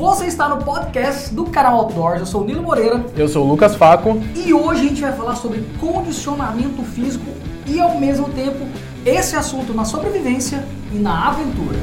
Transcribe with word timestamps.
Você 0.00 0.24
está 0.24 0.48
no 0.48 0.64
podcast 0.64 1.34
do 1.34 1.44
canal 1.44 1.76
Outdoors. 1.80 2.20
Eu 2.20 2.26
sou 2.26 2.40
o 2.40 2.44
Nilo 2.46 2.62
Moreira 2.62 3.04
Eu 3.14 3.28
sou 3.28 3.44
o 3.44 3.46
Lucas 3.46 3.74
Faco. 3.74 4.18
e 4.34 4.50
hoje 4.50 4.80
a 4.80 4.88
gente 4.88 5.02
vai 5.02 5.12
falar 5.12 5.36
sobre 5.36 5.62
condicionamento 5.78 6.82
físico 6.84 7.30
e, 7.66 7.78
ao 7.78 8.00
mesmo 8.00 8.30
tempo, 8.30 8.66
esse 9.04 9.36
assunto 9.36 9.74
na 9.74 9.84
sobrevivência 9.84 10.66
e 10.90 10.96
na 10.96 11.28
aventura. 11.28 11.76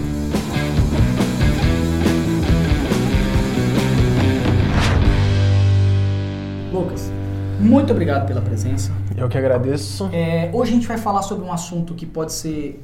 Lucas, 6.74 7.12
muito 7.60 7.92
obrigado 7.92 8.26
pela 8.26 8.42
presença. 8.42 8.92
Eu 9.16 9.30
que 9.30 9.38
agradeço. 9.38 10.10
É, 10.12 10.50
hoje 10.52 10.72
a 10.72 10.74
gente 10.74 10.88
vai 10.88 10.98
falar 10.98 11.22
sobre 11.22 11.46
um 11.46 11.54
assunto 11.54 11.94
que 11.94 12.08
pode 12.08 12.34
ser, 12.34 12.84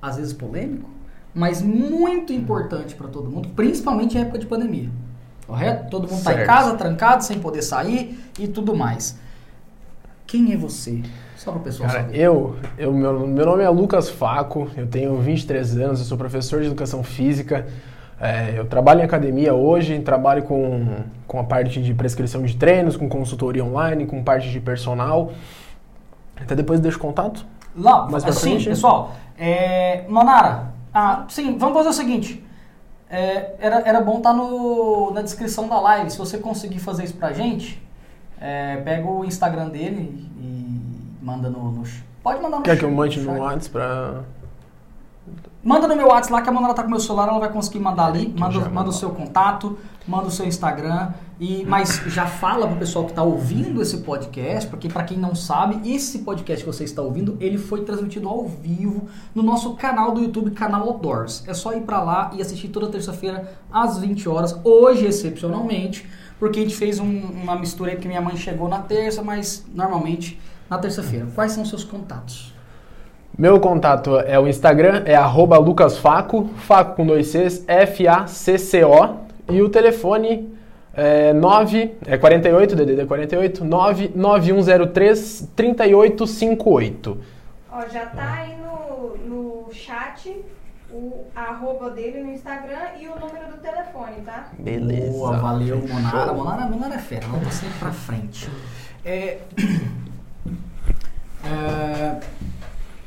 às 0.00 0.16
vezes, 0.16 0.32
polêmico, 0.32 0.88
mas 1.34 1.62
muito 1.62 2.32
importante 2.32 2.94
para 2.94 3.08
todo 3.08 3.30
mundo, 3.30 3.48
principalmente 3.50 4.16
em 4.16 4.20
época 4.20 4.38
de 4.38 4.46
pandemia. 4.46 4.90
Correto? 5.46 5.90
Todo 5.90 6.08
mundo 6.08 6.18
está 6.18 6.40
em 6.40 6.46
casa, 6.46 6.76
trancado, 6.76 7.24
sem 7.24 7.38
poder 7.38 7.62
sair 7.62 8.18
e 8.38 8.46
tudo 8.46 8.74
mais. 8.74 9.18
Quem 10.26 10.52
é 10.52 10.56
você? 10.56 11.02
Só 11.36 11.50
para 11.50 11.60
o 11.60 11.62
pessoal 11.62 11.88
Cara, 11.88 12.02
saber. 12.02 12.18
eu, 12.18 12.56
eu 12.78 12.92
meu, 12.92 13.26
meu 13.26 13.44
nome 13.44 13.62
é 13.62 13.68
Lucas 13.68 14.08
Faco, 14.08 14.70
eu 14.76 14.86
tenho 14.86 15.18
23 15.18 15.76
anos, 15.78 16.00
eu 16.00 16.06
sou 16.06 16.16
professor 16.16 16.60
de 16.60 16.66
educação 16.66 17.02
física. 17.02 17.66
É, 18.20 18.54
eu 18.56 18.64
trabalho 18.64 19.00
em 19.00 19.04
academia 19.04 19.52
hoje, 19.52 19.98
trabalho 19.98 20.44
com, 20.44 20.86
com 21.26 21.40
a 21.40 21.44
parte 21.44 21.82
de 21.82 21.92
prescrição 21.92 22.42
de 22.44 22.56
treinos, 22.56 22.96
com 22.96 23.08
consultoria 23.08 23.64
online, 23.64 24.06
com 24.06 24.22
parte 24.22 24.48
de 24.50 24.60
personal. 24.60 25.32
Até 26.40 26.54
depois 26.54 26.78
deixo 26.78 27.00
contato. 27.00 27.44
Lá, 27.76 28.06
pra 28.06 28.18
assim, 28.18 28.50
frente? 28.50 28.68
pessoal, 28.68 29.16
é, 29.36 30.04
Nonara, 30.08 30.72
ah, 30.94 31.24
sim, 31.28 31.56
vamos 31.58 31.74
fazer 31.74 31.88
o 31.88 31.92
seguinte. 31.92 32.44
É, 33.08 33.54
era, 33.58 33.80
era 33.80 34.00
bom 34.00 34.18
estar 34.18 34.32
no, 34.32 35.10
na 35.12 35.22
descrição 35.22 35.68
da 35.68 35.78
live. 35.80 36.10
Se 36.10 36.18
você 36.18 36.38
conseguir 36.38 36.78
fazer 36.78 37.04
isso 37.04 37.14
pra 37.14 37.32
gente, 37.32 37.82
é, 38.40 38.76
pega 38.78 39.06
o 39.06 39.24
Instagram 39.24 39.68
dele 39.68 40.30
e 40.38 41.22
manda 41.22 41.50
no. 41.50 41.70
no 41.70 41.82
pode 42.22 42.42
mandar 42.42 42.58
no 42.58 42.62
Quer 42.62 42.78
que 42.78 42.84
eu 42.84 42.90
mande 42.90 43.20
no 43.20 43.38
WhatsApp 43.38 43.70
pra. 43.70 44.20
Manda 45.62 45.86
no 45.86 45.94
meu 45.94 46.08
WhatsApp 46.08 46.32
lá 46.32 46.42
que 46.42 46.48
a 46.48 46.52
Manara 46.52 46.74
tá 46.74 46.82
com 46.82 46.88
o 46.88 46.90
meu 46.90 47.00
celular, 47.00 47.28
ela 47.28 47.38
vai 47.38 47.52
conseguir 47.52 47.78
mandar 47.78 48.06
ali. 48.06 48.34
Manda, 48.36 48.68
manda 48.68 48.88
o 48.88 48.92
seu 48.92 49.10
contato, 49.10 49.78
manda 50.06 50.26
o 50.26 50.30
seu 50.30 50.46
Instagram. 50.46 51.10
E, 51.40 51.64
mas 51.66 52.00
já 52.06 52.24
fala 52.26 52.68
pro 52.68 52.76
pessoal 52.76 53.04
que 53.04 53.12
tá 53.12 53.22
ouvindo 53.22 53.82
esse 53.82 53.98
podcast, 53.98 54.68
porque 54.70 54.88
para 54.88 55.02
quem 55.02 55.18
não 55.18 55.34
sabe, 55.34 55.80
esse 55.92 56.20
podcast 56.20 56.64
que 56.64 56.70
você 56.72 56.84
está 56.84 57.02
ouvindo, 57.02 57.36
ele 57.40 57.58
foi 57.58 57.82
transmitido 57.82 58.28
ao 58.28 58.46
vivo 58.46 59.08
no 59.34 59.42
nosso 59.42 59.74
canal 59.74 60.12
do 60.12 60.20
YouTube, 60.22 60.52
canal 60.52 60.82
Outdoors. 60.88 61.42
É 61.48 61.54
só 61.54 61.72
ir 61.72 61.80
para 61.80 62.00
lá 62.02 62.30
e 62.32 62.40
assistir 62.40 62.68
toda 62.68 62.86
terça-feira 62.88 63.52
às 63.72 63.98
20 63.98 64.28
horas, 64.28 64.56
hoje 64.62 65.04
excepcionalmente, 65.04 66.06
porque 66.38 66.60
a 66.60 66.62
gente 66.62 66.76
fez 66.76 67.00
um- 67.00 67.20
uma 67.42 67.56
mistura 67.56 67.90
aí 67.90 67.96
porque 67.96 68.08
minha 68.08 68.20
mãe 68.20 68.36
chegou 68.36 68.68
na 68.68 68.78
terça, 68.78 69.20
mas 69.22 69.64
normalmente 69.74 70.38
na 70.70 70.78
terça-feira. 70.78 71.26
Quais 71.34 71.52
são 71.52 71.64
os 71.64 71.68
seus 71.68 71.82
contatos? 71.82 72.52
Meu 73.36 73.58
contato 73.58 74.16
é 74.18 74.38
o 74.38 74.46
Instagram, 74.46 75.02
é 75.06 75.16
lucasfaco, 75.58 76.50
faco 76.56 76.96
com 76.96 77.06
dois 77.06 77.28
Cs, 77.28 77.64
F-A-C-C-O. 77.66 79.21
E 79.48 79.60
o 79.60 79.68
telefone 79.68 80.52
é 80.94 81.32
9, 81.32 81.96
é 82.06 82.18
48, 82.18 82.76
DDD 82.76 83.06
48, 83.06 83.64
99103 83.64 85.52
3858. 85.56 87.18
Ó, 87.70 87.88
já 87.88 88.06
tá 88.06 88.32
aí 88.34 88.56
no, 88.56 89.16
no 89.26 89.72
chat 89.72 90.36
o 90.90 91.24
arroba 91.34 91.90
dele 91.90 92.22
no 92.22 92.32
Instagram 92.32 92.98
e 93.00 93.08
o 93.08 93.18
número 93.18 93.50
do 93.50 93.56
telefone, 93.58 94.16
tá? 94.24 94.50
Beleza. 94.58 95.10
Boa, 95.12 95.38
valeu, 95.38 95.78
Monara. 95.78 96.26
Show. 96.26 96.36
Monara, 96.36 96.66
Monara 96.66 96.94
é 96.96 96.98
fera, 96.98 97.24
ela 97.24 97.40
tá 97.40 97.50
sempre 97.50 97.78
pra 97.78 97.92
frente. 97.92 98.50
É, 99.02 99.38
é, 101.44 102.20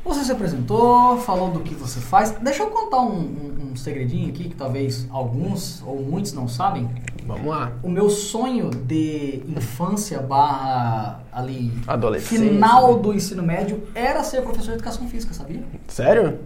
você 0.05 0.23
se 0.23 0.31
apresentou, 0.31 1.17
falou 1.17 1.49
do 1.51 1.59
que 1.61 1.73
você 1.73 1.99
faz. 1.99 2.31
Deixa 2.41 2.63
eu 2.63 2.67
contar 2.67 3.01
um, 3.01 3.19
um- 3.19 3.69
um 3.71 3.75
segredinho 3.75 4.29
aqui 4.29 4.45
que 4.49 4.55
talvez 4.55 5.05
alguns 5.09 5.81
ou 5.85 6.01
muitos 6.01 6.31
não 6.33 6.47
sabem. 6.47 6.89
Vamos 7.27 7.47
lá. 7.47 7.71
O 7.83 7.89
meu 7.89 8.09
sonho 8.09 8.69
de 8.69 9.41
infância 9.47 10.19
barra 10.21 11.21
ali 11.33 11.73
final 12.21 12.93
né? 12.95 12.99
do 13.01 13.13
ensino 13.13 13.41
médio 13.43 13.83
era 13.95 14.23
ser 14.23 14.41
professor 14.43 14.67
de 14.69 14.73
educação 14.75 15.07
física, 15.09 15.33
sabia? 15.33 15.63
Sério? 15.87 16.39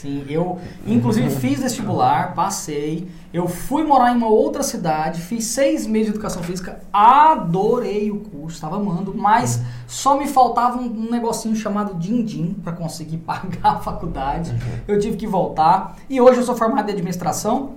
Sim, 0.00 0.26
eu 0.28 0.58
inclusive 0.86 1.30
fiz 1.40 1.60
vestibular, 1.60 2.34
passei, 2.34 3.08
eu 3.32 3.48
fui 3.48 3.82
morar 3.82 4.12
em 4.12 4.16
uma 4.16 4.28
outra 4.28 4.62
cidade, 4.62 5.22
fiz 5.22 5.44
seis 5.44 5.86
meses 5.86 6.08
de 6.08 6.12
educação 6.12 6.42
física, 6.42 6.82
adorei 6.92 8.10
o 8.10 8.20
curso, 8.20 8.56
estava 8.56 8.76
amando, 8.76 9.14
mas 9.16 9.62
só 9.86 10.18
me 10.18 10.26
faltava 10.26 10.78
um, 10.78 10.84
um 10.84 11.10
negocinho 11.10 11.56
chamado 11.56 11.94
din-din 11.94 12.54
para 12.62 12.72
conseguir 12.72 13.16
pagar 13.24 13.76
a 13.76 13.78
faculdade. 13.78 14.54
Eu 14.86 14.98
tive 14.98 15.16
que 15.16 15.26
voltar 15.26 15.96
e 16.10 16.20
hoje 16.20 16.40
eu 16.40 16.44
sou 16.44 16.54
formado 16.54 16.90
em 16.90 16.92
administração, 16.92 17.76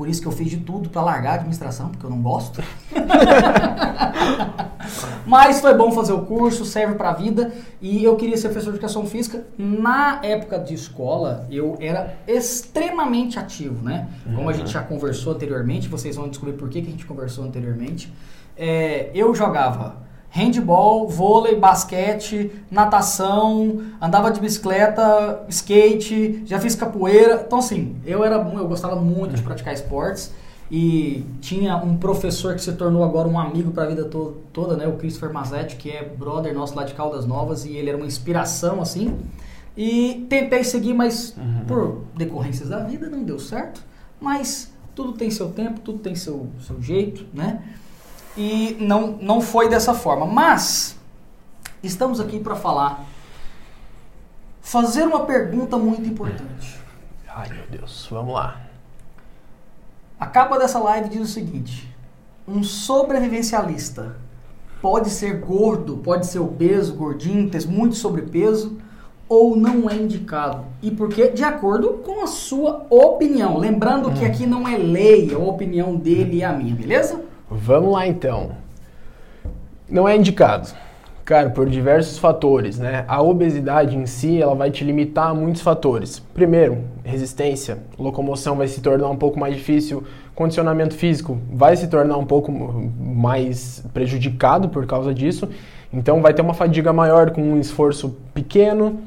por 0.00 0.08
isso 0.08 0.22
que 0.22 0.26
eu 0.26 0.32
fiz 0.32 0.48
de 0.48 0.56
tudo 0.56 0.88
para 0.88 1.02
largar 1.02 1.32
a 1.32 1.34
administração, 1.34 1.90
porque 1.90 2.06
eu 2.06 2.08
não 2.08 2.22
gosto. 2.22 2.62
Mas 5.26 5.60
foi 5.60 5.74
bom 5.74 5.92
fazer 5.92 6.14
o 6.14 6.22
curso, 6.22 6.64
serve 6.64 6.94
pra 6.94 7.12
vida. 7.12 7.52
E 7.82 8.02
eu 8.02 8.16
queria 8.16 8.34
ser 8.38 8.48
professor 8.48 8.70
de 8.70 8.78
educação 8.78 9.04
física. 9.04 9.44
Na 9.58 10.18
época 10.22 10.58
de 10.58 10.72
escola, 10.72 11.46
eu 11.50 11.76
era 11.78 12.16
extremamente 12.26 13.38
ativo, 13.38 13.84
né? 13.84 14.08
Como 14.34 14.48
a 14.48 14.54
gente 14.54 14.70
já 14.70 14.80
conversou 14.80 15.34
anteriormente, 15.34 15.86
vocês 15.86 16.16
vão 16.16 16.30
descobrir 16.30 16.54
por 16.54 16.70
que, 16.70 16.80
que 16.80 16.88
a 16.88 16.92
gente 16.92 17.04
conversou 17.04 17.44
anteriormente. 17.44 18.10
É, 18.56 19.10
eu 19.12 19.34
jogava 19.34 19.96
handball, 20.30 21.08
vôlei, 21.08 21.56
basquete, 21.56 22.52
natação, 22.70 23.80
andava 24.00 24.30
de 24.30 24.40
bicicleta, 24.40 25.44
skate, 25.48 26.42
já 26.46 26.58
fiz 26.58 26.74
capoeira. 26.74 27.44
Então, 27.46 27.58
assim, 27.58 27.96
eu 28.06 28.24
era 28.24 28.36
eu 28.36 28.68
gostava 28.68 28.96
muito 28.96 29.34
de 29.34 29.42
praticar 29.42 29.74
esportes. 29.74 30.32
E 30.70 31.24
tinha 31.40 31.76
um 31.76 31.96
professor 31.96 32.54
que 32.54 32.62
se 32.62 32.72
tornou 32.74 33.02
agora 33.02 33.26
um 33.26 33.36
amigo 33.36 33.72
para 33.72 33.82
a 33.82 33.86
vida 33.86 34.04
to 34.04 34.36
toda, 34.52 34.76
né? 34.76 34.86
O 34.86 34.92
Christopher 34.92 35.32
Mazzetti, 35.32 35.74
que 35.74 35.90
é 35.90 36.04
brother 36.04 36.54
nosso 36.54 36.76
lá 36.76 36.84
de 36.84 36.94
Caldas 36.94 37.26
Novas, 37.26 37.64
e 37.64 37.72
ele 37.72 37.88
era 37.88 37.98
uma 37.98 38.06
inspiração, 38.06 38.80
assim. 38.80 39.18
E 39.76 40.26
tentei 40.28 40.62
seguir, 40.62 40.94
mas 40.94 41.34
por 41.66 42.04
decorrências 42.16 42.68
da 42.68 42.78
vida 42.78 43.08
não 43.08 43.24
deu 43.24 43.40
certo. 43.40 43.82
Mas 44.20 44.72
tudo 44.94 45.12
tem 45.12 45.28
seu 45.28 45.48
tempo, 45.50 45.80
tudo 45.80 45.98
tem 45.98 46.14
seu, 46.14 46.46
seu 46.64 46.80
jeito, 46.80 47.26
né? 47.34 47.62
E 48.36 48.76
não, 48.80 49.18
não 49.20 49.40
foi 49.40 49.68
dessa 49.68 49.94
forma. 49.94 50.26
Mas 50.26 50.96
estamos 51.82 52.20
aqui 52.20 52.38
para 52.38 52.54
falar, 52.54 53.04
fazer 54.60 55.04
uma 55.04 55.24
pergunta 55.26 55.76
muito 55.76 56.08
importante. 56.08 56.78
Ai, 57.28 57.48
meu 57.48 57.64
Deus. 57.70 58.06
Vamos 58.10 58.34
lá. 58.34 58.60
A 60.18 60.26
capa 60.26 60.58
dessa 60.58 60.78
live 60.78 61.08
diz 61.08 61.22
o 61.22 61.32
seguinte: 61.32 61.94
um 62.46 62.62
sobrevivencialista 62.62 64.16
pode 64.82 65.10
ser 65.10 65.38
gordo, 65.40 65.98
pode 65.98 66.26
ser 66.26 66.38
obeso, 66.38 66.94
gordinho, 66.94 67.50
ter 67.50 67.66
muito 67.66 67.96
sobrepeso 67.96 68.78
ou 69.28 69.56
não 69.56 69.88
é 69.88 69.94
indicado. 69.94 70.64
E 70.82 70.90
por 70.90 71.08
quê? 71.08 71.28
De 71.28 71.44
acordo 71.44 72.00
com 72.04 72.22
a 72.22 72.26
sua 72.26 72.84
opinião. 72.90 73.56
Lembrando 73.56 74.12
que 74.12 74.24
aqui 74.24 74.44
não 74.44 74.66
é 74.66 74.76
lei, 74.76 75.30
é 75.30 75.34
a 75.34 75.38
opinião 75.38 75.94
dele 75.94 76.38
e 76.38 76.44
a 76.44 76.52
minha, 76.52 76.74
beleza? 76.74 77.29
Vamos 77.50 77.92
lá 77.92 78.06
então. 78.06 78.52
Não 79.88 80.08
é 80.08 80.16
indicado. 80.16 80.68
Cara, 81.24 81.50
por 81.50 81.68
diversos 81.68 82.16
fatores, 82.16 82.78
né? 82.78 83.04
A 83.08 83.20
obesidade 83.20 83.96
em 83.96 84.06
si, 84.06 84.40
ela 84.40 84.54
vai 84.54 84.70
te 84.70 84.84
limitar 84.84 85.30
a 85.30 85.34
muitos 85.34 85.60
fatores. 85.62 86.18
Primeiro, 86.18 86.78
resistência. 87.04 87.78
Locomoção 87.98 88.56
vai 88.56 88.68
se 88.68 88.80
tornar 88.80 89.08
um 89.08 89.16
pouco 89.16 89.38
mais 89.38 89.54
difícil. 89.56 90.04
Condicionamento 90.34 90.94
físico 90.94 91.38
vai 91.52 91.76
se 91.76 91.88
tornar 91.88 92.16
um 92.16 92.24
pouco 92.24 92.52
mais 92.52 93.84
prejudicado 93.92 94.68
por 94.68 94.86
causa 94.86 95.12
disso. 95.12 95.48
Então, 95.92 96.22
vai 96.22 96.32
ter 96.32 96.42
uma 96.42 96.54
fadiga 96.54 96.92
maior 96.92 97.32
com 97.32 97.42
um 97.42 97.58
esforço 97.58 98.16
pequeno. 98.32 99.00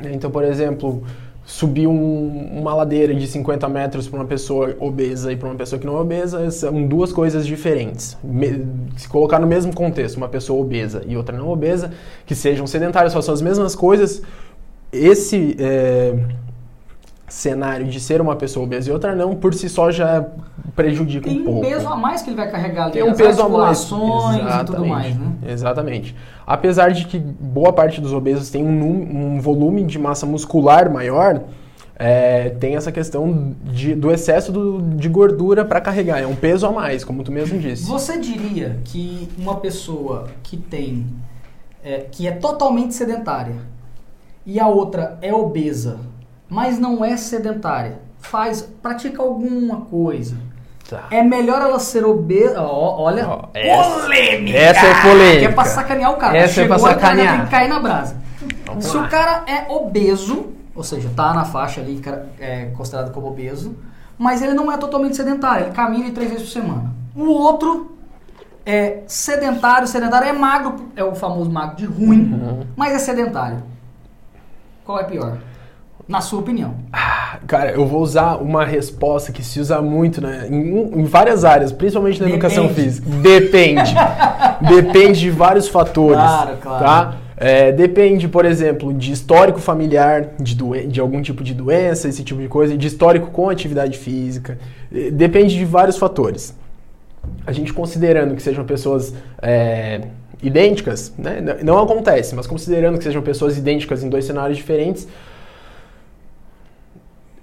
né? 0.00 0.10
Então, 0.14 0.30
por 0.30 0.42
exemplo, 0.42 1.02
subir 1.50 1.86
um- 1.86 2.58
uma 2.60 2.74
ladeira 2.74 3.14
de 3.14 3.26
50 3.26 3.66
metros 3.70 4.06
para 4.06 4.18
uma 4.20 4.26
pessoa 4.26 4.76
obesa 4.78 5.32
e 5.32 5.36
para 5.36 5.48
uma 5.48 5.54
pessoa 5.54 5.80
que 5.80 5.86
não 5.86 5.96
é 5.96 6.00
obesa 6.02 6.50
são 6.50 6.86
duas 6.86 7.10
coisas 7.10 7.46
diferentes. 7.46 8.18
Me- 8.22 8.66
se 8.98 9.08
colocar 9.08 9.38
no 9.38 9.46
mesmo 9.46 9.74
contexto, 9.74 10.18
uma 10.18 10.28
pessoa 10.28 10.60
obesa 10.60 11.02
e 11.06 11.16
outra 11.16 11.34
não 11.34 11.48
obesa, 11.48 11.90
que 12.26 12.34
sejam 12.34 12.66
sedentárias, 12.66 13.14
façam 13.14 13.32
as 13.32 13.40
mesmas 13.40 13.74
coisas, 13.74 14.20
esse 14.92 15.56
é, 15.58 16.18
cenário 17.28 17.86
de 17.86 17.98
ser 17.98 18.20
uma 18.20 18.36
pessoa 18.36 18.64
obesa 18.66 18.90
e 18.90 18.92
outra 18.92 19.14
não, 19.14 19.34
por 19.34 19.54
si 19.54 19.70
só 19.70 19.90
já 19.90 20.26
prejudica 20.76 21.28
Tem 21.28 21.38
um 21.38 21.42
um 21.42 21.44
pouco. 21.44 21.60
peso 21.62 21.88
a 21.88 21.96
mais 21.96 22.20
que 22.22 22.28
ele 22.30 22.36
vai 22.36 22.50
carregar 22.50 22.84
ali. 22.84 22.92
Tem 22.92 23.02
um 23.02 23.14
peso 23.14 23.42
a 23.42 23.48
mais. 23.48 23.84
e 23.84 24.64
tudo 24.66 24.86
mais, 24.86 25.16
né? 25.16 25.32
Exatamente. 25.48 26.14
Apesar 26.48 26.92
de 26.92 27.04
que 27.04 27.18
boa 27.18 27.74
parte 27.74 28.00
dos 28.00 28.10
obesos 28.10 28.48
tem 28.48 28.64
um, 28.64 29.34
um 29.36 29.40
volume 29.40 29.84
de 29.84 29.98
massa 29.98 30.24
muscular 30.24 30.90
maior, 30.90 31.42
é, 31.94 32.48
tem 32.58 32.74
essa 32.74 32.90
questão 32.90 33.54
de- 33.64 33.94
do 33.94 34.10
excesso 34.10 34.50
do- 34.50 34.80
de 34.96 35.10
gordura 35.10 35.62
para 35.62 35.78
carregar. 35.78 36.22
É 36.22 36.26
um 36.26 36.34
peso 36.34 36.64
a 36.66 36.72
mais, 36.72 37.04
como 37.04 37.22
tu 37.22 37.30
mesmo 37.30 37.58
disse. 37.58 37.84
Você 37.86 38.18
diria 38.18 38.78
que 38.82 39.28
uma 39.36 39.56
pessoa 39.56 40.28
que 40.42 40.56
tem, 40.56 41.04
é, 41.84 42.06
que 42.10 42.26
é 42.26 42.30
totalmente 42.30 42.94
sedentária 42.94 43.56
e 44.46 44.58
a 44.58 44.68
outra 44.68 45.18
é 45.20 45.34
obesa, 45.34 45.98
mas 46.48 46.78
não 46.78 47.04
é 47.04 47.14
sedentária, 47.18 47.98
faz, 48.20 48.62
pratica 48.80 49.20
alguma 49.22 49.82
coisa, 49.82 50.34
Tá. 50.88 51.04
é 51.10 51.22
melhor 51.22 51.60
ela 51.60 51.78
ser 51.78 52.04
obesa? 52.06 52.62
Ó, 52.62 53.02
olha, 53.02 53.28
Ó, 53.28 53.48
essa- 53.52 53.90
polêmica! 54.00 54.56
essa 54.58 54.86
é 54.86 55.02
polêmica. 55.02 55.38
Que 55.40 55.44
é 55.44 55.52
pra 55.52 55.64
sacanear 55.66 56.12
o 56.12 56.16
cara. 56.16 56.36
Essa 56.38 56.60
é 56.60 56.64
Chegou, 56.64 56.78
pra 56.78 56.94
cara 56.94 56.94
já 56.94 57.00
sacanear. 57.08 57.36
tem 57.36 57.44
que 57.44 57.50
cair 57.50 57.68
na 57.68 57.78
brasa. 57.80 58.16
Vamos 58.66 58.86
Se 58.86 58.96
lá. 58.96 59.02
o 59.04 59.08
cara 59.10 59.44
é 59.46 59.66
obeso, 59.70 60.46
ou 60.74 60.82
seja, 60.82 61.10
tá 61.14 61.34
na 61.34 61.44
faixa 61.44 61.80
ali, 61.82 62.00
é 62.40 62.66
considerado 62.76 63.12
como 63.12 63.26
obeso, 63.26 63.76
mas 64.16 64.40
ele 64.40 64.54
não 64.54 64.72
é 64.72 64.76
totalmente 64.78 65.14
sedentário, 65.16 65.66
ele 65.66 65.74
caminha 65.74 66.10
três 66.12 66.30
vezes 66.30 66.46
por 66.46 66.52
semana. 66.62 66.92
O 67.14 67.24
outro 67.28 67.96
é 68.64 69.00
sedentário, 69.06 69.86
sedentário 69.86 70.28
é 70.28 70.32
magro, 70.32 70.88
é 70.96 71.04
o 71.04 71.14
famoso 71.14 71.50
magro 71.50 71.76
de 71.76 71.84
ruim, 71.86 72.32
Uhum. 72.32 72.66
mas 72.76 72.94
é 72.94 72.98
sedentário. 72.98 73.62
Qual 74.84 74.98
é 75.00 75.04
pior? 75.04 75.36
Na 76.08 76.22
sua 76.22 76.40
opinião. 76.40 76.74
Cara, 77.46 77.72
eu 77.72 77.86
vou 77.86 78.00
usar 78.00 78.36
uma 78.36 78.64
resposta 78.64 79.30
que 79.30 79.44
se 79.44 79.60
usa 79.60 79.82
muito 79.82 80.22
né, 80.22 80.48
em, 80.50 81.00
em 81.00 81.04
várias 81.04 81.44
áreas, 81.44 81.70
principalmente 81.70 82.20
na 82.20 82.30
educação 82.30 82.66
Depende. 82.66 82.82
física. 82.82 83.10
Depende. 83.10 83.94
Depende 84.74 85.20
de 85.20 85.30
vários 85.30 85.68
fatores. 85.68 86.16
Claro, 86.16 86.56
claro. 86.60 86.84
Tá? 86.84 87.16
É, 87.40 87.70
depende, 87.70 88.26
por 88.26 88.44
exemplo, 88.44 88.92
de 88.92 89.12
histórico 89.12 89.60
familiar, 89.60 90.30
de, 90.40 90.56
de 90.88 91.00
algum 91.00 91.22
tipo 91.22 91.44
de 91.44 91.54
doença, 91.54 92.08
esse 92.08 92.24
tipo 92.24 92.40
de 92.40 92.48
coisa, 92.48 92.76
de 92.76 92.86
histórico 92.86 93.30
com 93.30 93.48
atividade 93.48 93.96
física. 93.96 94.58
Eh, 94.92 95.12
Depende 95.12 95.56
de 95.56 95.64
vários 95.64 95.96
fatores. 95.96 96.52
A 97.46 97.52
gente 97.52 97.72
considerando 97.72 98.34
que 98.34 98.42
sejam 98.42 98.64
pessoas 98.64 99.14
é, 99.40 100.00
idênticas, 100.42 101.12
né? 101.16 101.40
não 101.62 101.78
acontece, 101.78 102.34
mas 102.34 102.46
considerando 102.46 102.98
que 102.98 103.04
sejam 103.04 103.22
pessoas 103.22 103.56
idênticas 103.56 104.02
em 104.02 104.08
dois 104.08 104.24
cenários 104.24 104.56
diferentes, 104.56 105.06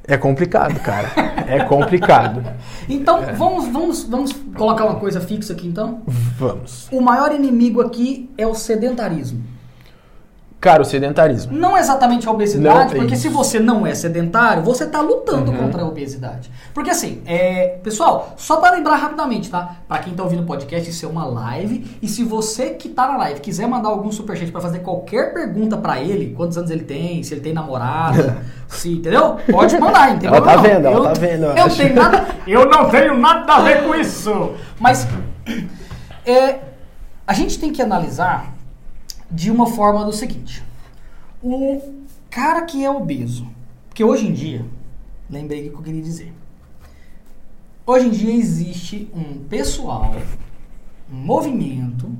é 0.07 0.18
complicado, 0.18 0.80
cara. 0.80 1.12
É 1.48 1.63
complicado. 1.63 2.44
Então, 2.90 3.22
vamos, 3.36 3.68
vamos, 3.68 4.04
vamos 4.04 4.31
colocar 4.56 4.86
uma 4.86 5.00
coisa 5.00 5.22
fixa 5.22 5.54
aqui 5.54 5.68
então. 5.68 6.02
Vamos. 6.38 6.88
O 6.92 7.02
maior 7.02 7.34
inimigo 7.34 7.81
aqui 7.81 8.30
é 8.38 8.46
o 8.48 8.56
sedentarismo. 8.56 9.55
Cara, 10.60 10.81
o 10.81 10.86
sedentarismo. 10.86 11.56
Não 11.56 11.78
exatamente 11.78 12.28
a 12.28 12.31
obesidade, 12.31 12.94
Não, 12.96 13.00
porque 13.02 13.16
se 13.16 13.30
você 13.30 13.60
não 13.60 13.86
é 13.86 13.94
sedentário, 13.94 14.63
você 14.63 14.86
está 14.86 15.00
lutando 15.00 15.52
Uhum. 15.52 15.57
contra 15.57 15.84
a 15.84 15.86
obesidade. 15.86 16.50
Porque 16.74 16.90
assim, 16.90 17.22
é, 17.28 17.78
pessoal, 17.84 18.34
só 18.36 18.56
para 18.57 18.75
lembrar 18.75 18.96
rapidamente, 18.96 19.52
tá? 19.52 19.75
Para 19.88 20.00
quem 20.00 20.13
tá 20.16 20.24
ouvindo 20.24 20.42
o 20.42 20.46
podcast, 20.46 20.90
isso 20.90 21.06
é 21.06 21.10
uma 21.10 21.24
live. 21.25 21.98
E 22.02 22.07
se 22.07 22.24
você 22.24 22.72
que 22.72 22.90
tá 22.90 23.07
na 23.07 23.18
live 23.18 23.42
quiser 23.42 23.68
mandar 23.68 23.90
algum 23.90 24.12
superchat 24.12 24.52
para 24.52 24.60
fazer 24.62 24.80
qualquer 24.80 25.34
pergunta 25.36 25.78
para 25.78 26.00
ele, 26.02 26.34
quantos 26.36 26.57
anos 26.57 26.72
ele 26.72 26.84
tem, 26.84 27.22
se 27.22 27.36
ele 27.36 27.42
tem 27.42 27.54
namorada, 27.54 28.38
se, 28.68 28.94
entendeu? 28.94 29.36
Pode 29.52 29.78
mandar, 29.78 30.18
tem 30.18 30.28
Ela 30.28 30.42
tá 30.42 30.56
não. 30.56 30.63
vendo, 30.63 30.88
ela 30.88 30.96
eu, 30.98 31.04
tá 31.04 31.13
vendo, 31.13 31.44
eu 31.46 31.56
Eu, 31.57 31.66
acho. 31.66 31.78
tenho 31.78 31.94
nada, 31.96 32.28
eu 32.48 32.66
não 32.68 32.90
tenho 32.90 33.18
nada 33.19 33.54
a 33.54 33.60
ver 33.62 33.84
com 33.84 33.94
isso. 34.00 34.54
Mas 34.80 35.06
é, 36.25 36.56
a 37.28 37.34
gente 37.34 37.60
tem 37.60 37.72
que 37.72 37.84
analisar 37.84 38.55
de 39.30 39.51
uma 39.51 39.68
forma 39.68 40.04
do 40.06 40.13
seguinte. 40.13 40.63
O 41.42 41.81
cara 42.30 42.63
que 42.63 42.83
é 42.83 42.89
obeso, 42.89 43.48
porque 43.88 44.04
hoje 44.04 44.27
em 44.27 44.33
dia, 44.33 44.66
lembrei 45.30 45.68
o 45.68 45.72
que 45.72 45.77
eu 45.77 45.83
queria 45.83 46.01
dizer. 46.01 46.33
Hoje 47.86 48.07
em 48.07 48.12
dia 48.12 48.33
existe 48.33 49.10
um 49.13 49.39
pessoal, 49.45 50.16
um 51.12 51.16
movimento 51.16 52.12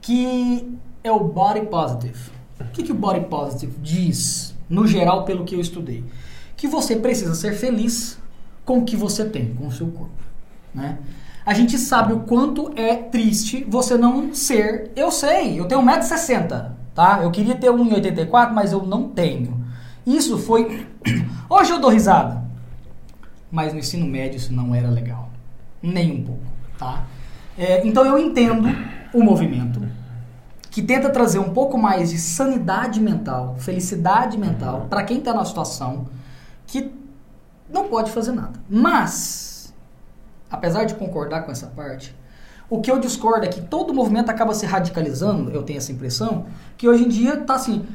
que 0.00 0.78
é 1.02 1.10
o 1.10 1.20
body 1.20 1.66
positive. 1.66 2.30
O 2.60 2.64
que, 2.66 2.82
que 2.82 2.92
o 2.92 2.94
body 2.94 3.26
positive 3.26 3.74
diz, 3.82 4.54
no 4.68 4.86
geral, 4.86 5.24
pelo 5.24 5.44
que 5.44 5.54
eu 5.54 5.60
estudei? 5.60 6.04
Que 6.56 6.66
você 6.66 6.96
precisa 6.96 7.34
ser 7.34 7.54
feliz 7.54 8.18
com 8.64 8.78
o 8.78 8.84
que 8.84 8.96
você 8.96 9.24
tem, 9.24 9.54
com 9.54 9.66
o 9.66 9.72
seu 9.72 9.88
corpo. 9.88 10.12
Né? 10.74 10.98
A 11.48 11.54
gente 11.54 11.78
sabe 11.78 12.12
o 12.12 12.20
quanto 12.20 12.70
é 12.76 12.94
triste 12.94 13.64
você 13.66 13.96
não 13.96 14.34
ser. 14.34 14.92
Eu 14.94 15.10
sei, 15.10 15.58
eu 15.58 15.64
tenho 15.64 15.80
1,60m, 15.80 16.72
tá? 16.94 17.20
Eu 17.22 17.30
queria 17.30 17.54
ter 17.54 17.70
1,84m, 17.70 18.52
mas 18.52 18.70
eu 18.70 18.82
não 18.84 19.08
tenho. 19.08 19.64
Isso 20.06 20.36
foi. 20.36 20.86
Hoje 21.48 21.70
eu 21.70 21.80
dou 21.80 21.88
risada. 21.88 22.44
Mas 23.50 23.72
no 23.72 23.78
ensino 23.78 24.06
médio 24.06 24.36
isso 24.36 24.52
não 24.52 24.74
era 24.74 24.90
legal. 24.90 25.30
Nem 25.82 26.20
um 26.20 26.22
pouco, 26.22 26.42
tá? 26.78 27.06
É, 27.56 27.86
então 27.86 28.04
eu 28.04 28.18
entendo 28.18 28.68
o 29.14 29.24
movimento 29.24 29.80
que 30.70 30.82
tenta 30.82 31.08
trazer 31.08 31.38
um 31.38 31.54
pouco 31.54 31.78
mais 31.78 32.10
de 32.10 32.18
sanidade 32.18 33.00
mental, 33.00 33.56
felicidade 33.58 34.36
mental 34.36 34.86
para 34.90 35.02
quem 35.02 35.16
está 35.16 35.32
na 35.32 35.46
situação 35.46 36.08
que 36.66 36.92
não 37.70 37.88
pode 37.88 38.10
fazer 38.10 38.32
nada. 38.32 38.60
Mas, 38.68 39.47
apesar 40.50 40.84
de 40.84 40.94
concordar 40.94 41.42
com 41.42 41.52
essa 41.52 41.66
parte, 41.66 42.14
o 42.70 42.80
que 42.80 42.90
eu 42.90 42.98
discordo 42.98 43.46
é 43.46 43.48
que 43.48 43.62
todo 43.62 43.94
movimento 43.94 44.30
acaba 44.30 44.52
se 44.52 44.66
radicalizando, 44.66 45.50
eu 45.50 45.62
tenho 45.62 45.78
essa 45.78 45.90
impressão, 45.90 46.46
que 46.76 46.86
hoje 46.88 47.04
em 47.04 47.08
dia 47.08 47.38
tá 47.38 47.54
assim, 47.54 47.86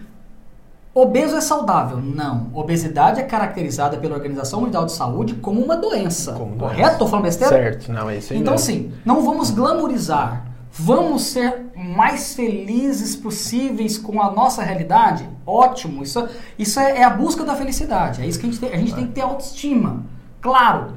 obeso 0.94 1.36
é 1.36 1.42
saudável. 1.42 1.98
Não, 1.98 2.50
obesidade 2.54 3.20
é 3.20 3.24
caracterizada 3.24 3.98
pela 3.98 4.16
Organização 4.16 4.62
Mundial 4.62 4.86
de 4.86 4.92
Saúde 4.92 5.36
como 5.36 5.62
uma 5.62 5.78
doença. 5.78 6.34
Como 6.34 6.56
Correto? 6.58 6.98
Tô 6.98 7.08
falando 7.08 7.26
besteira? 7.26 7.56
Certo, 7.56 7.92
não, 7.92 8.10
é 8.10 8.18
isso 8.18 8.34
aí. 8.34 8.40
Então, 8.40 8.54
mesmo. 8.54 8.64
assim, 8.64 8.92
não 9.06 9.24
vamos 9.24 9.52
glamorizar. 9.52 10.48
Vamos 10.76 11.26
ser 11.26 11.68
mais 11.76 12.34
felizes 12.34 13.16
possíveis 13.16 13.96
com 13.96 14.20
a 14.20 14.32
nossa 14.32 14.64
realidade? 14.64 15.30
Ótimo. 15.46 16.02
Isso, 16.02 16.28
isso 16.58 16.80
é, 16.80 16.98
é 16.98 17.04
a 17.04 17.12
busca 17.12 17.46
da 17.46 17.56
felicidade. 17.56 18.24
É 18.24 18.26
isso 18.26 18.40
que 18.40 18.48
a 18.48 18.50
gente 18.50 18.60
tem. 18.60 18.74
A 18.74 18.78
gente 18.78 18.96
tem 18.96 19.06
que 19.06 19.14
ter 19.14 19.22
autoestima. 19.22 20.02
Claro. 20.42 20.94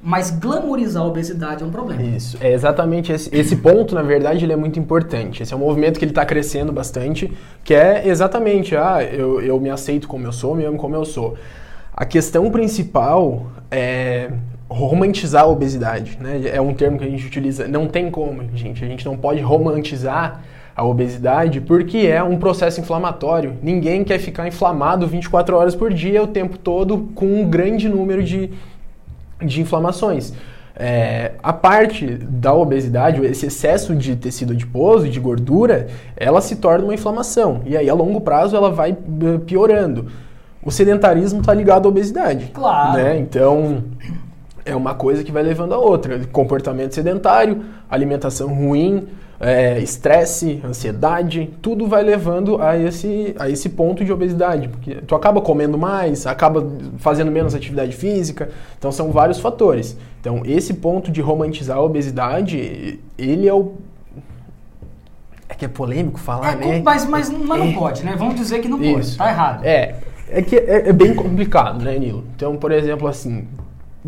Mas 0.00 0.30
glamorizar 0.30 1.02
a 1.02 1.06
obesidade 1.06 1.62
é 1.62 1.66
um 1.66 1.70
problema. 1.70 2.00
Isso, 2.00 2.38
é 2.40 2.52
exatamente 2.52 3.12
esse, 3.12 3.34
esse 3.34 3.56
ponto, 3.56 3.94
na 3.94 4.02
verdade, 4.02 4.44
ele 4.44 4.52
é 4.52 4.56
muito 4.56 4.78
importante. 4.78 5.42
Esse 5.42 5.52
é 5.52 5.56
um 5.56 5.60
movimento 5.60 5.98
que 5.98 6.04
ele 6.04 6.12
está 6.12 6.24
crescendo 6.24 6.72
bastante, 6.72 7.32
que 7.64 7.74
é 7.74 8.06
exatamente, 8.06 8.76
ah, 8.76 9.02
eu, 9.02 9.40
eu 9.40 9.58
me 9.58 9.70
aceito 9.70 10.06
como 10.06 10.24
eu 10.26 10.32
sou, 10.32 10.54
me 10.54 10.64
amo 10.64 10.78
como 10.78 10.94
eu 10.94 11.04
sou. 11.04 11.36
A 11.92 12.04
questão 12.04 12.48
principal 12.50 13.46
é 13.70 14.30
romantizar 14.68 15.42
a 15.42 15.46
obesidade, 15.46 16.16
né? 16.20 16.42
É 16.52 16.60
um 16.60 16.74
termo 16.74 16.98
que 16.98 17.04
a 17.04 17.08
gente 17.08 17.26
utiliza, 17.26 17.66
não 17.66 17.88
tem 17.88 18.10
como, 18.10 18.42
gente, 18.54 18.84
a 18.84 18.86
gente 18.86 19.04
não 19.04 19.16
pode 19.16 19.40
romantizar 19.40 20.42
a 20.76 20.84
obesidade 20.84 21.60
porque 21.60 21.98
é 21.98 22.22
um 22.22 22.36
processo 22.36 22.80
inflamatório. 22.80 23.56
Ninguém 23.60 24.04
quer 24.04 24.18
ficar 24.20 24.46
inflamado 24.46 25.08
24 25.08 25.56
horas 25.56 25.74
por 25.74 25.92
dia, 25.92 26.22
o 26.22 26.28
tempo 26.28 26.56
todo, 26.56 27.08
com 27.16 27.26
um 27.26 27.50
grande 27.50 27.88
número 27.88 28.22
de 28.22 28.50
de 29.40 29.60
inflamações. 29.60 30.32
É, 30.80 31.32
a 31.42 31.52
parte 31.52 32.06
da 32.06 32.54
obesidade, 32.54 33.20
esse 33.26 33.46
excesso 33.46 33.96
de 33.96 34.14
tecido 34.14 34.52
adiposo 34.52 35.06
e 35.06 35.10
de 35.10 35.18
gordura, 35.18 35.88
ela 36.16 36.40
se 36.40 36.54
torna 36.56 36.84
uma 36.84 36.94
inflamação. 36.94 37.62
E 37.66 37.76
aí, 37.76 37.90
a 37.90 37.94
longo 37.94 38.20
prazo, 38.20 38.54
ela 38.54 38.70
vai 38.70 38.92
eh, 38.92 39.38
piorando. 39.44 40.06
O 40.62 40.70
sedentarismo 40.70 41.40
está 41.40 41.52
ligado 41.52 41.86
à 41.86 41.88
obesidade. 41.88 42.52
Claro. 42.54 42.96
Né? 42.96 43.18
Então, 43.18 43.82
é 44.68 44.76
uma 44.76 44.94
coisa 44.94 45.24
que 45.24 45.32
vai 45.32 45.42
levando 45.42 45.72
a 45.72 45.78
outra. 45.78 46.20
Comportamento 46.26 46.94
sedentário, 46.94 47.62
alimentação 47.90 48.54
ruim, 48.54 49.08
é, 49.40 49.78
estresse, 49.78 50.60
ansiedade, 50.64 51.50
tudo 51.62 51.86
vai 51.86 52.02
levando 52.02 52.60
a 52.60 52.76
esse, 52.76 53.34
a 53.38 53.48
esse 53.48 53.70
ponto 53.70 54.04
de 54.04 54.12
obesidade. 54.12 54.68
Porque 54.68 54.96
tu 54.96 55.14
acaba 55.14 55.40
comendo 55.40 55.78
mais, 55.78 56.26
acaba 56.26 56.66
fazendo 56.98 57.30
menos 57.30 57.54
atividade 57.54 57.96
física, 57.96 58.50
então 58.78 58.92
são 58.92 59.10
vários 59.10 59.38
fatores. 59.38 59.96
Então, 60.20 60.42
esse 60.44 60.74
ponto 60.74 61.10
de 61.10 61.20
romantizar 61.20 61.78
a 61.78 61.82
obesidade, 61.82 63.00
ele 63.16 63.48
é 63.48 63.54
o. 63.54 63.72
É 65.48 65.54
que 65.54 65.64
é 65.64 65.68
polêmico 65.68 66.20
falar, 66.20 66.52
É, 66.52 66.56
né? 66.56 66.82
mas, 66.84 67.06
mas, 67.06 67.30
mas 67.30 67.58
não 67.58 67.72
pode, 67.72 68.04
né? 68.04 68.14
Vamos 68.18 68.34
dizer 68.34 68.60
que 68.60 68.68
não 68.68 68.78
pode. 68.78 69.00
Isso. 69.00 69.16
Tá 69.16 69.30
errado. 69.30 69.64
É, 69.64 69.94
é 70.28 70.42
que 70.42 70.56
é, 70.56 70.90
é 70.90 70.92
bem 70.92 71.14
complicado, 71.14 71.82
né, 71.82 71.98
Nilo? 71.98 72.24
Então, 72.36 72.56
por 72.56 72.70
exemplo, 72.70 73.08
assim, 73.08 73.48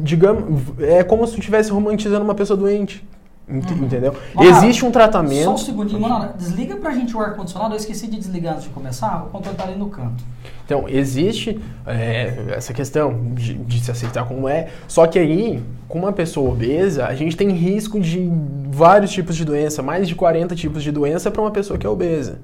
digamos, 0.03 0.63
é 0.79 1.03
como 1.05 1.27
se 1.27 1.35
tu 1.35 1.39
estivesse 1.39 1.71
romantizando 1.71 2.25
uma 2.25 2.35
pessoa 2.35 2.57
doente. 2.57 3.05
ent- 3.49 3.71
Entendeu? 3.73 4.15
Monara, 4.35 4.57
Existe 4.57 4.85
um 4.85 4.91
tratamento. 4.93 5.45
Só 5.45 5.55
um 5.55 5.59
segundinho, 5.59 6.01
Monara. 6.01 6.35
Desliga 6.39 6.77
pra 6.77 6.93
gente 6.93 7.17
o 7.17 7.21
ar-condicionado. 7.21 7.75
Eu 7.75 7.79
esqueci 7.79 8.07
de 8.07 8.17
desligar 8.19 8.53
antes 8.55 8.65
de 8.65 8.71
começar. 8.71 9.25
O 9.27 9.31
controle 9.31 9.57
tá 9.57 9.65
ali 9.65 9.77
no 9.77 9.89
canto. 9.89 10.23
Então, 10.65 10.85
existe 10.89 11.59
é, 11.85 12.45
essa 12.57 12.73
questão 12.73 13.33
de, 13.35 13.55
de 13.55 13.81
se 13.81 13.91
aceitar 13.91 14.25
como 14.25 14.49
é, 14.49 14.69
só 14.87 15.05
que 15.09 15.19
aí, 15.19 15.61
com 15.89 15.99
uma 15.99 16.13
pessoa 16.13 16.49
obesa, 16.53 17.07
a 17.07 17.15
gente 17.17 17.37
tem 17.37 17.51
risco 17.51 17.99
de 17.99 18.31
vários 18.71 19.11
tipos 19.11 19.35
de 19.35 19.45
doença, 19.45 19.83
mais 19.83 20.07
de 20.07 20.15
40 20.15 20.55
tipos 20.55 20.85
de 20.85 20.93
doença 20.93 21.29
para 21.29 21.43
uma 21.43 21.51
pessoa 21.51 21.77
que 21.77 21.85
é 21.85 21.91
obesa. 21.91 22.39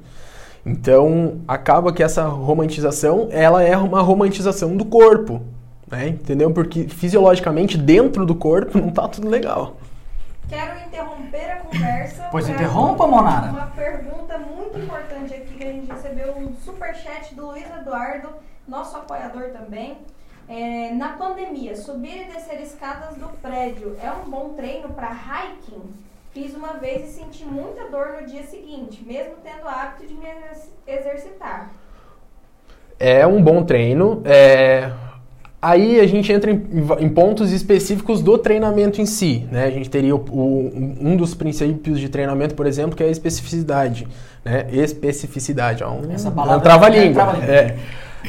Então, 0.65 1.35
acaba 1.47 1.93
que 1.93 2.03
essa 2.03 2.25
romantização, 2.25 3.29
ela 3.31 3.63
é 3.63 3.77
uma 3.77 4.03
romantização 4.03 4.77
do 4.77 4.85
corpo, 4.85 5.41
né? 5.91 6.09
Entendeu? 6.09 6.53
Porque 6.53 6.89
fisiologicamente 6.89 7.77
dentro 7.79 8.25
do 8.27 8.35
corpo 8.35 8.79
não 8.79 8.91
tá 8.91 9.09
tudo 9.09 9.29
legal. 9.29 9.77
Quero 10.49 10.79
interromper 10.87 11.51
a 11.51 11.57
conversa. 11.57 12.29
Pois 12.31 12.49
interrompa, 12.49 13.07
Monara. 13.07 13.51
Uma 13.51 13.67
pergunta 13.67 14.39
muito 14.39 14.79
importante 14.79 15.35
aqui 15.35 15.55
que 15.55 15.65
a 15.65 15.73
gente 15.73 15.91
recebeu 15.91 16.37
um 16.37 16.55
superchat 16.65 17.35
do 17.35 17.47
Luiz 17.47 17.67
Eduardo, 17.81 18.29
nosso 18.69 18.97
apoiador 18.97 19.51
também. 19.51 19.99
É, 20.49 20.93
na 20.93 21.11
pandemia, 21.15 21.75
subir 21.75 22.23
e 22.23 22.25
descer 22.33 22.61
escadas 22.61 23.17
do 23.17 23.27
prédio 23.43 23.97
é 24.01 24.09
um 24.13 24.31
bom 24.31 24.51
treino 24.51 24.91
para 24.91 25.11
hiking? 25.11 25.83
Fiz 26.33 26.55
uma 26.55 26.75
vez 26.75 27.09
e 27.11 27.13
senti 27.15 27.45
muita 27.45 27.89
dor 27.91 28.19
no 28.21 28.27
dia 28.29 28.45
seguinte, 28.45 29.03
mesmo 29.05 29.35
tendo 29.43 29.65
o 29.65 29.69
hábito 29.69 30.07
de 30.07 30.15
me 30.15 30.27
exerc- 30.27 30.71
exercitar. 30.87 31.71
É 33.01 33.27
um 33.27 33.43
bom 33.43 33.65
treino. 33.65 34.23
é, 34.25 34.93
Aí 35.61 35.99
a 35.99 36.07
gente 36.07 36.31
entra 36.33 36.51
em, 36.51 36.63
em 37.01 37.09
pontos 37.09 37.51
específicos 37.51 38.21
do 38.23 38.37
treinamento 38.39 39.01
em 39.01 39.07
si. 39.07 39.47
Né? 39.51 39.65
A 39.65 39.71
gente 39.71 39.89
teria 39.91 40.15
o- 40.15 40.19
o- 40.19 40.97
um 41.01 41.17
dos 41.17 41.35
princípios 41.35 41.99
de 41.99 42.09
treinamento, 42.09 42.55
por 42.55 42.67
exemplo, 42.67 42.95
que 42.97 43.03
é 43.03 43.07
a 43.07 43.11
especificidade. 43.11 44.07
Né? 44.45 44.67
Especificidade, 44.71 45.83
ó, 45.83 45.91
um, 45.93 46.13
Essa 46.13 46.29
é 46.29 46.31
um 46.31 46.35
palavra 46.35 46.61
trava-língua. 46.61 47.23
é 47.23 47.25
trava-língua. 47.25 47.55
É. 47.55 47.77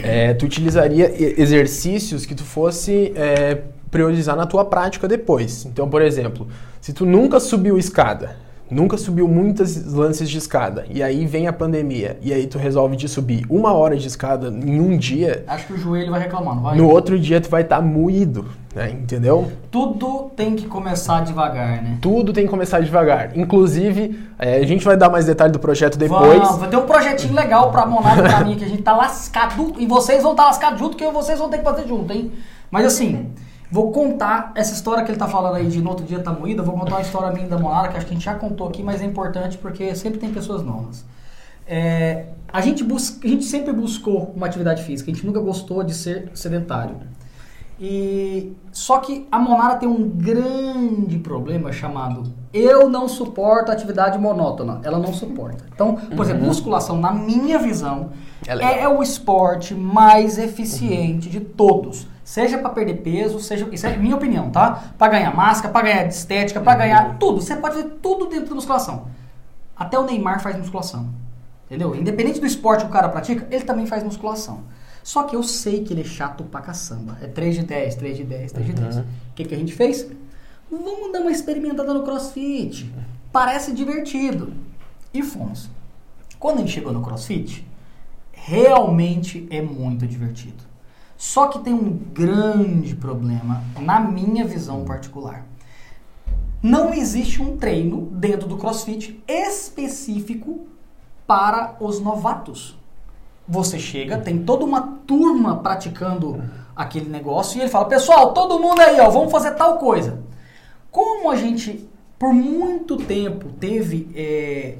É, 0.04 0.34
tu 0.36 0.46
utilizaria 0.46 1.12
exercícios 1.42 2.26
que 2.26 2.36
tu 2.36 2.44
fosse 2.44 3.12
é, 3.16 3.58
priorizar 3.90 4.36
na 4.36 4.46
tua 4.46 4.64
prática 4.64 5.08
depois. 5.08 5.66
Então, 5.66 5.90
por 5.90 6.02
exemplo, 6.04 6.48
se 6.80 6.94
tu 6.94 7.06
nunca 7.06 7.40
subiu 7.40 7.78
escada, 7.80 8.36
nunca 8.70 8.98
subiu 8.98 9.28
muitas 9.28 9.86
lances 9.86 10.30
de 10.30 10.38
escada, 10.38 10.86
e 10.90 11.02
aí 11.02 11.26
vem 11.26 11.48
a 11.48 11.54
pandemia, 11.54 12.18
e 12.22 12.34
aí 12.34 12.48
tu 12.48 12.58
resolve 12.58 12.96
de 12.96 13.08
subir 13.08 13.46
uma 13.50 13.74
hora 13.74 13.96
de 13.96 14.08
escada 14.08 14.48
em 14.48 14.80
um 14.80 14.98
dia, 14.98 15.44
Acho 15.48 15.68
que 15.68 15.74
o 15.74 15.78
joelho 15.78 16.12
vai 16.12 16.22
reclamando, 16.22 16.62
vai. 16.62 16.78
no 16.78 16.90
outro 16.90 17.20
dia 17.20 17.40
tu 17.40 17.50
vai 17.50 17.62
estar 17.62 17.82
moído, 17.82 18.46
né? 18.78 18.92
Entendeu? 18.92 19.52
Tudo 19.72 20.32
tem 20.36 20.56
que 20.56 20.68
começar 20.68 21.22
devagar, 21.22 21.82
né? 21.82 21.98
Tudo 22.00 22.32
tem 22.32 22.46
que 22.46 22.50
começar 22.50 22.80
devagar. 22.80 23.36
Inclusive, 23.36 24.20
é, 24.38 24.58
a 24.58 24.66
gente 24.68 24.86
vai 24.86 24.96
dar 24.96 25.10
mais 25.10 25.26
detalhe 25.26 25.52
do 25.52 25.58
projeto 25.58 25.98
depois. 25.98 26.40
Vamos, 26.40 26.58
vai 26.60 26.70
ter 26.70 26.78
um 26.78 26.86
projetinho 26.86 27.34
legal 27.34 27.72
pra 27.72 27.88
Monada 27.88 28.22
e 28.22 28.30
pra 28.30 28.46
mim, 28.46 28.56
que 28.56 28.64
a 28.64 28.68
gente 28.68 28.84
tá 28.84 28.96
lascado 28.96 29.74
e 29.80 29.88
vocês 29.88 30.22
vão 30.22 30.34
estar 30.34 30.44
tá 30.44 30.50
lascados 30.50 30.80
junto, 30.80 30.96
que 30.96 31.10
vocês 31.10 31.40
vão 31.40 31.50
ter 31.50 31.58
que 31.58 31.64
fazer 31.64 31.88
junto, 31.88 32.14
hein? 32.14 32.32
Mas 32.70 32.86
assim, 32.86 33.32
vou 33.72 33.92
contar 33.92 34.52
essa 34.56 34.74
história 34.74 35.04
que 35.04 35.12
ele 35.12 35.18
tá 35.20 35.28
falando 35.28 35.56
aí 35.56 35.68
de 35.68 35.82
no 35.82 35.90
outro 35.90 36.06
dia 36.06 36.20
tá 36.20 36.32
moída, 36.32 36.64
vou 36.64 36.74
contar 36.78 36.96
uma 36.96 37.02
história 37.02 37.32
minha 37.32 37.48
da 37.48 37.58
Monada, 37.58 37.90
que 37.90 37.98
acho 37.98 38.06
que 38.06 38.12
a 38.14 38.16
gente 38.16 38.26
já 38.26 38.36
contou 38.36 38.68
aqui, 38.68 38.82
mas 38.84 39.02
é 39.02 39.06
importante 39.06 39.58
porque 39.58 39.94
sempre 39.96 40.20
tem 40.20 40.32
pessoas 40.32 40.64
novas. 40.64 41.04
É, 41.68 42.28
a, 42.48 42.62
gente 42.62 42.84
bus- 42.84 43.20
a 43.24 43.28
gente 43.28 43.44
sempre 43.44 43.74
buscou 43.74 44.32
uma 44.36 44.46
atividade 44.48 44.84
física, 44.84 45.12
a 45.12 45.14
gente 45.14 45.26
nunca 45.26 45.40
gostou 45.42 45.84
de 45.84 45.94
ser 45.94 46.32
sedentário. 46.34 46.96
E 47.80 48.54
só 48.72 48.98
que 49.00 49.28
a 49.32 49.38
Monara 49.38 49.76
tem 49.76 49.88
um 49.88 50.10
grande 50.10 51.20
problema 51.20 51.72
chamado 51.72 52.24
eu 52.52 52.90
não 52.90 53.08
suporto 53.08 53.72
atividade 53.72 54.18
monótona. 54.18 54.80
Ela 54.84 54.98
não 54.98 55.14
suporta. 55.14 55.64
Então, 55.76 55.96
por 56.16 56.26
exemplo, 56.26 56.44
musculação, 56.46 56.98
na 56.98 57.12
minha 57.12 57.60
visão, 57.60 58.10
É 58.48 58.56
legal. 58.56 58.74
é, 58.74 58.88
o 58.90 59.04
esporte 59.04 59.76
mais 59.76 60.40
eficiente 60.40 61.30
de 61.30 61.40
todos. 61.40 62.08
Seja 62.28 62.58
para 62.58 62.72
perder 62.72 62.96
peso, 62.96 63.40
seja 63.40 63.66
isso 63.72 63.88
é 63.88 63.96
minha 63.96 64.14
opinião, 64.14 64.50
tá? 64.52 64.92
Para 64.98 65.14
ganhar 65.14 65.34
máscara, 65.34 65.72
para 65.72 65.88
ganhar 65.88 66.08
estética, 66.08 66.60
para 66.60 66.78
ganhar 66.78 67.18
tudo. 67.18 67.40
Você 67.40 67.56
pode 67.56 67.76
fazer 67.76 67.90
tudo 68.02 68.26
dentro 68.26 68.50
da 68.50 68.56
musculação. 68.56 69.08
Até 69.74 69.98
o 69.98 70.04
Neymar 70.04 70.42
faz 70.42 70.58
musculação. 70.58 71.10
Entendeu? 71.68 71.96
Independente 71.96 72.42
do 72.42 72.46
esporte 72.46 72.82
que 72.82 72.90
o 72.90 72.92
cara 72.92 73.08
pratica, 73.08 73.48
ele 73.50 73.64
também 73.64 73.86
faz 73.86 74.04
musculação. 74.04 74.64
Só 75.02 75.24
que 75.24 75.38
eu 75.38 75.42
sei 75.42 75.86
que 75.86 75.94
ele 75.94 76.02
é 76.02 76.04
chato 76.04 76.44
pra 76.44 76.60
caçamba. 76.60 77.18
É 77.22 77.28
3 77.28 77.56
de 77.56 77.64
10, 77.64 77.96
3 77.96 78.18
de 78.18 78.24
10, 78.26 78.52
3 78.52 78.68
de 78.68 78.74
10. 78.74 78.98
O 78.98 79.06
que, 79.34 79.46
que 79.46 79.56
a 79.56 79.58
gente 79.58 79.72
fez? 79.74 80.06
Vamos 80.70 81.14
dar 81.14 81.22
uma 81.22 81.32
experimentada 81.32 81.94
no 81.94 82.04
crossfit. 82.04 82.94
Parece 83.32 83.72
divertido. 83.72 84.52
E 85.14 85.24
fomos. 85.24 85.70
Quando 86.38 86.58
a 86.58 86.60
gente 86.60 86.74
chegou 86.74 86.92
no 86.92 87.02
crossfit, 87.02 87.66
realmente 88.34 89.48
é 89.50 89.62
muito 89.62 90.06
divertido. 90.06 90.68
Só 91.18 91.48
que 91.48 91.60
tem 91.60 91.74
um 91.74 91.92
grande 92.14 92.96
problema, 92.96 93.64
na 93.80 94.00
minha 94.00 94.46
visão 94.46 94.86
particular. 94.86 95.46
Não 96.62 96.94
existe 96.94 97.42
um 97.42 97.58
treino 97.58 98.02
dentro 98.12 98.48
do 98.48 98.58
CrossFit 98.58 99.24
específico 99.28 100.68
para 101.26 101.76
os 101.80 102.00
novatos. 102.00 102.78
Você 103.48 103.80
chega, 103.80 104.18
tem 104.18 104.44
toda 104.44 104.64
uma 104.64 104.82
turma 105.08 105.58
praticando 105.58 106.44
aquele 106.76 107.10
negócio 107.10 107.58
e 107.58 107.62
ele 107.62 107.70
fala: 107.70 107.86
"Pessoal, 107.86 108.34
todo 108.34 108.60
mundo 108.60 108.80
aí, 108.82 109.00
ó, 109.00 109.10
vamos 109.10 109.32
fazer 109.32 109.56
tal 109.56 109.78
coisa". 109.78 110.24
Como 110.92 111.32
a 111.32 111.36
gente 111.36 111.88
por 112.20 112.34
muito 112.34 112.98
tempo 112.98 113.50
teve 113.60 114.10
é, 114.16 114.78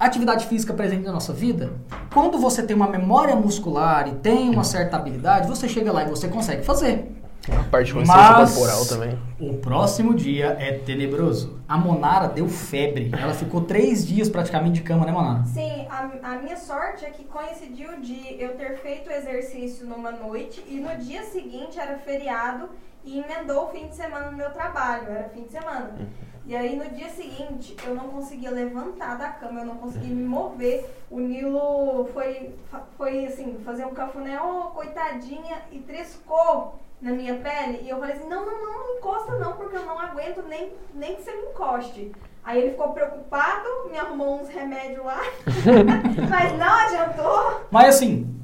atividade 0.00 0.46
física 0.46 0.72
presente 0.72 1.04
na 1.04 1.12
nossa 1.12 1.32
vida, 1.32 1.72
quando 2.12 2.38
você 2.38 2.62
tem 2.62 2.74
uma 2.74 2.88
memória 2.88 3.36
muscular 3.36 4.08
e 4.08 4.12
tem 4.12 4.48
uma 4.48 4.64
certa 4.64 4.96
habilidade, 4.96 5.46
você 5.46 5.68
chega 5.68 5.92
lá 5.92 6.04
e 6.04 6.08
você 6.08 6.26
consegue 6.26 6.64
fazer. 6.64 7.12
A 7.48 7.62
parte 7.64 7.86
de 7.86 7.94
consciência 7.94 8.22
Mas 8.22 8.54
corporal 8.54 8.86
também. 8.86 9.18
o 9.40 9.54
próximo 9.54 10.14
dia 10.14 10.56
é 10.60 10.72
tenebroso. 10.72 11.58
A 11.66 11.76
Monara 11.76 12.28
deu 12.28 12.46
febre. 12.46 13.10
Ela 13.18 13.32
ficou 13.32 13.62
três 13.62 14.06
dias 14.06 14.28
praticamente 14.28 14.74
de 14.74 14.82
cama, 14.82 15.06
né, 15.06 15.12
Monara? 15.12 15.44
Sim, 15.46 15.86
a, 15.88 16.34
a 16.34 16.36
minha 16.36 16.56
sorte 16.56 17.04
é 17.04 17.10
que 17.10 17.24
coincidiu 17.24 17.98
de 18.00 18.36
eu 18.38 18.56
ter 18.56 18.76
feito 18.78 19.10
exercício 19.10 19.86
numa 19.86 20.10
noite 20.12 20.62
e 20.68 20.80
no 20.80 20.94
dia 20.96 21.24
seguinte 21.24 21.80
era 21.80 21.96
feriado 21.98 22.68
e 23.04 23.20
emendou 23.20 23.64
o 23.64 23.68
fim 23.68 23.88
de 23.88 23.96
semana 23.96 24.30
no 24.30 24.36
meu 24.36 24.50
trabalho, 24.50 25.08
era 25.10 25.28
fim 25.28 25.44
de 25.44 25.52
semana. 25.52 26.08
E 26.46 26.56
aí 26.56 26.74
no 26.74 26.88
dia 26.90 27.08
seguinte 27.08 27.76
eu 27.86 27.94
não 27.94 28.08
conseguia 28.08 28.50
levantar 28.50 29.16
da 29.16 29.28
cama, 29.28 29.60
eu 29.60 29.66
não 29.66 29.76
conseguia 29.76 30.14
me 30.14 30.24
mover. 30.24 30.88
O 31.10 31.20
Nilo 31.20 32.08
foi, 32.12 32.54
foi 32.96 33.26
assim, 33.26 33.58
fazer 33.64 33.84
um 33.84 33.94
cafuné, 33.94 34.40
oh, 34.40 34.70
coitadinha, 34.70 35.62
e 35.70 35.78
triscou 35.78 36.74
na 37.00 37.12
minha 37.12 37.36
pele. 37.36 37.82
E 37.82 37.88
eu 37.88 37.98
falei 37.98 38.16
assim, 38.16 38.28
não, 38.28 38.44
não, 38.44 38.60
não, 38.60 38.78
não 38.78 38.96
encosta 38.96 39.38
não, 39.38 39.52
porque 39.52 39.76
eu 39.76 39.86
não 39.86 39.98
aguento 39.98 40.42
nem, 40.48 40.72
nem 40.94 41.16
que 41.16 41.22
você 41.22 41.32
me 41.32 41.50
encoste. 41.50 42.12
Aí 42.42 42.60
ele 42.60 42.70
ficou 42.70 42.88
preocupado, 42.92 43.68
me 43.90 43.98
arrumou 43.98 44.40
uns 44.40 44.48
remédios 44.48 45.04
lá, 45.04 45.20
mas 46.28 46.58
não 46.58 46.72
adiantou. 46.72 47.60
Mas 47.70 47.96
assim, 47.96 48.34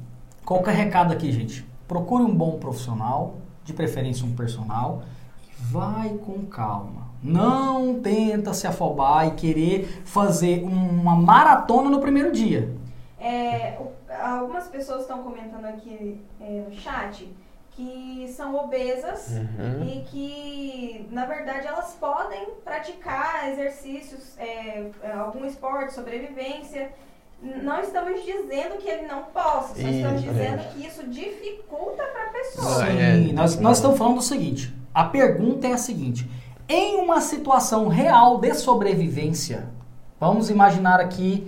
qual 0.45 0.61
que 0.61 0.69
é 0.69 0.73
recado 0.73 1.11
aqui, 1.11 1.31
gente? 1.31 1.67
Procure 1.87 2.23
um 2.23 2.33
bom 2.33 2.59
profissional, 2.59 3.35
de 3.67 3.73
preferência 3.73 4.25
um 4.25 4.33
personal, 4.33 5.03
e 5.45 5.51
vai 5.65 6.09
com 6.25 6.45
calma. 6.45 7.07
Não 7.21 7.99
tenta 7.99 8.53
se 8.53 8.65
afobar 8.65 9.27
e 9.27 9.31
querer 9.31 9.85
fazer 10.05 10.63
uma 10.63 11.15
maratona 11.15 11.89
no 11.89 11.99
primeiro 11.99 12.31
dia. 12.31 12.73
É, 13.19 13.77
algumas 14.21 14.67
pessoas 14.67 15.01
estão 15.01 15.21
comentando 15.23 15.65
aqui 15.65 16.21
é, 16.39 16.63
no 16.67 16.73
chat 16.73 17.29
que 17.71 18.27
são 18.35 18.55
obesas 18.55 19.31
Uhum. 19.31 19.83
e 19.87 20.01
que, 20.09 21.07
na 21.11 21.25
verdade, 21.25 21.67
elas 21.67 21.95
podem 21.99 22.47
praticar 22.63 23.49
exercícios, 23.51 24.35
é, 24.39 24.89
é, 25.03 25.11
algum 25.11 25.45
esporte, 25.45 25.93
sobrevivência. 25.93 26.91
Não 27.41 27.79
estamos 27.79 28.25
dizendo 28.25 28.77
que 28.77 28.89
ele 28.89 29.07
não 29.07 29.23
possa, 29.23 29.79
só 29.79 29.87
estamos 29.87 30.21
Isso, 30.21 30.31
dizendo 30.31 30.61
é. 30.61 30.71
que 30.73 30.87
isso 30.87 31.07
dificulta 31.07 32.03
para 32.03 32.23
a 32.23 32.29
pessoa. 32.29 32.85
Sim, 32.87 33.33
nós, 33.33 33.59
nós 33.59 33.77
estamos 33.77 33.97
falando 33.97 34.15
do 34.15 34.23
seguinte: 34.23 34.73
a 34.93 35.03
pergunta 35.03 35.67
é 35.67 35.73
a 35.73 35.77
seguinte. 35.77 36.29
Em 36.67 36.97
uma 36.97 37.21
situação 37.21 37.87
real 37.87 38.39
de 38.39 38.53
sobrevivência, 38.55 39.69
vamos 40.19 40.49
imaginar 40.49 40.99
aqui 40.99 41.47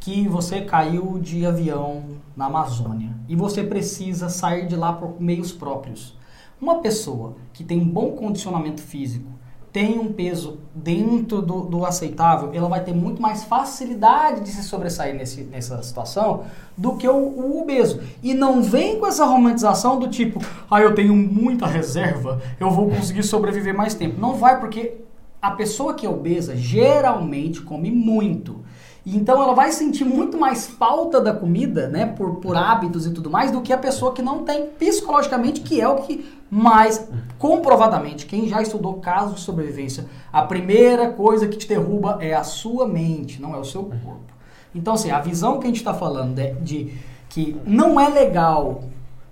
que 0.00 0.26
você 0.28 0.62
caiu 0.62 1.18
de 1.18 1.46
avião 1.46 2.02
na 2.36 2.46
Amazônia 2.46 3.10
e 3.28 3.36
você 3.36 3.62
precisa 3.62 4.28
sair 4.28 4.66
de 4.66 4.76
lá 4.76 4.92
por 4.92 5.20
meios 5.20 5.52
próprios. 5.52 6.16
Uma 6.60 6.80
pessoa 6.80 7.36
que 7.52 7.62
tem 7.62 7.80
um 7.80 7.88
bom 7.88 8.12
condicionamento 8.12 8.82
físico, 8.82 9.30
tem 9.72 9.98
um 9.98 10.12
peso 10.12 10.58
dentro 10.74 11.42
do, 11.42 11.62
do 11.62 11.84
aceitável, 11.84 12.50
ela 12.54 12.68
vai 12.68 12.82
ter 12.82 12.94
muito 12.94 13.20
mais 13.20 13.44
facilidade 13.44 14.40
de 14.40 14.48
se 14.48 14.62
sobressair 14.62 15.14
nesse, 15.14 15.42
nessa 15.42 15.82
situação 15.82 16.44
do 16.76 16.96
que 16.96 17.08
o, 17.08 17.16
o 17.16 17.60
obeso. 17.60 18.00
E 18.22 18.32
não 18.34 18.62
vem 18.62 18.98
com 18.98 19.06
essa 19.06 19.24
romantização 19.24 19.98
do 19.98 20.08
tipo, 20.08 20.40
ah, 20.70 20.80
eu 20.80 20.94
tenho 20.94 21.14
muita 21.14 21.66
reserva, 21.66 22.40
eu 22.58 22.70
vou 22.70 22.88
conseguir 22.88 23.22
sobreviver 23.22 23.76
mais 23.76 23.94
tempo. 23.94 24.20
Não 24.20 24.34
vai, 24.34 24.58
porque 24.58 24.94
a 25.40 25.50
pessoa 25.52 25.94
que 25.94 26.06
é 26.06 26.08
obesa 26.08 26.56
geralmente 26.56 27.60
come 27.60 27.90
muito. 27.90 28.64
Então 29.06 29.42
ela 29.42 29.54
vai 29.54 29.72
sentir 29.72 30.04
muito 30.04 30.36
mais 30.36 30.66
falta 30.66 31.20
da 31.20 31.32
comida, 31.32 31.88
né, 31.88 32.06
por, 32.06 32.36
por 32.36 32.56
hábitos 32.56 33.06
e 33.06 33.10
tudo 33.10 33.30
mais, 33.30 33.50
do 33.50 33.62
que 33.62 33.72
a 33.72 33.78
pessoa 33.78 34.12
que 34.12 34.20
não 34.20 34.44
tem 34.44 34.66
psicologicamente, 34.66 35.60
que 35.60 35.80
é 35.80 35.88
o 35.88 35.96
que 35.96 36.26
mais 36.50 37.08
comprovadamente, 37.38 38.26
quem 38.26 38.48
já 38.48 38.62
estudou 38.62 38.94
casos 38.94 39.36
de 39.36 39.40
sobrevivência, 39.42 40.06
a 40.32 40.42
primeira 40.42 41.10
coisa 41.10 41.46
que 41.46 41.56
te 41.56 41.68
derruba 41.68 42.18
é 42.20 42.34
a 42.34 42.42
sua 42.42 42.86
mente, 42.88 43.40
não 43.40 43.54
é 43.54 43.58
o 43.58 43.64
seu 43.64 43.84
corpo. 43.84 44.32
Então, 44.74 44.94
assim, 44.94 45.10
a 45.10 45.20
visão 45.20 45.58
que 45.58 45.66
a 45.66 45.68
gente 45.68 45.76
está 45.76 45.94
falando 45.94 46.34
de, 46.34 46.52
de 46.60 46.94
que 47.28 47.56
não 47.66 48.00
é 48.00 48.08
legal 48.08 48.84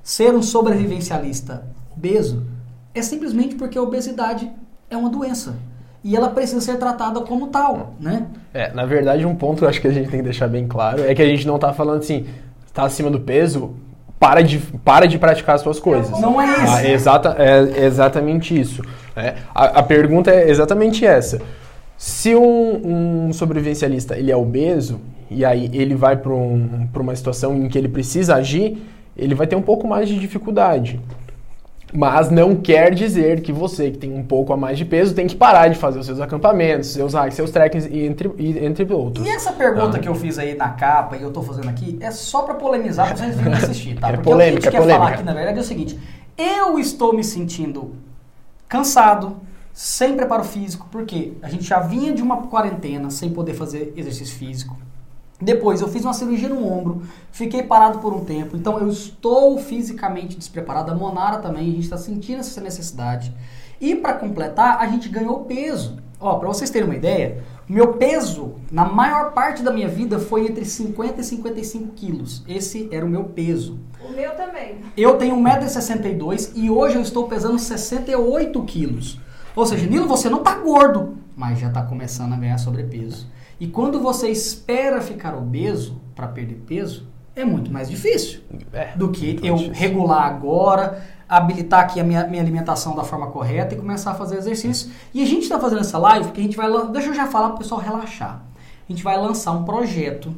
ser 0.03 0.35
um 0.35 0.43
sobrevivencialista 0.43 1.67
obeso 1.97 2.47
é 2.95 3.03
simplesmente 3.03 3.55
porque 3.55 3.77
a 3.77 3.83
obesidade 3.83 4.51
é 4.91 4.97
uma 4.97 5.11
doença. 5.11 5.57
E 6.05 6.15
ela 6.15 6.29
precisa 6.29 6.61
ser 6.61 6.79
tratada 6.79 7.21
como 7.23 7.49
tal, 7.49 7.95
né? 7.99 8.27
É, 8.55 8.73
na 8.73 8.87
verdade, 8.87 9.27
um 9.27 9.35
ponto 9.35 9.59
que 9.59 9.65
eu 9.65 9.69
acho 9.69 9.81
que 9.81 9.89
a 9.89 9.93
gente 9.93 10.09
tem 10.09 10.21
que 10.21 10.25
deixar 10.25 10.47
bem 10.47 10.69
claro 10.69 11.03
é 11.03 11.15
que 11.15 11.21
a 11.21 11.27
gente 11.27 11.47
não 11.47 11.57
está 11.57 11.73
falando 11.73 11.99
assim, 11.99 12.27
está 12.67 12.85
acima 12.85 13.11
do 13.11 13.21
peso, 13.21 13.75
para 14.19 14.43
de, 14.43 14.59
para 14.59 15.07
de 15.07 15.19
praticar 15.19 15.57
as 15.57 15.61
suas 15.61 15.79
coisas. 15.79 16.19
Não 16.21 16.41
é 16.41 16.47
isso. 16.47 16.75
Ah, 16.75 16.89
exata, 16.89 17.37
é 17.39 17.85
exatamente 17.85 18.59
isso. 18.59 18.83
Né? 19.15 19.35
A, 19.55 19.81
a 19.81 19.83
pergunta 19.83 20.31
é 20.31 20.49
exatamente 20.49 21.05
essa. 21.05 21.41
Se 21.97 22.35
um, 22.35 23.27
um 23.29 23.33
sobrevivencialista 23.33 24.17
ele 24.19 24.31
é 24.31 24.37
obeso 24.37 25.01
e 25.31 25.45
aí 25.45 25.71
ele 25.73 25.95
vai 25.95 26.17
para 26.17 26.33
um, 26.33 26.89
uma 26.95 27.17
situação 27.17 27.57
em 27.57 27.69
que 27.69 27.79
ele 27.79 27.89
precisa 27.89 28.35
agir, 28.37 28.79
ele 29.17 29.35
vai 29.35 29.47
ter 29.47 29.57
um 29.57 29.63
pouco 29.63 29.87
mais 29.89 30.09
de 30.09 30.19
dificuldade. 30.19 31.01
Mas 31.97 32.31
não 32.31 32.55
quer 32.55 32.93
dizer 32.93 33.41
que 33.41 33.51
você, 33.51 33.91
que 33.91 33.97
tem 33.97 34.13
um 34.13 34.23
pouco 34.23 34.53
a 34.53 34.57
mais 34.57 34.77
de 34.77 34.85
peso, 34.85 35.15
tem 35.15 35.27
que 35.27 35.35
parar 35.35 35.69
de 35.69 35.79
fazer 35.79 35.99
os 35.99 36.05
seus 36.05 36.21
acampamentos, 36.21 36.91
seus 36.91 37.15
hikes, 37.15 37.35
seus 37.35 37.51
trekkings, 37.51 37.87
entre, 37.91 38.31
entre 38.39 38.93
outros. 38.93 39.27
E 39.27 39.31
essa 39.31 39.51
pergunta 39.51 39.97
ah. 39.97 40.01
que 40.01 40.07
eu 40.07 40.15
fiz 40.15 40.39
aí 40.39 40.55
na 40.55 40.69
capa 40.69 41.17
e 41.17 41.23
eu 41.23 41.33
tô 41.33 41.41
fazendo 41.41 41.71
aqui 41.71 41.97
é 42.03 42.11
só 42.11 42.43
para 42.43 42.53
polemizar 42.53 43.07
pra 43.07 43.17
vocês 43.17 43.35
virem 43.35 43.55
assistir, 43.57 43.99
tá? 43.99 44.09
É 44.09 44.13
Porque 44.13 44.29
polêmica, 44.29 44.59
o 44.59 44.61
que 44.61 44.69
a 44.69 44.71
gente 44.71 44.77
é 44.77 44.79
quer 44.79 44.79
polêmica. 44.79 45.05
falar 45.05 45.15
aqui, 45.15 45.25
na 45.25 45.33
verdade, 45.33 45.59
é 45.59 45.61
o 45.63 45.65
seguinte. 45.65 45.99
Eu 46.37 46.79
estou 46.79 47.15
me 47.15 47.25
sentindo 47.25 47.95
cansado, 48.69 49.39
sem 49.73 50.15
preparo 50.15 50.45
físico, 50.45 50.87
porque 50.93 51.33
a 51.41 51.49
gente 51.49 51.65
já 51.65 51.81
vinha 51.81 52.13
de 52.13 52.21
uma 52.21 52.43
quarentena 52.43 53.09
sem 53.09 53.31
poder 53.31 53.55
fazer 53.55 53.95
exercício 53.97 54.37
físico. 54.37 54.77
Depois 55.41 55.83
eu 55.83 55.89
fiz 55.89 56.03
uma 56.03 56.15
cirurgia 56.15 56.49
no 56.49 56.67
ombro, 56.67 57.03
fiquei 57.31 57.63
parado 57.63 57.99
por 57.99 58.15
um 58.15 58.25
tempo, 58.25 58.57
então 58.57 58.79
eu 58.79 58.89
estou 58.89 59.59
fisicamente 59.59 60.37
despreparado. 60.37 60.91
A 60.91 60.95
Monara 60.95 61.39
também, 61.39 61.69
a 61.69 61.73
gente 61.73 61.85
está 61.85 61.99
sentindo 61.99 62.41
essa 62.41 62.61
necessidade. 62.61 63.35
E 63.79 63.95
para 63.95 64.15
completar, 64.15 64.79
a 64.81 64.87
gente 64.87 65.09
ganhou 65.11 65.45
peso. 65.45 65.99
Ó, 66.19 66.37
para 66.37 66.49
vocês 66.49 66.71
terem 66.71 66.89
uma 66.89 66.97
ideia, 66.97 67.45
meu 67.69 67.95
peso 67.95 68.55
na 68.71 68.87
maior 68.87 69.33
parte 69.33 69.63
da 69.63 69.71
minha 69.71 69.89
vida 69.89 70.19
foi 70.19 70.47
entre 70.47 70.65
50 70.65 71.21
e 71.21 71.25
55 71.25 71.93
quilos. 71.93 72.43
Esse 72.49 72.89
era 72.91 73.05
o 73.05 73.09
meu 73.09 73.25
peso. 73.25 73.79
O 74.03 74.13
meu 74.13 74.35
também. 74.35 74.77
Eu 74.97 75.19
tenho 75.19 75.37
1,62m 75.37 76.53
e 76.55 76.71
hoje 76.71 76.97
eu 76.97 77.03
estou 77.03 77.29
pesando 77.29 77.59
68 77.59 78.63
quilos. 78.63 79.21
Ou 79.55 79.67
seja, 79.67 79.87
Nilo, 79.87 80.07
você 80.07 80.31
não 80.31 80.43
tá 80.43 80.55
gordo, 80.55 81.17
mas 81.37 81.59
já 81.59 81.69
está 81.69 81.83
começando 81.83 82.33
a 82.33 82.37
ganhar 82.37 82.57
sobrepeso. 82.57 83.27
E 83.59 83.67
quando 83.67 84.01
você 84.01 84.29
espera 84.29 85.01
ficar 85.01 85.35
obeso 85.35 86.01
para 86.15 86.29
perder 86.29 86.63
peso, 86.67 87.07
é 87.35 87.45
muito 87.45 87.71
mais 87.71 87.89
difícil 87.89 88.41
é, 88.73 88.97
do 88.97 89.11
que 89.11 89.39
eu 89.43 89.57
difícil. 89.57 89.75
regular 89.75 90.25
agora, 90.25 91.03
habilitar 91.29 91.81
aqui 91.81 92.01
a 92.01 92.05
minha, 92.05 92.27
minha 92.27 92.43
alimentação 92.43 92.95
da 92.95 93.05
forma 93.05 93.29
correta 93.29 93.75
e 93.75 93.77
começar 93.77 94.13
a 94.13 94.15
fazer 94.15 94.37
exercício. 94.37 94.91
E 95.13 95.23
a 95.23 95.27
gente 95.27 95.43
está 95.43 95.59
fazendo 95.59 95.81
essa 95.81 95.99
live 95.99 96.27
porque 96.27 96.41
a 96.41 96.45
gente 96.45 96.57
vai. 96.57 96.71
Deixa 96.89 97.09
eu 97.09 97.15
já 97.15 97.27
falar 97.27 97.49
para 97.49 97.57
o 97.57 97.59
pessoal 97.59 97.81
relaxar. 97.81 98.43
A 98.89 98.93
gente 98.93 99.03
vai 99.03 99.19
lançar 99.19 99.53
um 99.53 99.65
projeto 99.65 100.35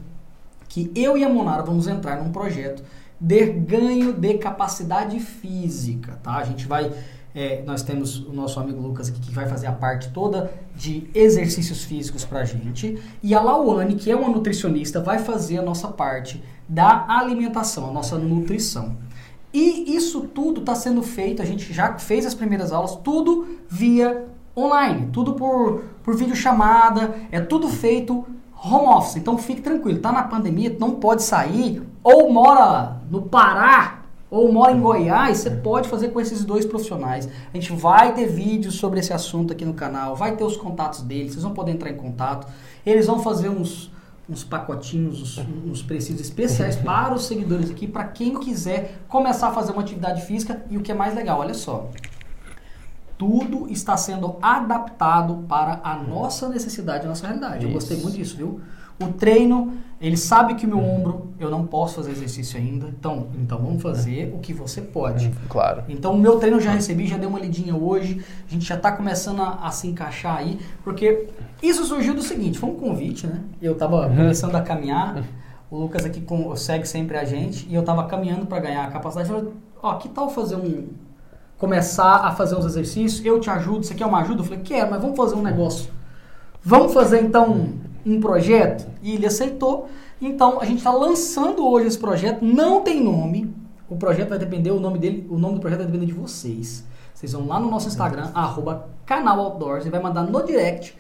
que 0.69 0.91
eu 0.95 1.17
e 1.17 1.25
a 1.25 1.29
Monara 1.29 1.63
vamos 1.63 1.87
entrar 1.87 2.23
num 2.23 2.31
projeto 2.31 2.83
de 3.21 3.47
ganho 3.47 4.13
de 4.13 4.35
capacidade 4.35 5.19
física, 5.19 6.19
tá? 6.23 6.37
A 6.37 6.45
gente 6.45 6.67
vai 6.67 6.93
é, 7.39 7.63
nós 7.65 7.85
temos 7.85 8.19
o 8.27 8.33
nosso 8.33 8.59
amigo 8.59 8.83
Lucas 8.83 9.09
aqui 9.09 9.21
que 9.21 9.31
vai 9.31 9.47
fazer 9.47 9.69
a 9.69 9.73
parte 9.73 10.09
toda 10.09 10.53
de 10.75 11.09
exercícios 11.15 11.85
físicos 11.85 12.25
pra 12.25 12.45
gente. 12.45 13.01
E 13.23 13.33
a 13.33 13.41
Lauane, 13.41 13.95
que 13.95 14.11
é 14.11 14.17
uma 14.17 14.29
nutricionista, 14.29 15.01
vai 15.01 15.21
fazer 15.21 15.59
a 15.59 15.63
nossa 15.63 15.87
parte 15.87 16.43
da 16.69 17.07
alimentação, 17.09 17.89
a 17.89 17.93
nossa 17.93 18.19
nutrição. 18.19 18.97
E 19.55 19.95
isso 19.95 20.23
tudo 20.23 20.63
está 20.63 20.75
sendo 20.75 21.01
feito, 21.01 21.41
a 21.41 21.45
gente 21.45 21.73
já 21.73 21.97
fez 21.97 22.27
as 22.27 22.35
primeiras 22.35 22.73
aulas, 22.73 22.97
tudo 22.97 23.47
via 23.69 24.27
online, 24.57 25.09
tudo 25.13 25.35
por, 25.35 25.85
por 26.03 26.17
videochamada, 26.17 27.15
é 27.31 27.41
tudo 27.41 27.69
feito 27.69 28.27
home 28.65 28.89
office. 28.89 29.15
Então 29.15 29.39
fique 29.39 29.61
tranquilo, 29.61 30.01
tá 30.01 30.11
na 30.11 30.25
pandemia, 30.25 30.77
não 30.81 30.97
pode 30.97 31.23
sair, 31.23 31.85
ou 32.03 32.33
mora 32.33 32.97
no 33.09 33.23
Pará, 33.23 33.98
ou 34.31 34.53
mora 34.53 34.73
em 34.73 34.81
Goiás, 34.81 35.39
você 35.39 35.51
pode 35.51 35.89
fazer 35.89 36.09
com 36.09 36.21
esses 36.21 36.45
dois 36.45 36.67
profissionais. 36.67 37.29
A 37.53 37.57
gente 37.57 37.73
vai 37.73 38.15
ter 38.15 38.27
vídeos 38.27 38.75
sobre 38.75 39.01
esse 39.01 39.13
assunto 39.13 39.53
aqui 39.53 39.65
no 39.65 39.75
canal, 39.75 40.15
vai 40.15 40.37
ter 40.37 40.45
os 40.45 40.57
contatos 40.57 41.01
deles, 41.03 41.33
vocês 41.33 41.43
vão 41.43 41.55
poder 41.55 41.73
entrar 41.73 41.91
em 41.91 41.97
contato. 41.97 42.47
Eles 42.85 43.07
vão 43.07 43.21
fazer 43.21 43.49
uns, 43.49 43.91
uns 44.29 44.45
pacotinhos, 44.45 45.39
uns, 45.39 45.47
uns 45.67 45.83
preços 45.83 46.21
especiais 46.21 46.77
para 46.83 47.15
os 47.15 47.25
seguidores 47.25 47.71
aqui, 47.71 47.87
para 47.87 48.05
quem 48.05 48.39
quiser 48.39 48.99
começar 49.09 49.49
a 49.49 49.53
fazer 49.53 49.73
uma 49.73 49.81
atividade 49.81 50.23
física. 50.23 50.63
E 50.71 50.77
o 50.77 50.83
que 50.83 50.93
é 50.93 50.95
mais 50.95 51.15
legal, 51.15 51.41
olha 51.41 51.55
só. 51.55 51.89
Tudo 53.17 53.67
está 53.69 53.97
sendo 53.97 54.37
adaptado 54.41 55.45
para 55.49 55.81
a 55.83 55.97
nossa 55.97 56.49
necessidade, 56.49 57.05
a 57.07 57.09
nossa 57.09 57.27
realidade. 57.27 57.59
Isso. 57.59 57.67
Eu 57.67 57.73
gostei 57.73 57.97
muito 57.97 58.17
disso, 58.17 58.37
viu? 58.37 58.61
O 59.01 59.13
treino, 59.13 59.75
ele 60.01 60.17
sabe 60.17 60.57
que 60.57 60.67
o 60.67 60.69
meu 60.69 60.81
ombro, 60.81 61.29
eu 61.39 61.49
não 61.49 61.65
posso 61.65 61.97
fazer 61.97 62.11
exercício 62.11 62.59
ainda. 62.59 62.89
Então, 62.89 63.29
então 63.39 63.59
vamos 63.59 63.81
fazer 63.81 64.33
o 64.35 64.39
que 64.39 64.53
você 64.53 64.81
pode. 64.81 65.29
Hum, 65.29 65.33
claro. 65.49 65.85
Então, 65.89 66.15
o 66.15 66.19
meu 66.19 66.39
treino 66.39 66.57
eu 66.57 66.61
já 66.61 66.73
recebi, 66.73 67.07
já 67.07 67.17
dei 67.17 67.29
uma 67.29 67.39
lidinha 67.39 67.77
hoje. 67.77 68.25
A 68.47 68.53
gente 68.53 68.67
já 68.67 68.75
está 68.75 68.91
começando 68.91 69.41
a, 69.41 69.61
a, 69.63 69.71
se 69.71 69.87
encaixar 69.87 70.39
aí. 70.39 70.59
Porque 70.83 71.29
isso 71.63 71.85
surgiu 71.85 72.13
do 72.13 72.23
seguinte, 72.23 72.59
foi 72.59 72.71
um 72.71 72.75
convite, 72.75 73.27
né? 73.27 73.41
Eu 73.63 73.75
estava 73.75 74.09
uhum. 74.09 74.17
começando 74.17 74.57
a 74.57 74.63
caminhar. 74.63 75.23
O 75.71 75.79
Lucas 75.79 76.05
aqui 76.05 76.21
com, 76.21 76.55
segue 76.57 76.89
sempre 76.89 77.17
a 77.17 77.25
gente. 77.25 77.69
E 77.69 77.75
eu 77.75 77.81
estava 77.83 78.05
caminhando 78.05 78.47
para 78.47 78.59
ganhar 78.59 78.85
a 78.85 78.91
capacidade. 78.91 79.31
Eu 79.31 79.53
ó, 79.81 79.95
que 79.95 80.09
tal 80.09 80.29
fazer 80.29 80.57
um... 80.57 80.89
Começar 81.57 82.25
a 82.25 82.31
fazer 82.33 82.57
uns 82.57 82.65
exercícios, 82.65 83.25
eu 83.27 83.41
te 83.41 83.51
ajudo, 83.51 83.85
você 83.85 83.93
quer 83.93 84.07
uma 84.07 84.21
ajuda? 84.21 84.43
Eu 84.43 84.45
falei, 84.45 84.61
quero, 84.61 84.91
mas 84.93 85.03
vamos 85.03 85.17
fazer 85.17 85.35
um 85.35 85.43
negócio. 85.43 85.91
Vamos 86.63 86.95
fazer 86.95 87.21
então 87.21 87.71
um 88.09 88.21
projeto? 88.21 88.89
E 89.03 89.15
ele 89.15 89.27
aceitou. 89.27 89.89
Então, 90.21 90.61
a 90.61 90.65
gente 90.65 90.79
está 90.79 90.93
lançando 90.93 91.67
hoje 91.67 91.87
esse 91.87 91.99
projeto, 91.99 92.45
não 92.45 92.83
tem 92.83 93.03
nome. 93.03 93.55
O 93.89 93.97
projeto 93.97 94.31
vai 94.31 94.39
depender, 94.39 94.71
o 94.71 94.81
nome 94.81 94.99
dele, 94.99 95.27
o 95.31 95.39
nome 95.39 95.55
do 95.55 95.61
projeto 95.61 95.79
vai 95.79 95.87
depender 95.87 96.07
de 96.07 96.13
vocês. 96.13 96.85
Vocês 97.15 97.33
vão 97.33 97.47
lá 97.47 97.59
no 97.59 97.71
nosso 97.71 97.89
Instagram, 97.89 98.31
arroba 98.35 98.89
canal 99.05 99.41
Outdoors, 99.41 99.87
e 99.87 99.91
vai 99.91 100.01
mandar 100.01 100.23
no 100.23 100.45
direct 100.45 100.97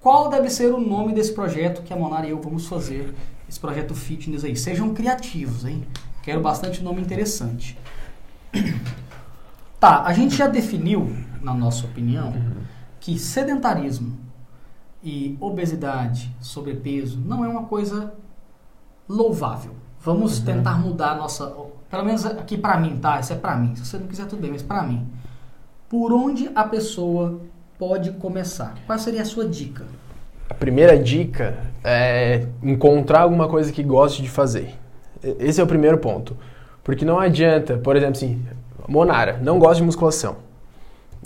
qual 0.00 0.28
deve 0.28 0.50
ser 0.50 0.74
o 0.74 0.80
nome 0.80 1.12
desse 1.12 1.32
projeto 1.32 1.82
que 1.82 1.92
a 1.92 1.96
Monara 1.96 2.26
e 2.26 2.30
eu 2.30 2.40
vamos 2.40 2.66
fazer, 2.66 3.14
esse 3.48 3.60
projeto 3.60 3.94
fitness 3.94 4.44
aí. 4.44 4.56
Sejam 4.56 4.92
criativos, 4.92 5.64
hein? 5.64 5.86
Quero 6.22 6.40
bastante 6.40 6.82
nome 6.82 7.00
interessante. 7.00 7.78
Tá, 9.78 10.04
a 10.04 10.12
gente 10.12 10.36
já 10.36 10.46
definiu, 10.46 11.12
na 11.42 11.52
nossa 11.52 11.86
opinião, 11.86 12.32
que 13.00 13.18
sedentarismo 13.18 14.16
e 15.02 15.36
obesidade, 15.40 16.34
sobrepeso, 16.40 17.20
não 17.24 17.44
é 17.44 17.48
uma 17.48 17.64
coisa 17.64 18.12
louvável. 19.08 19.72
Vamos 20.00 20.38
uhum. 20.38 20.44
tentar 20.44 20.78
mudar 20.78 21.12
a 21.12 21.14
nossa. 21.16 21.54
Pelo 21.90 22.04
menos 22.04 22.24
aqui 22.24 22.56
para 22.56 22.78
mim, 22.78 22.96
tá? 22.96 23.20
Isso 23.20 23.32
é 23.32 23.36
para 23.36 23.56
mim. 23.56 23.74
Se 23.76 23.84
você 23.84 23.98
não 23.98 24.06
quiser, 24.06 24.26
tudo 24.26 24.40
bem, 24.40 24.50
mas 24.50 24.62
para 24.62 24.82
mim. 24.82 25.06
Por 25.88 26.12
onde 26.12 26.50
a 26.54 26.64
pessoa 26.64 27.40
pode 27.78 28.12
começar? 28.12 28.74
Qual 28.86 28.98
seria 28.98 29.22
a 29.22 29.24
sua 29.24 29.46
dica? 29.46 29.84
A 30.48 30.54
primeira 30.54 30.98
dica 30.98 31.58
é 31.84 32.46
encontrar 32.62 33.22
alguma 33.22 33.48
coisa 33.48 33.72
que 33.72 33.82
goste 33.82 34.22
de 34.22 34.30
fazer. 34.30 34.74
Esse 35.22 35.60
é 35.60 35.64
o 35.64 35.66
primeiro 35.66 35.98
ponto. 35.98 36.36
Porque 36.82 37.04
não 37.04 37.18
adianta, 37.18 37.76
por 37.76 37.94
exemplo, 37.94 38.16
assim, 38.16 38.44
Monara, 38.88 39.38
não 39.42 39.58
gosta 39.58 39.76
de 39.76 39.82
musculação. 39.84 40.36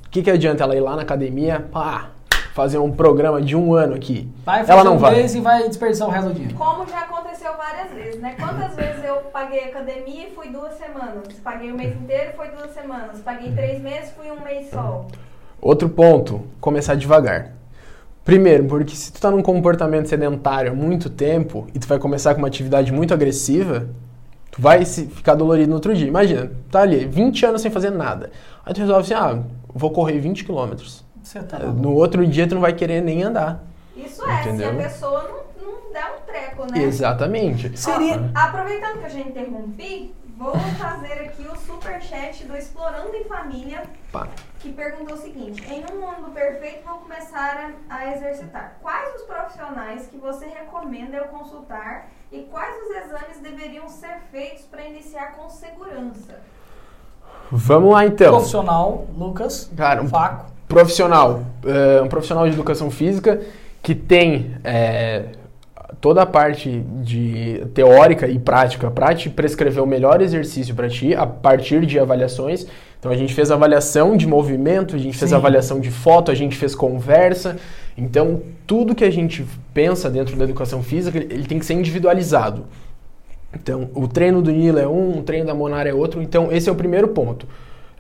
O 0.05 0.11
que, 0.11 0.23
que 0.23 0.31
adianta 0.31 0.65
ela 0.65 0.77
ir 0.77 0.81
lá 0.81 0.97
na 0.97 1.03
academia, 1.03 1.61
pá, 1.61 2.11
fazer 2.57 2.79
um 2.79 2.91
programa 2.91 3.43
de 3.43 3.55
um 3.55 3.75
ano 3.75 3.95
aqui. 3.95 4.27
Vai 4.43 4.61
fazer 4.61 4.73
ela 4.73 4.83
não 4.83 4.95
um 4.95 4.99
vai. 4.99 5.17
mês 5.17 5.35
e 5.35 5.41
vai 5.41 5.69
desperdiçar 5.69 6.09
o 6.09 6.11
resto 6.11 6.31
do 6.31 6.35
dia. 6.35 6.57
Como 6.57 6.89
já 6.89 7.01
aconteceu 7.01 7.53
várias 7.55 7.93
vezes, 7.93 8.19
né? 8.19 8.35
Quantas 8.39 8.75
vezes 8.75 9.05
eu 9.05 9.17
paguei 9.31 9.65
academia 9.65 10.29
e 10.29 10.31
fui 10.35 10.49
duas 10.49 10.73
semanas? 10.73 11.35
Paguei 11.45 11.71
o 11.71 11.77
mês 11.77 11.95
inteiro 11.95 12.31
e 12.33 12.37
foi 12.37 12.49
duas 12.49 12.71
semanas. 12.73 13.21
Paguei 13.21 13.53
três 13.53 13.83
meses 13.83 14.09
e 14.09 14.15
fui 14.15 14.31
um 14.31 14.43
mês 14.43 14.71
só. 14.71 15.07
Outro 15.61 15.91
ponto, 15.91 16.47
começar 16.59 16.95
devagar. 16.95 17.53
Primeiro, 18.25 18.65
porque 18.65 18.97
se 18.97 19.13
tu 19.13 19.21
tá 19.21 19.31
num 19.31 19.43
comportamento 19.43 20.09
sedentário 20.09 20.73
há 20.73 20.75
muito 20.75 21.11
tempo 21.11 21.67
e 21.75 21.79
tu 21.79 21.87
vai 21.87 21.99
começar 21.99 22.35
com 22.35 22.39
uma 22.39 22.49
atividade 22.49 22.91
muito 22.91 23.13
agressiva, 23.13 23.87
tu 24.51 24.63
vai 24.63 24.83
ficar 24.87 25.35
dolorido 25.35 25.69
no 25.69 25.75
outro 25.75 25.95
dia. 25.95 26.09
Imagina, 26.09 26.51
tá 26.71 26.81
ali 26.81 27.05
20 27.05 27.45
anos 27.45 27.61
sem 27.61 27.71
fazer 27.71 27.91
nada. 27.91 28.31
Aí 28.65 28.73
tu 28.73 28.81
resolve 28.81 29.03
assim, 29.03 29.15
ah, 29.15 29.43
vou 29.75 29.91
correr 29.91 30.19
20 30.19 30.43
quilômetros. 30.43 31.06
Tá 31.35 31.59
no 31.59 31.93
outro 31.93 32.25
dia 32.27 32.49
tu 32.49 32.55
não 32.55 32.63
vai 32.63 32.73
querer 32.73 33.01
nem 33.01 33.23
andar. 33.23 33.65
Isso 33.97 34.25
é, 34.29 34.41
entendeu? 34.43 34.71
se 34.71 34.81
a 34.81 34.83
pessoa 34.83 35.23
não, 35.23 35.67
não 35.67 35.93
der 35.93 36.07
um 36.07 36.27
treco, 36.27 36.73
né? 36.73 36.83
Exatamente. 36.83 37.77
Seria... 37.77 38.31
Aproveitando 38.35 38.99
que 39.01 39.07
eu 39.07 39.11
já 39.11 39.21
interrompi, 39.21 40.15
vou 40.37 40.55
fazer 40.79 41.15
aqui 41.15 41.49
o 41.49 41.57
super 41.57 42.01
chat 42.03 42.45
do 42.45 42.57
Explorando 42.57 43.15
em 43.15 43.25
Família, 43.25 43.85
Pá. 44.13 44.29
que 44.61 44.71
perguntou 44.73 45.17
o 45.17 45.19
seguinte: 45.19 45.65
em 45.69 45.85
um 45.93 46.01
mundo 46.01 46.31
perfeito 46.33 46.87
vou 46.87 46.99
começar 46.99 47.73
a, 47.91 47.97
a 47.97 48.13
exercitar. 48.15 48.77
Quais 48.81 49.17
os 49.17 49.23
profissionais 49.23 50.07
que 50.07 50.19
você 50.19 50.47
recomenda 50.47 51.17
eu 51.17 51.25
consultar 51.25 52.09
e 52.31 52.43
quais 52.43 52.75
os 52.85 52.97
exames 52.97 53.41
deveriam 53.43 53.89
ser 53.89 54.21
feitos 54.31 54.65
para 54.65 54.85
iniciar 54.85 55.33
com 55.37 55.49
segurança? 55.49 56.39
Vamos 57.51 57.93
lá 57.93 58.05
então. 58.05 58.35
Profissional, 58.35 59.07
Lucas, 59.17 59.71
Cara, 59.77 60.03
um 60.03 60.09
Faco. 60.09 60.56
Profissional, 60.69 61.45
é, 61.65 62.03
um 62.03 62.09
profissional 62.09 62.47
de 62.47 62.55
educação 62.55 62.91
física 62.91 63.41
que 63.83 63.95
tem 63.95 64.53
é, 64.65 65.27
toda 66.01 66.23
a 66.23 66.27
parte 66.27 66.81
de 67.03 67.63
teórica 67.75 68.27
e 68.27 68.39
prática 68.39 68.91
para 68.91 69.15
te 69.15 69.31
prescrever 69.31 69.83
o 69.83 69.87
melhor 69.87 70.21
exercício 70.21 70.75
para 70.75 70.89
ti 70.89 71.15
a 71.15 71.27
partir 71.27 71.87
de 71.87 71.99
avaliações. 71.99 72.67
Então 72.99 73.13
a 73.13 73.17
gente 73.17 73.35
fez 73.35 73.51
avaliação 73.51 74.17
de 74.17 74.27
movimento, 74.27 74.97
a 74.97 74.99
gente 74.99 75.17
fez 75.17 75.31
Sim. 75.31 75.37
avaliação 75.37 75.79
de 75.79 75.91
foto, 75.91 76.31
a 76.31 76.35
gente 76.35 76.57
fez 76.57 76.75
conversa. 76.75 77.57
Então 77.97 78.43
tudo 78.67 78.95
que 78.95 79.05
a 79.05 79.11
gente 79.11 79.47
pensa 79.73 80.11
dentro 80.11 80.37
da 80.37 80.45
educação 80.45 80.83
física 80.83 81.19
ele 81.19 81.45
tem 81.45 81.59
que 81.59 81.67
ser 81.67 81.75
individualizado. 81.75 82.65
Então, 83.55 83.91
o 83.95 84.07
treino 84.07 84.43
do 84.43 84.51
Nilo 84.51 84.79
é 84.79 84.87
um, 84.87 85.19
o 85.19 85.23
treino 85.23 85.47
da 85.47 85.55
Monara 85.55 85.89
é 85.89 85.95
outro. 85.95 86.21
Então, 86.21 86.53
esse 86.53 86.69
é 86.69 86.73
o 86.73 86.75
primeiro 86.75 87.09
ponto. 87.09 87.47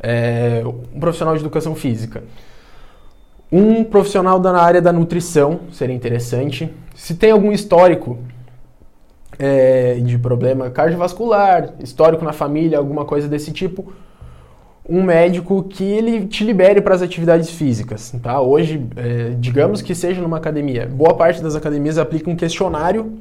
É, 0.02 0.62
um 0.94 1.00
profissional 1.00 1.34
de 1.34 1.40
educação 1.40 1.74
física. 1.74 2.22
Um 3.50 3.84
profissional 3.84 4.40
da 4.40 4.52
na 4.52 4.60
área 4.60 4.82
da 4.82 4.92
nutrição 4.92 5.60
seria 5.72 5.94
interessante. 5.94 6.72
Se 6.94 7.14
tem 7.14 7.30
algum 7.30 7.52
histórico 7.52 8.18
é, 9.38 9.94
de 9.94 10.18
problema 10.18 10.70
cardiovascular, 10.70 11.74
histórico 11.80 12.24
na 12.24 12.32
família, 12.32 12.78
alguma 12.78 13.04
coisa 13.04 13.28
desse 13.28 13.52
tipo, 13.52 13.92
um 14.88 15.02
médico 15.02 15.64
que 15.64 15.84
ele 15.84 16.26
te 16.26 16.44
libere 16.44 16.80
para 16.80 16.94
as 16.94 17.02
atividades 17.02 17.50
físicas, 17.50 18.14
tá? 18.22 18.40
Hoje, 18.40 18.86
é, 18.96 19.34
digamos 19.38 19.82
que 19.82 19.94
seja 19.94 20.22
numa 20.22 20.36
academia, 20.36 20.86
boa 20.86 21.14
parte 21.14 21.42
das 21.42 21.56
academias 21.56 21.98
aplica 21.98 22.30
um 22.30 22.36
questionário 22.36 23.12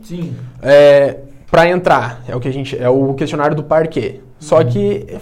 é, 0.62 1.18
para 1.50 1.68
entrar. 1.68 2.24
É 2.28 2.36
o 2.36 2.40
que 2.40 2.48
a 2.48 2.54
gente 2.54 2.78
é 2.78 2.90
o 2.90 3.14
questionário 3.14 3.56
do 3.56 3.64
parquet. 3.64 4.22
Só 4.40 4.64
que 4.64 5.08
hum, 5.12 5.18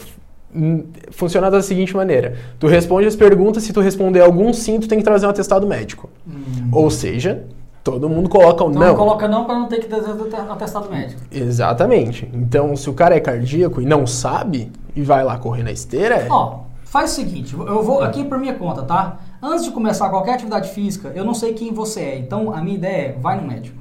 funciona 1.12 1.50
da 1.50 1.62
seguinte 1.62 1.96
maneira: 1.96 2.36
tu 2.60 2.68
responde 2.68 3.08
as 3.08 3.16
perguntas, 3.16 3.64
se 3.64 3.74
tu 3.74 3.82
responder 3.82 4.22
algum 4.22 4.54
sim, 4.54 4.80
tu 4.80 4.88
tem 4.88 4.98
que 5.00 5.04
trazer 5.04 5.26
um 5.26 5.30
atestado 5.30 5.66
médico. 5.68 6.10
Ou 6.72 6.90
seja, 6.90 7.44
todo 7.84 8.08
mundo 8.10 8.30
coloca 8.30 8.64
o 8.64 8.70
Então 8.70 8.82
não. 8.82 8.88
não 8.90 8.96
coloca 8.96 9.28
não 9.28 9.46
para 9.46 9.56
não 9.56 9.68
ter 9.68 9.80
que 9.80 9.88
ter 9.88 9.96
atestado 10.50 10.90
médico. 10.90 11.22
Exatamente. 11.32 12.30
Então, 12.34 12.76
se 12.76 12.90
o 12.90 12.94
cara 12.94 13.16
é 13.16 13.20
cardíaco 13.20 13.82
e 13.82 13.86
não 13.86 14.06
sabe 14.08 14.72
e 14.96 15.02
vai 15.02 15.24
lá 15.24 15.38
correr 15.38 15.64
na 15.64 15.72
esteira, 15.72 16.16
é- 16.16 16.28
Ó, 16.30 16.60
faz 16.84 17.12
o 17.12 17.16
seguinte, 17.16 17.54
eu 17.56 17.82
vou 17.84 18.02
aqui 18.02 18.24
por 18.24 18.38
minha 18.38 18.54
conta, 18.54 18.84
tá? 18.84 19.18
Antes 19.42 19.66
de 19.66 19.72
começar 19.72 20.10
qualquer 20.10 20.36
atividade 20.36 20.70
física, 20.70 21.12
eu 21.16 21.26
não 21.26 21.34
sei 21.34 21.54
quem 21.54 21.74
você 21.74 22.00
é. 22.02 22.18
Então, 22.20 22.54
a 22.54 22.62
minha 22.62 22.76
ideia 22.78 23.08
é, 23.08 23.12
vai 23.20 23.40
no 23.40 23.48
médico. 23.48 23.78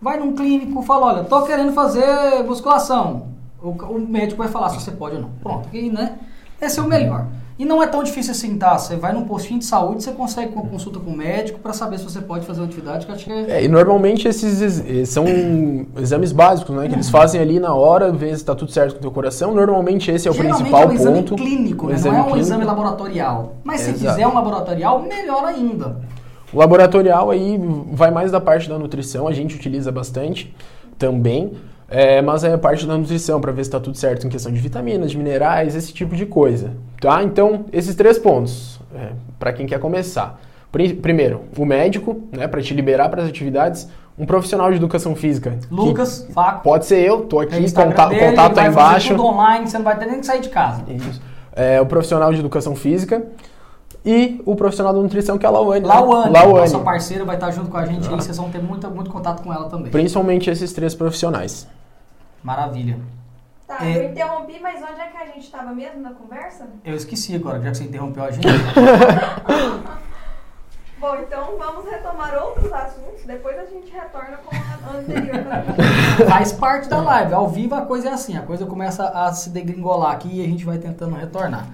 Vai 0.00 0.18
num 0.18 0.34
clínico, 0.34 0.82
fala, 0.82 1.06
olha, 1.06 1.24
tô 1.24 1.42
querendo 1.42 1.72
fazer 1.72 2.42
musculação. 2.46 3.28
O, 3.62 3.70
o 3.70 3.98
médico 3.98 4.38
vai 4.38 4.48
falar 4.48 4.70
se 4.70 4.80
você 4.80 4.90
pode 4.90 5.16
ou 5.16 5.22
não. 5.22 5.30
Pronto, 5.42 5.68
e, 5.72 5.90
né? 5.90 6.18
Esse 6.60 6.78
é 6.78 6.82
o 6.82 6.86
melhor. 6.86 7.26
E 7.58 7.64
não 7.64 7.82
é 7.82 7.86
tão 7.86 8.02
difícil 8.02 8.32
assim, 8.32 8.58
tá? 8.58 8.76
Você 8.76 8.96
vai 8.96 9.14
num 9.14 9.24
postinho 9.24 9.58
de 9.58 9.64
saúde, 9.64 10.02
você 10.02 10.12
consegue 10.12 10.52
uma 10.52 10.66
consulta 10.66 11.00
com 11.00 11.10
o 11.10 11.16
médico 11.16 11.58
para 11.58 11.72
saber 11.72 11.96
se 11.98 12.04
você 12.04 12.20
pode 12.20 12.44
fazer 12.44 12.60
uma 12.60 12.66
atividade 12.66 13.06
que 13.06 13.12
eu 13.12 13.14
acho 13.14 13.24
que 13.24 13.32
é... 13.32 13.50
É, 13.50 13.64
e 13.64 13.68
normalmente 13.68 14.28
esses 14.28 14.84
eh, 14.86 15.06
são 15.06 15.24
exames 15.96 16.32
básicos, 16.32 16.76
né? 16.76 16.86
Que 16.86 16.94
eles 16.94 17.08
fazem 17.08 17.40
ali 17.40 17.58
na 17.58 17.72
hora, 17.74 18.12
vê 18.12 18.28
se 18.28 18.34
está 18.34 18.54
tudo 18.54 18.70
certo 18.70 18.92
com 18.92 18.98
o 18.98 19.00
teu 19.00 19.10
coração. 19.10 19.54
Normalmente 19.54 20.10
esse 20.10 20.28
é 20.28 20.30
o 20.30 20.34
Geralmente 20.34 20.58
principal 20.58 20.82
é 20.82 20.86
um 20.86 20.92
exame 20.92 21.18
ponto. 21.22 21.36
clínico, 21.36 21.86
né? 21.86 21.94
exame 21.94 22.10
não 22.10 22.18
é 22.18 22.20
um 22.20 22.24
clínico. 22.26 22.46
exame 22.46 22.64
laboratorial. 22.64 23.54
Mas 23.64 23.80
se 23.80 23.90
Exato. 23.90 24.12
quiser 24.12 24.26
um 24.26 24.34
laboratorial, 24.34 25.02
melhor 25.02 25.44
ainda. 25.46 25.96
O 26.52 26.58
laboratorial 26.58 27.30
aí 27.30 27.58
vai 27.90 28.10
mais 28.10 28.30
da 28.30 28.40
parte 28.40 28.68
da 28.68 28.78
nutrição, 28.78 29.26
a 29.26 29.32
gente 29.32 29.56
utiliza 29.56 29.90
bastante 29.90 30.54
também, 30.98 31.52
é, 31.88 32.20
mas 32.22 32.42
é 32.44 32.52
a 32.52 32.58
parte 32.58 32.86
da 32.86 32.96
nutrição 32.96 33.40
para 33.40 33.52
ver 33.52 33.64
se 33.64 33.68
está 33.68 33.78
tudo 33.80 33.96
certo 33.96 34.26
em 34.26 34.30
questão 34.30 34.52
de 34.52 34.58
vitaminas, 34.60 35.10
de 35.10 35.16
minerais, 35.18 35.74
esse 35.74 35.92
tipo 35.92 36.16
de 36.16 36.26
coisa, 36.26 36.72
tá? 37.00 37.22
Então 37.22 37.64
esses 37.72 37.94
três 37.94 38.18
pontos 38.18 38.80
é, 38.94 39.10
para 39.38 39.52
quem 39.52 39.66
quer 39.66 39.78
começar. 39.78 40.40
Pri- 40.72 40.94
Primeiro, 40.94 41.42
o 41.56 41.64
médico, 41.64 42.22
né, 42.32 42.46
para 42.48 42.60
te 42.60 42.74
liberar 42.74 43.08
para 43.08 43.22
as 43.22 43.28
atividades, 43.28 43.88
um 44.18 44.26
profissional 44.26 44.70
de 44.70 44.76
educação 44.78 45.14
física. 45.14 45.58
Lucas, 45.70 46.26
Faco. 46.34 46.62
pode 46.62 46.86
ser 46.86 46.98
eu, 47.06 47.20
tô 47.22 47.40
É 47.40 47.44
aqui, 47.44 47.58
Instagram 47.58 47.92
conta- 47.92 48.08
dele, 48.08 48.20
contato 48.30 48.58
aí 48.58 48.68
embaixo. 48.68 49.08
tudo 49.10 49.24
online, 49.26 49.68
você 49.68 49.76
não 49.78 49.84
vai 49.84 49.98
ter 49.98 50.06
nem 50.06 50.20
que 50.20 50.26
sair 50.26 50.40
de 50.40 50.48
casa. 50.48 50.82
Isso. 50.88 51.20
É, 51.54 51.80
o 51.80 51.86
profissional 51.86 52.32
de 52.32 52.40
educação 52.40 52.74
física 52.74 53.22
e 54.06 54.40
o 54.46 54.54
profissional 54.54 54.94
da 54.94 55.00
nutrição 55.00 55.36
que 55.36 55.44
é 55.44 55.48
a 55.48 55.52
Lauane. 55.52 55.80
né? 55.80 55.88
Lauane, 55.88 56.32
Lauane. 56.32 56.60
nossa 56.60 56.78
parceira, 56.78 57.24
vai 57.24 57.34
estar 57.34 57.50
junto 57.50 57.68
com 57.70 57.76
a 57.76 57.84
gente 57.84 58.08
aí, 58.08 58.14
vocês 58.14 58.36
vão 58.36 58.48
ter 58.50 58.62
muito, 58.62 58.88
muito 58.88 59.10
contato 59.10 59.42
com 59.42 59.52
ela 59.52 59.68
também. 59.68 59.90
Principalmente 59.90 60.48
esses 60.48 60.72
três 60.72 60.94
profissionais. 60.94 61.66
Maravilha. 62.42 62.98
Tá, 63.66 63.84
É. 63.84 63.96
eu 63.98 64.10
interrompi, 64.12 64.60
mas 64.62 64.80
onde 64.80 65.00
é 65.00 65.06
que 65.08 65.16
a 65.16 65.26
gente 65.26 65.40
estava 65.40 65.72
mesmo 65.72 66.00
na 66.00 66.10
conversa? 66.12 66.68
Eu 66.84 66.94
esqueci 66.94 67.34
agora, 67.34 67.60
já 67.60 67.72
que 67.72 67.78
você 67.78 67.84
interrompeu 67.84 68.22
a 68.22 68.30
gente. 68.30 68.46
Bom, 70.98 71.14
então 71.16 71.58
vamos 71.58 71.84
retomar 71.90 72.34
outros 72.42 72.72
assuntos, 72.72 73.24
depois 73.26 73.58
a 73.58 73.64
gente 73.66 73.90
retorna 73.92 74.38
com 74.38 74.56
a 74.56 74.96
anterior. 74.98 75.44
Faz 76.26 76.52
parte 76.52 76.88
da 76.88 77.02
live. 77.02 77.34
Ao 77.34 77.48
vivo 77.48 77.74
a 77.74 77.82
coisa 77.82 78.08
é 78.08 78.12
assim, 78.12 78.36
a 78.36 78.42
coisa 78.42 78.64
começa 78.64 79.06
a 79.08 79.30
se 79.32 79.50
degringolar 79.50 80.12
aqui 80.12 80.40
e 80.40 80.44
a 80.44 80.46
gente 80.48 80.64
vai 80.64 80.78
tentando 80.78 81.14
retornar. 81.16 81.66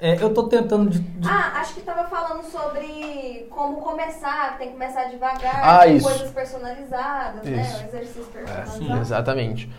É, 0.00 0.16
eu 0.22 0.32
tô 0.32 0.44
tentando 0.44 0.88
de, 0.88 0.98
de- 0.98 1.28
Ah, 1.28 1.60
acho 1.60 1.74
que 1.74 1.82
tava 1.82 2.04
falando 2.08 2.42
sobre 2.44 3.46
como 3.50 3.76
começar, 3.78 4.56
tem 4.58 4.68
que 4.68 4.72
começar 4.74 5.04
devagar, 5.04 5.60
Ah, 5.62 5.84
com 5.84 5.90
isso. 5.92 6.08
coisas 6.08 6.30
personalizadas, 6.30 7.42
né? 7.44 7.60
Isso. 7.60 7.82
O 7.84 7.86
exercício 7.88 8.26
É, 8.34 8.38
personalizado. 8.38 9.00
exatamente. 9.02 9.70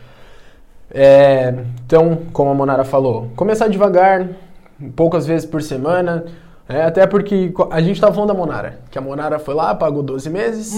É, 0.94 1.54
então, 1.86 2.20
como 2.34 2.52
a 2.52 2.54
Monara 2.54 2.84
falou, 2.84 3.30
começar 3.36 3.68
devagar, 3.68 4.28
poucas 4.96 5.26
vezes 5.26 5.46
por 5.46 5.62
semana. 5.62 6.26
é, 6.70 6.84
até 6.84 7.06
porque 7.08 7.52
a 7.70 7.82
gente 7.82 8.00
tava 8.00 8.14
falando 8.14 8.30
da 8.30 8.34
Monara, 8.34 8.80
que 8.90 8.98
a 8.98 9.02
Monara 9.02 9.40
foi 9.40 9.54
lá, 9.54 9.74
pagou 9.76 10.02
12 10.02 10.30
meses 10.30 10.74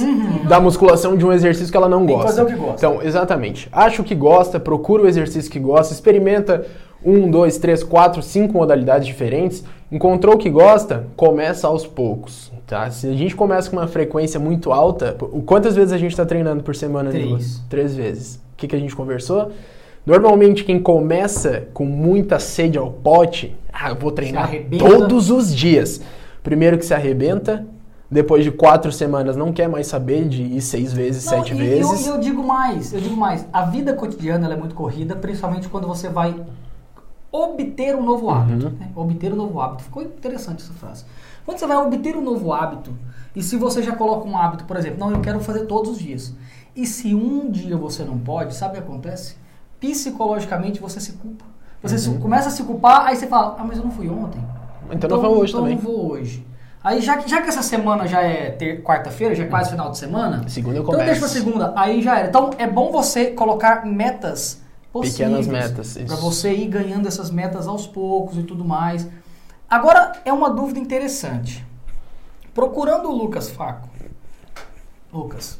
da 0.47 0.59
musculação 0.59 1.15
de 1.15 1.23
um 1.25 1.31
exercício 1.31 1.69
que 1.71 1.77
ela 1.77 1.87
não 1.89 1.99
Uhum. 2.01 2.07
Tem 2.07 2.15
que 2.17 2.23
gosta. 2.23 2.41
fazer 2.41 2.53
o 2.53 2.57
que 2.57 2.65
gosta. 2.65 2.87
Então, 2.87 3.01
exatamente. 3.03 3.69
Acha 3.71 4.01
o 4.01 4.05
que 4.05 4.15
gosta, 4.15 4.59
procura 4.59 5.03
o 5.03 5.07
exercício 5.07 5.51
que 5.51 5.59
gosta, 5.59 5.93
experimenta 5.93 6.65
um, 7.05 7.29
dois, 7.29 7.57
três, 7.57 7.83
quatro, 7.83 8.21
cinco 8.21 8.53
modalidades 8.53 9.07
diferentes. 9.07 9.63
Encontrou 9.91 10.35
o 10.35 10.37
que 10.37 10.49
gosta, 10.49 11.07
começa 11.15 11.67
aos 11.67 11.85
poucos. 11.85 12.51
Tá? 12.65 12.89
Se 12.89 13.07
a 13.07 13.13
gente 13.13 13.35
começa 13.35 13.69
com 13.69 13.77
uma 13.77 13.87
frequência 13.87 14.39
muito 14.39 14.71
alta, 14.71 15.15
quantas 15.45 15.75
vezes 15.75 15.93
a 15.93 15.97
gente 15.97 16.11
está 16.11 16.25
treinando 16.25 16.63
por 16.63 16.75
semana, 16.75 17.09
Três. 17.09 17.23
Nicolas? 17.25 17.61
Três 17.69 17.95
vezes. 17.95 18.35
O 18.35 18.57
que, 18.57 18.67
que 18.67 18.75
a 18.75 18.79
gente 18.79 18.95
conversou? 18.95 19.51
Normalmente 20.05 20.63
quem 20.63 20.79
começa 20.79 21.67
com 21.73 21.85
muita 21.85 22.39
sede 22.39 22.77
ao 22.77 22.91
pote, 22.91 23.55
ah, 23.71 23.89
eu 23.89 23.95
vou 23.95 24.11
treinar 24.11 24.49
todos 24.77 25.29
os 25.29 25.53
dias. 25.53 26.01
Primeiro 26.41 26.77
que 26.77 26.85
se 26.85 26.93
arrebenta, 26.93 27.65
depois 28.11 28.43
de 28.43 28.51
quatro 28.51 28.91
semanas 28.91 29.35
não 29.35 29.53
quer 29.53 29.67
mais 29.67 29.87
saber 29.87 30.27
de 30.27 30.43
ir 30.43 30.61
seis 30.61 30.91
vezes, 30.91 31.25
Não, 31.25 31.31
sete 31.31 31.53
e 31.53 31.57
vezes. 31.57 32.05
Eu, 32.05 32.15
eu 32.15 32.19
digo 32.19 32.43
mais, 32.43 32.93
eu 32.93 32.99
digo 32.99 33.15
mais. 33.15 33.45
A 33.51 33.63
vida 33.63 33.93
cotidiana 33.93 34.51
é 34.51 34.57
muito 34.57 34.75
corrida, 34.75 35.15
principalmente 35.15 35.69
quando 35.69 35.87
você 35.87 36.09
vai 36.09 36.35
obter 37.33 37.95
um 37.95 38.03
novo 38.03 38.29
hábito. 38.29 38.67
Uhum. 38.67 38.73
né? 38.79 38.89
Obter 38.95 39.33
um 39.33 39.35
novo 39.35 39.59
hábito. 39.59 39.83
Ficou 39.83 40.03
interessante 40.03 40.63
essa 40.63 40.73
frase. 40.73 41.03
Quando 41.45 41.57
você 41.57 41.65
vai 41.67 41.75
obter 41.77 42.15
um 42.15 42.21
novo 42.21 42.53
hábito, 42.53 42.93
e 43.35 43.41
se 43.41 43.57
você 43.57 43.81
já 43.81 43.95
coloca 43.95 44.27
um 44.27 44.37
hábito, 44.37 44.63
por 44.65 44.77
exemplo, 44.77 44.99
não, 44.99 45.11
eu 45.11 45.19
quero 45.19 45.39
fazer 45.39 45.65
todos 45.65 45.91
os 45.91 45.99
dias. 45.99 46.33
E 46.75 46.85
se 46.85 47.13
um 47.13 47.49
dia 47.49 47.75
você 47.75 48.03
não 48.03 48.17
pode, 48.17 48.55
sabe 48.55 48.77
o 48.77 48.81
que 48.81 48.87
acontece? 48.87 49.35
Psicologicamente 49.79 50.79
você 50.79 50.99
se 50.99 51.13
culpa. 51.13 51.43
Você 51.81 51.97
se- 51.97 52.09
começa 52.19 52.47
a 52.47 52.51
se 52.51 52.63
culpar, 52.63 53.05
aí 53.07 53.15
você 53.17 53.27
fala, 53.27 53.57
ah, 53.59 53.63
mas 53.63 53.77
eu 53.77 53.83
não 53.83 53.91
fui 53.91 54.07
ontem. 54.09 54.39
Uhum. 54.39 54.93
Então 54.93 55.09
não 55.09 55.21
vou 55.21 55.37
hoje 55.39 55.51
então 55.51 55.61
também. 55.63 55.75
não 55.75 55.83
vou 55.83 56.11
hoje. 56.11 56.45
Aí 56.81 57.01
já 57.01 57.17
que, 57.17 57.29
já 57.29 57.41
que 57.41 57.49
essa 57.49 57.61
semana 57.61 58.07
já 58.07 58.21
é 58.21 58.57
quarta-feira, 58.83 59.35
já 59.35 59.43
é 59.43 59.47
quase 59.47 59.69
final 59.71 59.89
de 59.91 59.97
semana, 59.97 60.47
Segunda 60.47 60.77
eu 60.77 60.83
então 60.83 60.95
deixa 60.95 61.11
pra 61.19 61.27
começo. 61.27 61.33
segunda, 61.33 61.73
aí 61.75 62.01
já 62.01 62.19
era. 62.19 62.27
Então 62.29 62.49
é 62.57 62.67
bom 62.67 62.91
você 62.91 63.27
colocar 63.31 63.85
metas 63.85 64.61
possíveis. 64.93 65.17
Pequenas 65.17 65.47
metas, 65.47 65.95
isso. 65.95 66.15
você 66.17 66.53
ir 66.53 66.67
ganhando 66.67 67.07
essas 67.07 67.31
metas 67.31 67.67
aos 67.67 67.87
poucos 67.87 68.37
e 68.37 68.43
tudo 68.43 68.63
mais. 68.63 69.09
Agora 69.67 70.13
é 70.23 70.31
uma 70.31 70.51
dúvida 70.51 70.79
interessante. 70.79 71.65
Procurando 72.53 73.09
o 73.09 73.11
Lucas 73.11 73.49
Faco. 73.49 73.89
Lucas, 75.11 75.59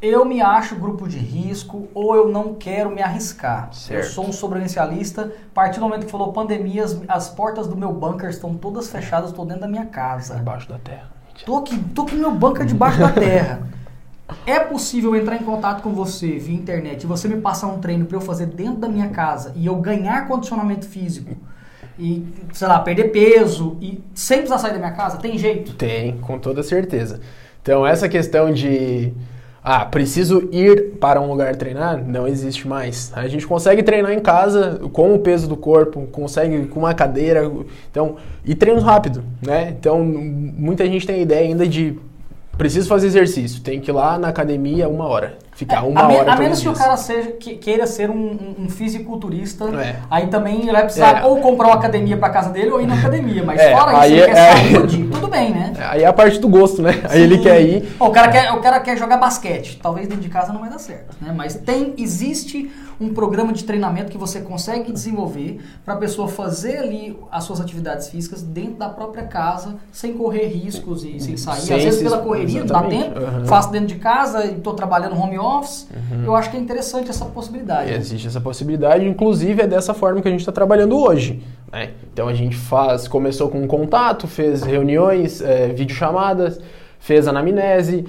eu 0.00 0.24
me 0.24 0.42
acho 0.42 0.76
grupo 0.76 1.08
de 1.08 1.18
risco 1.18 1.88
ou 1.94 2.14
eu 2.14 2.28
não 2.28 2.54
quero 2.54 2.90
me 2.90 3.02
arriscar. 3.02 3.72
Certo. 3.72 4.04
Eu 4.04 4.10
sou 4.10 4.26
um 4.26 4.32
sobrevivencialista. 4.32 5.32
A 5.50 5.54
partir 5.54 5.80
do 5.80 5.82
momento 5.82 6.04
que 6.04 6.10
falou 6.10 6.32
pandemia, 6.32 6.84
as, 6.84 7.00
as 7.08 7.28
portas 7.30 7.66
do 7.66 7.76
meu 7.76 7.92
bunker 7.92 8.28
estão 8.28 8.54
todas 8.54 8.90
fechadas, 8.90 9.30
estou 9.30 9.46
dentro 9.46 9.62
da 9.62 9.68
minha 9.68 9.86
casa. 9.86 10.38
Embaixo 10.38 10.68
da 10.68 10.78
terra. 10.78 11.10
Tô 11.44 11.56
aqui, 11.56 11.78
tô 11.94 12.06
com 12.06 12.16
meu 12.16 12.32
bunker 12.32 12.64
debaixo 12.66 12.98
da 12.98 13.12
terra. 13.12 13.66
É 14.44 14.58
possível 14.58 15.14
entrar 15.14 15.36
em 15.36 15.44
contato 15.44 15.82
com 15.82 15.92
você 15.92 16.38
via 16.38 16.54
internet 16.54 17.04
e 17.04 17.06
você 17.06 17.28
me 17.28 17.40
passar 17.40 17.68
um 17.68 17.78
treino 17.78 18.06
para 18.06 18.16
eu 18.16 18.20
fazer 18.20 18.46
dentro 18.46 18.76
da 18.76 18.88
minha 18.88 19.08
casa 19.08 19.52
e 19.54 19.66
eu 19.66 19.76
ganhar 19.76 20.26
condicionamento 20.26 20.86
físico 20.86 21.36
e, 21.98 22.26
sei 22.52 22.68
lá, 22.68 22.78
perder 22.80 23.10
peso 23.10 23.76
e 23.80 24.00
sem 24.14 24.38
precisar 24.38 24.58
sair 24.58 24.72
da 24.72 24.78
minha 24.78 24.92
casa? 24.92 25.16
Tem 25.18 25.38
jeito? 25.38 25.74
Tem, 25.74 26.16
com 26.18 26.38
toda 26.38 26.62
certeza. 26.62 27.20
Então, 27.62 27.86
essa 27.86 28.08
questão 28.08 28.52
de. 28.52 29.12
Ah, 29.62 29.84
preciso 29.84 30.48
ir 30.52 30.92
para 31.00 31.20
um 31.20 31.28
lugar 31.28 31.56
treinar? 31.56 32.00
Não 32.06 32.28
existe 32.28 32.68
mais. 32.68 33.10
A 33.16 33.26
gente 33.26 33.44
consegue 33.44 33.82
treinar 33.82 34.12
em 34.12 34.20
casa 34.20 34.80
com 34.92 35.14
o 35.14 35.18
peso 35.18 35.48
do 35.48 35.56
corpo, 35.56 36.06
consegue 36.12 36.66
com 36.66 36.80
uma 36.80 36.94
cadeira. 36.94 37.50
Então, 37.90 38.16
e 38.44 38.54
treinos 38.54 38.84
rápido, 38.84 39.24
né? 39.44 39.74
Então, 39.76 40.04
muita 40.04 40.86
gente 40.86 41.04
tem 41.04 41.16
a 41.16 41.22
ideia 41.22 41.48
ainda 41.48 41.66
de 41.66 41.98
preciso 42.56 42.88
fazer 42.88 43.06
exercício, 43.08 43.60
tem 43.60 43.80
que 43.80 43.90
ir 43.90 43.94
lá 43.94 44.18
na 44.18 44.28
academia 44.28 44.88
uma 44.88 45.06
hora. 45.06 45.38
Ficar 45.54 45.84
uma 45.84 46.02
a, 46.02 46.08
me- 46.08 46.14
hora 46.16 46.22
a 46.22 46.36
todos 46.36 46.40
menos 46.40 46.58
os 46.58 46.62
que 46.64 46.68
o 46.68 46.72
cara 46.74 46.96
seja, 46.98 47.30
que- 47.32 47.54
queira 47.56 47.86
ser 47.86 48.10
um, 48.10 48.14
um, 48.58 48.64
um 48.64 48.68
fisiculturista, 48.68 49.64
É. 49.82 49.96
aí 50.10 50.26
também 50.26 50.60
ele 50.62 50.72
vai 50.72 50.82
precisar 50.84 51.20
É. 51.22 51.24
ou 51.24 51.36
comprar 51.40 51.68
uma 51.68 51.76
academia 51.76 52.16
pra 52.16 52.28
casa 52.28 52.50
dele 52.50 52.70
ou 52.70 52.80
ir 52.80 52.86
na 52.86 52.94
academia. 52.94 53.42
Mas 53.42 53.58
É, 53.60 53.72
fora 53.74 53.92
isso, 54.06 54.14
ele 54.14 54.20
é- 54.20 54.26
quer 54.26 54.36
é. 54.36 54.72
saúde, 54.74 55.05
tudo 55.26 55.30
bem, 55.30 55.50
né? 55.50 55.72
Aí 55.78 56.02
é 56.02 56.06
a 56.06 56.12
parte 56.12 56.38
do 56.38 56.48
gosto, 56.48 56.80
né? 56.80 57.02
Aí 57.10 57.20
ele 57.20 57.38
quer 57.38 57.60
ir. 57.60 57.96
Ó, 57.98 58.08
O 58.08 58.12
cara 58.12 58.28
quer, 58.30 58.52
o 58.52 58.60
cara 58.60 58.80
quer 58.80 58.96
jogar 58.96 59.16
basquete. 59.16 59.78
Talvez 59.82 60.06
dentro 60.06 60.22
de 60.22 60.28
casa 60.28 60.52
não 60.52 60.60
vai 60.60 60.70
dar 60.70 60.78
certo, 60.78 61.16
né? 61.20 61.32
Mas 61.36 61.54
tem, 61.54 61.94
existe 61.98 62.70
um 62.98 63.12
programa 63.12 63.52
de 63.52 63.64
treinamento 63.64 64.10
que 64.10 64.16
você 64.16 64.40
consegue 64.40 64.90
desenvolver 64.90 65.60
para 65.84 65.94
a 65.94 65.96
pessoa 65.98 66.28
fazer 66.28 66.78
ali 66.78 67.18
as 67.30 67.44
suas 67.44 67.60
atividades 67.60 68.08
físicas 68.08 68.42
dentro 68.42 68.76
da 68.76 68.88
própria 68.88 69.24
casa, 69.24 69.76
sem 69.92 70.14
correr 70.14 70.46
riscos 70.46 71.04
e 71.04 71.20
sem 71.20 71.36
sair. 71.36 71.60
Sem 71.60 71.76
Às 71.76 71.84
vezes 71.84 72.02
pela 72.02 72.18
correria, 72.18 72.60
não 72.60 72.66
dá 72.66 72.82
tempo. 72.82 73.20
Uhum. 73.20 73.46
faço 73.46 73.70
dentro 73.70 73.88
de 73.88 73.96
casa 73.96 74.44
e 74.46 74.56
estou 74.56 74.74
trabalhando 74.74 75.18
home 75.18 75.38
office. 75.38 75.88
Eu 76.24 76.34
acho 76.34 76.50
que 76.50 76.56
é 76.56 76.60
interessante 76.60 77.10
essa 77.10 77.24
possibilidade. 77.26 77.92
Existe 77.92 78.28
essa 78.28 78.40
possibilidade, 78.40 79.06
inclusive 79.06 79.62
é 79.62 79.66
dessa 79.66 79.92
forma 79.92 80.22
que 80.22 80.28
a 80.28 80.30
gente 80.30 80.40
está 80.40 80.52
trabalhando 80.52 80.98
hoje. 80.98 81.42
Né? 81.72 81.90
Então 82.12 82.28
a 82.28 82.34
gente 82.34 82.56
faz, 82.56 83.08
começou 83.08 83.48
com 83.48 83.60
um 83.60 83.66
contato, 83.66 84.26
fez 84.26 84.62
reuniões, 84.62 85.40
é, 85.40 85.68
videochamadas, 85.68 86.60
fez 86.98 87.26
anamnese, 87.28 88.06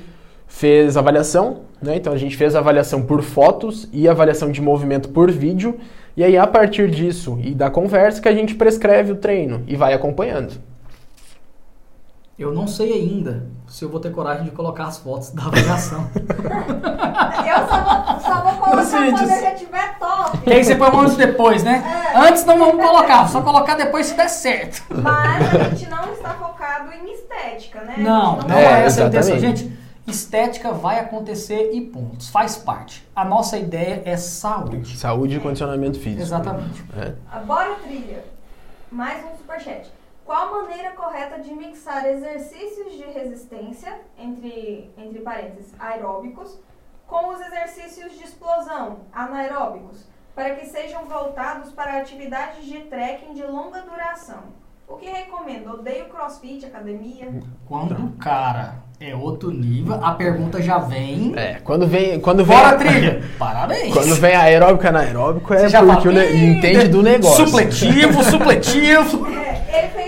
fez 0.48 0.98
avaliação. 0.98 1.62
Né? 1.82 1.96
Então 1.96 2.14
a 2.14 2.18
gente 2.18 2.36
fez 2.36 2.56
avaliação 2.56 3.02
por 3.02 3.22
fotos 3.22 3.88
e 3.92 4.08
avaliação 4.08 4.52
de 4.52 4.62
movimento 4.62 5.10
por 5.10 5.32
vídeo. 5.32 5.78
E 6.16 6.24
aí 6.24 6.38
a 6.38 6.48
partir 6.48 6.90
disso 6.90 7.40
e 7.44 7.54
da 7.54 7.70
conversa 7.70 8.22
que 8.22 8.28
a 8.28 8.34
gente 8.34 8.56
prescreve 8.56 9.12
o 9.12 9.16
treino 9.16 9.64
e 9.68 9.76
vai 9.76 9.94
acompanhando. 9.94 10.54
Eu 12.38 12.54
não 12.54 12.68
sei 12.68 12.94
ainda 12.94 13.48
se 13.68 13.84
eu 13.84 13.90
vou 13.90 14.00
ter 14.00 14.12
coragem 14.12 14.44
de 14.44 14.52
colocar 14.52 14.86
as 14.86 15.00
fotos 15.00 15.32
da 15.32 15.44
avaliação. 15.46 16.08
Eu 17.48 17.68
só 17.68 17.82
vou, 17.82 18.20
só 18.20 18.42
vou 18.42 18.54
colocar 18.54 18.82
Os 18.82 18.90
quando 18.92 19.22
eu 19.22 19.42
já 19.42 19.52
tiver 19.56 19.98
top. 19.98 20.38
e 20.46 20.52
aí 20.54 20.64
você 20.64 20.76
põe 20.76 20.90
antes 21.00 21.16
depois, 21.16 21.64
né? 21.64 22.12
É. 22.14 22.18
Antes 22.28 22.44
não 22.46 22.60
vamos 22.60 22.86
colocar, 22.86 23.28
só 23.28 23.42
colocar 23.42 23.76
depois 23.76 24.08
se 24.08 24.16
der 24.16 24.28
certo. 24.28 24.84
Mas 24.90 25.56
a 25.56 25.70
gente 25.70 25.90
não 25.90 26.12
está 26.12 26.34
focado 26.34 26.92
em 26.92 27.14
estética, 27.14 27.82
né? 27.82 27.96
Gente 27.96 28.06
Não, 28.06 28.38
não 28.38 28.56
É, 28.56 28.64
é, 28.82 28.86
essa 28.86 29.06
a 29.06 29.08
intenção. 29.08 29.40
Gente, 29.40 29.72
estética 30.06 30.74
vai 30.74 31.00
acontecer 31.00 31.72
e 31.74 31.82
pontos. 31.82 32.30
Faz 32.30 32.58
parte. 32.58 33.08
A 33.16 33.24
nossa 33.24 33.58
ideia 33.58 34.02
é 34.06 34.18
saúde. 34.18 34.98
Saúde 34.98 35.38
e 35.38 35.40
condicionamento 35.40 36.00
físico. 36.00 36.22
Exatamente. 36.22 36.84
É. 36.98 37.40
Bora 37.40 37.76
trilha. 37.84 38.24
Mais 38.92 39.24
um 39.24 39.38
superchat. 39.38 39.90
Qual 40.28 40.50
a 40.56 40.62
maneira 40.62 40.92
correta 40.92 41.40
de 41.40 41.54
mixar 41.54 42.06
exercícios 42.06 42.92
de 42.98 43.04
resistência, 43.18 43.94
entre, 44.20 44.92
entre 44.98 45.20
parênteses, 45.22 45.74
aeróbicos, 45.80 46.60
com 47.08 47.30
os 47.34 47.40
exercícios 47.40 48.12
de 48.18 48.26
explosão, 48.26 48.98
anaeróbicos, 49.14 50.06
para 50.36 50.50
que 50.56 50.66
sejam 50.66 51.06
voltados 51.06 51.72
para 51.72 51.98
atividades 51.98 52.66
de 52.66 52.80
trekking 52.80 53.34
de 53.36 53.44
longa 53.44 53.80
duração? 53.84 54.44
O 54.86 54.98
que 54.98 55.06
recomendo? 55.10 55.76
Odeio 55.76 56.10
crossfit, 56.10 56.66
academia. 56.66 57.30
Quando 57.66 57.94
o 57.94 58.12
cara 58.18 58.76
é 59.00 59.16
outro 59.16 59.50
nível, 59.52 59.96
a 60.04 60.12
pergunta 60.12 60.62
já 60.62 60.78
vem. 60.78 61.34
É, 61.38 61.62
quando 61.64 61.88
vem, 61.88 62.20
quando 62.20 62.44
vem 62.44 62.58
Bora, 62.58 62.78
trilha! 62.78 63.24
Parabéns! 63.40 63.94
Quando 63.94 64.14
vem 64.16 64.36
aeróbico 64.36 64.84
e 64.84 64.88
anaeróbico 64.88 65.54
é 65.54 65.60
Você 65.60 65.70
já 65.70 65.80
porque 65.86 66.10
fala, 66.10 66.10
o 66.10 66.12
ne- 66.14 66.32
"Ih, 66.32 66.58
entende 66.58 66.88
do 66.90 67.02
negócio. 67.02 67.46
Supletivo, 67.48 68.22
supletivo. 68.26 69.26
É, 69.70 69.80
ele 69.84 69.88
fez 69.90 70.07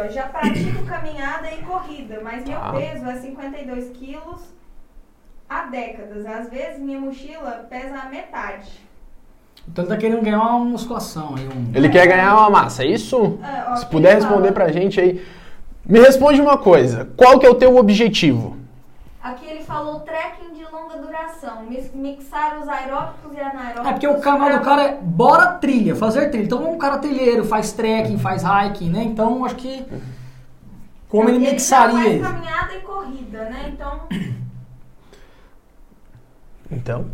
ó. 0.00 0.08
Já 0.08 0.24
pratico 0.28 0.84
caminhada 0.84 1.50
e 1.52 1.58
corrida, 1.62 2.20
mas 2.22 2.44
meu 2.46 2.58
Ah. 2.58 2.72
peso 2.72 3.06
é 3.06 3.16
52 3.16 3.90
quilos 3.90 4.40
há 5.48 5.62
décadas. 5.66 6.24
Às 6.26 6.48
vezes 6.50 6.80
minha 6.80 7.00
mochila 7.00 7.66
pesa 7.68 7.96
a 7.98 8.06
metade. 8.08 8.70
Então 9.68 9.84
ele 9.84 9.92
tá 9.94 9.98
querendo 10.00 10.22
ganhar 10.22 10.38
uma 10.40 10.58
musculação 10.64 11.34
aí. 11.36 11.46
Um... 11.46 11.70
Ele 11.74 11.88
quer 11.88 12.06
ganhar 12.06 12.34
uma 12.36 12.50
massa, 12.50 12.82
é 12.82 12.86
isso? 12.86 13.38
É, 13.44 13.70
ó, 13.70 13.76
Se 13.76 13.86
puder 13.86 14.12
fala- 14.12 14.24
responder 14.24 14.52
pra 14.52 14.72
gente 14.72 15.00
aí. 15.00 15.24
Me 15.84 16.00
responde 16.00 16.40
uma 16.40 16.56
coisa. 16.58 17.08
Qual 17.16 17.38
que 17.38 17.46
é 17.46 17.50
o 17.50 17.54
teu 17.54 17.76
objetivo? 17.76 18.56
Aqui 19.22 19.46
ele 19.46 19.62
falou 19.64 20.00
trekking 20.00 20.54
de 20.54 20.59
duração, 21.00 21.62
mixar 21.94 22.58
os 22.60 22.68
aeróbicos 22.68 23.32
e 23.36 23.40
anaeróbicos. 23.40 23.86
É 23.88 23.92
porque 23.92 24.06
o 24.08 24.20
canal 24.20 24.50
do 24.58 24.60
cara 24.64 24.82
é 24.82 24.98
bora 25.00 25.52
trilha, 25.54 25.94
fazer 25.96 26.28
trilha. 26.30 26.44
Então 26.44 26.64
é 26.64 26.68
um 26.68 26.78
cara 26.78 26.98
trilheiro, 26.98 27.44
faz 27.44 27.72
trekking, 27.72 28.18
faz 28.18 28.42
hiking, 28.42 28.90
né? 28.90 29.02
Então 29.02 29.44
acho 29.44 29.56
que 29.56 29.84
como 31.08 31.28
ele 31.28 31.44
já 31.44 31.50
mixaria 31.52 31.94
faz 31.98 32.14
isso? 32.14 32.22
caminhada 32.22 32.74
e 32.74 32.80
corrida, 32.80 33.38
né? 33.50 33.64
Então, 33.72 34.00
Então, 36.70 37.06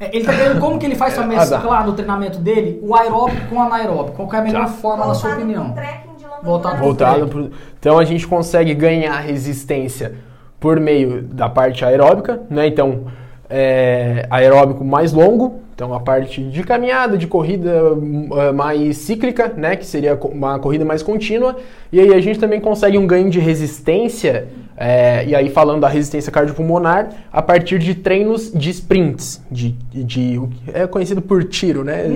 É, 0.00 0.16
ele 0.16 0.24
tá 0.24 0.32
querendo 0.34 0.58
como 0.60 0.78
que 0.78 0.86
ele 0.86 0.96
faz 0.96 1.14
pra 1.14 1.22
Ah, 1.22 1.26
mesclar 1.28 1.86
no 1.86 1.92
treinamento 1.92 2.38
dele 2.38 2.80
o 2.82 2.94
aeróbico 2.96 3.46
com 3.48 3.56
o 3.56 3.60
anaeróbico. 3.62 4.16
Qual 4.16 4.28
que 4.28 4.34
é 4.36 4.38
a 4.40 4.42
melhor 4.42 4.66
Tá. 4.66 4.72
forma, 4.72 5.06
na 5.06 5.14
sua 5.14 5.34
opinião? 5.34 5.66
pro 5.66 5.74
trekking 5.74 6.14
de 6.16 6.24
longa 6.24 6.40
Voltado 6.42 6.76
duração. 6.76 6.84
voltado 6.84 7.28
pro... 7.28 7.50
Então 7.78 7.98
a 7.98 8.04
gente 8.04 8.26
consegue 8.26 8.74
ganhar 8.74 9.16
resistência 9.20 10.16
por 10.62 10.78
meio 10.78 11.22
da 11.22 11.48
parte 11.48 11.84
aeróbica, 11.84 12.40
né? 12.48 12.68
Então, 12.68 13.06
é, 13.50 14.24
aeróbico 14.30 14.84
mais 14.84 15.12
longo, 15.12 15.60
então 15.82 15.92
a 15.92 15.98
parte 15.98 16.40
de 16.44 16.62
caminhada, 16.62 17.18
de 17.18 17.26
corrida 17.26 17.92
hum, 17.94 18.28
eh, 18.32 18.52
mais 18.52 18.98
cíclica, 18.98 19.52
né? 19.56 19.74
Que 19.74 19.84
seria 19.84 20.14
uma 20.14 20.56
corrida 20.60 20.84
mais 20.84 21.02
contínua. 21.02 21.56
E 21.92 21.98
aí 21.98 22.14
a 22.14 22.20
gente 22.20 22.38
também 22.38 22.60
consegue 22.60 22.96
um 22.96 23.04
ganho 23.06 23.28
de 23.28 23.40
resistência, 23.40 24.46
é, 24.76 25.26
e 25.26 25.34
aí 25.34 25.50
falando 25.50 25.80
da 25.80 25.88
resistência 25.88 26.30
cardiopulmonar, 26.32 27.10
a 27.32 27.42
partir 27.42 27.78
de 27.80 27.94
treinos 27.96 28.50
de 28.52 28.70
sprints, 28.70 29.42
de, 29.50 29.72
de, 29.92 30.40
é 30.72 30.86
conhecido 30.86 31.20
por 31.20 31.42
tiro, 31.44 31.82
né? 31.84 32.06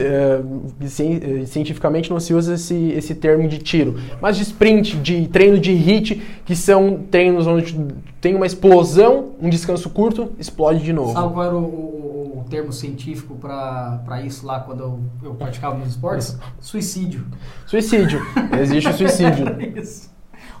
É, 0.00 0.40
cien- 0.88 1.20
eh, 1.22 1.46
cientificamente 1.46 2.10
não 2.10 2.18
se 2.18 2.32
usa 2.34 2.54
esse, 2.54 2.92
esse 2.96 3.14
termo 3.14 3.46
de 3.46 3.58
tiro, 3.58 3.96
mas 4.20 4.36
de 4.38 4.42
sprint, 4.44 4.96
de 4.96 5.28
treino 5.28 5.58
de 5.58 5.70
HIIT, 5.72 6.22
que 6.46 6.56
são 6.56 7.00
treinos 7.10 7.46
onde 7.46 7.76
tem 8.20 8.34
uma 8.34 8.44
explosão, 8.46 9.26
um 9.40 9.48
descanso 9.48 9.88
curto, 9.90 10.30
explode 10.38 10.82
de 10.82 10.92
novo. 10.92 11.16
O- 11.58 12.00
o 12.06 12.09
termo 12.50 12.72
científico 12.72 13.36
pra 13.36 14.20
isso 14.22 14.44
lá 14.46 14.60
quando 14.60 14.80
eu, 14.80 15.00
eu 15.22 15.34
praticava 15.34 15.76
meus 15.76 15.90
esportes? 15.90 16.36
Suicídio. 16.60 17.24
Suicídio. 17.66 18.20
Existe 18.60 18.88
o 18.90 18.92
suicídio. 18.92 19.46
Isso. 19.78 20.10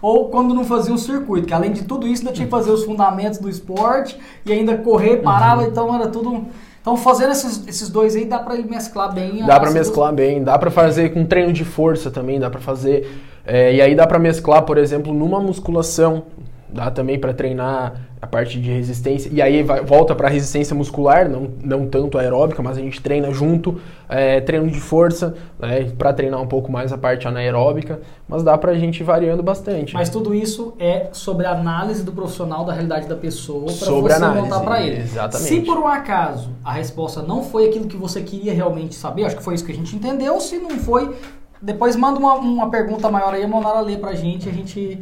Ou 0.00 0.30
quando 0.30 0.54
não 0.54 0.64
fazia 0.64 0.94
o 0.94 0.98
circuito, 0.98 1.46
que 1.46 1.52
além 1.52 1.72
de 1.72 1.82
tudo 1.84 2.08
isso 2.08 2.22
ainda 2.22 2.32
tinha 2.32 2.46
que 2.46 2.50
fazer 2.50 2.70
os 2.70 2.84
fundamentos 2.84 3.38
do 3.38 3.50
esporte 3.50 4.18
e 4.46 4.52
ainda 4.52 4.78
correr, 4.78 5.16
Uhum. 5.16 5.22
parava, 5.22 5.64
então 5.64 5.94
era 5.94 6.08
tudo. 6.08 6.46
Então 6.80 6.96
fazendo 6.96 7.32
esses, 7.32 7.66
esses 7.68 7.90
dois 7.90 8.16
aí 8.16 8.24
dá 8.24 8.38
pra 8.38 8.54
ele 8.54 8.66
mesclar 8.66 9.12
bem. 9.12 9.44
Dá 9.44 9.56
a- 9.56 9.60
pra 9.60 9.68
as 9.68 9.74
mesclar 9.74 10.14
bem, 10.14 10.42
dá 10.42 10.58
pra 10.58 10.70
fazer 10.70 11.12
com 11.12 11.26
treino 11.26 11.52
de 11.52 11.64
força 11.66 12.10
também, 12.10 12.40
dá 12.40 12.48
pra 12.48 12.60
fazer. 12.60 13.20
é, 13.44 13.74
e 13.74 13.80
aí 13.82 13.94
dá 13.94 14.06
pra 14.06 14.18
mesclar, 14.18 14.62
por 14.62 14.78
exemplo, 14.78 15.12
numa 15.12 15.38
musculação, 15.40 16.24
dá 16.72 16.90
também 16.90 17.18
pra 17.18 17.34
treinar 17.34 17.92
a 18.22 18.26
parte 18.26 18.60
de 18.60 18.70
resistência. 18.70 19.30
E 19.32 19.40
aí 19.40 19.62
vai- 19.62 19.80
volta 19.82 20.14
pra 20.14 20.28
resistência 20.28 20.74
muscular, 20.76 21.26
não, 21.28 21.48
não 21.62 21.86
tanto 21.86 22.18
aeróbica, 22.18 22.62
mas 22.62 22.76
a 22.76 22.80
gente 22.80 23.00
treina 23.00 23.32
junto, 23.32 23.80
é, 24.08 24.40
treino 24.42 24.68
de 24.68 24.78
força, 24.78 25.34
né, 25.58 25.90
para 25.96 26.12
treinar 26.12 26.38
um 26.40 26.46
pouco 26.46 26.70
mais 26.70 26.92
a 26.92 26.98
parte 26.98 27.26
anaeróbica, 27.26 28.00
mas 28.28 28.42
dá 28.42 28.58
pra 28.58 28.74
gente 28.74 29.00
ir 29.00 29.04
variando 29.04 29.42
bastante. 29.42 29.94
Mas 29.94 30.10
tudo 30.10 30.34
isso 30.34 30.74
é 30.78 31.08
sobre 31.12 31.46
a 31.46 31.52
análise 31.52 32.02
do 32.04 32.12
profissional 32.12 32.62
da 32.64 32.74
realidade 32.74 33.08
da 33.08 33.16
pessoa 33.16 33.64
para 33.64 33.72
você 33.90 34.12
análise, 34.12 34.42
montar 34.42 34.60
para 34.60 34.82
ele. 34.82 34.96
exatamente. 35.00 35.48
Se 35.48 35.60
por 35.62 35.78
um 35.78 35.86
acaso 35.88 36.50
a 36.62 36.72
resposta 36.72 37.22
não 37.22 37.42
foi 37.42 37.68
aquilo 37.68 37.86
que 37.86 37.96
você 37.96 38.20
queria 38.20 38.52
realmente 38.52 38.94
saber, 38.94 39.24
acho 39.24 39.36
que 39.36 39.42
foi 39.42 39.54
isso 39.54 39.64
que 39.64 39.72
a 39.72 39.74
gente 39.74 39.96
entendeu. 39.96 40.38
Se 40.40 40.58
não 40.58 40.70
foi, 40.72 41.16
depois 41.62 41.96
manda 41.96 42.18
uma, 42.18 42.34
uma 42.34 42.70
pergunta 42.70 43.10
maior 43.10 43.32
aí, 43.32 43.44
a 43.44 43.48
Monara 43.48 43.80
lê 43.80 43.96
pra 43.96 44.12
gente 44.12 44.46
e 44.46 44.50
a 44.50 44.52
gente 44.52 44.98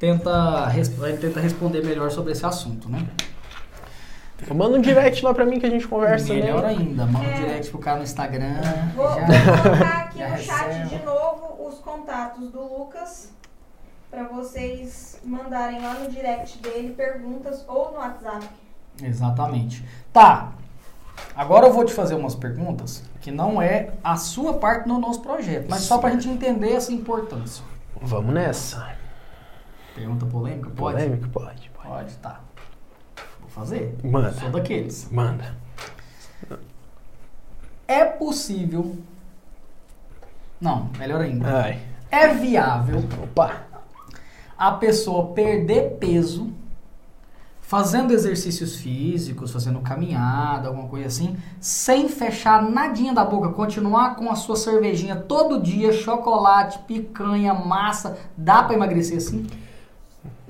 tenta, 0.00 0.72
tenta 1.20 1.38
responder 1.40 1.84
melhor 1.84 2.10
sobre 2.10 2.32
esse 2.32 2.44
assunto, 2.44 2.88
né? 2.88 3.06
Manda 4.54 4.78
um 4.78 4.80
direct 4.80 5.22
lá 5.22 5.34
pra 5.34 5.44
mim 5.44 5.60
que 5.60 5.66
a 5.66 5.70
gente 5.70 5.86
conversa 5.86 6.32
melhor 6.32 6.62
também. 6.62 6.78
ainda, 6.78 7.04
manda 7.04 7.26
um 7.26 7.30
É. 7.30 7.34
direct 7.34 7.70
pro 7.70 7.78
cara 7.78 7.98
no 7.98 8.04
Instagram. 8.04 8.54
Vou, 8.96 9.06
já- 9.06 9.14
vou 9.26 9.62
colocar 9.62 9.98
aqui 9.98 10.24
no 10.24 10.38
chat 10.38 10.88
de 10.88 11.04
novo 11.04 11.68
os 11.68 11.74
contatos 11.80 12.50
do 12.50 12.60
Lucas 12.60 13.30
para 14.10 14.22
vocês 14.24 15.20
mandarem 15.22 15.82
lá 15.82 15.92
no 15.94 16.10
direct 16.10 16.56
dele 16.58 16.94
perguntas 16.96 17.62
ou 17.68 17.92
no 17.92 17.98
WhatsApp. 17.98 18.46
Exatamente. 19.02 19.84
Tá. 20.10 20.52
Agora 21.36 21.66
eu 21.66 21.72
vou 21.74 21.84
te 21.84 21.92
fazer 21.92 22.14
umas 22.14 22.34
perguntas 22.34 23.02
que 23.20 23.30
não 23.30 23.60
é 23.60 23.90
a 24.02 24.16
sua 24.16 24.54
parte 24.54 24.88
no 24.88 24.98
nosso 24.98 25.20
projeto, 25.20 25.66
mas 25.68 25.82
só 25.82 25.98
pra 25.98 26.08
gente 26.10 26.26
entender 26.30 26.72
essa 26.72 26.90
importância. 26.92 27.62
Vamos 28.00 28.32
nessa. 28.32 28.98
Pergunta 29.94 30.26
polêmica? 30.26 30.70
Pode? 30.70 30.96
Polêmica? 30.96 31.28
Pode, 31.28 31.70
pode. 31.74 31.88
Pode, 31.88 32.14
tá. 32.18 32.40
Vou 33.40 33.48
fazer. 33.48 33.96
Manda. 34.04 34.32
Sou 34.32 34.50
daqueles. 34.50 35.08
Manda. 35.10 35.54
É 37.86 38.04
possível. 38.04 38.96
Não, 40.60 40.90
melhor 40.98 41.20
ainda. 41.20 41.62
Ai. 41.62 41.80
É 42.10 42.28
viável 42.28 43.04
Opa. 43.22 43.64
a 44.58 44.72
pessoa 44.72 45.32
perder 45.32 45.96
peso 45.98 46.52
fazendo 47.70 48.12
exercícios 48.12 48.74
físicos, 48.74 49.52
fazendo 49.52 49.78
caminhada, 49.78 50.66
alguma 50.66 50.88
coisa 50.88 51.06
assim, 51.06 51.36
sem 51.60 52.08
fechar 52.08 52.60
nadinha 52.68 53.14
da 53.14 53.24
boca, 53.24 53.50
continuar 53.50 54.16
com 54.16 54.28
a 54.28 54.34
sua 54.34 54.56
cervejinha 54.56 55.14
todo 55.14 55.62
dia, 55.62 55.92
chocolate, 55.92 56.80
picanha, 56.80 57.54
massa, 57.54 58.18
dá 58.36 58.60
pra 58.64 58.74
emagrecer 58.74 59.18
assim? 59.18 59.46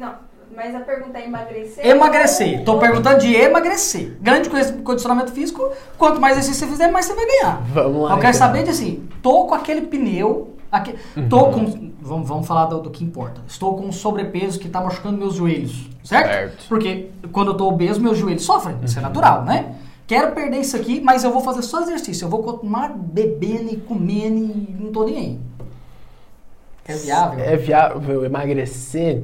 Não, 0.00 0.14
mas 0.56 0.74
a 0.74 0.80
pergunta 0.80 1.18
é 1.18 1.26
emagrecer? 1.26 1.86
Emagrecer. 1.86 2.64
Tô 2.64 2.78
perguntando 2.78 3.18
de 3.20 3.34
emagrecer. 3.34 4.16
Grande 4.20 4.48
condicionamento 4.82 5.30
físico, 5.30 5.70
quanto 5.98 6.18
mais 6.18 6.38
exercício 6.38 6.66
você 6.66 6.72
fizer, 6.72 6.90
mais 6.90 7.04
você 7.04 7.14
vai 7.14 7.26
ganhar. 7.26 7.62
Vamos 7.72 8.02
lá. 8.04 8.12
Eu 8.12 8.18
quero 8.18 8.34
então. 8.34 8.46
saber 8.46 8.62
de 8.64 8.70
assim, 8.70 9.06
tô 9.22 9.44
com 9.46 9.54
aquele 9.54 9.82
pneu, 9.82 10.56
aque- 10.72 10.94
tô 11.28 11.50
com, 11.50 11.92
vamos, 12.00 12.26
vamos 12.26 12.46
falar 12.46 12.64
do, 12.64 12.80
do 12.80 12.90
que 12.90 13.04
importa. 13.04 13.42
Estou 13.46 13.76
com 13.76 13.84
um 13.84 13.92
sobrepeso 13.92 14.58
que 14.58 14.70
tá 14.70 14.80
machucando 14.80 15.18
meus 15.18 15.34
joelhos, 15.34 15.86
certo? 16.02 16.26
Certo. 16.28 16.64
Porque 16.68 17.10
quando 17.30 17.48
eu 17.48 17.54
tô 17.54 17.68
obeso, 17.68 18.00
meus 18.00 18.16
joelhos 18.16 18.42
sofrem, 18.42 18.76
isso 18.82 18.98
é 18.98 19.02
natural, 19.02 19.44
né? 19.44 19.74
Quero 20.06 20.32
perder 20.32 20.60
isso 20.60 20.74
aqui, 20.76 21.00
mas 21.00 21.22
eu 21.24 21.30
vou 21.30 21.42
fazer 21.42 21.60
só 21.62 21.82
exercício, 21.82 22.24
eu 22.24 22.28
vou 22.30 22.42
continuar 22.42 22.88
bebendo 22.96 23.70
e 23.72 23.76
comendo 23.76 24.38
e 24.38 24.76
não 24.80 24.90
tô 24.90 25.04
nem 25.04 25.16
aí. 25.16 25.38
É 26.86 26.94
viável? 26.94 27.44
É 27.44 27.56
viável 27.56 28.24
emagrecer? 28.24 29.22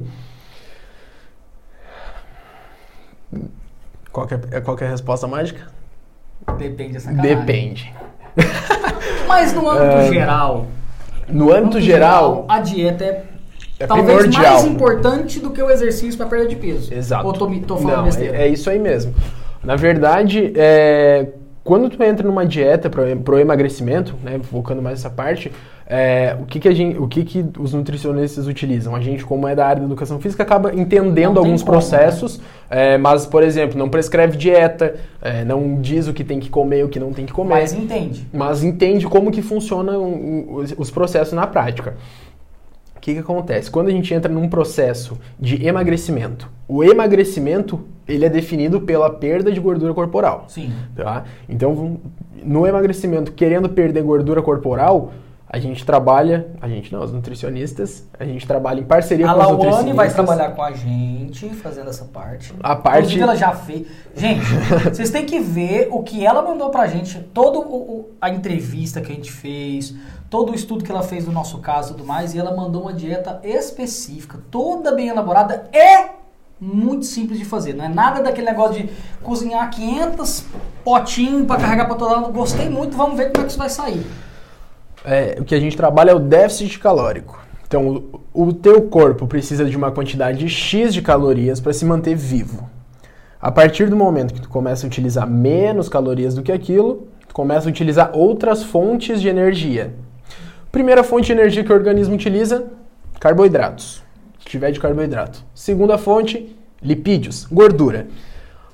Qual 4.11 4.25
que 4.27 4.33
é, 4.33 4.61
qual 4.61 4.75
que 4.77 4.83
é 4.83 4.87
a 4.87 4.91
resposta 4.91 5.27
mágica? 5.27 5.61
Depende 6.57 6.99
sacanagem. 6.99 7.35
Depende. 7.35 7.93
Mas 9.27 9.53
no 9.53 9.69
âmbito 9.69 9.97
É, 9.97 10.07
geral, 10.13 10.67
No 11.27 11.53
âmbito 11.53 11.81
geral, 11.81 12.45
a 12.47 12.59
dieta 12.59 13.03
é, 13.03 13.23
é 13.79 13.87
talvez 13.87 14.17
primordial. 14.19 14.53
mais 14.53 14.65
importante 14.65 15.39
do 15.39 15.51
que 15.51 15.61
o 15.61 15.69
exercício 15.69 16.17
para 16.17 16.27
perda 16.27 16.47
de 16.47 16.55
peso. 16.55 16.93
Exato. 16.93 17.25
Ou 17.27 17.33
tô, 17.33 17.47
tô 17.61 17.77
falando 17.77 17.97
Não, 17.97 18.03
besteira? 18.05 18.37
é, 18.37 18.43
é 18.43 18.47
isso 18.47 18.69
aí 18.69 18.79
mesmo. 18.79 19.13
Na 19.63 19.75
verdade, 19.75 20.53
é, 20.55 21.27
quando 21.63 21.89
tu 21.89 22.01
entra 22.01 22.25
numa 22.25 22.45
dieta 22.45 22.89
pro, 22.89 23.03
pro 23.17 23.39
emagrecimento, 23.39 24.15
né, 24.23 24.39
focando 24.41 24.81
mais 24.81 24.99
nessa 24.99 25.09
parte, 25.09 25.51
é, 25.85 26.37
o 26.39 26.45
que 26.45 26.59
que 26.59 26.67
a 26.67 26.73
gente, 26.73 26.97
o 26.97 27.07
que 27.07 27.23
que 27.25 27.45
os 27.59 27.73
nutricionistas 27.73 28.47
utilizam? 28.47 28.95
A 28.95 29.01
gente, 29.01 29.25
como 29.25 29.47
é 29.47 29.55
da 29.55 29.65
área 29.65 29.79
da 29.81 29.85
educação 29.85 30.19
física, 30.19 30.43
acaba 30.43 30.73
entendendo 30.73 31.37
alguns 31.39 31.63
como, 31.63 31.73
né? 32.37 32.45
É, 32.69 32.97
mas, 32.97 33.25
por 33.25 33.43
exemplo, 33.43 33.77
não 33.77 33.89
prescreve 33.89 34.37
dieta, 34.37 34.95
é, 35.21 35.45
não 35.45 35.79
diz 35.81 36.07
o 36.07 36.13
que 36.13 36.23
tem 36.23 36.39
que 36.39 36.49
comer, 36.49 36.83
o 36.83 36.89
que 36.89 36.99
não 36.99 37.13
tem 37.13 37.25
que 37.25 37.33
comer 37.33 37.49
Mas 37.49 37.73
entende. 37.73 38.27
mas 38.33 38.63
entende 38.63 39.07
como 39.07 39.31
que 39.31 39.41
funcionam 39.41 40.53
os, 40.53 40.73
os 40.77 40.91
processos 40.91 41.33
na 41.33 41.47
prática. 41.47 41.95
O 42.95 42.99
que, 42.99 43.13
que 43.13 43.19
acontece? 43.19 43.71
Quando 43.71 43.87
a 43.87 43.91
gente 43.91 44.13
entra 44.13 44.31
num 44.31 44.49
processo 44.49 45.17
de 45.39 45.65
emagrecimento, 45.65 46.49
o 46.67 46.83
emagrecimento 46.83 47.85
ele 48.07 48.25
é 48.25 48.29
definido 48.29 48.81
pela 48.81 49.09
perda 49.09 49.51
de 49.51 49.59
gordura 49.59 49.93
corporal. 49.93 50.45
Sim. 50.47 50.71
Tá? 50.95 51.23
Então, 51.47 51.99
no 52.43 52.65
emagrecimento, 52.65 53.31
querendo 53.31 53.69
perder 53.69 54.03
gordura 54.03 54.41
corporal, 54.41 55.11
a 55.49 55.59
gente 55.59 55.85
trabalha, 55.85 56.47
a 56.61 56.67
gente 56.67 56.91
não, 56.91 57.01
os 57.01 57.13
nutricionistas, 57.13 58.05
a 58.19 58.25
gente 58.25 58.45
trabalha 58.45 58.81
em 58.81 58.83
parceria 58.83 59.25
A 59.29 59.33
com 59.33 59.39
os 59.39 59.45
Lawane 59.45 59.57
nutricionistas. 59.63 59.95
vai 59.95 60.09
trabalhar 60.13 60.51
com 60.51 60.61
a 60.61 60.71
gente 60.73 61.49
fazendo 61.51 61.89
essa 61.89 62.05
parte. 62.05 62.53
A 62.61 62.75
parte- 62.75 62.97
Inclusive, 62.99 63.21
ela 63.23 63.35
já 63.35 63.51
fez. 63.53 63.87
Gente, 64.15 64.45
vocês 64.93 65.09
têm 65.09 65.25
que 65.25 65.39
ver 65.39 65.87
o 65.91 66.03
que 66.03 66.25
ela 66.25 66.41
mandou 66.41 66.69
pra 66.69 66.85
gente, 66.87 67.19
toda 67.33 67.65
a 68.19 68.29
entrevista 68.29 68.99
que 68.99 69.11
a 69.11 69.15
gente 69.15 69.31
fez, 69.31 69.95
todo 70.29 70.51
o 70.51 70.55
estudo 70.55 70.83
que 70.83 70.91
ela 70.91 71.01
fez 71.03 71.23
do 71.23 71.31
nosso 71.31 71.59
caso 71.59 71.93
e 71.93 71.95
tudo 71.95 72.05
mais, 72.05 72.33
e 72.35 72.39
ela 72.39 72.53
mandou 72.53 72.81
uma 72.81 72.93
dieta 72.93 73.39
específica, 73.43 74.39
toda 74.51 74.91
bem 74.93 75.07
elaborada 75.07 75.69
e 75.73 76.17
muito 76.59 77.05
simples 77.05 77.39
de 77.39 77.45
fazer. 77.45 77.73
Não 77.73 77.85
é 77.85 77.87
nada 77.89 78.21
daquele 78.21 78.47
negócio 78.47 78.81
de 78.83 78.89
cozinhar 79.23 79.69
500 79.69 80.43
potinhos 80.83 81.45
pra 81.45 81.55
carregar 81.55 81.85
pra 81.85 81.95
todo 81.95 82.11
lado. 82.11 82.33
Gostei 82.33 82.67
muito, 82.67 82.97
vamos 82.97 83.15
ver 83.15 83.31
como 83.31 83.41
é 83.43 83.45
que 83.45 83.51
isso 83.51 83.57
vai 83.59 83.69
sair. 83.69 84.05
É, 85.05 85.37
o 85.39 85.45
que 85.45 85.55
a 85.55 85.59
gente 85.59 85.77
trabalha 85.77 86.11
é 86.11 86.13
o 86.13 86.19
déficit 86.19 86.79
calórico. 86.79 87.39
Então, 87.67 88.03
o, 88.33 88.47
o 88.47 88.53
teu 88.53 88.83
corpo 88.83 89.27
precisa 89.27 89.65
de 89.65 89.75
uma 89.75 89.91
quantidade 89.91 90.47
X 90.47 90.93
de 90.93 91.01
calorias 91.01 91.59
para 91.59 91.73
se 91.73 91.85
manter 91.85 92.15
vivo. 92.15 92.69
A 93.39 93.51
partir 93.51 93.89
do 93.89 93.95
momento 93.95 94.33
que 94.33 94.41
tu 94.41 94.49
começa 94.49 94.85
a 94.85 94.87
utilizar 94.87 95.29
menos 95.29 95.87
calorias 95.87 96.33
do 96.33 96.41
que 96.41 96.51
aquilo, 96.51 97.07
tu 97.27 97.35
começa 97.35 97.67
a 97.67 97.69
utilizar 97.69 98.11
outras 98.13 98.63
fontes 98.63 99.21
de 99.21 99.27
energia. 99.27 99.93
Primeira 100.71 101.03
fonte 101.03 101.27
de 101.27 101.33
energia 101.33 101.63
que 101.63 101.71
o 101.71 101.75
organismo 101.75 102.15
utiliza, 102.15 102.65
carboidratos. 103.19 104.03
Se 104.39 104.45
tiver 104.45 104.71
de 104.71 104.79
carboidrato. 104.79 105.43
Segunda 105.53 105.97
fonte, 105.97 106.55
lipídios, 106.81 107.45
gordura. 107.51 108.07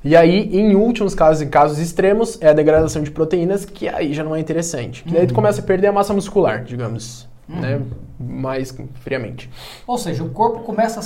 E 0.03 0.15
aí, 0.15 0.49
em 0.51 0.75
últimos 0.75 1.15
casos, 1.15 1.41
em 1.41 1.49
casos 1.49 1.79
extremos, 1.79 2.37
é 2.41 2.49
a 2.49 2.53
degradação 2.53 3.01
de 3.01 3.09
proteínas, 3.09 3.63
que 3.63 3.87
aí 3.87 4.13
já 4.13 4.23
não 4.23 4.35
é 4.35 4.39
interessante. 4.39 5.03
Que 5.03 5.13
daí 5.13 5.25
tu 5.25 5.33
começa 5.33 5.61
a 5.61 5.63
perder 5.63 5.87
a 5.87 5.91
massa 5.93 6.13
muscular, 6.13 6.63
digamos, 6.63 7.27
né? 7.47 7.81
Mais 8.19 8.75
friamente. 8.95 9.49
Ou 9.87 9.97
seja, 9.97 10.23
o 10.23 10.29
corpo 10.29 10.59
começa 10.59 10.99
a 10.99 11.03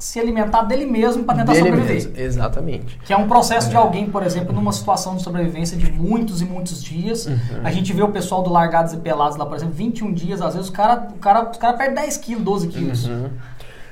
se 0.00 0.18
alimentar 0.18 0.62
dele 0.62 0.86
mesmo 0.86 1.24
pra 1.24 1.34
tentar 1.34 1.52
Dele 1.52 1.66
sobreviver. 1.66 1.94
mesmo, 1.94 2.12
Exatamente. 2.16 2.98
Que 3.04 3.12
é 3.12 3.16
um 3.16 3.28
processo 3.28 3.68
de 3.68 3.76
alguém, 3.76 4.06
por 4.06 4.22
exemplo, 4.22 4.54
numa 4.54 4.72
situação 4.72 5.14
de 5.14 5.22
sobrevivência 5.22 5.76
de 5.76 5.92
muitos 5.92 6.40
e 6.40 6.46
muitos 6.46 6.82
dias. 6.82 7.26
Uhum. 7.26 7.36
A 7.62 7.70
gente 7.70 7.92
vê 7.92 8.02
o 8.02 8.08
pessoal 8.08 8.42
do 8.42 8.50
Largados 8.50 8.94
e 8.94 8.96
Pelados 8.96 9.36
lá, 9.36 9.44
por 9.44 9.56
exemplo, 9.56 9.74
21 9.74 10.14
dias, 10.14 10.40
às 10.40 10.54
vezes 10.54 10.70
o 10.70 10.72
cara, 10.72 11.08
o 11.14 11.18
cara, 11.18 11.50
os 11.50 11.58
cara 11.58 11.76
perde 11.76 11.96
10 11.96 12.16
quilos, 12.16 12.42
12 12.42 12.68
quilos. 12.68 13.06
Uhum. 13.06 13.28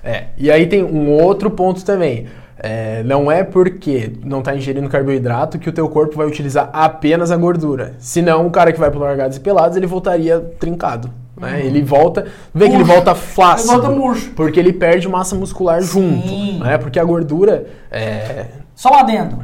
É, 0.02 0.28
e 0.38 0.50
aí 0.50 0.66
tem 0.66 0.82
um 0.82 1.12
outro 1.12 1.50
ponto 1.50 1.84
também. 1.84 2.26
É, 2.60 3.02
não 3.04 3.30
é 3.30 3.44
porque 3.44 4.12
não 4.24 4.40
está 4.40 4.54
ingerindo 4.54 4.88
carboidrato 4.88 5.58
que 5.58 5.68
o 5.68 5.72
teu 5.72 5.88
corpo 5.88 6.16
vai 6.16 6.26
utilizar 6.26 6.68
apenas 6.72 7.30
a 7.30 7.36
gordura. 7.36 7.94
Senão, 7.98 8.46
o 8.46 8.50
cara 8.50 8.72
que 8.72 8.80
vai 8.80 8.90
pro 8.90 8.98
largados 8.98 9.36
e 9.36 9.40
pelados, 9.40 9.76
ele 9.76 9.86
voltaria 9.86 10.40
trincado. 10.58 11.10
Né? 11.40 11.64
Ele 11.64 11.82
volta, 11.82 12.26
vê 12.52 12.68
que 12.68 12.74
ele 12.74 12.82
volta 12.82 13.14
flácido. 13.14 13.72
Ele 13.72 13.80
volta 13.80 13.96
murcho. 13.96 14.30
Porque 14.34 14.58
ele 14.58 14.72
perde 14.72 15.08
massa 15.08 15.36
muscular 15.36 15.80
Sim. 15.82 16.20
junto. 16.22 16.64
Né? 16.64 16.76
Porque 16.78 16.98
a 16.98 17.04
gordura 17.04 17.66
é, 17.90 18.46
Só 18.74 18.90
um 18.90 18.94
adendo. 18.94 19.38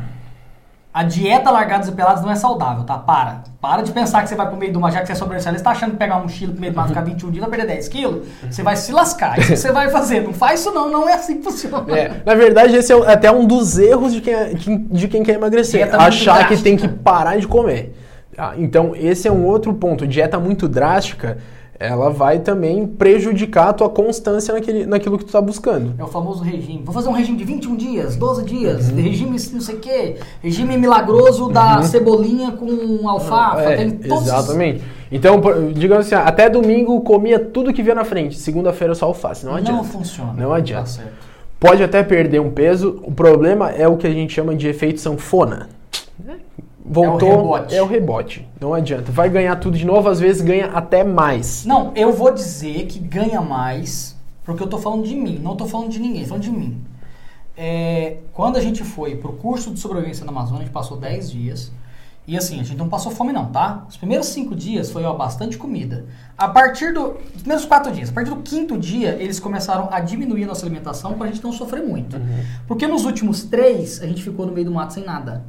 A 0.94 1.02
dieta 1.02 1.50
Largados 1.50 1.88
e 1.88 1.92
Pelados 1.92 2.22
não 2.22 2.30
é 2.30 2.36
saudável, 2.36 2.84
tá? 2.84 2.96
Para. 2.96 3.42
Para 3.60 3.82
de 3.82 3.90
pensar 3.90 4.22
que 4.22 4.28
você 4.28 4.36
vai 4.36 4.46
pro 4.46 4.56
meio 4.56 4.70
de 4.70 4.78
uma, 4.78 4.92
já 4.92 5.00
que 5.00 5.06
você 5.06 5.12
é 5.12 5.16
sobrevivencialista, 5.16 5.58
você 5.58 5.64
tá 5.64 5.70
achando 5.72 5.90
que 5.90 5.96
pegar 5.96 6.14
uma 6.14 6.22
mochila 6.22 6.52
pro 6.52 6.60
meio 6.60 6.72
do 6.72 6.76
mato, 6.76 6.90
ficar 6.90 7.00
21 7.00 7.30
dias, 7.32 7.40
vai 7.40 7.50
perder 7.50 7.74
10 7.74 7.88
quilos, 7.88 8.28
você 8.48 8.62
vai 8.62 8.76
se 8.76 8.92
lascar. 8.92 9.36
Isso 9.36 9.48
que 9.48 9.56
você 9.56 9.72
vai 9.72 9.90
fazer. 9.90 10.20
Não 10.20 10.32
faz 10.32 10.60
isso 10.60 10.70
não, 10.70 10.88
não 10.88 11.08
é 11.08 11.14
assim 11.14 11.38
que 11.38 11.42
funciona. 11.42 11.84
É, 11.98 12.22
na 12.24 12.36
verdade, 12.36 12.76
esse 12.76 12.92
é 12.92 13.12
até 13.12 13.28
um 13.28 13.44
dos 13.44 13.76
erros 13.76 14.14
de 14.14 14.20
quem, 14.20 14.34
é, 14.34 14.54
de 14.54 15.08
quem 15.08 15.24
quer 15.24 15.34
emagrecer. 15.34 15.80
Dieta 15.82 15.96
achar 16.00 16.46
que 16.46 16.56
tem 16.58 16.76
que 16.76 16.86
parar 16.86 17.40
de 17.40 17.48
comer. 17.48 17.92
Ah, 18.38 18.52
Então, 18.56 18.94
esse 18.94 19.26
é 19.26 19.32
um 19.32 19.44
outro 19.44 19.74
ponto. 19.74 20.06
Dieta 20.06 20.38
muito 20.38 20.68
drástica, 20.68 21.38
ela 21.78 22.10
vai 22.10 22.38
também 22.38 22.86
prejudicar 22.86 23.68
a 23.68 23.72
tua 23.72 23.88
constância 23.88 24.54
naquele, 24.54 24.86
naquilo 24.86 25.18
que 25.18 25.24
tu 25.24 25.32
tá 25.32 25.40
buscando. 25.40 25.94
É 25.98 26.04
o 26.04 26.06
famoso 26.06 26.42
regime. 26.42 26.82
Vou 26.84 26.94
fazer 26.94 27.08
um 27.08 27.12
regime 27.12 27.36
de 27.36 27.44
21 27.44 27.76
dias, 27.76 28.16
12 28.16 28.44
dias, 28.44 28.88
regime 28.88 29.38
não 29.52 29.60
sei 29.60 29.74
o 29.74 29.78
quê, 29.80 30.16
regime 30.42 30.76
milagroso 30.76 31.48
da 31.48 31.82
cebolinha 31.82 32.52
com 32.52 33.08
alfafa, 33.08 33.60
É, 33.62 33.76
tem 33.76 33.90
todos 33.90 34.24
exatamente. 34.24 34.82
Então, 35.10 35.40
digamos 35.72 36.06
assim, 36.06 36.14
até 36.14 36.48
domingo 36.48 37.00
comia 37.02 37.38
tudo 37.38 37.72
que 37.72 37.82
via 37.82 37.94
na 37.94 38.04
frente. 38.04 38.38
Segunda-feira 38.38 38.94
só 38.94 39.06
alface. 39.06 39.44
Não 39.46 39.54
adianta. 39.54 39.72
Não 39.72 39.84
funciona. 39.84 40.32
Não 40.32 40.52
adianta. 40.52 40.82
Tá 40.82 40.86
certo. 40.86 41.12
Pode 41.60 41.82
até 41.82 42.02
perder 42.02 42.40
um 42.40 42.50
peso. 42.50 43.00
O 43.02 43.12
problema 43.12 43.70
é 43.70 43.86
o 43.86 43.96
que 43.96 44.06
a 44.06 44.10
gente 44.10 44.32
chama 44.32 44.54
de 44.54 44.66
efeito 44.68 45.00
sanfona. 45.00 45.68
Voltou, 46.84 47.28
É 47.30 47.32
o 47.34 47.36
rebote. 47.38 47.74
é 47.76 47.82
o 47.82 47.86
rebote. 47.86 48.48
Não 48.60 48.74
adianta. 48.74 49.10
Vai 49.10 49.30
ganhar 49.30 49.56
tudo 49.56 49.76
de 49.78 49.86
novo, 49.86 50.08
às 50.08 50.20
vezes 50.20 50.42
ganha 50.42 50.66
até 50.66 51.02
mais. 51.02 51.64
Não, 51.64 51.92
eu 51.96 52.12
vou 52.12 52.30
dizer 52.32 52.86
que 52.86 52.98
ganha 52.98 53.40
mais, 53.40 54.14
porque 54.44 54.62
eu 54.62 54.66
tô 54.66 54.76
falando 54.78 55.04
de 55.04 55.14
mim, 55.14 55.40
não 55.42 55.56
tô 55.56 55.66
falando 55.66 55.88
de 55.90 55.98
ninguém, 55.98 56.22
tô 56.22 56.28
falando 56.28 56.42
de 56.42 56.50
mim. 56.50 56.84
É, 57.56 58.18
quando 58.32 58.56
a 58.56 58.60
gente 58.60 58.82
foi 58.84 59.16
pro 59.16 59.32
curso 59.32 59.70
de 59.70 59.80
sobrevivência 59.80 60.24
na 60.24 60.32
Amazônia, 60.32 60.62
a 60.62 60.64
gente 60.64 60.72
passou 60.72 60.96
10 60.96 61.30
dias. 61.30 61.72
E 62.26 62.38
assim, 62.38 62.58
a 62.58 62.62
gente 62.62 62.78
não 62.78 62.88
passou 62.88 63.12
fome 63.12 63.32
não, 63.32 63.46
tá? 63.46 63.84
Os 63.88 63.98
primeiros 63.98 64.26
5 64.28 64.54
dias 64.54 64.90
foi 64.90 65.04
ó, 65.04 65.12
bastante 65.12 65.58
comida. 65.58 66.06
A 66.38 66.48
partir 66.48 66.92
do. 66.92 67.18
Os 67.34 67.42
primeiros 67.42 67.66
4 67.66 67.92
dias, 67.92 68.08
a 68.08 68.12
partir 68.12 68.30
do 68.30 68.36
quinto 68.36 68.78
dia, 68.78 69.10
eles 69.20 69.38
começaram 69.38 69.88
a 69.90 70.00
diminuir 70.00 70.44
a 70.44 70.46
nossa 70.48 70.64
alimentação 70.64 71.14
pra 71.14 71.26
gente 71.26 71.44
não 71.44 71.52
sofrer 71.52 71.82
muito. 71.82 72.16
Porque 72.66 72.86
nos 72.86 73.04
últimos 73.04 73.44
3, 73.44 74.02
a 74.02 74.06
gente 74.06 74.22
ficou 74.22 74.46
no 74.46 74.52
meio 74.52 74.64
do 74.66 74.72
mato 74.72 74.94
sem 74.94 75.04
nada. 75.04 75.44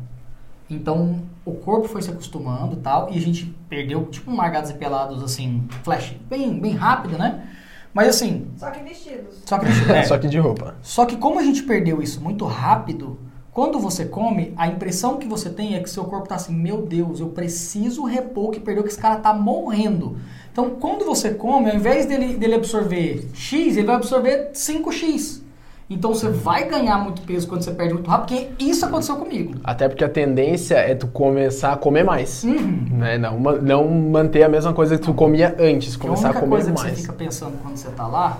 Então, 0.70 1.22
o 1.46 1.54
corpo 1.54 1.88
foi 1.88 2.02
se 2.02 2.10
acostumando 2.10 2.74
e 2.74 2.80
tal, 2.80 3.10
e 3.12 3.18
a 3.18 3.22
gente 3.22 3.46
perdeu, 3.70 4.06
tipo, 4.06 4.32
um 4.32 4.36
largados 4.36 4.72
e 4.72 4.74
pelados, 4.74 5.24
assim, 5.24 5.64
flash, 5.84 6.16
bem, 6.28 6.60
bem 6.60 6.74
rápido, 6.74 7.18
né? 7.18 7.48
Mas 7.94 8.10
assim, 8.10 8.48
Só 8.58 8.72
que 8.72 8.84
vestidos. 8.84 9.42
só 9.46 9.58
que, 9.58 9.66
é, 9.92 10.04
Só 10.04 10.18
que 10.18 10.28
de 10.28 10.38
roupa. 10.38 10.76
só 10.82 11.06
que 11.06 11.16
como 11.16 11.40
a 11.40 11.44
gente 11.44 11.64
perdeu 11.64 12.02
isso 12.02 12.20
muito 12.20 12.46
rápido, 12.46 13.18
quando 13.54 13.80
você 13.80 14.04
come, 14.04 14.54
a 14.58 14.68
impressão 14.68 15.18
que 15.18 15.26
você 15.26 15.50
tem 15.50 15.76
é 15.76 15.80
que 15.80 15.90
seu 15.90 16.04
corpo 16.04 16.28
tá 16.28 16.36
assim, 16.36 16.54
meu 16.54 16.82
Deus, 16.82 17.22
eu 17.22 17.30
preciso 17.30 18.04
repor 18.04 18.50
o 18.50 18.52
que 18.52 18.60
perdeu, 18.60 18.84
que 18.84 18.90
esse 18.90 19.00
cara 19.00 19.16
tá 19.16 19.34
morrendo. 19.34 20.18
Então, 20.52 20.72
quando 20.72 21.06
você 21.06 21.34
come, 21.34 21.70
ao 21.70 21.76
invés 21.78 22.06
dele, 22.06 22.36
dele 22.36 22.56
absorver 22.56 23.30
X, 23.34 23.78
ele 23.78 23.88
vai 23.88 23.96
absorver 23.96 24.52
5X. 24.54 25.42
Então, 25.90 26.14
você 26.14 26.30
vai 26.30 26.68
ganhar 26.68 26.98
muito 26.98 27.22
peso 27.22 27.48
quando 27.48 27.62
você 27.64 27.72
perde 27.72 27.94
muito 27.94 28.10
rápido, 28.10 28.38
porque 28.40 28.64
isso 28.64 28.86
aconteceu 28.86 29.18
comigo. 29.18 29.56
Até 29.64 29.88
porque 29.88 30.04
a 30.04 30.10
tendência 30.10 30.76
é 30.76 30.96
tu 30.96 31.08
começar 31.08 31.74
a 31.74 31.78
comer 31.78 32.04
mais. 32.04 32.44
Uhum. 32.44 32.88
Né? 32.92 33.18
Não, 33.18 33.40
não 33.40 33.88
manter 33.88 34.44
a 34.44 34.50
mesma 34.50 34.74
coisa 34.74 34.98
que 34.98 35.04
tu 35.04 35.14
comia 35.14 35.56
antes, 35.60 35.96
começar 35.96 36.30
a 36.30 36.32
a 36.32 36.32
única 36.32 36.40
comer 36.42 36.56
coisa 36.56 36.72
que 36.72 36.82
mais. 36.82 36.96
você 36.96 37.02
fica 37.02 37.14
pensando 37.14 37.62
quando 37.62 37.78
você 37.78 37.90
tá 37.92 38.08
lá 38.08 38.38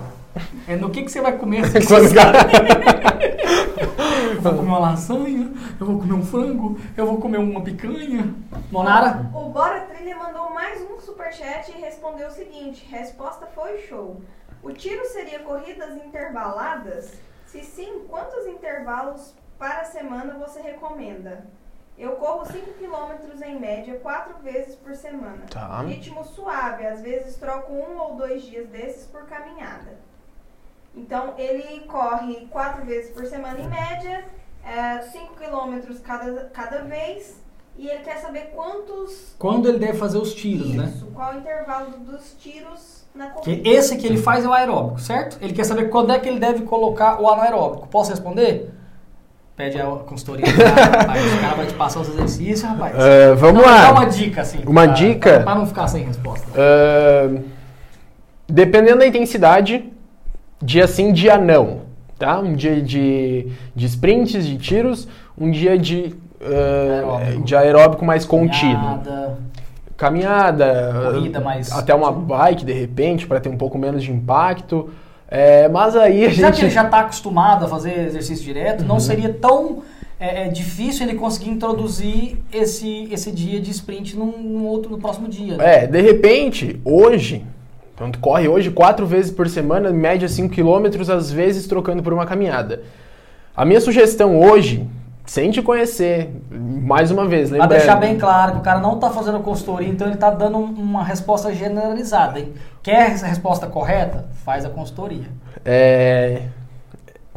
é 0.66 0.76
no 0.76 0.90
que, 0.90 1.02
que 1.02 1.10
você 1.10 1.20
vai 1.20 1.36
comer. 1.36 1.64
assim, 1.64 1.78
Eu 4.34 4.42
vou 4.42 4.54
comer 4.54 4.68
uma 4.68 4.78
lasanha, 4.78 5.52
eu 5.80 5.86
vou 5.86 5.98
comer 5.98 6.12
um 6.14 6.22
frango, 6.22 6.78
eu 6.96 7.06
vou 7.06 7.18
comer 7.18 7.38
uma 7.38 7.62
picanha. 7.62 8.34
Monara? 8.70 9.28
O 9.34 9.50
Bora 9.50 9.80
Trilha 9.80 10.16
mandou 10.16 10.52
mais 10.52 10.80
um 10.82 11.00
superchat 11.00 11.72
e 11.76 11.80
respondeu 11.80 12.28
o 12.28 12.30
seguinte: 12.30 12.86
resposta 12.90 13.46
foi 13.54 13.78
show. 13.88 14.20
O 14.62 14.72
tiro 14.72 15.04
seria 15.06 15.40
corridas 15.40 15.96
intervaladas? 15.96 17.12
Se 17.46 17.62
sim, 17.62 18.06
quantos 18.08 18.46
intervalos 18.46 19.34
para 19.58 19.80
a 19.80 19.84
semana 19.84 20.34
você 20.34 20.60
recomenda? 20.60 21.46
Eu 21.96 22.16
corro 22.16 22.44
5 22.44 22.72
km 22.74 23.42
em 23.42 23.58
média, 23.58 23.98
4 24.00 24.42
vezes 24.42 24.74
por 24.74 24.94
semana. 24.94 25.46
Tá. 25.50 25.80
Ritmo 25.80 26.24
suave, 26.24 26.86
às 26.86 27.00
vezes 27.00 27.36
troco 27.36 27.72
um 27.72 27.96
ou 27.98 28.16
dois 28.16 28.42
dias 28.42 28.68
desses 28.68 29.06
por 29.06 29.24
caminhada. 29.26 29.98
Então 30.94 31.34
ele 31.38 31.86
corre 31.86 32.46
4 32.50 32.84
vezes 32.84 33.10
por 33.12 33.24
semana 33.24 33.60
em 33.60 33.68
média, 33.68 34.28
5 35.10 35.34
km 35.34 36.00
cada, 36.02 36.50
cada 36.50 36.82
vez, 36.82 37.40
e 37.76 37.88
ele 37.88 38.02
quer 38.02 38.18
saber 38.18 38.50
quantos 38.54 39.34
Quando 39.38 39.68
ele 39.68 39.78
deve 39.78 39.98
fazer 39.98 40.18
os 40.18 40.34
tiros, 40.34 40.74
né? 40.74 40.86
isso, 40.86 41.06
qual 41.14 41.34
o 41.34 41.38
intervalo 41.38 41.90
dos 41.98 42.34
tiros 42.34 42.95
na 43.16 43.26
Que 43.26 43.62
esse 43.64 43.96
que 43.96 44.06
ele 44.06 44.18
faz 44.18 44.44
é 44.44 44.48
o 44.48 44.52
aeróbico, 44.52 45.00
certo? 45.00 45.38
Ele 45.40 45.52
quer 45.52 45.64
saber 45.64 45.88
quando 45.88 46.12
é 46.12 46.18
que 46.18 46.28
ele 46.28 46.38
deve 46.38 46.62
colocar 46.62 47.20
o 47.20 47.28
anaeróbico. 47.28 47.88
Posso 47.88 48.10
responder? 48.10 48.70
Pede 49.56 49.80
a 49.80 49.86
consultoria. 49.86 50.44
Aí 51.08 51.26
o 51.34 51.40
cara 51.40 51.54
vai 51.54 51.66
te 51.66 51.74
passar 51.74 52.00
os 52.00 52.08
exercícios, 52.10 52.62
rapaz. 52.62 52.94
Ah, 52.94 53.34
vamos 53.34 53.62
Não, 53.62 53.68
lá. 53.70 53.82
Dá 53.86 53.92
uma 53.92 54.04
dica, 54.06 54.42
assim. 54.42 54.58
Uma 54.66 54.84
pra- 54.84 54.92
dica? 54.94 55.40
Pra 55.40 55.54
não 55.54 55.66
ficar 55.66 55.88
sem 55.88 56.04
resposta. 56.04 56.46
Ah, 56.54 57.40
dependendo 58.46 58.98
da 58.98 59.06
intensidade, 59.06 59.90
dia 60.62 60.86
sim, 60.86 61.12
dia 61.12 61.38
não. 61.38 61.80
Tá? 62.18 62.38
Um 62.38 62.54
dia 62.54 62.80
de, 62.80 63.50
de 63.74 63.86
sprints, 63.86 64.46
de 64.46 64.56
tiros, 64.56 65.06
um 65.38 65.50
dia 65.50 65.78
de, 65.78 66.14
ah, 66.40 66.92
Aeróbico. 66.94 67.42
de 67.44 67.56
aeróbico 67.56 68.04
mais 68.04 68.24
contido. 68.24 68.72
Nada. 68.82 69.38
Caminhada, 69.96 71.10
Corrida 71.12 71.40
mais- 71.40 71.72
até 71.72 71.94
uma 71.94 72.12
bike 72.12 72.64
de 72.64 72.72
repente, 72.72 73.26
para 73.26 73.40
ter 73.40 73.48
um 73.48 73.56
pouco 73.56 73.78
menos 73.78 74.02
de 74.04 74.12
impacto. 74.12 74.90
É, 75.28 75.68
mas 75.68 75.96
aí 75.96 76.24
a 76.26 76.28
Já 76.28 76.46
gente. 76.48 76.56
que 76.60 76.66
ele 76.66 76.70
já 76.70 76.84
está 76.84 77.00
acostumado 77.00 77.64
a 77.64 77.68
fazer 77.68 78.06
exercício 78.06 78.44
direto, 78.44 78.82
Uhum. 78.82 78.86
não 78.88 79.00
seria 79.00 79.32
tão 79.32 79.82
é, 80.18 80.44
é, 80.46 80.48
difícil 80.48 81.06
ele 81.06 81.18
conseguir 81.18 81.50
introduzir 81.50 82.38
esse, 82.50 83.06
esse 83.12 83.30
dia 83.30 83.60
de 83.60 83.70
sprint 83.70 84.16
num, 84.16 84.32
num 84.38 84.64
outro, 84.64 84.90
no 84.90 84.96
próximo 84.98 85.28
dia. 85.28 85.56
né? 85.58 85.82
É, 85.82 85.86
de 85.86 86.00
repente, 86.00 86.80
hoje, 86.86 87.44
então 87.94 88.10
tu 88.10 88.18
corre 88.18 88.48
hoje 88.48 88.70
quatro 88.70 89.04
vezes 89.04 89.30
por 89.30 89.46
semana, 89.46 89.90
em 89.90 89.92
média 89.92 90.26
5 90.26 90.54
km, 90.54 90.86
às 91.12 91.30
vezes 91.30 91.66
trocando 91.66 92.02
por 92.02 92.14
uma 92.14 92.24
caminhada. 92.24 92.82
A 93.54 93.62
minha 93.66 93.78
sugestão 93.80 94.40
hoje, 94.40 94.86
sem 95.26 95.50
te 95.50 95.60
conhecer, 95.60 96.30
mais 96.50 97.10
uma 97.10 97.26
vez, 97.26 97.48
Pra 97.50 97.58
lembrando... 97.58 97.78
deixar 97.78 97.96
bem 97.96 98.16
claro 98.16 98.52
que 98.52 98.58
o 98.58 98.62
cara 98.62 98.80
não 98.80 98.94
está 98.94 99.10
fazendo 99.10 99.40
consultoria, 99.40 99.88
então 99.88 100.06
ele 100.06 100.14
está 100.14 100.30
dando 100.30 100.56
um- 100.56 100.64
uma 100.72 101.02
resposta 101.04 101.52
generalizada. 101.52 102.38
Hein? 102.38 102.52
Quer 102.82 103.10
essa 103.10 103.26
resposta 103.26 103.66
correta? 103.66 104.26
Faz 104.44 104.64
a 104.64 104.70
consultoria. 104.70 105.26
É. 105.64 106.42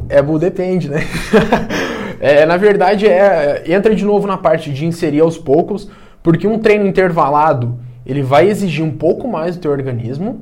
É, 0.08 0.22
depende, 0.22 0.88
né? 0.90 1.00
É, 2.22 2.46
na 2.46 2.58
verdade, 2.58 3.08
é, 3.08 3.64
entra 3.66 3.96
de 3.96 4.04
novo 4.04 4.28
na 4.28 4.36
parte 4.36 4.74
de 4.74 4.86
inserir 4.86 5.22
aos 5.22 5.38
poucos, 5.38 5.90
porque 6.22 6.46
um 6.46 6.60
treino 6.60 6.86
intervalado 6.86 7.80
ele 8.06 8.22
vai 8.22 8.50
exigir 8.50 8.84
um 8.84 8.92
pouco 8.92 9.26
mais 9.26 9.56
do 9.56 9.62
teu 9.62 9.72
organismo, 9.72 10.42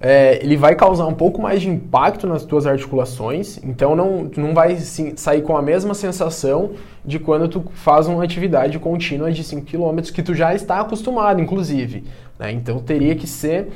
é, 0.00 0.38
ele 0.42 0.56
vai 0.56 0.76
causar 0.76 1.06
um 1.06 1.14
pouco 1.14 1.42
mais 1.42 1.60
de 1.60 1.68
impacto 1.68 2.26
nas 2.26 2.44
tuas 2.44 2.66
articulações, 2.66 3.58
então 3.64 3.96
não, 3.96 4.30
não 4.36 4.54
vai 4.54 4.76
sim, 4.76 5.16
sair 5.16 5.42
com 5.42 5.56
a 5.56 5.62
mesma 5.62 5.92
sensação 5.92 6.72
de 7.04 7.18
quando 7.18 7.48
tu 7.48 7.64
faz 7.74 8.06
uma 8.06 8.22
atividade 8.22 8.78
contínua 8.78 9.32
de 9.32 9.42
5 9.42 9.66
km, 9.66 10.12
que 10.12 10.22
tu 10.22 10.34
já 10.34 10.54
está 10.54 10.80
acostumado, 10.80 11.40
inclusive. 11.40 12.04
né? 12.38 12.52
Então 12.52 12.78
teria 12.78 13.16
que 13.16 13.26
ser 13.26 13.68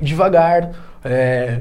devagar. 0.00 0.70
é, 1.04 1.60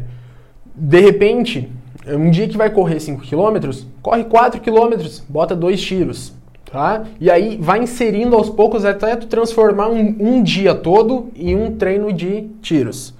de 0.73 0.99
repente, 0.99 1.69
um 2.07 2.29
dia 2.29 2.47
que 2.47 2.57
vai 2.57 2.69
correr 2.69 2.99
5 2.99 3.21
km, 3.21 3.71
corre 4.01 4.23
4 4.25 4.61
km, 4.61 5.05
bota 5.27 5.55
dois 5.55 5.81
tiros. 5.81 6.33
Tá? 6.71 7.05
E 7.21 7.31
aí 7.31 7.57
vai 7.61 7.79
inserindo 7.79 8.35
aos 8.35 8.49
poucos 8.49 8.83
até 8.83 9.15
tu 9.15 9.27
transformar 9.27 9.87
um, 9.87 10.15
um 10.19 10.43
dia 10.43 10.75
todo 10.75 11.29
em 11.35 11.55
um 11.55 11.77
treino 11.77 12.11
de 12.11 12.49
tiros. 12.61 13.14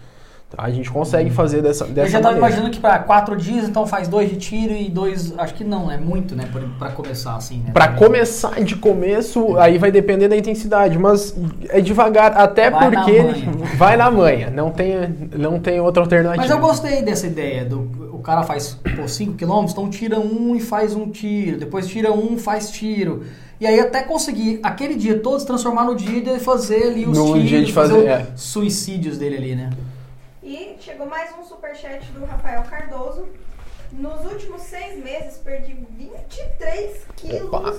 A 0.58 0.70
gente 0.70 0.90
consegue 0.90 1.30
fazer 1.30 1.62
dessa, 1.62 1.86
Eu 1.86 1.90
dessa 1.92 2.10
já 2.10 2.18
estava 2.20 2.38
imaginando 2.38 2.70
que 2.70 2.80
para 2.80 3.00
quatro 3.00 3.36
dias, 3.36 3.68
então 3.68 3.86
faz 3.86 4.08
dois 4.08 4.30
de 4.30 4.38
tiro 4.38 4.74
e 4.74 4.90
dois. 4.90 5.34
Acho 5.38 5.54
que 5.54 5.64
não, 5.64 5.92
é 5.92 5.98
muito, 5.98 6.36
né? 6.36 6.48
Para 6.80 6.92
começar 6.92 7.36
assim, 7.36 7.60
né? 7.60 7.72
Também. 7.74 7.96
começar 7.98 8.64
de 8.64 8.76
começo, 8.76 9.58
aí 9.58 9.78
vai 9.78 9.92
depender 9.92 10.28
da 10.28 10.38
intensidade, 10.38 10.98
mas 10.98 11.36
é 11.70 11.82
devagar, 11.82 12.34
até 12.38 12.70
Vai 12.70 12.90
porque 12.90 13.12
ele 13.12 13.50
vai 13.78 13.98
na 13.98 14.10
manha, 14.10 14.50
não 14.50 14.72
tem, 14.72 14.96
não 15.36 15.60
tem 15.60 15.80
outra 15.80 16.04
alternativa. 16.04 16.42
Mas 16.42 16.52
eu 16.52 16.60
gostei 16.60 17.02
dessa 17.02 17.28
ideia. 17.28 17.66
Do, 17.66 18.10
o 18.14 18.20
cara 18.20 18.44
faz 18.44 18.80
5 19.08 19.34
km, 19.34 19.66
então 19.70 19.90
tira 19.90 20.20
um 20.20 20.56
e 20.56 20.60
faz 20.60 20.96
um 20.96 21.10
tiro. 21.10 21.60
Depois 21.60 21.88
tira 21.88 22.12
um, 22.12 22.38
faz 22.38 22.72
tiro. 22.72 23.24
E 23.60 23.66
aí 23.66 23.80
até 23.80 24.04
conseguir 24.04 24.60
aquele 24.62 24.96
dia 24.96 25.20
todo 25.20 25.40
se 25.40 25.46
transformar 25.46 25.86
no 25.86 25.96
dia 25.96 26.22
de 26.22 26.40
fazer 26.40 26.84
ali 26.84 27.06
os 27.06 27.18
No 27.18 27.34
tiros, 27.34 27.50
dia 27.50 27.64
de 27.64 27.72
fazer, 27.74 27.94
os 27.94 28.06
é. 28.06 28.28
suicídios 28.36 29.18
dele 29.18 29.38
ali, 29.38 29.56
né? 29.56 29.70
E 30.46 30.78
chegou 30.80 31.08
mais 31.08 31.36
um 31.40 31.44
superchat 31.44 32.06
do 32.12 32.24
Rafael 32.24 32.62
Cardoso. 32.66 33.28
Nos 33.92 34.24
últimos 34.32 34.62
seis 34.62 35.04
meses 35.04 35.40
perdi 35.40 35.74
23 35.74 37.04
quilos 37.16 37.52
Opa. 37.52 37.72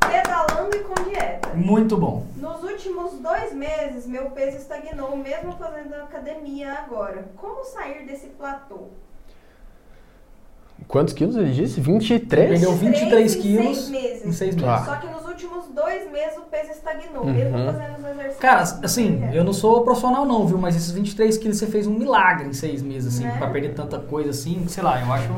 pedalando 0.00 0.76
e 0.76 0.80
com 0.80 0.94
dieta. 1.04 1.50
Muito 1.50 1.96
bom. 1.96 2.26
Nos 2.34 2.64
últimos 2.64 3.12
dois 3.20 3.52
meses, 3.52 4.08
meu 4.08 4.28
peso 4.32 4.56
estagnou, 4.56 5.16
mesmo 5.16 5.52
fazendo 5.56 5.94
academia 5.94 6.72
agora. 6.72 7.28
Como 7.36 7.62
sair 7.64 8.04
desse 8.04 8.26
platô? 8.26 8.88
Quantos 10.88 11.14
quilos 11.14 11.36
ele 11.36 11.50
disse? 11.52 11.80
23? 11.80 12.50
Perdeu 12.50 12.72
23 12.74 13.34
em 13.34 13.40
quilos 13.40 13.76
seis 13.78 13.88
meses. 13.90 14.26
em 14.26 14.32
seis 14.32 14.54
meses. 14.56 14.70
Tá. 14.70 14.84
Só 14.84 14.94
que 14.96 15.06
nos 15.06 15.24
últimos 15.26 15.64
dois 15.74 16.10
meses 16.12 16.36
o 16.36 16.42
peso 16.42 16.70
estagnou, 16.72 17.24
Uhum. 17.24 17.32
mesmo 17.32 17.56
fazendo 17.72 17.98
os 17.98 18.04
exercícios. 18.04 18.38
Cara, 18.38 18.60
assim, 18.60 19.24
É. 19.32 19.38
eu 19.38 19.44
não 19.44 19.52
sou 19.52 19.82
profissional 19.82 20.24
não, 20.26 20.46
viu? 20.46 20.58
Mas 20.58 20.76
esses 20.76 20.90
23 20.90 21.38
quilos 21.38 21.56
você 21.56 21.66
fez 21.66 21.86
um 21.86 21.94
milagre 21.94 22.46
em 22.48 22.52
seis 22.52 22.82
meses, 22.82 23.14
assim, 23.14 23.24
Né? 23.24 23.34
pra 23.38 23.48
perder 23.48 23.72
tanta 23.74 23.98
coisa 23.98 24.30
assim, 24.30 24.62
sei 24.68 24.82
lá, 24.82 25.00
eu 25.00 25.12
acho 25.12 25.28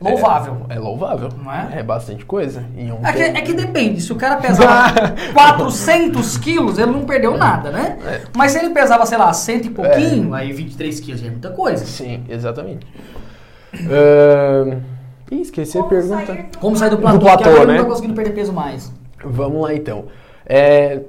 louvável. 0.00 0.66
É, 0.68 0.76
é 0.76 0.78
louvável. 0.78 1.28
Não 1.42 1.52
é? 1.52 1.80
É 1.80 1.82
bastante 1.82 2.24
coisa. 2.24 2.64
Em 2.76 2.90
um 2.92 3.04
É 3.04 3.12
que, 3.12 3.22
é 3.22 3.40
que 3.42 3.52
depende, 3.52 4.00
se 4.00 4.12
o 4.12 4.16
cara 4.16 4.36
pesava 4.36 5.14
400 5.34 6.38
quilos, 6.38 6.78
ele 6.78 6.90
não 6.92 7.04
perdeu 7.04 7.36
nada, 7.36 7.70
né? 7.70 7.98
É. 8.06 8.22
Mas 8.36 8.52
se 8.52 8.58
ele 8.58 8.70
pesava, 8.70 9.04
sei 9.04 9.18
lá, 9.18 9.32
cento 9.32 9.66
e 9.66 9.70
pouquinho, 9.70 10.32
aí 10.32 10.52
23 10.52 11.00
quilos 11.00 11.22
é 11.24 11.28
muita 11.30 11.50
coisa. 11.50 11.84
Sim, 11.84 12.24
exatamente. 12.28 12.86
Ahn, 13.74 14.80
Ih, 15.30 15.40
esqueci 15.40 15.78
a 15.78 15.82
pergunta. 15.84 16.26
sair 16.26 16.42
do 16.44 16.58
Como 16.58 16.76
sair 16.76 16.90
do 16.90 16.96
Do 16.96 17.02
platô, 17.02 17.18
platô, 17.20 17.36
porque 17.36 17.48
agora 17.50 17.66
né? 17.66 17.78
não 17.78 17.84
tá 17.84 17.90
conseguindo 17.90 18.14
perder 18.14 18.32
peso 18.32 18.52
mais. 18.52 18.92
Vamos 19.22 19.62
lá 19.62 19.74
então. 19.74 20.06
É, 20.46 21.02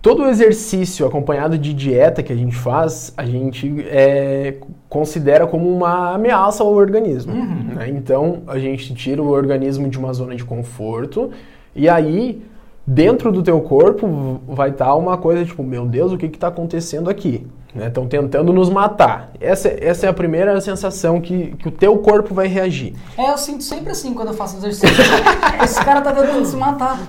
todo 0.00 0.22
o 0.22 0.28
exercício 0.28 1.06
acompanhado 1.06 1.58
de 1.58 1.74
dieta 1.74 2.22
que 2.22 2.32
a 2.32 2.36
gente 2.36 2.54
faz, 2.54 3.12
a 3.16 3.24
gente 3.24 3.84
é, 3.88 4.54
considera 4.88 5.46
como 5.46 5.68
uma 5.74 6.14
ameaça 6.14 6.62
ao 6.62 6.72
organismo. 6.72 7.32
Uhum. 7.32 7.74
né? 7.74 7.88
Então 7.88 8.42
a 8.46 8.58
gente 8.58 8.94
tira 8.94 9.22
o 9.22 9.28
organismo 9.28 9.88
de 9.88 9.98
uma 9.98 10.12
zona 10.12 10.34
de 10.34 10.44
conforto 10.44 11.30
e 11.74 11.88
aí 11.88 12.42
dentro 12.86 13.32
do 13.32 13.42
teu 13.42 13.60
corpo 13.60 14.40
vai 14.46 14.70
estar 14.70 14.94
uma 14.94 15.16
coisa 15.16 15.44
tipo, 15.44 15.62
meu 15.62 15.86
Deus, 15.86 16.12
o 16.12 16.18
que 16.18 16.26
está 16.26 16.48
acontecendo 16.48 17.10
aqui? 17.10 17.46
Estão 17.74 18.06
tentando 18.06 18.52
nos 18.52 18.70
matar. 18.70 19.30
Essa, 19.40 19.68
essa 19.68 20.06
é 20.06 20.08
a 20.08 20.12
primeira 20.12 20.60
sensação 20.60 21.20
que, 21.20 21.56
que 21.56 21.68
o 21.68 21.72
teu 21.72 21.98
corpo 21.98 22.32
vai 22.32 22.46
reagir. 22.46 22.94
É, 23.18 23.30
eu 23.30 23.38
sinto 23.38 23.64
sempre 23.64 23.90
assim 23.90 24.14
quando 24.14 24.28
eu 24.28 24.34
faço 24.34 24.56
exercício. 24.58 24.88
Esse 25.62 25.84
cara 25.84 26.00
tá 26.00 26.12
tentando 26.12 26.44
se 26.46 26.56
matar. 26.56 27.00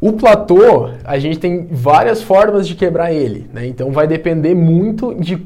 O 0.00 0.12
platô, 0.12 0.90
a 1.04 1.18
gente 1.18 1.38
tem 1.38 1.66
várias 1.66 2.22
formas 2.22 2.68
de 2.68 2.76
quebrar 2.76 3.12
ele, 3.12 3.50
né? 3.52 3.66
Então 3.66 3.90
vai 3.90 4.06
depender 4.06 4.54
muito 4.54 5.14
de, 5.14 5.44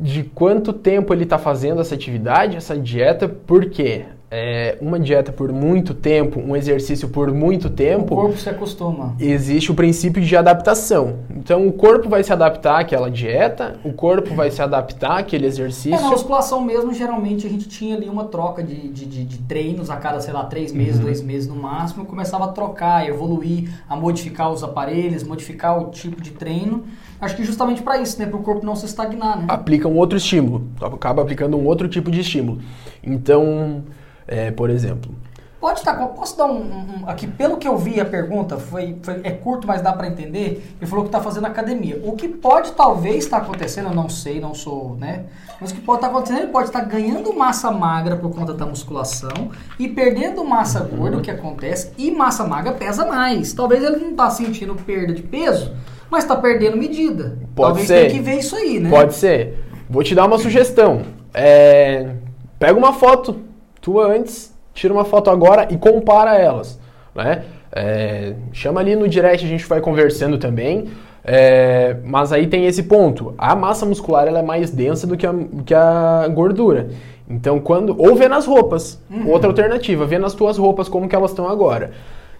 de 0.00 0.24
quanto 0.34 0.72
tempo 0.72 1.12
ele 1.12 1.24
está 1.24 1.38
fazendo 1.38 1.80
essa 1.80 1.94
atividade, 1.94 2.56
essa 2.56 2.76
dieta, 2.76 3.28
porque 3.28 4.06
é, 4.34 4.78
uma 4.80 4.98
dieta 4.98 5.30
por 5.30 5.52
muito 5.52 5.92
tempo, 5.92 6.40
um 6.40 6.56
exercício 6.56 7.06
por 7.06 7.30
muito 7.30 7.68
tempo. 7.68 8.14
O 8.14 8.16
corpo 8.16 8.38
se 8.38 8.48
acostuma. 8.48 9.14
Existe 9.20 9.70
o 9.70 9.74
princípio 9.74 10.22
de 10.22 10.34
adaptação. 10.34 11.18
Então 11.36 11.66
o 11.66 11.72
corpo 11.72 12.08
vai 12.08 12.24
se 12.24 12.32
adaptar 12.32 12.80
àquela 12.80 13.10
dieta, 13.10 13.78
o 13.84 13.92
corpo 13.92 14.34
vai 14.34 14.50
se 14.50 14.62
adaptar 14.62 15.18
àquele 15.18 15.44
exercício. 15.44 15.94
É, 15.98 16.00
na 16.00 16.08
musculação 16.08 16.62
mesmo, 16.62 16.94
geralmente 16.94 17.46
a 17.46 17.50
gente 17.50 17.68
tinha 17.68 17.94
ali 17.94 18.08
uma 18.08 18.24
troca 18.24 18.62
de, 18.62 18.88
de, 18.88 19.04
de, 19.04 19.22
de 19.22 19.38
treinos 19.40 19.90
a 19.90 19.96
cada, 19.96 20.18
sei 20.18 20.32
lá, 20.32 20.44
três 20.44 20.72
meses, 20.72 20.96
uhum. 20.96 21.04
dois 21.04 21.20
meses 21.20 21.46
no 21.46 21.56
máximo. 21.56 22.06
Começava 22.06 22.46
a 22.46 22.48
trocar, 22.48 23.06
evoluir, 23.06 23.68
a 23.86 23.94
modificar 23.94 24.50
os 24.50 24.64
aparelhos, 24.64 25.22
modificar 25.24 25.78
o 25.78 25.90
tipo 25.90 26.22
de 26.22 26.30
treino. 26.30 26.84
Acho 27.20 27.36
que 27.36 27.44
justamente 27.44 27.82
para 27.82 28.00
isso, 28.00 28.18
né? 28.18 28.24
Para 28.24 28.38
o 28.38 28.42
corpo 28.42 28.64
não 28.64 28.74
se 28.74 28.86
estagnar, 28.86 29.38
né? 29.38 29.44
Aplica 29.48 29.86
um 29.86 29.98
outro 29.98 30.16
estímulo. 30.16 30.66
Acaba 30.80 31.20
aplicando 31.20 31.54
um 31.58 31.66
outro 31.66 31.86
tipo 31.86 32.10
de 32.10 32.20
estímulo. 32.20 32.60
Então 33.04 33.84
é, 34.26 34.50
por 34.50 34.70
exemplo. 34.70 35.14
Pode 35.62 35.78
estar. 35.78 35.94
Posso 36.08 36.36
dar 36.36 36.46
um, 36.46 36.58
um, 36.58 37.04
Aqui, 37.06 37.24
pelo 37.24 37.56
que 37.56 37.68
eu 37.68 37.78
vi 37.78 38.00
a 38.00 38.04
pergunta, 38.04 38.58
foi, 38.58 38.96
foi 39.00 39.20
é 39.22 39.30
curto, 39.30 39.64
mas 39.64 39.80
dá 39.80 39.92
para 39.92 40.08
entender. 40.08 40.74
Ele 40.80 40.90
falou 40.90 41.04
que 41.04 41.08
está 41.08 41.20
fazendo 41.20 41.46
academia. 41.46 42.00
O 42.02 42.16
que 42.16 42.26
pode 42.26 42.72
talvez 42.72 43.22
estar 43.22 43.38
tá 43.38 43.44
acontecendo, 43.44 43.88
eu 43.88 43.94
não 43.94 44.08
sei, 44.08 44.40
não 44.40 44.56
sou, 44.56 44.96
né? 44.96 45.26
Mas 45.60 45.70
o 45.70 45.74
que 45.76 45.80
pode 45.80 45.98
estar 45.98 46.08
tá 46.08 46.14
acontecendo, 46.14 46.42
ele 46.42 46.50
pode 46.50 46.66
estar 46.66 46.80
tá 46.80 46.84
ganhando 46.84 47.32
massa 47.32 47.70
magra 47.70 48.16
por 48.16 48.34
conta 48.34 48.52
da 48.52 48.66
musculação 48.66 49.52
e 49.78 49.86
perdendo 49.86 50.44
massa 50.44 50.82
uhum. 50.82 50.96
gorda, 50.96 51.18
o 51.18 51.20
que 51.20 51.30
acontece, 51.30 51.92
e 51.96 52.10
massa 52.10 52.44
magra 52.44 52.72
pesa 52.72 53.06
mais. 53.06 53.52
Talvez 53.52 53.84
ele 53.84 53.98
não 53.98 54.10
está 54.10 54.30
sentindo 54.30 54.74
perda 54.74 55.12
de 55.12 55.22
peso, 55.22 55.76
mas 56.10 56.24
está 56.24 56.34
perdendo 56.34 56.76
medida. 56.76 57.38
Pode 57.54 57.68
talvez 57.68 57.86
ser. 57.86 58.08
tenha 58.08 58.10
que 58.10 58.18
ver 58.20 58.38
isso 58.40 58.56
aí, 58.56 58.80
né? 58.80 58.90
Pode 58.90 59.14
ser. 59.14 59.64
Vou 59.88 60.02
te 60.02 60.12
dar 60.12 60.26
uma 60.26 60.38
sugestão. 60.38 61.02
É... 61.32 62.16
Pega 62.58 62.76
uma 62.76 62.92
foto 62.92 63.51
tua 63.82 64.06
antes, 64.06 64.56
tira 64.72 64.94
uma 64.94 65.04
foto 65.04 65.28
agora 65.28 65.68
e 65.70 65.76
compara 65.76 66.38
elas, 66.38 66.80
né? 67.14 67.42
É, 67.74 68.34
chama 68.52 68.80
ali 68.80 68.96
no 68.96 69.08
direct, 69.08 69.44
a 69.44 69.48
gente 69.48 69.66
vai 69.66 69.80
conversando 69.80 70.38
também. 70.38 70.88
É, 71.24 71.96
mas 72.04 72.32
aí 72.32 72.46
tem 72.46 72.66
esse 72.66 72.84
ponto. 72.84 73.34
A 73.38 73.54
massa 73.54 73.86
muscular 73.86 74.26
ela 74.26 74.40
é 74.40 74.42
mais 74.42 74.70
densa 74.70 75.06
do 75.06 75.16
que 75.16 75.26
a, 75.26 75.34
que 75.64 75.74
a 75.74 76.28
gordura. 76.28 76.90
Então, 77.28 77.60
quando. 77.60 77.94
Ou 77.98 78.14
vê 78.14 78.28
nas 78.28 78.46
roupas. 78.46 79.00
Uhum. 79.10 79.30
Outra 79.30 79.48
alternativa, 79.48 80.04
vê 80.04 80.18
nas 80.18 80.34
tuas 80.34 80.58
roupas 80.58 80.88
como 80.88 81.08
que 81.08 81.14
elas 81.14 81.30
estão 81.30 81.48
agora. 81.48 81.92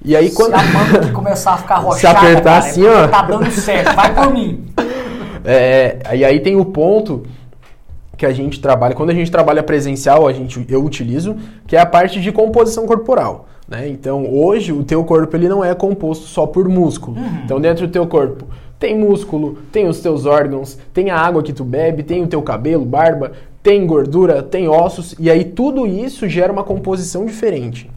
E 0.04 0.16
aí 0.16 0.30
quando. 0.30 0.58
Se 0.58 0.60
a 0.60 0.72
manga 0.72 1.12
começar 1.12 1.54
a 1.54 1.58
ficar 1.58 1.76
roxada, 1.80 2.18
Se 2.18 2.24
apertar 2.26 2.42
cara, 2.42 2.58
assim, 2.58 2.86
ó. 2.86 3.08
Tá 3.08 3.22
dando 3.22 3.50
certo, 3.50 3.94
vai 3.94 4.14
por 4.14 4.32
mim. 4.32 4.66
É, 5.44 5.98
e 6.14 6.24
aí 6.24 6.40
tem 6.40 6.56
o 6.56 6.64
ponto 6.64 7.24
que 8.22 8.26
a 8.26 8.32
gente 8.32 8.60
trabalha, 8.60 8.94
quando 8.94 9.10
a 9.10 9.14
gente 9.14 9.32
trabalha 9.32 9.64
presencial, 9.64 10.28
a 10.28 10.32
gente, 10.32 10.64
eu 10.68 10.84
utilizo, 10.84 11.34
que 11.66 11.74
é 11.74 11.80
a 11.80 11.86
parte 11.86 12.20
de 12.20 12.30
composição 12.30 12.86
corporal. 12.86 13.48
Né? 13.66 13.88
Então, 13.88 14.32
hoje, 14.32 14.72
o 14.72 14.84
teu 14.84 15.02
corpo 15.02 15.36
ele 15.36 15.48
não 15.48 15.64
é 15.64 15.74
composto 15.74 16.26
só 16.26 16.46
por 16.46 16.68
músculo. 16.68 17.16
Uhum. 17.16 17.40
Então, 17.44 17.60
dentro 17.60 17.88
do 17.88 17.92
teu 17.92 18.06
corpo 18.06 18.46
tem 18.78 18.96
músculo, 18.96 19.58
tem 19.72 19.88
os 19.88 19.98
teus 19.98 20.24
órgãos, 20.24 20.78
tem 20.94 21.10
a 21.10 21.18
água 21.18 21.42
que 21.42 21.52
tu 21.52 21.64
bebe, 21.64 22.04
tem 22.04 22.22
o 22.22 22.28
teu 22.28 22.40
cabelo, 22.42 22.84
barba, 22.84 23.32
tem 23.60 23.84
gordura, 23.84 24.40
tem 24.40 24.68
ossos, 24.68 25.16
e 25.18 25.28
aí 25.28 25.44
tudo 25.44 25.84
isso 25.84 26.28
gera 26.28 26.52
uma 26.52 26.62
composição 26.62 27.26
diferente. 27.26 27.90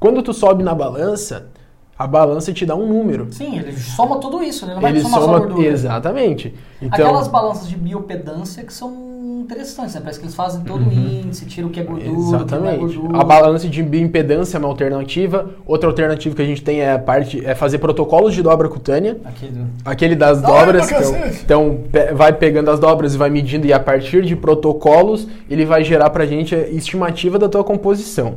Quando 0.00 0.22
tu 0.22 0.32
sobe 0.32 0.64
na 0.64 0.74
balança, 0.74 1.46
a 1.96 2.06
balança 2.06 2.52
te 2.52 2.64
dá 2.64 2.76
um 2.76 2.86
número. 2.86 3.26
Sim, 3.32 3.58
ele 3.58 3.72
soma 3.76 4.18
tudo 4.18 4.42
isso, 4.42 4.64
ele 4.64 4.74
não 4.74 4.80
vai 4.80 4.92
ele 4.92 5.00
somar 5.00 5.20
soma, 5.20 5.32
só 5.32 5.38
gordura. 5.40 5.68
Exatamente. 5.68 6.54
Então, 6.80 7.06
Aquelas 7.06 7.26
balanças 7.26 7.68
de 7.68 7.76
biopedância 7.76 8.62
que 8.62 8.72
são 8.72 9.08
interessantes, 9.40 9.94
né? 9.94 10.00
Parece 10.00 10.18
que 10.18 10.24
eles 10.24 10.34
fazem 10.34 10.62
todo 10.62 10.82
uhum. 10.82 10.88
o 10.88 10.92
índice, 10.92 11.46
tiram 11.46 11.68
o 11.68 11.70
que 11.70 11.80
é 11.80 11.82
gordura, 11.82 12.10
Exatamente. 12.10 12.44
o 12.44 12.46
que 12.46 12.54
não 12.54 12.68
é 12.68 12.76
gordura. 12.76 13.20
A 13.20 13.24
balança 13.24 13.68
de 13.68 13.82
bioimpedância 13.82 14.56
é 14.56 14.58
uma 14.58 14.68
alternativa. 14.68 15.50
Outra 15.66 15.88
alternativa 15.88 16.34
que 16.34 16.42
a 16.42 16.44
gente 16.44 16.62
tem 16.62 16.80
é 16.80 16.92
a 16.92 16.98
parte 16.98 17.44
é 17.44 17.54
fazer 17.54 17.78
protocolos 17.78 18.34
de 18.34 18.42
dobra 18.42 18.68
cutânea. 18.68 19.18
Aquele, 19.24 19.66
Aquele 19.84 20.16
das 20.16 20.40
dobras. 20.42 20.86
Que 20.86 20.94
é 20.94 21.28
então, 21.42 21.80
vai 22.14 22.32
pegando 22.32 22.70
as 22.70 22.78
dobras 22.78 23.14
e 23.14 23.18
vai 23.18 23.30
medindo 23.30 23.66
e 23.66 23.72
a 23.72 23.80
partir 23.80 24.24
de 24.24 24.36
protocolos 24.36 25.28
ele 25.48 25.64
vai 25.64 25.84
gerar 25.84 26.10
pra 26.10 26.26
gente 26.26 26.54
a 26.54 26.68
estimativa 26.68 27.38
da 27.38 27.48
tua 27.48 27.64
composição. 27.64 28.36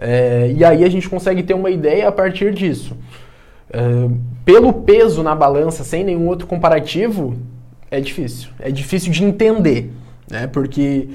É, 0.00 0.52
e 0.56 0.64
aí 0.64 0.84
a 0.84 0.88
gente 0.88 1.08
consegue 1.08 1.42
ter 1.42 1.54
uma 1.54 1.70
ideia 1.70 2.08
a 2.08 2.12
partir 2.12 2.54
disso. 2.54 2.96
É, 3.70 3.80
pelo 4.44 4.72
peso 4.72 5.22
na 5.22 5.34
balança, 5.34 5.84
sem 5.84 6.04
nenhum 6.04 6.26
outro 6.26 6.46
comparativo, 6.46 7.36
é 7.90 8.00
difícil. 8.00 8.50
É 8.58 8.70
difícil 8.70 9.10
de 9.10 9.24
entender 9.24 9.90
né? 10.30 10.46
Porque 10.46 11.08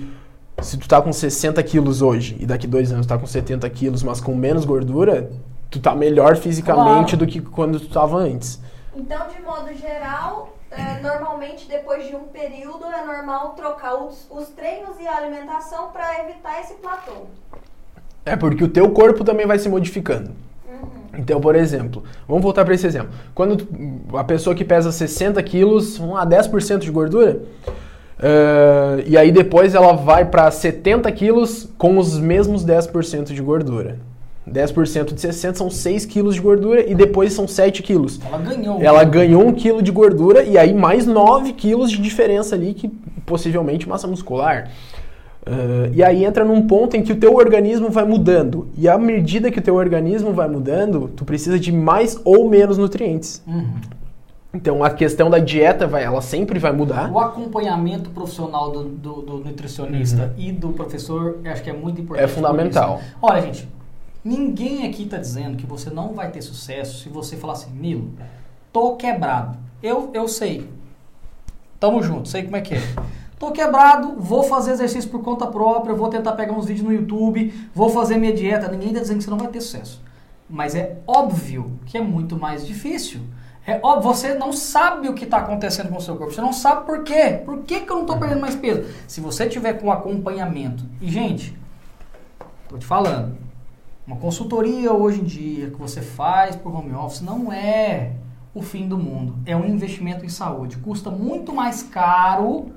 se 0.62 0.78
tu 0.78 0.88
tá 0.88 1.02
com 1.02 1.12
60 1.12 1.62
quilos 1.64 2.02
hoje 2.02 2.38
e 2.40 2.46
daqui 2.46 2.68
dois 2.68 2.92
anos 2.92 3.06
tu 3.06 3.10
tá 3.10 3.18
com 3.18 3.26
70 3.26 3.70
quilos, 3.70 4.04
mas 4.04 4.20
com 4.20 4.36
menos 4.36 4.66
gordura, 4.66 5.30
tu 5.70 5.80
tá 5.80 5.96
melhor 5.96 6.36
fisicamente 6.36 7.16
claro. 7.16 7.18
do 7.18 7.28
que 7.28 7.42
quando 7.42 7.80
tu 7.80 7.88
tava 7.90 8.18
antes. 8.18 8.60
Então, 8.96 9.28
de 9.28 9.42
modo 9.42 9.74
geral, 9.76 10.56
é, 10.70 11.02
normalmente 11.02 11.68
depois 11.68 12.08
de 12.08 12.16
um 12.16 12.26
período 12.26 12.86
é 12.86 13.06
normal 13.06 13.54
trocar 13.56 13.96
os, 13.96 14.28
os 14.30 14.50
treinos 14.50 15.00
e 15.00 15.08
a 15.08 15.18
alimentação 15.18 15.92
para 15.92 16.22
evitar 16.24 16.60
esse 16.62 16.76
platô. 16.76 17.28
É 18.26 18.36
porque 18.36 18.64
o 18.64 18.70
teu 18.70 18.90
corpo 18.92 19.24
também 19.24 19.46
vai 19.46 19.60
se 19.60 19.68
modificando. 19.68 20.32
Uhum. 20.68 20.90
Então, 21.18 21.42
por 21.42 21.56
exemplo, 21.56 22.04
vamos 22.28 22.44
voltar 22.44 22.64
para 22.64 22.74
esse 22.74 22.88
exemplo. 22.88 23.10
Quando 23.36 23.58
tu, 23.58 24.18
a 24.18 24.24
pessoa 24.24 24.56
que 24.56 24.64
pesa 24.64 24.92
60 24.92 25.42
quilos, 25.44 25.98
vamos 25.98 26.16
lá, 26.16 26.26
10% 26.26 26.80
de 26.80 26.92
gordura, 26.92 27.42
Uh, 28.20 29.04
e 29.06 29.18
aí 29.18 29.32
depois 29.32 29.74
ela 29.76 29.94
vai 29.94 30.26
para 30.26 30.50
70 30.50 31.12
quilos 31.12 31.70
com 31.78 31.98
os 31.98 32.18
mesmos 32.20 32.66
10% 32.66 33.34
de 33.34 33.42
gordura. 33.42 33.98
10% 34.50 35.14
de 35.14 35.22
60 35.22 35.58
são 35.58 35.70
6 35.70 36.06
quilos 36.06 36.36
de 36.36 36.42
gordura 36.42 36.90
e 36.90 36.94
depois 36.94 37.34
são 37.34 37.48
7 37.48 37.82
quilos. 37.82 38.20
Ela 38.26 38.38
ganhou. 38.38 38.82
Ela 38.82 39.04
ganhou 39.04 39.48
1 39.48 39.54
quilo 39.54 39.82
de 39.82 39.92
gordura 39.92 40.44
e 40.44 40.58
aí 40.58 40.74
mais 40.74 41.06
9 41.06 41.54
quilos 41.54 41.90
de 41.90 42.02
diferença 42.02 42.56
ali, 42.56 42.74
que 42.74 42.90
possivelmente 43.26 43.88
massa 43.88 44.08
muscular. 44.08 44.70
Uh, 45.46 45.92
e 45.94 46.02
aí 46.02 46.24
entra 46.24 46.46
num 46.46 46.68
ponto 46.68 46.96
em 46.96 47.02
que 47.02 47.12
o 47.12 47.16
teu 47.16 47.36
organismo 47.36 47.90
vai 47.90 48.06
mudando. 48.06 48.68
E 48.78 48.88
à 48.88 48.98
medida 48.98 49.52
que 49.52 49.60
o 49.60 49.62
teu 49.62 49.76
organismo 49.76 50.34
vai 50.34 50.48
mudando, 50.48 51.10
tu 51.16 51.26
precisa 51.26 51.60
de 51.60 51.72
mais 51.72 52.20
ou 52.24 52.50
menos 52.50 52.78
nutrientes. 52.78 53.42
Uhum. 53.48 53.74
Então 54.54 54.84
a 54.84 54.92
questão 54.92 55.32
da 55.32 55.40
dieta 55.40 55.88
vai, 55.88 56.04
ela 56.04 56.22
sempre 56.22 56.60
vai 56.60 56.72
mudar. 56.72 57.12
O 57.12 57.20
acompanhamento 57.20 58.12
profissional 58.12 58.70
do, 58.70 58.84
do, 58.84 59.22
do 59.24 59.38
nutricionista 59.40 60.34
uhum. 60.38 60.44
e 60.44 60.52
do 60.52 60.70
professor, 60.70 61.40
acho 61.46 61.64
que 61.64 61.72
é 61.72 61.74
muito 61.74 62.02
importante. 62.02 62.24
É 62.24 62.28
fundamental. 62.28 63.02
Olha, 63.20 63.42
gente, 63.42 63.68
ninguém 64.24 64.88
aqui 64.88 65.04
está 65.04 65.18
dizendo 65.18 65.58
que 65.58 65.66
você 65.66 65.90
não 65.90 66.14
vai 66.14 66.30
ter 66.30 66.44
sucesso 66.44 67.02
se 67.02 67.10
você 67.10 67.36
falar 67.36 67.54
assim, 67.54 67.72
Nilo, 67.72 68.12
tô 68.72 68.96
quebrado. 68.96 69.58
Eu, 69.82 70.12
eu 70.14 70.28
sei. 70.28 70.70
Tamo 71.80 72.04
junto, 72.04 72.30
sei 72.30 72.44
como 72.44 72.56
é 72.56 72.62
que 72.62 72.76
é. 72.76 72.82
Tô 73.40 73.52
quebrado, 73.52 74.14
vou 74.20 74.44
fazer 74.44 74.72
exercício 74.72 75.10
por 75.10 75.24
conta 75.24 75.48
própria, 75.48 75.96
vou 75.96 76.10
tentar 76.10 76.34
pegar 76.34 76.54
uns 76.54 76.68
vídeos 76.68 76.86
no 76.86 76.94
YouTube, 76.94 77.52
vou 77.74 77.90
fazer 77.90 78.18
minha 78.18 78.32
dieta. 78.32 78.70
Ninguém 78.70 78.90
está 78.90 79.02
dizendo 79.02 79.18
que 79.18 79.24
você 79.24 79.32
não 79.32 79.38
vai 79.40 79.48
ter 79.48 79.62
sucesso. 79.62 80.00
Mas 80.48 80.76
é 80.76 80.98
óbvio 81.08 81.72
que 81.88 81.98
é 81.98 82.02
muito 82.02 82.38
mais 82.38 82.66
difícil. 82.66 83.20
É 83.66 83.80
óbvio, 83.82 84.14
você 84.14 84.34
não 84.34 84.52
sabe 84.52 85.08
o 85.08 85.14
que 85.14 85.24
está 85.24 85.38
acontecendo 85.38 85.90
com 85.90 85.98
o 85.98 86.02
seu 86.02 86.18
corpo. 86.18 86.34
Você 86.34 86.42
não 86.42 86.52
sabe 86.52 86.86
por 86.86 87.04
quê. 87.04 87.42
Por 87.46 87.60
que, 87.60 87.80
que 87.82 87.90
eu 87.90 87.96
não 87.96 88.04
estou 88.04 88.18
perdendo 88.18 88.42
mais 88.42 88.56
peso? 88.56 88.90
Se 89.08 89.22
você 89.22 89.48
tiver 89.48 89.74
com 89.76 89.90
acompanhamento. 89.90 90.84
E, 91.02 91.10
gente, 91.10 91.58
estou 92.64 92.78
te 92.78 92.86
falando. 92.86 93.38
Uma 94.06 94.18
consultoria 94.18 94.92
hoje 94.92 95.22
em 95.22 95.24
dia 95.24 95.70
que 95.70 95.78
você 95.78 96.02
faz 96.02 96.58
por 96.58 96.76
home 96.76 96.94
office 96.94 97.22
não 97.22 97.54
é 97.54 98.12
o 98.54 98.62
fim 98.62 98.86
do 98.86 98.98
mundo. 98.98 99.36
É 99.46 99.56
um 99.56 99.66
investimento 99.66 100.26
em 100.26 100.30
saúde. 100.30 100.76
Custa 100.78 101.10
muito 101.10 101.54
mais 101.54 101.82
caro. 101.84 102.70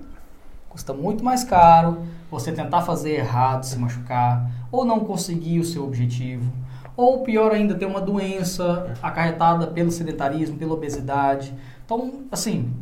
Custa 0.68 0.92
muito 0.92 1.24
mais 1.24 1.42
caro 1.42 1.98
você 2.30 2.52
tentar 2.52 2.82
fazer 2.82 3.14
errado, 3.16 3.64
se 3.64 3.76
machucar, 3.76 4.48
ou 4.70 4.84
não 4.84 5.00
conseguir 5.00 5.58
o 5.58 5.64
seu 5.64 5.84
objetivo 5.84 6.52
ou 6.96 7.20
pior 7.20 7.52
ainda, 7.52 7.74
ter 7.74 7.86
uma 7.86 8.00
doença 8.00 8.94
acarretada 9.02 9.66
pelo 9.66 9.90
sedentarismo, 9.90 10.56
pela 10.56 10.72
obesidade. 10.72 11.52
Então, 11.84 12.22
assim, 12.32 12.72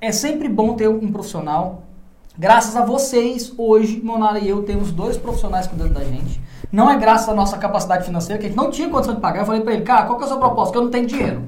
é 0.00 0.12
sempre 0.12 0.48
bom 0.48 0.74
ter 0.74 0.88
um 0.88 1.10
profissional. 1.10 1.82
Graças 2.38 2.76
a 2.76 2.84
vocês, 2.84 3.52
hoje, 3.56 4.00
Monara 4.02 4.38
e 4.38 4.48
eu 4.48 4.62
temos 4.62 4.92
dois 4.92 5.16
profissionais 5.16 5.66
cuidando 5.66 5.94
da 5.94 6.04
gente. 6.04 6.40
Não 6.70 6.90
é 6.90 6.96
graças 6.96 7.28
à 7.28 7.34
nossa 7.34 7.56
capacidade 7.56 8.04
financeira, 8.04 8.38
que 8.38 8.46
a 8.46 8.48
gente 8.48 8.58
não 8.58 8.70
tinha 8.70 8.88
condição 8.88 9.14
de 9.14 9.20
pagar. 9.20 9.40
Eu 9.40 9.46
falei 9.46 9.62
pra 9.62 9.72
ele, 9.72 9.82
cara, 9.82 10.06
qual 10.06 10.18
que 10.18 10.24
é 10.24 10.26
a 10.26 10.28
sua 10.28 10.38
proposta? 10.38 10.72
Que 10.72 10.78
eu 10.78 10.82
não 10.82 10.90
tenho 10.90 11.06
dinheiro. 11.06 11.44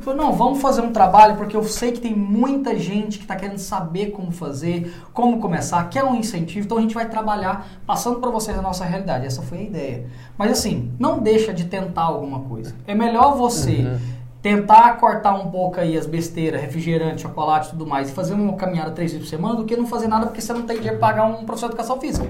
Falou, 0.00 0.24
não, 0.24 0.32
vamos 0.32 0.60
fazer 0.60 0.80
um 0.80 0.92
trabalho 0.92 1.36
porque 1.36 1.56
eu 1.56 1.62
sei 1.64 1.92
que 1.92 2.00
tem 2.00 2.14
muita 2.14 2.78
gente 2.78 3.18
que 3.18 3.24
está 3.24 3.36
querendo 3.36 3.58
saber 3.58 4.10
como 4.10 4.30
fazer, 4.32 4.94
como 5.12 5.40
começar, 5.40 5.82
quer 5.88 6.04
um 6.04 6.14
incentivo, 6.14 6.64
então 6.66 6.78
a 6.78 6.80
gente 6.80 6.94
vai 6.94 7.08
trabalhar 7.08 7.66
passando 7.86 8.18
para 8.20 8.30
vocês 8.30 8.58
a 8.58 8.62
nossa 8.62 8.84
realidade. 8.84 9.26
Essa 9.26 9.42
foi 9.42 9.58
a 9.58 9.62
ideia. 9.62 10.06
Mas 10.38 10.52
assim, 10.52 10.92
não 10.98 11.18
deixa 11.18 11.52
de 11.52 11.64
tentar 11.66 12.02
alguma 12.02 12.40
coisa. 12.40 12.74
É 12.86 12.94
melhor 12.94 13.36
você 13.36 13.72
Uhum. 13.82 13.98
tentar 14.40 14.96
cortar 14.98 15.34
um 15.34 15.50
pouco 15.50 15.78
aí 15.78 15.96
as 15.96 16.04
besteiras, 16.06 16.60
refrigerante, 16.60 17.22
chocolate 17.22 17.68
e 17.68 17.70
tudo 17.70 17.86
mais, 17.86 18.10
e 18.10 18.12
fazer 18.12 18.34
uma 18.34 18.54
caminhada 18.54 18.90
três 18.90 19.12
vezes 19.12 19.26
por 19.26 19.30
semana 19.30 19.54
do 19.56 19.64
que 19.64 19.76
não 19.76 19.86
fazer 19.86 20.08
nada 20.08 20.26
porque 20.26 20.40
você 20.40 20.52
não 20.52 20.62
tem 20.62 20.76
dinheiro 20.78 20.98
para 20.98 21.08
pagar 21.08 21.24
um 21.26 21.44
professor 21.44 21.66
de 21.68 21.74
educação 21.74 22.00
física. 22.00 22.28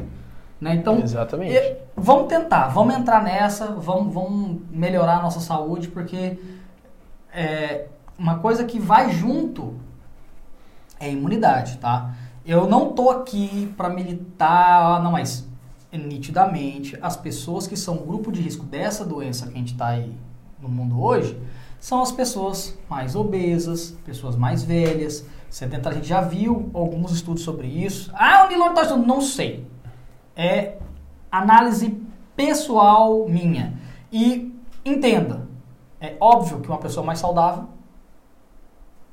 Né? 0.61 0.75
Então, 0.75 1.01
Exatamente. 1.01 1.59
vamos 1.97 2.29
tentar, 2.29 2.69
vamos 2.69 2.95
entrar 2.95 3.23
nessa, 3.25 3.67
vamos, 3.67 4.15
vamos 4.15 4.59
melhorar 4.71 5.19
a 5.19 5.23
nossa 5.23 5.41
saúde, 5.41 5.89
porque 5.89 6.39
é, 7.33 7.87
uma 8.19 8.39
coisa 8.39 8.65
que 8.65 8.79
vai 8.79 9.13
junto 9.13 9.75
é 11.01 11.07
a 11.07 11.09
imunidade, 11.09 11.79
tá? 11.79 12.15
Eu 12.45 12.69
não 12.69 12.93
tô 12.93 13.11
aqui 13.11 13.73
para 13.77 13.89
militar, 13.89 14.97
ah, 14.97 15.01
não, 15.01 15.13
mas 15.13 15.49
nitidamente 15.93 16.99
as 17.03 17.17
pessoas 17.17 17.67
que 17.67 17.77
são 17.77 17.97
grupo 17.99 18.33
de 18.33 18.41
risco 18.41 18.65
dessa 18.65 19.05
doença 19.05 19.47
que 19.47 19.55
a 19.55 19.59
gente 19.59 19.77
tá 19.77 19.89
aí 19.89 20.15
no 20.61 20.69
mundo 20.69 21.03
hoje 21.03 21.39
são 21.79 22.01
as 22.01 22.13
pessoas 22.13 22.79
mais 22.89 23.17
obesas, 23.17 23.91
pessoas 24.05 24.37
mais 24.37 24.63
velhas, 24.63 25.27
sedentárias. 25.51 25.99
A 25.99 26.01
gente 26.01 26.09
já 26.09 26.21
viu 26.21 26.71
alguns 26.73 27.11
estudos 27.11 27.43
sobre 27.43 27.67
isso. 27.67 28.11
Ah, 28.15 28.45
o 28.45 28.49
Nilon 28.49 28.73
tá 28.73 28.83
estudando? 28.83 29.05
Não 29.07 29.21
sei. 29.21 29.67
É 30.37 30.77
análise 31.31 32.01
pessoal 32.37 33.29
minha. 33.29 33.75
E 34.13 34.55
entenda, 34.85 35.49
é 36.03 36.17
óbvio 36.21 36.59
que 36.61 36.69
uma 36.69 36.79
pessoa 36.79 37.07
mais 37.07 37.21
saudável 37.21 37.65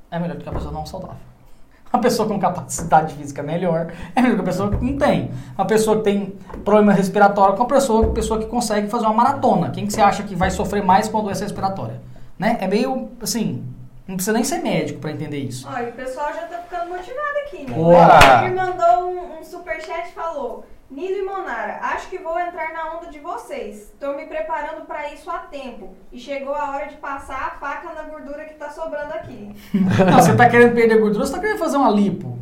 é 0.10 0.18
melhor 0.18 0.36
do 0.36 0.44
que 0.44 0.50
uma 0.50 0.56
pessoa 0.56 0.74
não 0.74 0.86
saudável. 0.88 1.18
Uma 1.94 2.02
pessoa 2.04 2.28
com 2.28 2.40
capacidade 2.40 3.16
física 3.16 3.42
melhor 3.42 3.92
é 4.16 4.22
melhor 4.22 4.36
que 4.36 4.42
uma 4.42 4.46
pessoa 4.46 4.70
que 4.70 4.86
não 4.86 4.96
tem. 4.96 5.32
Uma 5.58 5.66
pessoa 5.66 5.98
que 5.98 6.04
tem 6.04 6.38
problema 6.64 6.94
respiratório 6.94 7.56
com 7.56 7.64
uma 7.64 7.68
pessoa, 7.68 8.12
pessoa 8.14 8.40
que 8.40 8.46
consegue 8.46 8.88
fazer 8.88 9.06
uma 9.06 9.16
maratona. 9.16 9.72
Quem 9.72 9.88
que 9.88 9.94
você 9.94 10.00
acha 10.00 10.22
que 10.22 10.36
vai 10.36 10.52
sofrer 10.52 10.84
mais 10.84 11.08
com 11.08 11.18
a 11.18 11.22
doença 11.22 11.44
respiratória? 11.44 12.00
Né? 12.38 12.58
É 12.62 12.68
meio 12.68 13.10
assim, 13.20 13.66
não 14.08 14.16
precisa 14.16 14.34
nem 14.34 14.44
ser 14.44 14.60
médico 14.60 15.00
para 15.00 15.12
entender 15.12 15.40
isso. 15.40 15.68
Olha, 15.68 15.90
o 15.90 15.94
pessoal 15.94 16.32
já 16.32 16.42
tá 16.42 16.60
ficando 16.60 16.90
motivado 16.90 17.38
aqui, 17.48 17.64
né? 17.64 17.74
Boa! 17.74 18.46
Ele 18.46 18.54
mandou 18.54 19.10
um, 19.10 19.40
um 19.40 19.44
superchat 19.44 20.10
e 20.10 20.14
falou: 20.14 20.64
Nilo 20.90 21.18
e 21.18 21.22
Monara, 21.22 21.80
acho 21.84 22.10
que 22.10 22.18
vou 22.18 22.40
entrar 22.40 22.74
na 22.74 22.98
onda 22.98 23.12
de 23.12 23.20
vocês. 23.20 23.94
Tô 24.00 24.16
me 24.16 24.26
preparando 24.26 24.88
pra 24.88 25.14
isso 25.14 25.30
há 25.30 25.38
tempo. 25.38 25.96
E 26.12 26.20
chegou 26.20 26.56
a 26.56 26.72
hora 26.72 26.88
de 26.88 26.96
passar 26.96 27.46
a 27.46 27.60
faca 27.60 27.94
na 27.94 28.04
gordura 28.04 28.44
que 28.46 28.56
tá 28.56 28.72
sobrando 28.72 29.14
aqui. 29.14 29.54
Não, 29.72 30.20
você 30.20 30.36
tá 30.36 30.50
querendo 30.50 30.74
perder 30.74 31.00
gordura, 31.00 31.28
você 31.28 31.34
tá 31.34 31.40
querendo 31.40 31.60
fazer 31.60 31.78
uma 31.78 31.92
lipo. 31.92 32.40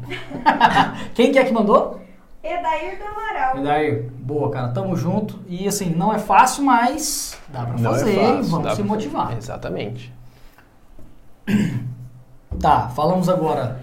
Quem 1.13 1.33
que 1.33 1.39
é 1.39 1.43
que 1.43 1.51
mandou? 1.51 1.99
Edair 2.41 2.97
do 2.97 3.03
Amaral. 3.03 3.57
E 3.57 3.63
daí, 3.63 4.01
boa, 4.01 4.49
cara, 4.49 4.69
tamo 4.69 4.95
junto. 4.95 5.41
E 5.47 5.67
assim, 5.67 5.89
não 5.89 6.13
é 6.13 6.17
fácil, 6.17 6.63
mas 6.63 7.37
dá 7.49 7.65
pra 7.65 7.77
Não 7.77 7.91
é 7.91 7.99
fazer, 7.99 8.15
fácil, 8.15 8.43
vamos 8.43 8.73
se 8.75 8.83
motivar. 8.83 9.37
Exatamente. 9.37 10.13
Tá, 12.61 12.87
falamos 12.89 13.27
agora 13.27 13.81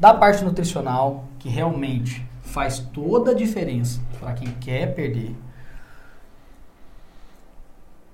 da 0.00 0.12
parte 0.12 0.42
nutricional, 0.42 1.24
que 1.38 1.48
realmente 1.48 2.26
faz 2.54 2.78
toda 2.78 3.32
a 3.32 3.34
diferença 3.34 4.00
para 4.20 4.32
quem 4.32 4.46
quer 4.60 4.94
perder. 4.94 5.34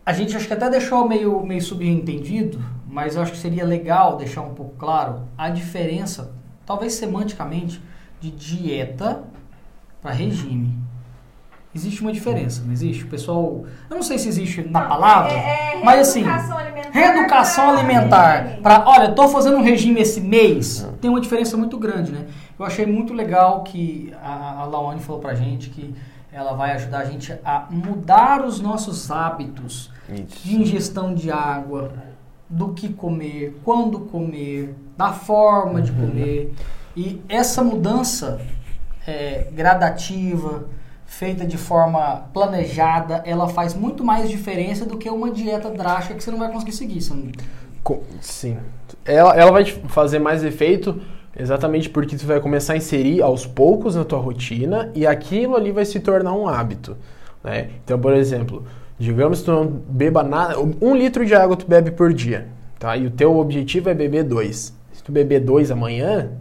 A 0.05 0.15
gente 0.15 0.35
acho 0.35 0.47
que 0.47 0.53
até 0.55 0.69
deixou 0.71 1.07
meio, 1.07 1.45
meio 1.45 1.61
subentendido, 1.61 2.59
mas 2.89 3.15
eu 3.17 3.23
acho 3.23 3.33
que 3.33 3.39
seria 3.39 3.67
legal 3.67 4.17
deixar 4.17 4.41
um 4.41 4.55
pouco 4.55 4.75
claro 4.79 5.29
a 5.37 5.51
diferença, 5.51 6.33
talvez 6.65 6.95
semanticamente, 6.95 7.83
de 8.19 8.31
dieta 8.31 9.23
para 10.01 10.13
regime. 10.13 10.75
Existe 11.75 12.01
uma 12.01 12.11
diferença, 12.11 12.63
não 12.65 12.73
existe? 12.73 13.05
O 13.05 13.09
pessoal. 13.09 13.65
Eu 13.91 13.95
não 13.97 14.03
sei 14.03 14.19
se 14.19 14.27
existe 14.27 14.63
na 14.63 14.81
Não, 14.81 14.89
palavra, 14.89 15.33
é- 15.33 15.81
é 15.81 15.85
mas 15.85 16.09
assim. 16.09 16.23
reeducação 16.23 16.59
alimentar 16.59 16.91
Reeducação 16.91 17.71
alimentar. 17.71 18.57
Pra, 18.63 18.85
olha, 18.89 19.13
tô 19.13 19.29
fazendo 19.29 19.57
um 19.59 19.63
regime 19.63 20.01
esse 20.01 20.21
mês, 20.21 20.85
tem 21.01 21.09
uma 21.11 21.21
diferença 21.21 21.57
muito 21.57 21.79
grande, 21.79 22.11
né? 22.11 22.27
Eu 22.61 22.67
achei 22.67 22.85
muito 22.85 23.15
legal 23.15 23.63
que 23.63 24.13
a, 24.23 24.61
a 24.61 24.65
Laone 24.67 25.01
falou 25.01 25.19
pra 25.19 25.35
gente 25.35 25.71
que 25.71 25.95
ela 26.31 26.53
vai 26.53 26.73
ajudar 26.73 26.99
a 26.99 27.05
gente 27.07 27.33
a 27.43 27.67
mudar 27.71 28.45
os 28.45 28.61
nossos 28.61 29.11
hábitos 29.11 29.91
de 30.07 30.23
Isso. 30.23 30.53
ingestão 30.61 31.15
de 31.15 31.31
água, 31.31 31.91
do 32.51 32.75
que 32.75 32.93
comer, 32.93 33.59
quando 33.65 34.01
comer, 34.01 34.75
da 34.95 35.11
forma 35.11 35.81
de 35.81 35.91
comer. 35.91 36.53
E 36.95 37.23
essa 37.31 37.65
mudança 37.65 38.39
é, 39.07 39.49
gradativa, 39.53 40.65
feita 41.07 41.47
de 41.47 41.57
forma 41.57 42.25
planejada, 42.35 43.23
ela 43.25 43.49
faz 43.49 43.73
muito 43.73 44.05
mais 44.05 44.29
diferença 44.29 44.85
do 44.85 44.99
que 44.99 45.09
uma 45.09 45.31
dieta 45.31 45.71
drástica 45.71 46.15
que 46.15 46.23
você 46.23 46.31
não 46.31 46.39
vai 46.39 46.53
conseguir 46.53 46.73
seguir. 46.73 47.01
Você 47.01 47.15
não- 47.15 47.31
Sim. 48.21 48.59
Ela, 49.07 49.35
ela 49.35 49.51
vai 49.51 49.65
te 49.65 49.73
fazer 49.89 50.19
mais 50.19 50.45
efeito 50.45 51.01
exatamente 51.37 51.89
porque 51.89 52.17
tu 52.17 52.27
vai 52.27 52.41
começar 52.41 52.75
a 52.75 52.77
inserir 52.77 53.23
aos 53.23 53.47
poucos 53.47 53.95
na 53.95 54.05
tua 54.05 54.19
rotina 54.19 54.91
e 54.95 55.07
aquilo 55.07 55.57
ali 55.57 55.73
vai 55.73 55.85
se 55.85 56.01
tornar 56.01 56.33
um 56.35 56.49
hábito. 56.49 56.97
Né? 57.43 57.71
Então, 57.85 57.99
por 57.99 58.13
exemplo, 58.13 58.65
digamos 58.99 59.41
que 59.41 59.45
tu 59.47 59.53
não 59.53 59.67
beba 59.67 60.23
nada, 60.23 60.57
um 60.59 60.95
litro 60.95 61.25
de 61.25 61.35
água 61.35 61.57
tu 61.57 61.67
bebe 61.67 61.91
por 61.91 62.13
dia, 62.13 62.49
tá? 62.79 62.97
E 62.97 63.07
o 63.07 63.11
teu 63.11 63.37
objetivo 63.39 63.89
é 63.89 63.95
beber 63.95 64.25
dois. 64.25 64.75
Se 64.93 65.03
tu 65.03 65.11
beber 65.13 65.41
dois 65.41 65.71
amanhã 65.71 66.33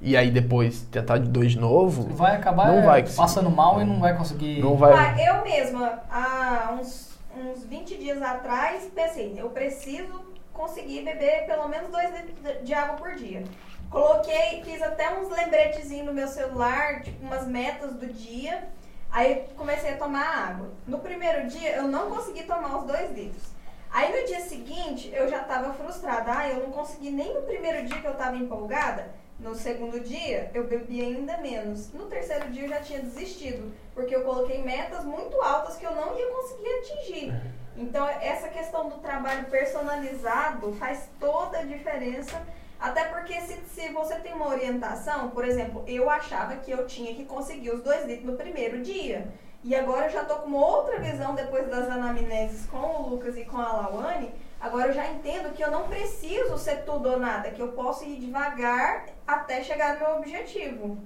e 0.00 0.16
aí 0.16 0.30
depois 0.30 0.82
tentar 0.92 1.18
de 1.18 1.28
dois 1.28 1.52
de 1.52 1.58
novo, 1.58 2.14
vai 2.14 2.36
acabar 2.36 2.68
Não 2.68 2.78
é, 2.78 2.82
vai 2.82 3.00
conseguir. 3.00 3.18
passando 3.18 3.50
mal 3.50 3.80
e 3.80 3.84
não 3.84 3.98
vai 3.98 4.16
conseguir. 4.16 4.60
não 4.60 4.76
vai. 4.76 4.92
Ah, 4.92 5.16
eu 5.20 5.42
mesma, 5.42 6.00
há 6.10 6.76
uns, 6.78 7.18
uns 7.36 7.64
20 7.64 7.96
dias 7.96 8.22
atrás, 8.22 8.88
pensei, 8.94 9.34
eu 9.36 9.48
preciso 9.48 10.26
conseguir 10.52 11.02
beber 11.02 11.46
pelo 11.46 11.66
menos 11.68 11.90
2 11.90 12.10
litros 12.14 12.64
de 12.64 12.74
água 12.74 12.96
por 12.96 13.14
dia. 13.14 13.42
Coloquei, 13.90 14.62
fiz 14.64 14.82
até 14.82 15.16
uns 15.18 15.30
lembretezinhos 15.30 16.06
no 16.06 16.12
meu 16.12 16.28
celular, 16.28 17.02
tipo 17.02 17.24
umas 17.24 17.46
metas 17.46 17.94
do 17.94 18.06
dia. 18.06 18.68
Aí 19.10 19.46
comecei 19.56 19.94
a 19.94 19.96
tomar 19.96 20.48
água. 20.48 20.70
No 20.86 20.98
primeiro 20.98 21.46
dia 21.48 21.76
eu 21.76 21.84
não 21.84 22.10
consegui 22.10 22.42
tomar 22.42 22.78
os 22.78 22.86
2 22.86 23.12
litros. 23.12 23.56
Aí 23.90 24.20
no 24.20 24.26
dia 24.26 24.40
seguinte 24.40 25.10
eu 25.14 25.28
já 25.28 25.38
tava 25.44 25.72
frustrada. 25.72 26.32
Ah, 26.36 26.48
eu 26.48 26.64
não 26.64 26.72
consegui 26.72 27.10
nem 27.10 27.32
no 27.32 27.42
primeiro 27.42 27.86
dia 27.86 28.00
que 28.00 28.06
eu 28.06 28.14
tava 28.14 28.36
empolgada. 28.36 29.14
No 29.38 29.54
segundo 29.54 30.00
dia 30.00 30.50
eu 30.52 30.66
bebi 30.66 31.00
ainda 31.00 31.38
menos. 31.38 31.92
No 31.92 32.06
terceiro 32.06 32.50
dia 32.50 32.64
eu 32.64 32.68
já 32.68 32.80
tinha 32.80 33.00
desistido, 33.00 33.72
porque 33.94 34.14
eu 34.14 34.24
coloquei 34.24 34.62
metas 34.62 35.04
muito 35.04 35.40
altas 35.40 35.76
que 35.76 35.86
eu 35.86 35.94
não 35.94 36.18
ia 36.18 36.26
conseguir 36.32 36.68
atingir. 36.78 37.34
Então 37.76 38.06
essa 38.08 38.48
questão 38.48 38.88
do 38.88 38.96
trabalho 38.96 39.44
personalizado 39.46 40.72
faz 40.74 41.08
toda 41.20 41.58
a 41.58 41.62
diferença. 41.62 42.42
Até 42.78 43.04
porque 43.04 43.40
se, 43.40 43.58
se 43.66 43.88
você 43.88 44.16
tem 44.16 44.34
uma 44.34 44.48
orientação, 44.48 45.30
por 45.30 45.44
exemplo, 45.44 45.82
eu 45.86 46.10
achava 46.10 46.56
que 46.56 46.70
eu 46.70 46.86
tinha 46.86 47.14
que 47.14 47.24
conseguir 47.24 47.70
os 47.70 47.82
dois 47.82 48.06
litros 48.06 48.26
no 48.26 48.36
primeiro 48.36 48.82
dia. 48.82 49.28
E 49.64 49.74
agora 49.74 50.06
eu 50.06 50.10
já 50.12 50.24
tô 50.24 50.36
com 50.36 50.48
uma 50.48 50.64
outra 50.64 51.00
visão 51.00 51.34
depois 51.34 51.68
das 51.68 51.88
anamneses 51.90 52.66
com 52.66 52.78
o 52.78 53.08
Lucas 53.10 53.36
e 53.36 53.44
com 53.44 53.58
a 53.58 53.72
Lawane. 53.72 54.30
Agora 54.60 54.88
eu 54.88 54.92
já 54.94 55.10
entendo 55.10 55.52
que 55.54 55.62
eu 55.62 55.70
não 55.70 55.88
preciso 55.88 56.56
ser 56.56 56.84
tudo 56.84 57.10
ou 57.10 57.18
nada, 57.18 57.50
que 57.50 57.60
eu 57.60 57.72
posso 57.72 58.04
ir 58.04 58.18
devagar 58.18 59.06
até 59.26 59.62
chegar 59.62 59.94
no 59.94 60.00
meu 60.00 60.16
objetivo. 60.18 60.98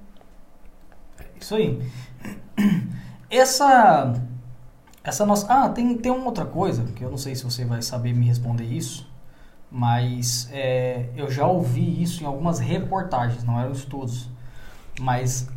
Isso 1.41 1.55
aí. 1.55 1.81
Essa. 3.31 4.13
Essa 5.03 5.25
nossa. 5.25 5.47
Ah, 5.49 5.69
tem, 5.69 5.97
tem 5.97 6.13
uma 6.13 6.27
outra 6.27 6.45
coisa, 6.45 6.85
que 6.93 7.03
eu 7.03 7.11
não 7.11 7.17
sei 7.17 7.35
se 7.35 7.45
você 7.45 7.65
vai 7.65 7.81
saber 7.81 8.13
me 8.13 8.27
responder 8.27 8.65
isso, 8.65 9.10
mas 9.71 10.49
é, 10.53 11.07
eu 11.17 11.31
já 11.31 11.47
ouvi 11.47 12.03
isso 12.03 12.23
em 12.23 12.27
algumas 12.27 12.59
reportagens, 12.59 13.45
não 13.45 13.59
eram 13.59 13.73
estudos. 13.73 14.29
Mas 15.01 15.49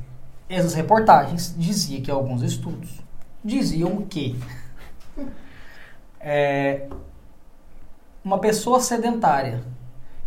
essas 0.47 0.73
reportagens 0.73 1.55
diziam 1.57 2.01
que 2.01 2.11
alguns 2.11 2.41
estudos 2.43 3.01
diziam 3.43 4.03
que 4.03 4.39
é, 6.19 6.87
uma 8.23 8.39
pessoa 8.39 8.79
sedentária 8.79 9.61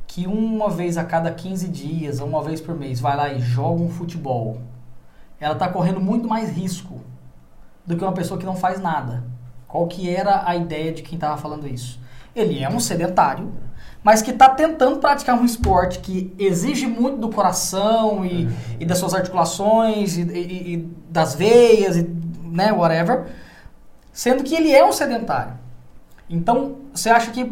que 0.07 0.26
uma 0.26 0.70
vez 0.70 0.97
a 0.97 1.05
cada 1.05 1.30
15 1.30 1.68
dias, 1.68 2.20
uma 2.20 2.43
vez 2.43 2.61
por 2.61 2.74
mês, 2.74 3.01
vai 3.01 3.16
lá 3.16 3.32
e 3.32 3.41
joga 3.41 3.82
um 3.82 3.91
futebol, 3.91 4.61
ela 5.41 5.55
está 5.55 5.68
correndo 5.68 6.01
muito 6.01 6.28
mais 6.28 6.51
risco 6.51 7.01
do 7.84 7.97
que 7.97 8.05
uma 8.05 8.12
pessoa 8.12 8.39
que 8.39 8.47
não 8.47 8.57
faz 8.57 8.80
nada. 8.80 9.24
Qual 9.68 9.87
que 9.87 10.09
era 10.09 10.49
a 10.49 10.57
ideia 10.57 10.93
de 10.93 11.03
quem 11.03 11.16
estava 11.16 11.37
falando 11.37 11.66
isso? 11.66 12.01
Ele 12.34 12.62
é 12.62 12.68
um 12.68 12.80
sedentário, 12.80 13.53
mas 14.07 14.22
que 14.22 14.30
está 14.30 14.48
tentando 14.48 14.98
praticar 14.98 15.36
um 15.36 15.44
esporte 15.44 15.98
que 15.98 16.32
exige 16.38 16.86
muito 16.86 17.18
do 17.18 17.28
coração 17.28 18.24
e, 18.24 18.48
e 18.78 18.84
das 18.86 18.98
suas 18.98 19.12
articulações 19.14 20.16
e, 20.16 20.22
e- 20.22 20.74
e 20.74 20.76
das 21.11 21.34
veias, 21.34 21.96
e, 21.96 22.02
né, 22.59 22.72
whatever, 22.72 23.26
sendo 24.12 24.44
que 24.44 24.54
ele 24.54 24.70
é 24.72 24.84
um 24.84 24.92
sedentário. 24.92 25.54
Então, 26.30 26.76
você 26.94 27.11
acha 27.11 27.30
que 27.32 27.42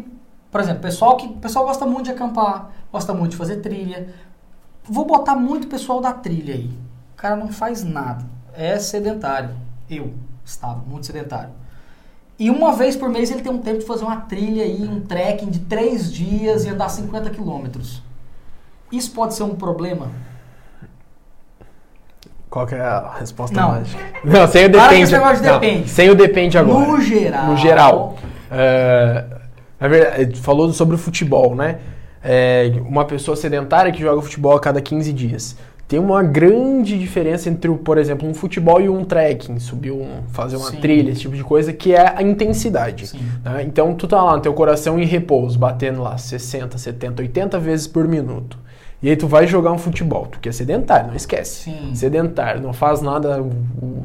Por 0.51 0.61
exemplo, 0.61 0.81
pessoal 0.81 1.17
que 1.17 1.27
o 1.27 1.33
pessoal 1.45 1.65
gosta 1.65 1.85
muito 1.85 2.05
de 2.05 2.11
acampar, 2.11 2.71
gosta 2.89 3.13
muito 3.13 3.31
de 3.31 3.37
fazer 3.37 3.57
trilha. 3.57 4.13
Vou 4.85 5.03
botar 5.03 5.35
muito 5.35 5.67
pessoal 5.67 5.99
da 5.99 6.13
trilha 6.13 6.53
aí. 6.53 6.69
O 7.13 7.17
cara 7.17 7.35
não 7.35 7.49
faz 7.51 7.83
nada. 7.83 8.23
É 8.53 8.79
sedentário. 8.79 9.49
Eu 9.89 10.13
estava 10.45 10.79
muito 10.87 11.05
sedentário. 11.07 11.49
E 12.37 12.49
uma 12.49 12.73
vez 12.73 12.95
por 12.95 13.09
mês 13.09 13.31
ele 13.31 13.41
tem 13.41 13.51
um 13.51 13.59
tempo 13.59 13.79
de 13.79 13.85
fazer 13.85 14.03
uma 14.03 14.17
trilha 14.17 14.63
aí, 14.63 14.81
um 14.83 14.99
trekking 14.99 15.49
de 15.49 15.59
três 15.59 16.11
dias 16.11 16.65
e 16.65 16.69
andar 16.69 16.89
50 16.89 17.29
quilômetros. 17.29 18.01
Isso 18.91 19.11
pode 19.11 19.33
ser 19.33 19.43
um 19.43 19.55
problema? 19.55 20.09
Qual 22.49 22.67
é 22.69 22.79
a 22.79 23.15
resposta 23.19 23.59
Não. 23.59 23.69
mágica? 23.71 24.01
Não, 24.23 24.47
sem 24.47 24.65
o 24.65 24.71
Para 24.71 24.87
depende. 24.89 25.11
Não, 25.11 25.59
depende. 25.59 25.89
sem 25.89 26.09
o 26.09 26.15
depende 26.15 26.57
agora. 26.57 26.87
No 26.87 27.01
geral. 27.01 27.45
No 27.47 27.57
geral. 27.57 28.17
É, 28.51 29.25
na 29.79 29.87
verdade, 29.87 30.39
falou 30.39 30.71
sobre 30.71 30.95
o 30.95 30.97
futebol, 30.97 31.55
né? 31.55 31.79
É, 32.23 32.71
uma 32.87 33.05
pessoa 33.05 33.35
sedentária 33.35 33.91
que 33.91 34.01
joga 34.01 34.21
futebol 34.21 34.55
a 34.55 34.59
cada 34.59 34.81
15 34.81 35.11
dias. 35.13 35.57
Tem 35.87 35.99
uma 35.99 36.23
grande 36.23 36.97
diferença 36.97 37.47
entre, 37.47 37.71
por 37.75 37.99
exemplo, 37.99 38.27
um 38.27 38.33
futebol 38.33 38.81
e 38.81 38.89
um 38.89 39.03
trekking, 39.03 39.59
subir 39.59 39.91
um, 39.91 40.23
fazer 40.29 40.55
uma 40.57 40.71
Sim. 40.71 40.77
trilha, 40.77 41.11
esse 41.11 41.21
tipo 41.21 41.35
de 41.35 41.43
coisa, 41.43 41.71
que 41.71 41.93
é 41.93 42.15
a 42.17 42.23
intensidade. 42.23 43.11
Né? 43.43 43.63
Então 43.63 43.93
tu 43.93 44.07
tá 44.07 44.21
lá 44.23 44.35
no 44.35 44.41
teu 44.41 44.53
coração 44.53 44.99
em 44.99 45.05
repouso, 45.05 45.59
batendo 45.59 46.01
lá 46.01 46.17
60, 46.17 46.75
70, 46.77 47.21
80 47.21 47.59
vezes 47.59 47.85
por 47.85 48.07
minuto. 48.07 48.57
E 49.01 49.09
aí 49.09 49.15
tu 49.15 49.27
vai 49.27 49.45
jogar 49.45 49.71
um 49.71 49.77
futebol, 49.77 50.25
tu 50.25 50.39
que 50.39 50.49
é 50.49 50.51
sedentário, 50.51 51.09
não 51.09 51.15
esquece. 51.15 51.65
Sim. 51.65 51.93
Sedentário, 51.93 52.61
não 52.61 52.73
faz 52.73 53.01
nada 53.03 53.45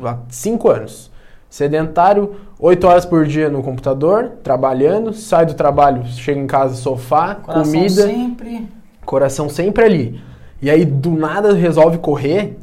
há 0.04 0.18
5 0.28 0.68
anos. 0.68 1.10
Sedentário, 1.48 2.34
8 2.58 2.86
horas 2.86 3.06
por 3.06 3.24
dia 3.26 3.48
no 3.48 3.62
computador, 3.62 4.32
trabalhando, 4.42 5.14
sai 5.14 5.46
do 5.46 5.54
trabalho, 5.54 6.04
chega 6.06 6.38
em 6.38 6.46
casa, 6.46 6.74
sofá, 6.74 7.36
Coração 7.36 7.72
comida, 7.72 8.02
sempre. 8.06 8.68
coração 9.04 9.48
sempre 9.48 9.84
ali. 9.84 10.29
E 10.62 10.70
aí 10.70 10.84
do 10.84 11.10
nada 11.12 11.52
resolve 11.54 11.98
correr, 11.98 12.58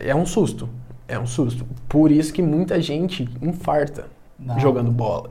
é 0.00 0.14
um 0.14 0.26
susto. 0.26 0.68
É 1.06 1.18
um 1.18 1.26
susto. 1.26 1.66
Por 1.88 2.10
isso 2.10 2.32
que 2.32 2.42
muita 2.42 2.80
gente 2.80 3.28
infarta 3.42 4.06
Não. 4.38 4.58
jogando 4.58 4.90
bola. 4.90 5.30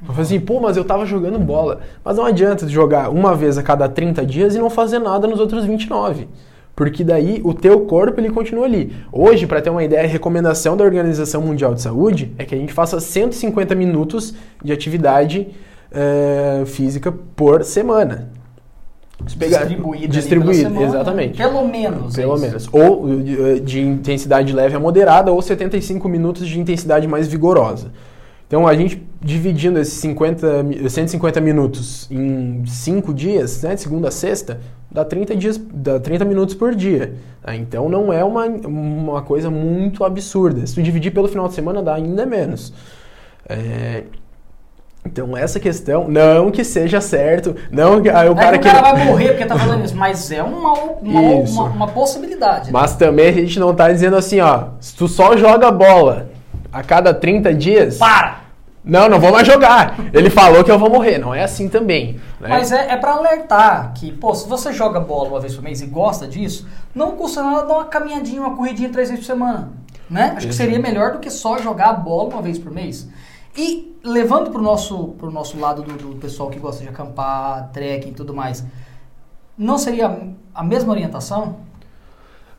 Eu 0.00 0.08
falei 0.08 0.22
assim, 0.22 0.40
pô, 0.40 0.60
mas 0.60 0.76
eu 0.76 0.84
tava 0.84 1.06
jogando 1.06 1.38
bola. 1.38 1.80
Mas 2.04 2.16
não 2.16 2.24
adianta 2.24 2.68
jogar 2.68 3.08
uma 3.08 3.36
vez 3.36 3.56
a 3.56 3.62
cada 3.62 3.88
30 3.88 4.26
dias 4.26 4.54
e 4.54 4.58
não 4.58 4.68
fazer 4.68 4.98
nada 4.98 5.28
nos 5.28 5.38
outros 5.38 5.64
29. 5.64 6.28
Porque 6.74 7.04
daí 7.04 7.40
o 7.44 7.54
teu 7.54 7.82
corpo 7.82 8.18
ele 8.18 8.30
continua 8.30 8.64
ali. 8.64 8.92
Hoje, 9.12 9.46
para 9.46 9.62
ter 9.62 9.70
uma 9.70 9.84
ideia, 9.84 10.02
a 10.02 10.06
recomendação 10.06 10.76
da 10.76 10.82
Organização 10.82 11.40
Mundial 11.40 11.72
de 11.72 11.82
Saúde 11.82 12.32
é 12.36 12.44
que 12.44 12.54
a 12.54 12.58
gente 12.58 12.72
faça 12.72 12.98
150 12.98 13.74
minutos 13.76 14.34
de 14.64 14.72
atividade 14.72 15.48
eh, 15.92 16.64
física 16.66 17.12
por 17.36 17.62
semana. 17.62 18.30
Distribuída. 19.24 19.60
ali 19.60 20.08
Distribuída, 20.08 20.82
exatamente. 20.82 21.36
Pelo 21.36 21.66
menos. 21.66 22.14
Pelo 22.14 22.36
é 22.36 22.40
menos. 22.40 22.68
Ou 22.72 23.04
uh, 23.04 23.60
de 23.60 23.80
intensidade 23.80 24.52
leve 24.52 24.76
a 24.76 24.80
moderada, 24.80 25.32
ou 25.32 25.40
75 25.40 26.08
minutos 26.08 26.46
de 26.46 26.58
intensidade 26.58 27.06
mais 27.06 27.28
vigorosa. 27.28 27.92
Então, 28.46 28.66
a 28.68 28.74
gente 28.74 29.02
dividindo 29.18 29.78
esses 29.78 29.94
50, 29.94 30.62
mi- 30.62 30.90
150 30.90 31.40
minutos 31.40 32.06
em 32.10 32.62
5 32.66 33.14
dias, 33.14 33.62
né, 33.62 33.74
de 33.74 33.80
segunda 33.80 34.08
a 34.08 34.10
sexta, 34.10 34.60
dá 34.90 35.04
30, 35.04 35.34
dias, 35.36 35.58
dá 35.72 35.98
30 35.98 36.24
minutos 36.26 36.54
por 36.54 36.74
dia. 36.74 37.14
tá? 37.42 37.56
Então, 37.56 37.88
não 37.88 38.12
é 38.12 38.22
uma, 38.22 38.44
uma 38.44 39.22
coisa 39.22 39.48
muito 39.48 40.04
absurda. 40.04 40.66
Se 40.66 40.74
tu 40.74 40.82
dividir 40.82 41.12
pelo 41.14 41.28
final 41.28 41.48
de 41.48 41.54
semana, 41.54 41.82
dá 41.82 41.94
ainda 41.94 42.26
menos. 42.26 42.74
É, 43.48 44.02
Então, 45.04 45.36
essa 45.36 45.58
questão, 45.58 46.06
não 46.08 46.50
que 46.50 46.62
seja 46.62 47.00
certo, 47.00 47.56
não 47.72 48.00
que 48.00 48.08
aí 48.08 48.28
o 48.28 48.36
cara 48.36 48.56
que 48.56 48.68
o 48.68 48.70
cara 48.70 48.92
vai 48.94 49.04
morrer 49.04 49.30
porque 49.30 49.44
tá 49.44 49.58
falando 49.58 49.84
isso, 49.84 49.96
mas 49.96 50.30
é 50.30 50.42
uma, 50.42 50.72
uma, 50.72 51.20
uma, 51.20 51.64
uma 51.64 51.88
possibilidade. 51.88 52.66
né? 52.66 52.70
Mas 52.72 52.94
também 52.94 53.28
a 53.28 53.32
gente 53.32 53.58
não 53.58 53.74
tá 53.74 53.90
dizendo 53.90 54.16
assim, 54.16 54.40
ó, 54.40 54.66
se 54.80 54.94
tu 54.94 55.08
só 55.08 55.36
joga 55.36 55.70
bola 55.72 56.28
a 56.72 56.82
cada 56.84 57.12
30 57.12 57.52
dias. 57.52 57.98
Para! 57.98 58.42
Não, 58.84 59.08
não 59.08 59.20
vou 59.20 59.30
mais 59.30 59.46
jogar. 59.46 59.96
Ele 60.12 60.28
falou 60.28 60.64
que 60.64 60.70
eu 60.70 60.78
vou 60.78 60.90
morrer. 60.90 61.16
Não 61.18 61.32
é 61.32 61.42
assim 61.44 61.68
também. 61.68 62.20
né? 62.40 62.48
Mas 62.48 62.72
é, 62.72 62.92
é 62.92 62.96
para 62.96 63.12
alertar 63.12 63.92
que, 63.94 64.10
pô, 64.10 64.34
se 64.34 64.48
você 64.48 64.72
joga 64.72 64.98
bola 64.98 65.28
uma 65.28 65.40
vez 65.40 65.54
por 65.54 65.62
mês 65.62 65.80
e 65.80 65.86
gosta 65.86 66.26
disso, 66.26 66.66
não 66.92 67.12
custa 67.12 67.42
nada 67.42 67.66
dar 67.66 67.74
uma 67.74 67.84
caminhadinha, 67.84 68.40
uma 68.40 68.56
corridinha 68.56 68.88
três 68.88 69.08
vezes 69.08 69.24
por 69.24 69.32
semana. 69.32 69.70
Né? 70.10 70.34
Acho 70.36 70.48
que 70.48 70.54
seria 70.54 70.78
melhor 70.80 71.12
do 71.12 71.18
que 71.20 71.30
só 71.30 71.58
jogar 71.58 71.92
bola 71.92 72.28
uma 72.30 72.42
vez 72.42 72.58
por 72.58 72.72
mês. 72.72 73.08
E 73.56 73.98
levando 74.02 74.50
pro 74.50 74.62
nosso, 74.62 75.08
pro 75.18 75.30
nosso 75.30 75.58
lado 75.58 75.82
do, 75.82 75.92
do 75.92 76.16
pessoal 76.16 76.48
que 76.48 76.58
gosta 76.58 76.82
de 76.82 76.88
acampar, 76.88 77.70
trekking 77.72 78.10
e 78.10 78.14
tudo 78.14 78.34
mais, 78.34 78.64
não 79.56 79.76
seria 79.76 80.34
a 80.54 80.64
mesma 80.64 80.92
orientação? 80.92 81.56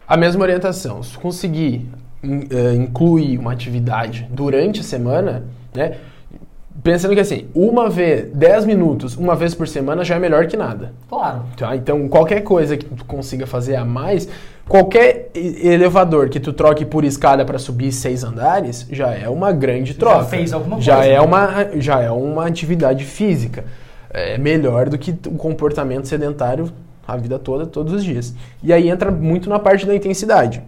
A 0.08 0.16
mesma 0.16 0.44
orientação. 0.44 1.02
Se 1.02 1.18
conseguir 1.18 1.90
eh, 2.24 2.74
incluir 2.76 3.38
uma 3.38 3.52
atividade 3.52 4.28
durante 4.32 4.80
a 4.80 4.84
semana, 4.84 5.44
né? 5.74 5.98
Pensando 6.82 7.14
que 7.14 7.20
assim, 7.20 7.48
uma 7.54 7.90
vez, 7.90 8.32
10 8.34 8.66
minutos, 8.66 9.16
uma 9.16 9.36
vez 9.36 9.54
por 9.54 9.68
semana 9.68 10.04
já 10.04 10.16
é 10.16 10.20
melhor 10.20 10.48
que 10.48 10.58
nada. 10.58 10.94
Claro. 11.08 11.44
Tá? 11.56 11.76
Então, 11.76 12.08
qualquer 12.10 12.42
coisa 12.42 12.76
que 12.78 12.86
tu 12.86 13.06
consiga 13.06 13.48
fazer 13.48 13.76
a 13.76 13.86
mais, 13.86 14.28
qualquer 14.68 15.30
elevador 15.34 16.30
que 16.30 16.40
tu 16.40 16.54
troque 16.54 16.86
por 16.86 17.04
escada 17.04 17.44
para 17.46 17.60
subir 17.60 17.92
seis 17.92 18.24
andares, 18.24 18.88
já 18.92 19.12
é 19.12 19.28
uma 19.30 19.52
grande 19.52 19.94
Já 19.94 20.00
troca. 20.00 20.26
fez 20.26 20.54
alguma 20.54 20.80
já 20.82 20.96
coisa, 20.98 21.10
É 21.10 21.14
né? 21.14 21.22
uma, 21.22 21.68
já 21.80 22.00
é 22.02 22.10
uma 22.12 22.46
atividade 22.48 23.04
física. 23.04 23.66
É 24.10 24.38
melhor 24.38 24.90
do 24.90 24.98
que 24.98 25.12
o 25.28 25.32
comportamento 25.36 26.08
sedentário 26.08 26.72
a 27.06 27.18
vida 27.18 27.38
toda, 27.38 27.66
todos 27.66 27.92
os 27.94 28.04
dias. 28.04 28.34
E 28.62 28.72
aí 28.72 28.90
entra 28.90 29.12
muito 29.12 29.50
na 29.50 29.60
parte 29.60 29.86
da 29.86 29.94
intensidade. 29.94 30.62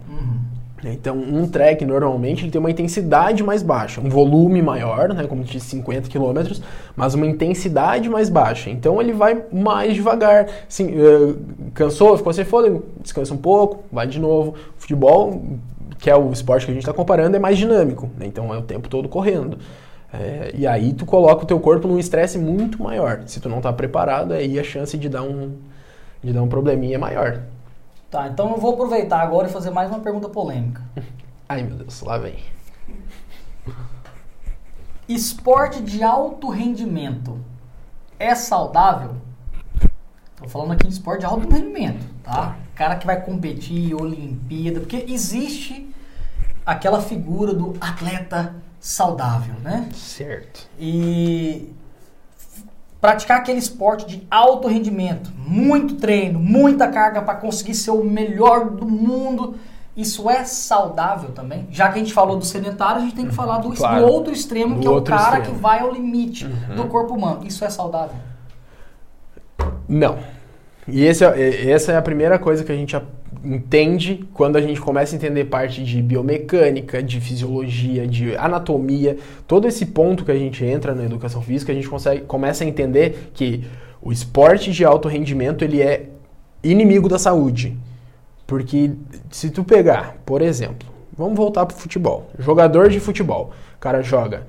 Uhum. 0.84 0.92
Então, 0.92 1.16
um 1.16 1.48
trek 1.48 1.84
normalmente 1.84 2.44
ele 2.44 2.50
tem 2.50 2.58
uma 2.58 2.70
intensidade 2.70 3.42
mais 3.42 3.62
baixa, 3.62 4.00
um 4.00 4.08
volume 4.08 4.60
maior, 4.60 5.08
né, 5.08 5.26
como 5.26 5.42
de 5.42 5.58
50 5.58 6.08
km, 6.08 6.60
mas 6.94 7.14
uma 7.14 7.26
intensidade 7.26 8.08
mais 8.08 8.28
baixa. 8.28 8.70
Então, 8.70 9.00
ele 9.00 9.12
vai 9.12 9.42
mais 9.52 9.94
devagar. 9.94 10.46
Assim, 10.68 10.90
eh, 10.90 11.34
cansou, 11.74 12.16
ficou 12.16 12.32
sem 12.32 12.44
fôlego, 12.44 12.84
descansa 13.00 13.32
um 13.32 13.38
pouco, 13.38 13.84
vai 13.90 14.06
de 14.06 14.18
novo. 14.18 14.54
Futebol, 14.76 15.42
que 15.98 16.10
é 16.10 16.16
o 16.16 16.30
esporte 16.30 16.66
que 16.66 16.72
a 16.72 16.74
gente 16.74 16.82
está 16.82 16.92
comparando, 16.92 17.36
é 17.36 17.38
mais 17.38 17.56
dinâmico. 17.56 18.08
né, 18.18 18.26
Então, 18.26 18.52
é 18.52 18.58
o 18.58 18.62
tempo 18.62 18.88
todo 18.88 19.08
correndo. 19.08 19.58
É, 20.12 20.52
e 20.54 20.66
aí, 20.66 20.92
tu 20.92 21.04
coloca 21.04 21.42
o 21.42 21.46
teu 21.46 21.58
corpo 21.58 21.88
num 21.88 21.98
estresse 21.98 22.38
muito 22.38 22.82
maior. 22.82 23.22
Se 23.26 23.40
tu 23.40 23.48
não 23.48 23.58
está 23.58 23.72
preparado, 23.72 24.32
aí 24.32 24.58
a 24.58 24.64
chance 24.64 24.96
de 24.96 25.08
dar 25.08 25.22
um, 25.22 25.52
de 26.22 26.32
dar 26.32 26.42
um 26.42 26.48
probleminha 26.48 26.96
é 26.96 26.98
maior. 26.98 27.40
Tá, 28.10 28.28
então 28.28 28.52
eu 28.52 28.58
vou 28.58 28.74
aproveitar 28.74 29.20
agora 29.20 29.48
e 29.48 29.52
fazer 29.52 29.70
mais 29.70 29.90
uma 29.90 30.00
pergunta 30.00 30.28
polêmica. 30.28 30.82
Ai, 31.48 31.62
meu 31.62 31.76
Deus, 31.76 32.00
lá 32.02 32.18
vem. 32.18 32.38
Esporte 35.08 35.82
de 35.82 36.02
alto 36.02 36.48
rendimento 36.48 37.38
é 38.18 38.34
saudável? 38.34 39.16
Tô 40.36 40.48
falando 40.48 40.72
aqui 40.72 40.86
de 40.86 40.92
esporte 40.92 41.20
de 41.20 41.26
alto 41.26 41.48
rendimento, 41.48 42.04
tá? 42.22 42.56
Cara 42.74 42.96
que 42.96 43.06
vai 43.06 43.20
competir, 43.20 43.94
Olimpíada, 43.94 44.80
porque 44.80 45.06
existe 45.08 45.94
aquela 46.64 47.00
figura 47.00 47.54
do 47.54 47.74
atleta 47.80 48.54
saudável, 48.78 49.54
né? 49.62 49.88
Certo. 49.94 50.68
E 50.78 51.72
praticar 53.06 53.38
aquele 53.38 53.60
esporte 53.60 54.04
de 54.04 54.26
alto 54.28 54.66
rendimento, 54.66 55.30
muito 55.38 55.94
treino, 55.94 56.40
muita 56.40 56.88
carga 56.88 57.22
para 57.22 57.36
conseguir 57.36 57.74
ser 57.74 57.92
o 57.92 58.02
melhor 58.02 58.68
do 58.70 58.84
mundo, 58.84 59.54
isso 59.96 60.28
é 60.28 60.42
saudável 60.44 61.30
também? 61.30 61.68
Já 61.70 61.88
que 61.88 61.94
a 61.94 62.02
gente 62.02 62.12
falou 62.12 62.36
do 62.36 62.44
sedentário, 62.44 62.96
a 62.96 63.04
gente 63.04 63.14
tem 63.14 63.28
que 63.28 63.34
falar 63.34 63.58
do, 63.58 63.70
Claro. 63.72 64.04
do 64.04 64.12
outro 64.12 64.32
extremo, 64.32 64.74
Do 64.74 64.80
que 64.80 64.86
é 64.88 64.90
o 64.90 65.00
cara 65.02 65.36
extremo. 65.38 65.54
que 65.56 65.62
vai 65.62 65.78
ao 65.82 65.92
limite 65.92 66.46
do 66.48 66.88
corpo 66.88 67.14
humano. 67.14 67.46
Isso 67.46 67.64
é 67.64 67.70
saudável? 67.70 68.16
Não. 69.88 70.18
E 70.88 71.04
esse 71.04 71.24
é- 71.24 71.70
essa 71.70 71.92
é 71.92 71.96
a 71.96 72.02
primeira 72.02 72.40
coisa 72.40 72.64
que 72.64 72.72
a 72.72 72.74
gente 72.74 72.96
entende 73.44 74.24
quando 74.32 74.56
a 74.56 74.60
gente 74.60 74.80
começa 74.80 75.14
a 75.14 75.16
entender 75.16 75.44
parte 75.44 75.82
de 75.82 76.02
biomecânica, 76.02 77.02
de 77.02 77.20
fisiologia, 77.20 78.06
de 78.06 78.36
anatomia. 78.36 79.16
Todo 79.46 79.66
esse 79.66 79.86
ponto 79.86 80.24
que 80.24 80.32
a 80.32 80.38
gente 80.38 80.64
entra 80.64 80.94
na 80.94 81.04
educação 81.04 81.42
física, 81.42 81.72
a 81.72 81.74
gente 81.74 81.88
consegue, 81.88 82.22
começa 82.22 82.64
a 82.64 82.66
entender 82.66 83.30
que 83.34 83.64
o 84.00 84.12
esporte 84.12 84.72
de 84.72 84.84
alto 84.84 85.08
rendimento 85.08 85.64
ele 85.64 85.82
é 85.82 86.08
inimigo 86.62 87.08
da 87.08 87.18
saúde. 87.18 87.76
Porque 88.46 88.92
se 89.30 89.50
tu 89.50 89.64
pegar, 89.64 90.16
por 90.24 90.40
exemplo, 90.42 90.88
vamos 91.16 91.36
voltar 91.36 91.66
pro 91.66 91.76
futebol. 91.76 92.30
Jogador 92.38 92.88
de 92.88 93.00
futebol. 93.00 93.52
O 93.76 93.78
cara 93.80 94.02
joga 94.02 94.46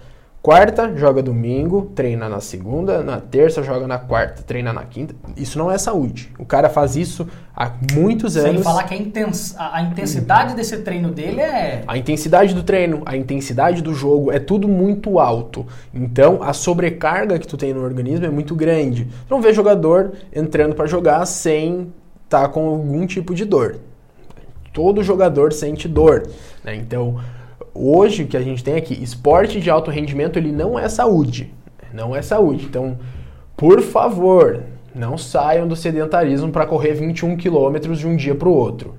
quarta, 0.51 0.95
joga 0.95 1.21
domingo, 1.21 1.91
treina 1.93 2.29
na 2.29 2.39
segunda, 2.39 3.03
na 3.03 3.19
terça, 3.19 3.61
joga 3.61 3.85
na 3.85 3.97
quarta, 3.97 4.41
treina 4.43 4.71
na 4.71 4.85
quinta. 4.85 5.13
Isso 5.35 5.57
não 5.59 5.69
é 5.69 5.77
saúde. 5.77 6.31
O 6.39 6.45
cara 6.45 6.69
faz 6.69 6.95
isso 6.95 7.27
há 7.53 7.69
muitos 7.93 8.31
Sem 8.31 8.51
anos. 8.51 8.63
falar 8.63 8.83
que 8.83 8.93
a, 8.93 8.97
intens- 8.97 9.53
a- 9.57 9.75
a 9.75 9.81
intensidade 9.81 10.55
desse 10.55 10.77
treino 10.77 11.11
dele 11.11 11.41
é. 11.41 11.83
A 11.85 11.97
intensidade 11.97 12.53
do 12.55 12.63
treino, 12.63 13.01
a 13.05 13.17
intensidade 13.17 13.81
do 13.81 13.93
jogo 13.93 14.31
é 14.31 14.39
tudo 14.39 14.69
muito 14.69 15.19
alto. 15.19 15.65
Então, 15.93 16.41
a 16.41 16.53
sobrecarga 16.53 17.37
que 17.37 17.45
tu 17.45 17.57
tem 17.57 17.73
no 17.73 17.83
organismo 17.83 18.25
é 18.25 18.29
muito 18.29 18.55
grande. 18.55 19.03
Tu 19.27 19.29
não 19.29 19.41
vê 19.41 19.51
jogador 19.51 20.13
entrando 20.33 20.75
para 20.75 20.87
jogar 20.87 21.25
sem 21.25 21.91
estar 22.23 22.47
com 22.47 22.69
algum 22.69 23.05
tipo 23.05 23.35
de 23.35 23.43
dor. 23.43 23.79
Todo 24.73 25.03
jogador 25.03 25.51
sente 25.51 25.89
dor, 25.89 26.25
né? 26.63 26.73
Então, 26.73 27.19
hoje 27.77 28.23
o 28.23 28.27
que 28.27 28.37
a 28.37 28.41
gente 28.41 28.63
tem 28.63 28.75
aqui, 28.75 29.01
esporte 29.01 29.59
de 29.59 29.69
alto 29.69 29.91
rendimento, 29.91 30.37
ele 30.37 30.51
não 30.51 30.77
é 30.77 30.89
saúde. 30.89 31.53
Não 31.93 32.15
é 32.15 32.21
saúde. 32.21 32.65
Então, 32.65 32.97
por 33.55 33.81
favor, 33.81 34.63
não 34.93 35.17
saiam 35.17 35.67
do 35.67 35.75
sedentarismo 35.75 36.51
para 36.51 36.65
correr 36.65 36.93
21 36.93 37.37
quilômetros 37.37 37.99
de 37.99 38.07
um 38.07 38.15
dia 38.15 38.35
para 38.35 38.49
o 38.49 38.53
outro. 38.53 38.95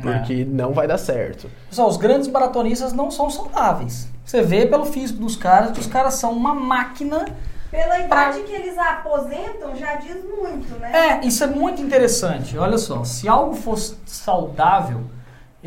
Porque 0.00 0.44
não 0.44 0.72
vai 0.72 0.86
dar 0.86 0.98
certo. 0.98 1.50
Pessoal, 1.70 1.88
os 1.88 1.96
grandes 1.96 2.28
maratonistas 2.28 2.92
não 2.92 3.10
são 3.10 3.30
saudáveis. 3.30 4.08
Você 4.24 4.42
vê 4.42 4.66
pelo 4.66 4.84
físico 4.84 5.20
dos 5.20 5.36
caras 5.36 5.70
que 5.70 5.80
os 5.80 5.86
caras 5.86 6.14
são 6.14 6.32
uma 6.32 6.54
máquina. 6.54 7.24
Pela 7.70 7.98
idade 8.00 8.40
que 8.42 8.52
eles 8.52 8.76
aposentam, 8.78 9.74
já 9.74 9.94
diz 9.94 10.16
muito, 10.24 10.78
né? 10.78 11.20
É, 11.22 11.26
isso 11.26 11.42
é 11.42 11.46
muito 11.46 11.80
interessante. 11.82 12.56
Olha 12.56 12.78
só, 12.78 13.04
se 13.04 13.28
algo 13.28 13.54
fosse 13.54 13.96
saudável, 14.04 15.00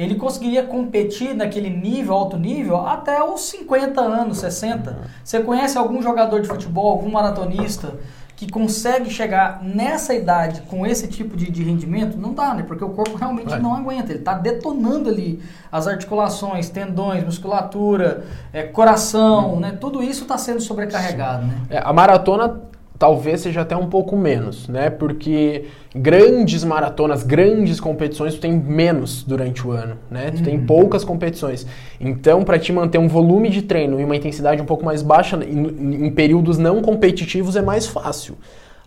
ele 0.01 0.15
conseguiria 0.15 0.63
competir 0.63 1.35
naquele 1.35 1.69
nível, 1.69 2.13
alto 2.13 2.37
nível, 2.37 2.77
até 2.87 3.21
os 3.21 3.41
50 3.49 3.99
anos, 3.99 4.37
60. 4.37 4.97
Você 5.21 5.41
conhece 5.41 5.77
algum 5.77 6.01
jogador 6.01 6.41
de 6.41 6.47
futebol, 6.47 6.89
algum 6.89 7.11
maratonista 7.11 7.95
que 8.39 8.49
consegue 8.49 9.09
chegar 9.09 9.61
nessa 9.61 10.13
idade 10.13 10.61
com 10.61 10.87
esse 10.87 11.09
tipo 11.09 11.35
de, 11.35 11.51
de 11.51 11.61
rendimento? 11.61 12.17
Não 12.17 12.33
dá, 12.33 12.53
né? 12.53 12.63
Porque 12.63 12.81
o 12.81 12.91
corpo 12.91 13.17
realmente 13.17 13.49
Vai. 13.49 13.59
não 13.59 13.75
aguenta. 13.75 14.13
Ele 14.13 14.19
está 14.19 14.35
detonando 14.35 15.09
ali 15.09 15.43
as 15.69 15.85
articulações, 15.85 16.69
tendões, 16.69 17.21
musculatura, 17.25 18.23
é, 18.53 18.63
coração, 18.63 19.59
né? 19.59 19.77
Tudo 19.81 20.01
isso 20.01 20.21
está 20.23 20.37
sendo 20.37 20.61
sobrecarregado, 20.61 21.45
né? 21.45 21.57
É, 21.69 21.79
a 21.79 21.91
maratona 21.91 22.68
talvez 22.99 23.39
seja 23.39 23.61
até 23.61 23.77
um 23.77 23.87
pouco 23.87 24.17
menos, 24.17 24.67
né? 24.67 24.89
Porque 24.89 25.63
grandes 25.95 26.65
maratonas, 26.65 27.23
grandes 27.23 27.79
competições, 27.79 28.35
tu 28.35 28.41
tem 28.41 28.51
menos 28.51 29.23
durante 29.23 29.65
o 29.65 29.71
ano, 29.71 29.95
né? 30.11 30.31
Tu 30.31 30.43
tem 30.43 30.59
poucas 30.59 31.05
competições. 31.05 31.65
Então, 31.99 32.43
para 32.43 32.59
te 32.59 32.73
manter 32.73 32.97
um 32.97 33.07
volume 33.07 33.49
de 33.49 33.61
treino 33.61 34.01
e 34.01 34.03
uma 34.03 34.17
intensidade 34.17 34.61
um 34.61 34.65
pouco 34.65 34.83
mais 34.83 35.01
baixa 35.01 35.37
em, 35.37 36.07
em 36.07 36.11
períodos 36.11 36.57
não 36.57 36.81
competitivos 36.81 37.55
é 37.55 37.61
mais 37.61 37.87
fácil. 37.87 38.37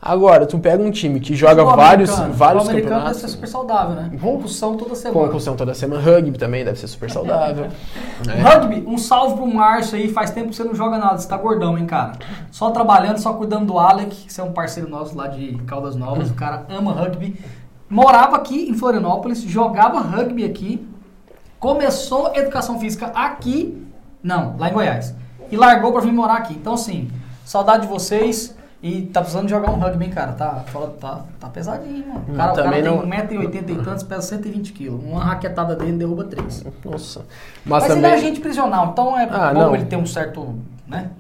Agora, 0.05 0.45
tu 0.47 0.59
pega 0.59 0.83
um 0.83 0.91
time 0.91 1.21
que 1.21 1.33
joga 1.37 1.63
vários, 1.63 2.11
vários 2.11 2.65
Futebol 2.65 2.71
americano 2.71 3.05
deve 3.05 3.15
ser 3.21 3.29
super 3.29 3.47
saudável, 3.47 3.95
né? 3.95 4.11
Compulsão 4.21 4.77
toda 4.77 4.97
semana. 4.97 5.27
concussão 5.29 5.55
toda 5.55 5.75
semana, 5.75 6.03
rugby 6.03 6.37
também 6.37 6.65
deve 6.65 6.77
ser 6.77 6.89
super 6.89 7.09
saudável. 7.09 7.69
Rugby, 8.43 8.83
um 8.85 8.99
salve 8.99 9.37
pro 9.37 9.47
Márcio 9.47 9.97
aí, 9.97 10.09
faz 10.09 10.33
tempo 10.33 10.49
que 10.49 10.57
você 10.57 10.65
não 10.65 10.75
joga 10.75 10.99
nada, 10.99 11.19
você 11.19 11.29
tá 11.29 11.37
gordão, 11.37 11.79
hein, 11.79 11.87
cara? 11.87 12.15
Só 12.51 12.73
trabalhando, 12.73 13.19
só 13.19 13.33
cuidando 13.35 13.67
do 13.67 13.79
Alec, 13.79 14.27
que 14.27 14.41
é 14.41 14.43
um 14.43 14.51
parceiro 14.51 14.91
nosso 14.91 15.17
lá 15.17 15.29
de 15.29 15.55
Caldas 15.69 15.95
Novas, 15.95 16.31
o 16.31 16.35
cara 16.35 16.67
ama 16.69 16.93
rugby. 16.93 17.41
Morava 17.89 18.35
aqui 18.35 18.69
em 18.69 18.75
Florianópolis, 18.75 19.41
jogava 19.43 20.01
rugby 20.01 20.45
aqui, 20.45 20.85
começou 21.61 22.33
educação 22.35 22.81
física 22.81 23.07
aqui, 23.15 23.87
não, 24.21 24.57
lá 24.59 24.69
em 24.69 24.73
Goiás, 24.73 25.15
e 25.49 25.57
largou 25.57 25.93
pra 25.93 26.01
vir 26.01 26.13
morar 26.13 26.39
aqui. 26.39 26.55
Então, 26.55 26.75
assim, 26.75 27.09
saudade 27.45 27.83
de 27.83 27.89
vocês. 27.89 28.61
E 28.83 29.03
tá 29.03 29.21
precisando 29.21 29.49
jogar 29.49 29.71
um 29.71 29.79
rugby, 29.79 30.09
cara? 30.09 30.33
Tá, 30.33 30.65
fala- 30.67 30.93
tá, 31.01 31.21
tá 31.39 31.49
pesadinho, 31.49 32.05
mano. 32.09 32.25
O 32.27 32.31
Não, 32.33 32.37
cara, 32.37 32.53
o 32.53 32.55
cara 32.57 32.65
também 32.69 32.83
tem 32.83 32.91
não- 32.91 33.07
1,80m 33.07 33.71
e 33.81 33.85
tantos, 33.85 34.03
pesa 34.03 34.23
120 34.23 34.73
kg. 34.73 34.89
Uma 34.89 35.23
raquetada 35.23 35.77
dele 35.77 35.93
derruba 35.93 36.25
3. 36.25 36.65
Nossa. 36.85 37.21
Mas, 37.65 37.85
Mas, 37.85 37.85
ele 37.85 37.93
é 37.93 38.03
também. 38.03 38.13
agente 38.19 38.41
prisional, 38.41 38.89
então 38.93 39.17
é 39.17 39.29
Ah, 39.31 39.55
bom 39.55 39.61
não. 39.61 39.75
ele 39.77 39.85
ter 39.85 39.95
um 39.97 40.05
certo, 40.05 40.57
né? 40.89 41.11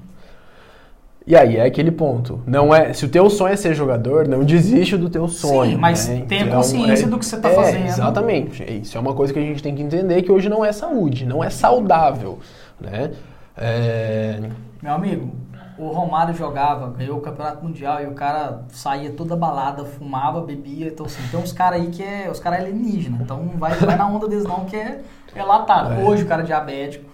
E 1.24 1.36
aí 1.36 1.56
é 1.56 1.64
aquele 1.64 1.92
ponto. 1.92 2.40
Não 2.44 2.74
é, 2.74 2.92
se 2.92 3.04
o 3.04 3.08
teu 3.08 3.30
sonho 3.30 3.52
é 3.52 3.56
ser 3.56 3.74
jogador, 3.74 4.26
não 4.26 4.42
desiste 4.42 4.96
do 4.96 5.08
teu 5.08 5.28
sonho. 5.28 5.78
mas 5.78 6.08
né? 6.08 6.24
tenha 6.26 6.48
consciência 6.48 7.06
do 7.06 7.16
que 7.16 7.24
você 7.24 7.36
tá 7.36 7.48
é, 7.48 7.54
fazendo. 7.54 7.86
Exatamente. 7.86 8.64
Isso 8.80 8.98
é 8.98 9.00
uma 9.00 9.14
coisa 9.14 9.32
que 9.32 9.38
a 9.38 9.42
gente 9.42 9.62
tem 9.62 9.72
que 9.72 9.82
entender 9.82 10.20
que 10.22 10.32
hoje 10.32 10.48
não 10.48 10.64
é 10.64 10.72
saúde, 10.72 11.24
não 11.24 11.44
é 11.44 11.48
saudável, 11.48 12.40
né? 12.80 13.12
É, 13.56 14.40
Meu 14.82 14.94
amigo, 14.94 15.30
o 15.78 15.88
Romário 15.88 16.34
jogava, 16.34 16.90
ganhou 16.90 17.18
o 17.18 17.20
Campeonato 17.20 17.64
Mundial 17.64 18.02
e 18.02 18.06
o 18.06 18.12
cara 18.12 18.64
saía 18.68 19.10
toda 19.12 19.34
balada, 19.34 19.84
fumava, 19.84 20.40
bebia, 20.42 20.88
então 20.88 21.06
assim, 21.06 21.22
tem 21.30 21.40
uns 21.40 21.52
caras 21.52 21.80
aí 21.80 21.88
que 21.90 22.02
é, 22.02 22.30
os 22.30 22.38
caras 22.38 22.60
alienígenas, 22.60 23.20
então 23.20 23.42
não 23.42 23.56
vai, 23.58 23.74
vai 23.74 23.96
na 23.96 24.06
onda 24.06 24.28
deles 24.28 24.44
não, 24.44 24.64
que 24.64 24.76
é 24.76 25.00
relatado. 25.34 25.94
É. 25.94 26.04
Hoje 26.04 26.24
o 26.24 26.26
cara 26.26 26.42
é 26.42 26.44
diabético, 26.44 27.10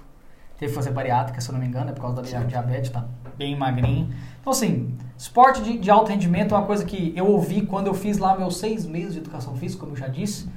teve 0.59 0.73
que 0.73 0.77
fazer 0.77 0.91
bariátrica, 0.91 1.41
se 1.41 1.49
eu 1.49 1.53
não 1.53 1.61
me 1.61 1.67
engano, 1.67 1.91
é 1.91 1.93
por 1.93 2.01
causa 2.01 2.17
da 2.17 2.23
dia- 2.23 2.41
diabetes, 2.41 2.91
tá 2.91 3.05
bem 3.37 3.57
magrinho. 3.57 4.13
Então 4.41 4.53
assim, 4.53 4.93
esporte 5.17 5.63
de, 5.63 5.79
de 5.79 5.91
alto 5.91 6.11
rendimento 6.11 6.55
é 6.55 6.59
uma 6.59 6.67
coisa 6.67 6.85
que 6.85 7.13
eu 7.17 7.27
ouvi 7.27 7.63
quando 7.65 7.87
eu 7.87 7.95
fiz 7.95 8.19
lá 8.19 8.37
meus 8.37 8.57
seis 8.59 8.85
meses 8.85 9.13
de 9.13 9.21
educação 9.21 9.55
física, 9.55 9.81
como 9.81 9.93
eu 9.93 9.97
já 9.97 10.09
disse, 10.09 10.49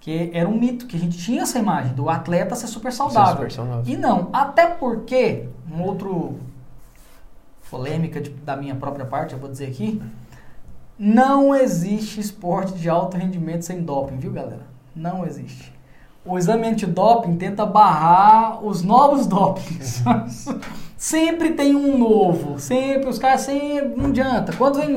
que 0.00 0.30
era 0.34 0.48
um 0.48 0.58
mito, 0.58 0.86
que 0.86 0.96
a 0.96 1.00
gente 1.00 1.16
tinha 1.18 1.42
essa 1.42 1.58
imagem 1.58 1.94
do 1.94 2.08
atleta 2.10 2.54
ser 2.54 2.66
super 2.66 2.92
saudável. 2.92 3.32
super 3.32 3.52
saudável. 3.52 3.82
E 3.86 3.96
não, 3.96 4.28
até 4.32 4.66
porque, 4.66 5.48
um 5.70 5.82
outro 5.82 6.38
polêmica 7.70 8.20
de- 8.20 8.30
da 8.30 8.56
minha 8.56 8.74
própria 8.74 9.04
parte, 9.04 9.34
eu 9.34 9.38
vou 9.38 9.50
dizer 9.50 9.66
aqui, 9.66 10.00
não 10.98 11.54
existe 11.54 12.20
esporte 12.20 12.72
de 12.74 12.88
alto 12.88 13.16
rendimento 13.16 13.62
sem 13.62 13.82
doping, 13.82 14.16
viu 14.16 14.32
galera? 14.32 14.66
Não 14.94 15.24
existe. 15.24 15.72
O 16.24 16.36
exame 16.36 16.66
antidoping 16.66 17.36
tenta 17.36 17.64
barrar 17.64 18.64
os 18.64 18.82
novos 18.82 19.26
dopings. 19.26 20.02
sempre 20.96 21.52
tem 21.52 21.74
um 21.76 21.96
novo, 21.96 22.58
sempre, 22.58 23.08
os 23.08 23.18
caras 23.18 23.42
sempre, 23.42 23.96
não 23.96 24.06
adianta. 24.10 24.52
Quando 24.56 24.80
vem, 24.80 24.94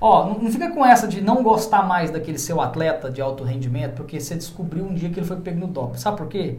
ó, 0.00 0.26
não, 0.26 0.38
não 0.38 0.50
fica 0.50 0.70
com 0.72 0.84
essa 0.84 1.06
de 1.06 1.20
não 1.20 1.42
gostar 1.42 1.82
mais 1.86 2.10
daquele 2.10 2.38
seu 2.38 2.60
atleta 2.60 3.10
de 3.10 3.20
alto 3.20 3.44
rendimento, 3.44 3.96
porque 3.96 4.18
você 4.18 4.34
descobriu 4.34 4.84
um 4.84 4.94
dia 4.94 5.10
que 5.10 5.20
ele 5.20 5.26
foi 5.26 5.36
pego 5.36 5.60
no 5.60 5.66
doping. 5.66 5.98
Sabe 5.98 6.16
por 6.16 6.26
quê? 6.26 6.58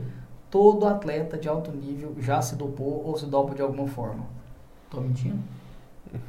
Todo 0.49 0.87
atleta 0.87 1.37
de 1.37 1.49
alto 1.49 1.71
nível 1.71 2.15
já 2.19 2.41
se 2.41 2.55
dopou 2.55 3.03
ou 3.05 3.17
se 3.17 3.25
dopa 3.25 3.55
de 3.55 3.61
alguma 3.61 3.87
forma. 3.87 4.23
Tô 4.95 5.01
mentindo? 5.01 5.37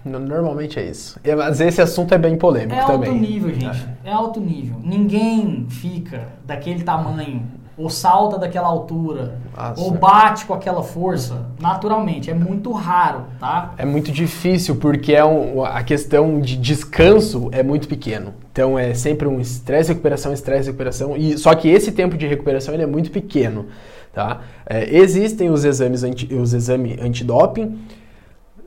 no- 0.04 0.18
normalmente 0.18 0.78
é 0.80 0.84
isso. 0.90 1.18
E, 1.24 1.34
Mas 1.34 1.60
esse 1.60 1.80
assunto 1.80 2.12
é 2.12 2.18
bem 2.18 2.36
polêmico 2.36 2.74
É 2.74 2.80
alto 2.80 2.92
também. 2.92 3.20
nível, 3.20 3.54
gente. 3.54 3.86
É 4.04 4.10
alto 4.10 4.40
nível. 4.40 4.76
Ninguém 4.82 5.66
fica 5.68 6.28
daquele 6.44 6.82
tamanho, 6.82 7.42
ou 7.78 7.88
salta 7.90 8.36
daquela 8.38 8.66
altura, 8.66 9.38
Nossa. 9.56 9.80
ou 9.80 9.92
bate 9.92 10.44
com 10.46 10.54
aquela 10.54 10.82
força, 10.82 11.46
naturalmente. 11.60 12.28
É 12.30 12.34
muito 12.34 12.72
raro, 12.72 13.24
tá? 13.38 13.74
É 13.78 13.84
muito 13.84 14.10
difícil 14.10 14.76
porque 14.76 15.12
é 15.12 15.24
um- 15.24 15.62
a 15.64 15.82
questão 15.84 16.40
de 16.40 16.56
descanso 16.56 17.48
é 17.52 17.62
muito 17.62 17.86
pequeno. 17.86 18.32
Então 18.50 18.76
é 18.78 18.92
sempre 18.94 19.28
um 19.28 19.38
estresse, 19.38 19.90
recuperação, 19.90 20.32
estresse, 20.32 20.66
recuperação. 20.66 21.16
E 21.16 21.36
só 21.38 21.54
que 21.54 21.68
esse 21.68 21.92
tempo 21.92 22.16
de 22.16 22.26
recuperação 22.26 22.72
ele 22.74 22.82
é 22.82 22.86
muito 22.86 23.10
pequeno, 23.10 23.66
tá? 24.12 24.40
É, 24.68 24.96
existem 24.96 25.50
os 25.50 25.64
exames 25.64 26.02
anti, 26.02 26.32
os 26.34 26.54
exames 26.54 26.98
antidoping, 27.00 27.78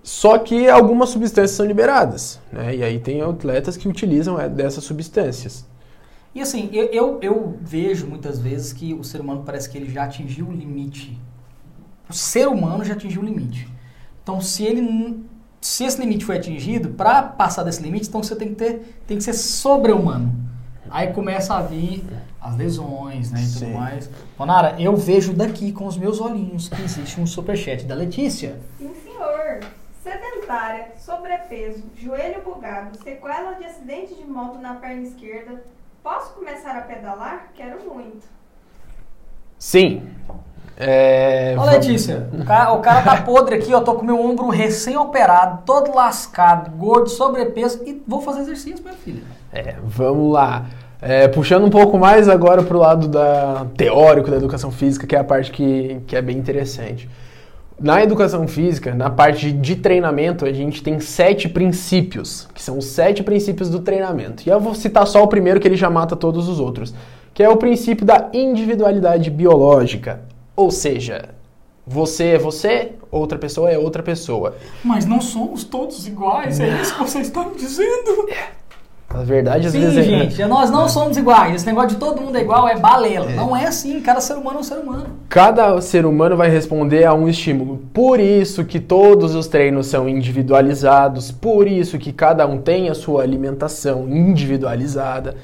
só 0.04 0.38
que 0.38 0.70
algumas 0.70 1.10
substâncias 1.10 1.52
são 1.52 1.66
liberadas, 1.66 2.40
né? 2.52 2.76
E 2.76 2.84
aí 2.84 3.00
tem 3.00 3.22
atletas 3.22 3.78
que 3.78 3.88
utilizam 3.88 4.40
é, 4.40 4.48
dessas 4.48 4.84
substâncias. 4.84 5.66
E 6.34 6.42
assim, 6.42 6.70
eu, 6.72 6.86
eu, 6.88 7.20
eu 7.22 7.58
vejo 7.62 8.08
muitas 8.08 8.40
vezes 8.40 8.72
que 8.72 8.94
o 8.94 9.04
ser 9.04 9.20
humano 9.20 9.44
parece 9.46 9.70
que 9.70 9.78
ele 9.78 9.92
já 9.92 10.04
atingiu 10.04 10.48
o 10.48 10.52
limite. 10.52 11.20
O 12.10 12.14
ser 12.14 12.48
humano 12.48 12.84
já 12.84 12.94
atingiu 12.94 13.22
o 13.22 13.26
limite. 13.26 13.68
Então, 14.24 14.40
se 14.40 14.64
ele 14.64 14.82
se 15.62 15.84
esse 15.84 16.00
limite 16.00 16.24
foi 16.24 16.38
atingido, 16.38 16.90
para 16.90 17.22
passar 17.22 17.64
desse 17.64 17.82
limite, 17.82 18.08
então 18.08 18.24
você 18.24 18.36
tem 18.36 18.50
que 18.50 18.56
ter, 18.56 19.02
tem 19.06 19.18
que 19.18 19.24
ser 19.24 19.34
sobre-humano. 19.34 20.34
Aí 20.90 21.08
começa 21.08 21.54
a 21.54 21.62
vir 21.62 22.04
as 22.42 22.56
lesões, 22.56 23.32
né, 23.32 23.42
e 23.42 23.48
tudo 23.48 23.60
Sim. 23.60 23.74
mais. 23.74 24.10
Bonara, 24.38 24.76
eu 24.80 24.96
vejo 24.96 25.34
daqui 25.34 25.72
com 25.72 25.86
os 25.86 25.98
meus 25.98 26.22
olhinhos 26.22 26.70
que 26.70 26.82
existe 26.82 27.20
um 27.20 27.28
superchat 27.28 27.86
da 27.86 27.94
Letícia. 27.94 28.60
Sedentária, 30.10 30.88
sobrepeso, 30.98 31.84
joelho 31.96 32.42
bugado, 32.44 32.98
sequela 32.98 33.52
de 33.54 33.66
acidente 33.66 34.16
de 34.16 34.26
moto 34.26 34.58
na 34.58 34.74
perna 34.74 35.04
esquerda. 35.04 35.64
Posso 36.02 36.34
começar 36.34 36.76
a 36.76 36.82
pedalar? 36.82 37.52
Quero 37.54 37.78
muito. 37.88 38.26
Sim. 39.60 40.10
É, 40.76 41.56
Ô 41.56 41.64
Letícia, 41.64 42.28
o 42.34 42.44
cara, 42.44 42.74
o 42.74 42.80
cara 42.80 43.04
tá 43.04 43.22
podre 43.22 43.54
aqui, 43.54 43.72
ó. 43.72 43.82
Tô 43.82 43.94
com 43.94 44.04
meu 44.04 44.20
ombro 44.20 44.50
recém-operado, 44.50 45.62
todo 45.64 45.94
lascado, 45.94 46.72
gordo, 46.72 47.08
sobrepeso 47.08 47.84
e 47.86 48.02
vou 48.08 48.20
fazer 48.20 48.42
exercício, 48.42 48.84
minha 48.84 48.96
filha. 48.96 49.22
É, 49.54 49.76
vamos 49.84 50.34
lá. 50.34 50.66
É, 51.00 51.28
puxando 51.28 51.66
um 51.66 51.70
pouco 51.70 52.00
mais 52.00 52.28
agora 52.28 52.64
para 52.64 52.76
o 52.76 52.80
lado 52.80 53.08
da, 53.08 53.68
teórico 53.78 54.32
da 54.32 54.38
educação 54.38 54.72
física, 54.72 55.06
que 55.06 55.16
é 55.16 55.20
a 55.20 55.24
parte 55.24 55.52
que, 55.52 56.02
que 56.08 56.16
é 56.16 56.22
bem 56.22 56.36
interessante. 56.36 57.08
Na 57.82 58.04
educação 58.04 58.46
física, 58.46 58.94
na 58.94 59.10
parte 59.10 59.54
de 59.54 59.76
treinamento, 59.78 60.44
a 60.44 60.52
gente 60.52 60.84
tem 60.84 61.00
sete 61.00 61.48
princípios, 61.48 62.46
que 62.54 62.62
são 62.62 62.78
os 62.78 62.86
sete 62.86 63.24
princípios 63.24 63.70
do 63.70 63.80
treinamento. 63.80 64.44
E 64.46 64.50
eu 64.50 64.60
vou 64.60 64.76
citar 64.76 65.08
só 65.08 65.24
o 65.24 65.28
primeiro, 65.28 65.62
que 65.62 65.68
ele 65.68 65.78
já 65.78 65.90
mata 65.90 66.14
todos 66.14 66.50
os 66.50 66.60
outros, 66.60 66.94
que 67.34 67.42
é 67.42 67.48
o 67.48 67.56
princípio 67.56 68.06
da 68.06 68.30
individualidade 68.34 69.30
biológica. 69.30 70.20
Ou 70.58 70.70
seja, 70.72 71.30
você 71.88 72.32
é 72.32 72.38
você, 72.38 72.92
outra 73.10 73.40
pessoa 73.40 73.72
é 73.72 73.78
outra 73.78 74.04
pessoa. 74.04 74.56
Mas 74.84 75.06
não 75.06 75.22
somos 75.22 75.64
todos 75.64 76.06
iguais, 76.06 76.60
é 76.60 76.82
isso 76.82 76.94
que 76.94 77.00
você 77.00 77.20
está 77.20 77.46
me 77.46 77.56
dizendo. 77.56 78.28
A 79.12 79.24
verdade, 79.24 79.66
às 79.66 79.72
Sim, 79.72 79.80
vezes, 79.80 79.98
é- 79.98 80.04
gente, 80.04 80.46
nós 80.46 80.70
não 80.70 80.88
somos 80.88 81.18
iguais. 81.18 81.56
Esse 81.56 81.66
negócio 81.66 81.90
de 81.90 81.96
todo 81.96 82.22
mundo 82.22 82.38
é 82.38 82.42
igual 82.42 82.68
é 82.68 82.78
balela. 82.78 83.30
Não 83.32 83.58
é 83.58 83.66
assim, 83.66 84.00
cada 84.02 84.22
ser 84.22 84.36
humano 84.36 84.58
é 84.58 84.60
um 84.60 84.64
ser 84.64 84.78
humano. 84.78 85.08
Cada 85.28 85.82
ser 85.82 86.06
humano 86.06 86.38
vai 86.38 86.48
responder 86.48 87.06
a 87.06 87.14
um 87.16 87.28
estímulo. 87.28 87.78
Por 87.92 88.20
isso 88.20 88.64
que 88.64 88.80
todos 88.80 89.34
os 89.34 89.48
treinos 89.48 89.88
são 89.88 90.08
individualizados, 90.08 91.32
por 91.32 91.68
isso 91.68 91.98
que 91.98 92.14
cada 92.14 92.46
um 92.46 92.60
tem 92.60 92.88
a 92.88 92.94
sua 92.94 93.24
alimentação 93.24 94.08
individualizada. 94.08 95.36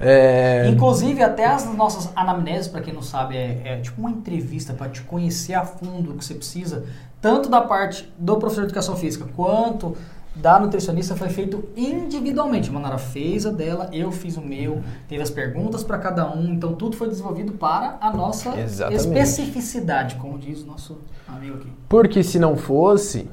É, 0.00 0.68
Inclusive, 0.68 1.20
até 1.20 1.44
as 1.44 1.66
nossas 1.74 2.10
anamneses, 2.14 2.68
para 2.68 2.80
quem 2.80 2.94
não 2.94 3.02
sabe, 3.02 3.36
é, 3.36 3.60
é 3.64 3.76
tipo 3.78 4.00
uma 4.00 4.10
entrevista 4.10 4.72
para 4.72 4.88
te 4.88 5.02
conhecer 5.02 5.54
a 5.54 5.64
fundo 5.64 6.12
o 6.12 6.14
que 6.16 6.24
você 6.24 6.34
precisa, 6.34 6.84
tanto 7.20 7.48
da 7.48 7.60
parte 7.60 8.08
do 8.16 8.36
professor 8.36 8.60
de 8.60 8.66
educação 8.68 8.96
física 8.96 9.26
quanto 9.34 9.96
da 10.40 10.58
nutricionista 10.58 11.16
foi 11.16 11.28
feito 11.28 11.64
individualmente. 11.76 12.70
A 12.70 12.72
Manara 12.72 12.98
fez 12.98 13.44
a 13.46 13.50
dela, 13.50 13.88
eu 13.92 14.10
fiz 14.12 14.36
o 14.36 14.40
meu, 14.40 14.80
teve 15.08 15.22
as 15.22 15.30
perguntas 15.30 15.82
para 15.82 15.98
cada 15.98 16.30
um, 16.30 16.52
então 16.52 16.74
tudo 16.74 16.96
foi 16.96 17.08
desenvolvido 17.08 17.52
para 17.52 17.98
a 18.00 18.12
nossa 18.12 18.58
Exatamente. 18.58 19.00
especificidade, 19.18 20.14
como 20.16 20.38
diz 20.38 20.62
o 20.62 20.66
nosso 20.66 20.98
amigo 21.26 21.56
aqui. 21.56 21.72
Porque 21.88 22.22
se 22.22 22.38
não 22.38 22.56
fosse, 22.56 23.28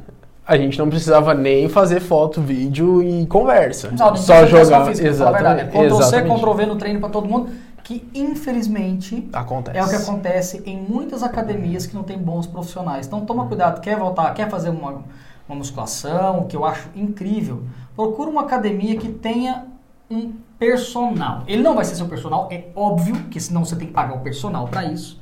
a 0.48 0.58
gente 0.58 0.78
não 0.78 0.90
precisava 0.90 1.34
nem 1.34 1.68
fazer 1.70 2.00
foto, 2.00 2.42
vídeo 2.42 3.02
e 3.02 3.26
conversa. 3.26 3.92
Não, 3.92 4.16
Só 4.16 4.46
jogar. 4.46 4.86
física. 4.86 5.08
Exatamente. 5.08 5.72
Ctrl 5.72 6.02
C. 6.02 6.22
Ctrl 6.22 6.54
V 6.54 6.66
no 6.66 6.76
treino 6.76 7.00
para 7.00 7.10
todo 7.10 7.28
mundo, 7.28 7.50
que 7.84 8.08
infelizmente 8.14 9.28
Acontece. 9.32 9.78
É 9.78 9.84
o 9.84 9.88
que 9.88 9.96
acontece 9.96 10.64
em 10.66 10.76
muitas 10.76 11.22
academias 11.22 11.86
que 11.86 11.96
não 11.96 12.04
tem 12.04 12.18
bons 12.18 12.48
profissionais. 12.48 13.06
Então 13.06 13.26
toma 13.26 13.46
cuidado, 13.46 13.80
quer 13.80 13.98
voltar, 13.98 14.34
quer 14.34 14.50
fazer 14.50 14.70
uma, 14.70 15.04
uma 15.48 15.58
musculação, 15.58 16.48
que 16.48 16.56
eu 16.56 16.66
acho 16.66 16.90
incrível, 16.96 17.64
procura 17.96 18.30
uma 18.30 18.42
academia 18.42 18.98
que 18.98 19.10
tenha 19.10 19.66
um 20.10 20.34
personal. 20.60 21.44
Ele 21.48 21.62
não 21.62 21.76
vai 21.76 21.86
ser 21.86 21.96
seu 21.96 22.08
personal, 22.08 22.48
é 22.52 22.66
óbvio, 22.76 23.16
que 23.30 23.40
senão 23.40 23.64
você 23.66 23.76
tem 23.76 23.88
que 23.88 23.94
pagar 23.94 24.16
o 24.16 24.22
personal 24.22 24.68
para 24.68 24.86
isso. 24.86 25.20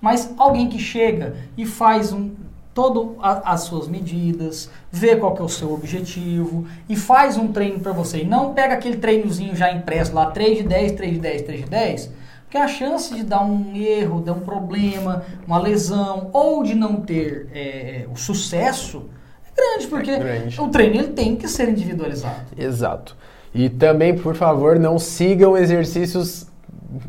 Mas 0.00 0.32
alguém 0.38 0.68
que 0.68 0.78
chega 0.78 1.36
e 1.56 1.66
faz 1.66 2.12
um 2.12 2.30
todo 2.72 3.16
a- 3.20 3.52
as 3.52 3.62
suas 3.62 3.88
medidas, 3.88 4.70
vê 4.90 5.16
qual 5.16 5.34
que 5.34 5.42
é 5.42 5.44
o 5.44 5.48
seu 5.48 5.72
objetivo 5.72 6.64
e 6.88 6.96
faz 6.96 7.36
um 7.36 7.48
treino 7.52 7.80
para 7.80 7.92
você. 7.92 8.22
E 8.22 8.24
não 8.24 8.54
pega 8.54 8.74
aquele 8.74 8.96
treinozinho 8.96 9.54
já 9.54 9.72
impresso 9.72 10.14
lá, 10.14 10.30
3 10.30 10.58
de 10.58 10.64
10, 10.64 10.92
3 10.92 11.14
de 11.14 11.18
10, 11.18 11.42
3 11.42 11.64
de 11.64 11.70
10, 11.70 12.10
porque 12.44 12.56
a 12.56 12.68
chance 12.68 13.12
de 13.14 13.22
dar 13.24 13.44
um 13.44 13.74
erro, 13.76 14.20
dar 14.20 14.32
um 14.32 14.40
problema, 14.40 15.22
uma 15.46 15.58
lesão 15.58 16.30
ou 16.32 16.62
de 16.62 16.74
não 16.74 16.96
ter 17.00 17.48
é, 17.52 18.06
o 18.12 18.16
sucesso 18.16 19.04
grande, 19.60 19.86
porque 19.88 20.16
grande. 20.18 20.60
o 20.60 20.68
treino 20.68 20.96
ele 20.96 21.08
tem 21.08 21.36
que 21.36 21.46
ser 21.48 21.68
individualizado. 21.68 22.36
Exato. 22.56 23.16
E 23.54 23.68
também, 23.68 24.16
por 24.16 24.34
favor, 24.34 24.78
não 24.78 24.98
sigam 24.98 25.56
exercícios 25.56 26.46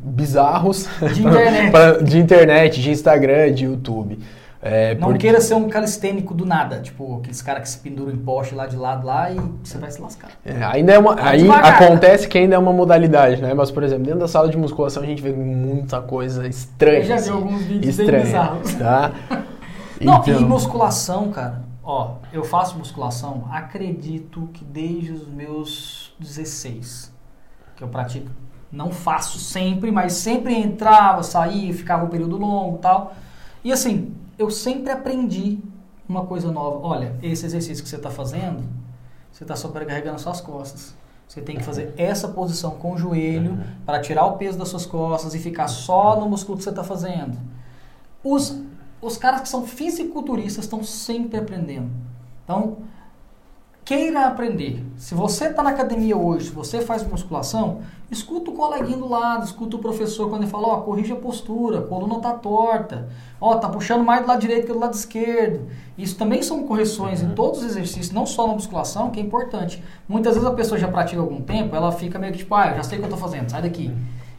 bizarros 0.04 0.88
De 1.14 1.22
internet. 1.26 1.72
pra- 1.72 1.92
de 2.00 2.18
internet, 2.20 2.82
de 2.82 2.92
Instagram, 2.92 3.52
de 3.54 3.66
YouTube. 3.66 4.20
É, 4.64 4.94
Não 4.94 5.08
porque- 5.08 5.22
queira 5.22 5.42
ser 5.42 5.56
um 5.56 5.68
calistênico 5.68 6.36
do 6.36 6.46
nada, 6.46 6.82
tipo 6.82 7.18
aqueles 7.18 7.42
caras 7.42 7.64
que 7.64 7.70
se 7.70 7.80
penduram 7.80 8.12
em 8.12 8.18
poste 8.18 8.54
lá 8.54 8.68
de 8.68 8.76
lado 8.76 9.08
lá 9.08 9.32
e 9.32 9.40
você 9.64 9.80
vai 9.80 9.90
se 9.90 10.00
lascar. 10.00 10.30
É, 10.46 10.64
ainda 10.64 10.94
é 10.94 11.00
uma, 11.00 11.16
Vai 11.16 11.34
aí 11.36 11.42
devagar. 11.42 11.82
acontece 11.82 12.28
que 12.28 12.38
ainda 12.38 12.54
é 12.56 12.60
uma 12.60 12.72
modalidade, 12.72 13.42
né? 13.42 13.56
Mas, 13.56 13.72
por 13.72 13.82
exemplo, 13.82 14.04
dentro 14.06 14.20
da 14.20 14.28
sala 14.28 14.50
de 14.50 14.58
musculação 14.58 15.02
a 15.02 15.06
gente 15.08 15.20
vê 15.20 15.32
muita 15.32 16.00
coisa 16.00 16.48
estranha. 16.48 17.00
Eu 17.00 17.04
já 17.06 17.16
vi 17.16 17.22
assim, 17.22 17.32
alguns 17.32 17.62
vídeos 17.64 17.98
bizarros. 17.98 18.74
Tá? 18.76 19.12
Não, 20.00 20.24
e 20.28 20.30
Então, 20.30 20.42
musculação, 20.48 21.32
cara. 21.32 21.64
Ó, 21.84 22.18
eu 22.32 22.44
faço 22.44 22.78
musculação, 22.78 23.48
acredito 23.52 24.48
que 24.54 24.64
desde 24.64 25.12
os 25.12 25.28
meus 25.28 26.14
16 26.20 27.12
que 27.76 27.84
eu 27.84 27.88
pratico. 27.88 28.30
Não 28.72 28.92
faço 28.92 29.40
sempre, 29.40 29.92
mas 29.92 30.14
sempre 30.14 30.54
entrava, 30.56 31.24
saía, 31.24 31.74
ficava 31.74 32.06
um 32.06 32.10
período 32.10 32.38
longo 32.38 32.78
e 32.78 32.80
tal. 32.80 33.14
E 33.64 33.72
assim, 33.72 34.14
eu 34.38 34.50
sempre 34.50 34.92
aprendi 34.92 35.60
uma 36.08 36.26
coisa 36.26 36.52
nova. 36.52 36.80
Olha, 36.86 37.16
esse 37.22 37.46
exercício 37.46 37.84
que 37.84 37.90
você 37.90 37.96
está 37.96 38.10
fazendo, 38.10 38.64
você 39.32 39.44
está 39.44 39.56
sobrecarregando 39.56 40.20
suas 40.20 40.40
costas. 40.40 40.96
Você 41.28 41.42
tem 41.42 41.56
que 41.56 41.64
fazer 41.64 41.94
essa 41.98 42.28
posição 42.28 42.72
com 42.72 42.94
o 42.94 42.98
joelho 42.98 43.58
para 43.86 44.02
tirar 44.02 44.26
o 44.26 44.38
peso 44.38 44.58
das 44.58 44.68
suas 44.68 44.86
costas 44.86 45.34
e 45.34 45.40
ficar 45.40 45.68
só 45.68 46.20
no 46.20 46.30
músculo 46.30 46.58
que 46.58 46.64
você 46.64 46.70
está 46.70 46.84
fazendo. 46.84 47.38
Os, 48.24 48.62
os 49.02 49.18
caras 49.18 49.42
que 49.42 49.50
são 49.50 49.66
fisiculturistas 49.66 50.66
estão 50.66 50.84
sempre 50.84 51.40
aprendendo. 51.40 51.90
Então, 52.44 52.78
queira 53.84 54.28
aprender. 54.28 54.86
Se 54.96 55.16
você 55.16 55.48
está 55.48 55.64
na 55.64 55.72
academia 55.72 56.16
hoje, 56.16 56.48
se 56.48 56.52
você 56.52 56.82
faz 56.82 57.06
musculação, 57.06 57.82
escuta 58.12 58.52
o 58.52 58.54
coleguinha 58.54 58.98
do 58.98 59.08
lado, 59.08 59.44
escuta 59.44 59.76
o 59.76 59.80
professor 59.80 60.30
quando 60.30 60.44
ele 60.44 60.52
fala, 60.52 60.68
ó, 60.68 60.82
corrige 60.82 61.12
a 61.12 61.16
postura, 61.16 61.80
a 61.80 61.82
coluna 61.82 62.20
tá 62.20 62.34
torta, 62.34 63.10
ó, 63.40 63.56
tá 63.56 63.68
puxando 63.68 64.04
mais 64.04 64.22
do 64.22 64.28
lado 64.28 64.40
direito 64.40 64.68
que 64.68 64.74
do 64.74 64.80
lado 64.80 64.94
esquerdo. 64.94 65.68
Isso 65.98 66.16
também 66.16 66.44
são 66.44 66.64
correções 66.64 67.22
em 67.22 67.30
todos 67.32 67.60
os 67.60 67.66
exercícios, 67.66 68.12
não 68.12 68.26
só 68.26 68.48
na 68.48 68.54
musculação, 68.54 69.10
que 69.10 69.20
é 69.20 69.24
importante. 69.24 69.84
Muitas 70.08 70.36
vezes 70.36 70.48
a 70.48 70.54
pessoa 70.54 70.80
já 70.80 70.88
pratica 70.88 71.20
algum 71.20 71.42
tempo, 71.42 71.76
ela 71.76 71.92
fica 71.92 72.20
meio 72.20 72.32
que 72.34 72.40
tipo, 72.40 72.54
ah, 72.54 72.70
eu 72.70 72.76
já 72.78 72.84
sei 72.84 72.98
o 72.98 73.02
que 73.02 73.08
eu 73.08 73.12
tô 73.12 73.18
fazendo, 73.18 73.50
sai 73.50 73.64
daqui. 73.64 73.92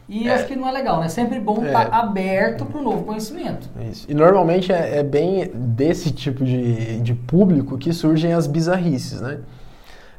E 0.07 0.29
acho 0.29 0.45
que 0.47 0.55
não 0.55 0.67
é 0.67 0.71
legal, 0.71 0.99
né? 0.99 1.05
É 1.05 1.09
sempre 1.09 1.39
bom 1.39 1.63
estar 1.65 1.87
É. 1.87 1.89
aberto 1.91 2.65
para 2.65 2.79
o 2.79 2.83
novo 2.83 3.03
conhecimento. 3.03 3.69
Isso. 3.89 4.05
E 4.09 4.13
normalmente 4.13 4.71
é, 4.71 4.97
é 4.97 5.03
bem 5.03 5.49
desse 5.53 6.11
tipo 6.11 6.43
de, 6.43 6.99
de 6.99 7.13
público 7.13 7.77
que 7.77 7.93
surgem 7.93 8.33
as 8.33 8.45
bizarrices, 8.45 9.21
né? 9.21 9.39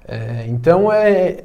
É, 0.06 0.44
então 0.48 0.90
é. 0.92 1.36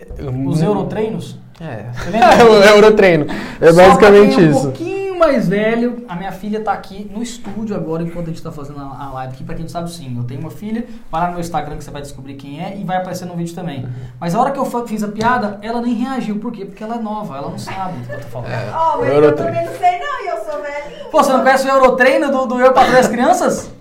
Os 0.48 0.62
eurotreinos, 0.62 1.38
É. 1.62 1.86
Você 1.94 2.10
lembra? 2.12 2.46
o 2.50 2.64
Eurotreino. 2.64 3.26
É 3.60 3.72
Só 3.72 3.76
basicamente 3.82 4.36
é 4.36 4.48
um 4.48 4.50
isso. 4.52 4.62
pouquinho 4.64 4.99
mais 5.20 5.50
velho, 5.50 6.06
a 6.08 6.16
minha 6.16 6.32
filha 6.32 6.62
tá 6.62 6.72
aqui 6.72 7.12
no 7.14 7.22
estúdio 7.22 7.76
agora, 7.76 8.02
enquanto 8.02 8.28
a 8.28 8.30
gente 8.30 8.42
tá 8.42 8.52
fazendo 8.52 8.80
a 8.80 9.12
live 9.14 9.34
aqui. 9.34 9.44
Pra 9.44 9.54
quem 9.54 9.64
não 9.64 9.70
sabe, 9.70 9.92
sim, 9.92 10.16
eu 10.18 10.24
tenho 10.24 10.40
uma 10.40 10.50
filha. 10.50 10.86
Vai 11.12 11.22
lá 11.22 11.28
no 11.28 11.34
meu 11.34 11.42
Instagram 11.42 11.78
que 11.78 11.84
você 11.84 11.92
vai 11.92 12.02
descobrir 12.02 12.36
quem 12.36 12.64
é 12.64 12.78
e 12.78 12.84
vai 12.86 12.98
aparecer 12.98 13.26
no 13.26 13.36
vídeo 13.36 13.54
também. 13.54 13.84
Uhum. 13.84 13.90
Mas 14.20 14.34
a 14.34 14.40
hora 14.40 14.52
que 14.52 14.58
eu 14.58 14.66
fiz 14.88 15.04
a 15.04 15.10
piada, 15.10 15.60
ela 15.62 15.82
nem 15.82 15.94
reagiu. 15.94 16.40
Por 16.40 16.52
quê? 16.52 16.66
Porque 16.66 16.84
ela 16.84 16.96
é 16.96 17.00
nova, 17.00 17.38
ela 17.38 17.50
não 17.50 17.60
sabe 17.60 18.00
do 18.00 18.08
que 18.08 18.14
eu 18.14 18.20
tô 18.22 18.28
falando. 18.28 18.50
É. 18.52 18.72
Ó, 18.74 18.98
mas 18.98 19.10
eu 19.10 19.16
Eurotreino. 19.16 19.52
também 19.52 19.66
não 19.66 19.78
sei 19.78 20.00
não, 20.00 20.26
e 20.26 20.28
eu 20.30 20.38
sou 20.38 20.62
velhinho. 20.62 21.10
Pô, 21.12 21.24
você 21.24 21.34
não 21.34 21.44
conhece 21.44 21.68
o 21.68 21.70
Eurotreino 21.70 22.32
do, 22.32 22.46
do 22.46 22.60
Eu 22.60 22.72
para 22.72 22.90
Três 22.90 23.08
Crianças? 23.08 23.72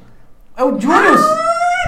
É 0.56 0.64
o 0.64 0.78
Julius! 0.78 1.20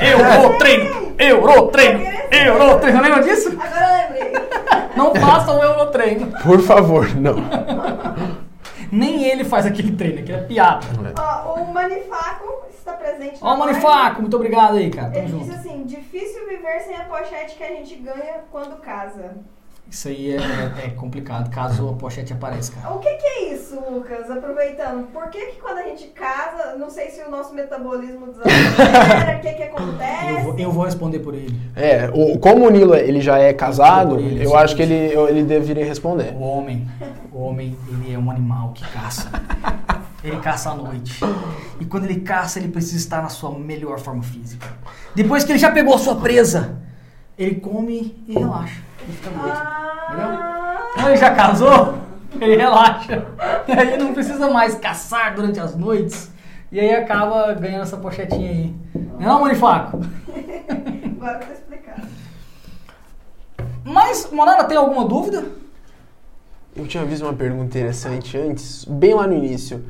Eurotreino! 0.01 1.14
Eurotreino! 1.18 2.01
Eurotreino! 2.30 3.03
Lembra 3.03 3.22
disso? 3.22 3.48
Agora 3.61 4.09
eu 4.09 4.14
lembrei. 4.14 4.32
Não 4.96 5.14
faça 5.14 5.53
o 5.53 5.62
Eurotreino. 5.62 6.28
Por 6.42 6.61
favor, 6.61 7.09
não. 7.16 7.34
Nem 8.93 9.24
ele 9.24 9.45
faz 9.45 9.66
aquele 9.66 9.93
treino, 9.97 10.20
aquilo 10.20 10.38
é 10.38 10.43
piada. 10.43 10.86
Ó, 11.18 11.55
o 11.62 11.72
Manifaco 11.72 12.64
está 12.70 12.93
presente 12.95 13.38
Ó, 13.41 13.55
o. 13.55 13.59
Manifaco, 13.59 14.20
muito 14.20 14.36
obrigado 14.36 14.76
aí, 14.76 14.91
cara. 14.91 15.11
Tamo 15.11 15.18
Ele 15.24 15.28
junto. 15.28 15.45
disse 15.45 15.57
assim, 15.57 15.84
difícil 15.84 16.49
viver 16.49 16.80
sem 16.80 16.97
a 16.97 17.05
pochete 17.05 17.57
que 17.57 17.62
a 17.64 17.68
gente 17.68 17.95
ganha 17.97 18.41
quando 18.51 18.80
casa. 18.80 19.36
Isso 19.91 20.07
aí 20.07 20.32
é, 20.36 20.86
é- 20.86 20.91
complicado, 20.91 21.51
caso 21.51 21.88
a 21.88 21.93
pochete 21.95 22.32
apareça, 22.32 22.72
cara. 22.72 22.95
O 22.95 23.01
que, 23.01 23.12
que 23.12 23.26
é 23.26 23.55
isso, 23.55 23.74
Lucas? 23.91 24.30
Aproveitando, 24.30 25.09
por 25.12 25.28
que 25.30 25.47
que 25.47 25.61
quando 25.61 25.78
a 25.78 25.82
gente 25.82 26.05
casa, 26.09 26.76
não 26.78 26.88
sei 26.88 27.11
se 27.11 27.20
o 27.24 27.30
nosso 27.30 27.53
metabolismo 27.53 28.28
desacelera, 28.28 29.38
o 29.38 29.41
que 29.41 29.53
que 29.53 29.62
Eu 29.62 29.66
acontece? 29.66 30.43
vou, 30.45 30.59
eu 30.59 30.70
vou 30.70 30.84
responder 30.84 31.18
por 31.18 31.34
ele. 31.34 31.61
É, 31.74 32.09
o, 32.14 32.38
como 32.38 32.66
o 32.66 32.70
Nilo 32.70 32.95
ele 32.95 33.20
já 33.20 33.38
é 33.38 33.53
casado, 33.53 34.16
Ele, 34.20 34.45
eu 34.45 34.57
acho 34.57 34.76
que 34.76 34.82
ele, 34.82 35.12
eu- 35.12 35.28
ele 35.28 35.43
deveria 35.43 35.84
responder. 35.84 36.34
O 36.36 36.43
homem, 36.43 36.88
o 37.32 37.41
homem, 37.43 37.76
ele 37.88 38.14
é 38.14 38.18
um 38.18 38.30
animal 38.30 38.72
que 38.72 38.86
caça. 38.93 39.28
Ele 40.22 40.36
caça 40.38 40.70
à 40.70 40.74
noite. 40.74 41.18
E 41.80 41.84
quando 41.84 42.05
ele 42.05 42.20
caça, 42.20 42.59
ele 42.61 42.68
precisa 42.68 42.97
estar 42.99 43.22
na 43.22 43.28
sua 43.28 43.51
melhor 43.59 43.99
forma 43.99 44.22
física. 44.22 44.68
Depois 45.16 45.43
que 45.43 45.51
ele 45.51 45.59
já 45.59 45.72
pegou 45.72 45.95
a 45.95 45.99
sua 45.99 46.14
presa, 46.16 46.78
ele 47.36 47.57
come 47.57 48.22
e 48.28 48.34
relaxa. 48.38 48.82
E 49.09 49.12
fica 49.12 49.30
à 49.30 49.32
noite. 49.43 49.80
Quando 50.95 51.09
ele 51.09 51.17
já 51.17 51.35
casou, 51.35 51.95
ele 52.41 52.57
relaxa. 52.57 53.25
E 53.67 53.73
aí 53.73 53.97
não 53.97 54.13
precisa 54.13 54.51
mais 54.51 54.75
caçar 54.75 55.35
durante 55.35 55.61
as 55.61 55.77
noites. 55.77 56.31
E 56.73 56.79
aí 56.79 56.95
acaba 56.95 57.53
ganhando 57.55 57.83
essa 57.83 57.97
pochetinha 57.97 58.51
aí. 58.51 58.75
Não 58.95 59.21
é 59.21 59.27
não, 59.27 59.41
Manifaco? 59.41 60.01
agora 61.21 61.39
tá 61.39 61.53
explicado. 61.53 62.03
Mas, 63.85 64.29
Monara, 64.31 64.65
tem 64.65 64.77
alguma 64.77 65.05
dúvida? 65.05 65.45
Eu 66.77 66.87
tinha 66.87 67.05
visto 67.05 67.25
uma 67.25 67.33
pergunta 67.33 67.65
interessante 67.65 68.39
antes, 68.39 68.85
bem 68.85 69.15
lá 69.15 69.27
no 69.27 69.35
início. 69.35 69.85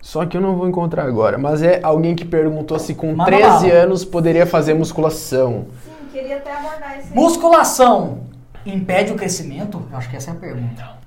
Só 0.00 0.24
que 0.26 0.36
eu 0.36 0.40
não 0.40 0.56
vou 0.56 0.68
encontrar 0.68 1.04
agora. 1.04 1.38
Mas 1.38 1.62
é 1.62 1.80
alguém 1.82 2.14
que 2.14 2.24
perguntou 2.24 2.78
se 2.78 2.94
com 2.94 3.14
Manda 3.14 3.24
13 3.24 3.68
bala. 3.68 3.82
anos 3.82 4.04
poderia 4.04 4.46
fazer 4.46 4.74
musculação. 4.74 5.66
Sim, 5.84 5.90
queria 6.12 6.36
até 6.36 6.56
abordar 6.56 6.98
esse. 6.98 7.14
Musculação 7.14 8.20
impede 8.66 9.12
o 9.12 9.16
crescimento? 9.16 9.86
Eu 9.90 9.96
acho 9.98 10.08
que 10.10 10.16
essa 10.16 10.30
é 10.30 10.34
a 10.34 10.36
pergunta. 10.36 11.04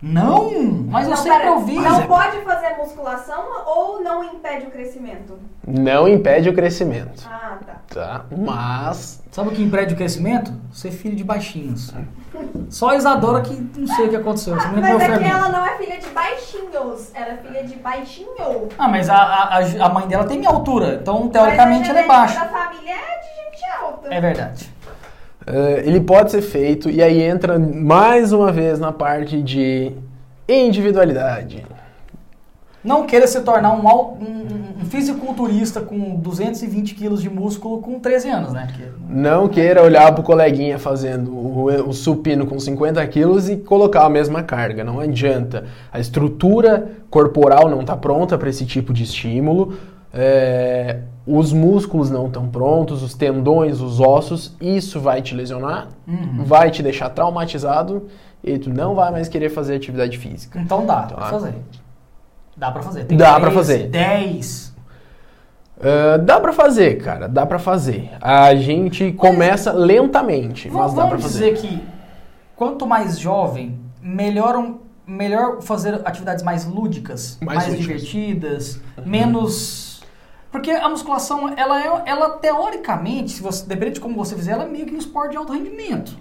Não! 0.00 0.50
Mas 0.90 1.04
eu 1.04 1.10
Não, 1.10 1.16
sempre 1.16 1.38
pera, 1.38 1.52
ouvi. 1.52 1.76
Não 1.76 2.00
é- 2.00 2.06
pode 2.08 2.38
fazer 2.38 2.76
musculação 2.76 3.44
ou 3.66 4.02
não 4.02 4.24
impede 4.24 4.66
o 4.66 4.70
crescimento? 4.72 5.38
Não 5.64 6.08
impede 6.08 6.48
o 6.48 6.52
crescimento, 6.54 7.22
Ah, 7.30 7.56
tá. 7.64 7.76
tá? 7.88 8.24
Mas 8.36 9.22
Sabe 9.30 9.48
o 9.48 9.52
que 9.52 9.62
impede 9.62 9.94
o 9.94 9.96
crescimento? 9.96 10.52
Ser 10.72 10.90
filho 10.90 11.14
de 11.16 11.22
baixinhos. 11.24 11.94
Só 12.68 12.90
a 12.90 12.96
Isadora 12.96 13.40
que 13.42 13.54
não 13.78 13.86
sei 13.86 14.06
o 14.06 14.08
que 14.10 14.16
aconteceu. 14.16 14.56
Mas 14.56 15.02
é 15.02 15.18
que 15.18 15.24
ela 15.24 15.48
não 15.48 15.64
é 15.64 15.76
filha 15.78 15.98
de 15.98 16.08
baixinhos, 16.08 17.10
ela 17.14 17.32
é 17.32 17.36
filha 17.38 17.64
de 17.64 17.76
baixinho. 17.76 18.68
Ah, 18.76 18.88
mas 18.88 19.08
a, 19.08 19.16
a, 19.16 19.58
a- 19.58 19.86
a 19.86 19.88
mãe 19.88 20.06
dela 20.08 20.24
tem 20.24 20.38
minha 20.38 20.50
altura, 20.50 20.98
então 21.00 21.22
Mas 21.22 21.32
teoricamente 21.32 21.88
a 21.88 21.92
ela 21.92 22.00
é 22.00 22.06
baixa. 22.06 22.40
da 22.40 22.46
família 22.46 22.92
é 22.92 23.20
de 23.20 23.58
gente 23.60 23.70
alta. 23.80 24.14
É 24.14 24.20
verdade. 24.20 24.74
Eh, 25.46 25.82
ele 25.86 26.00
pode 26.00 26.30
ser 26.30 26.42
feito 26.42 26.88
e 26.90 27.02
aí 27.02 27.22
entra 27.22 27.58
mais 27.58 28.32
uma 28.32 28.50
vez 28.52 28.78
na 28.78 28.92
parte 28.92 29.42
de 29.42 29.92
individualidade. 30.48 31.64
Não 32.84 33.06
queira 33.06 33.28
se 33.28 33.40
tornar 33.42 33.72
um, 33.74 33.86
um, 33.86 34.80
um 34.80 34.84
fisiculturista 34.86 35.80
com 35.80 36.16
220 36.16 36.96
quilos 36.96 37.22
de 37.22 37.30
músculo 37.30 37.80
com 37.80 38.00
13 38.00 38.28
anos, 38.28 38.52
né? 38.52 38.66
Porque- 38.66 38.90
Não 39.08 39.46
queira 39.46 39.82
olhar 39.84 40.12
pro 40.12 40.24
coleguinha 40.24 40.80
fazendo 40.80 41.30
o, 41.32 41.66
o 41.88 41.92
supino 41.92 42.44
com 42.44 42.58
50 42.58 43.06
quilos 43.06 43.48
e 43.48 43.56
colocar 43.56 44.04
a 44.04 44.10
mesma 44.10 44.42
carga. 44.42 44.82
Não 44.82 44.98
adianta. 44.98 45.64
A 45.92 46.00
estrutura 46.00 46.90
corporal 47.08 47.68
não 47.68 47.82
está 47.82 47.96
pronta 47.96 48.36
para 48.36 48.50
esse 48.50 48.66
tipo 48.66 48.92
de 48.92 49.04
estímulo. 49.04 49.74
é, 50.12 50.98
os 51.26 51.52
músculos 51.52 52.10
não 52.10 52.26
estão 52.26 52.48
prontos, 52.48 53.02
os 53.02 53.14
tendões, 53.14 53.80
os 53.80 54.00
ossos, 54.00 54.56
isso 54.60 55.00
vai 55.00 55.22
te 55.22 55.34
lesionar, 55.34 55.88
Uhum. 56.06 56.44
vai 56.44 56.70
te 56.70 56.82
deixar 56.82 57.10
traumatizado 57.10 58.08
e 58.42 58.58
tu 58.58 58.70
não 58.70 58.94
vai 58.94 59.10
mais 59.12 59.28
querer 59.28 59.48
fazer 59.50 59.76
atividade 59.76 60.18
física. 60.18 60.58
Então 60.60 60.84
dá 60.84 61.02
Tá. 61.02 61.14
pra 61.14 61.26
fazer. 61.26 61.54
Dá 62.56 62.70
pra 62.70 62.82
fazer. 62.82 63.04
Dá 63.04 63.40
pra 63.40 63.50
fazer. 63.50 63.88
10. 63.88 64.72
Ah, 65.80 66.16
dá 66.16 66.38
pra 66.40 66.52
fazer, 66.52 66.98
cara, 67.02 67.28
dá 67.28 67.44
pra 67.46 67.58
fazer. 67.58 68.10
A 68.20 68.54
gente 68.54 69.12
começa 69.12 69.72
lentamente, 69.72 70.68
mas 70.68 70.76
Vamos, 70.76 70.94
dá 70.94 71.06
pra 71.06 71.16
vamos 71.16 71.22
fazer. 71.32 71.52
dizer 71.54 71.66
que 71.68 71.82
quanto 72.56 72.86
mais 72.86 73.18
jovem, 73.18 73.80
melhor, 74.00 74.56
um- 74.56 74.78
melhor 75.06 75.60
fazer 75.62 76.00
atividades 76.04 76.44
mais 76.44 76.64
lúdicas, 76.66 77.38
Mais 77.40 77.58
mais, 77.66 77.68
lúdicas. 77.74 78.02
divertidas, 78.02 78.80
menos. 79.04 79.91
Porque 80.52 80.70
a 80.70 80.88
musculação, 80.88 81.48
ela 81.56 81.82
é, 81.82 82.02
ela 82.06 82.30
teoricamente, 82.30 83.32
se 83.32 83.42
você, 83.42 83.64
dependendo 83.66 83.94
de 83.94 84.00
como 84.00 84.14
você 84.14 84.36
fizer, 84.36 84.52
ela 84.52 84.64
é 84.64 84.68
meio 84.68 84.84
que 84.86 84.94
um 84.94 84.98
esporte 84.98 85.30
de 85.32 85.38
alto 85.38 85.52
rendimento. 85.52 86.14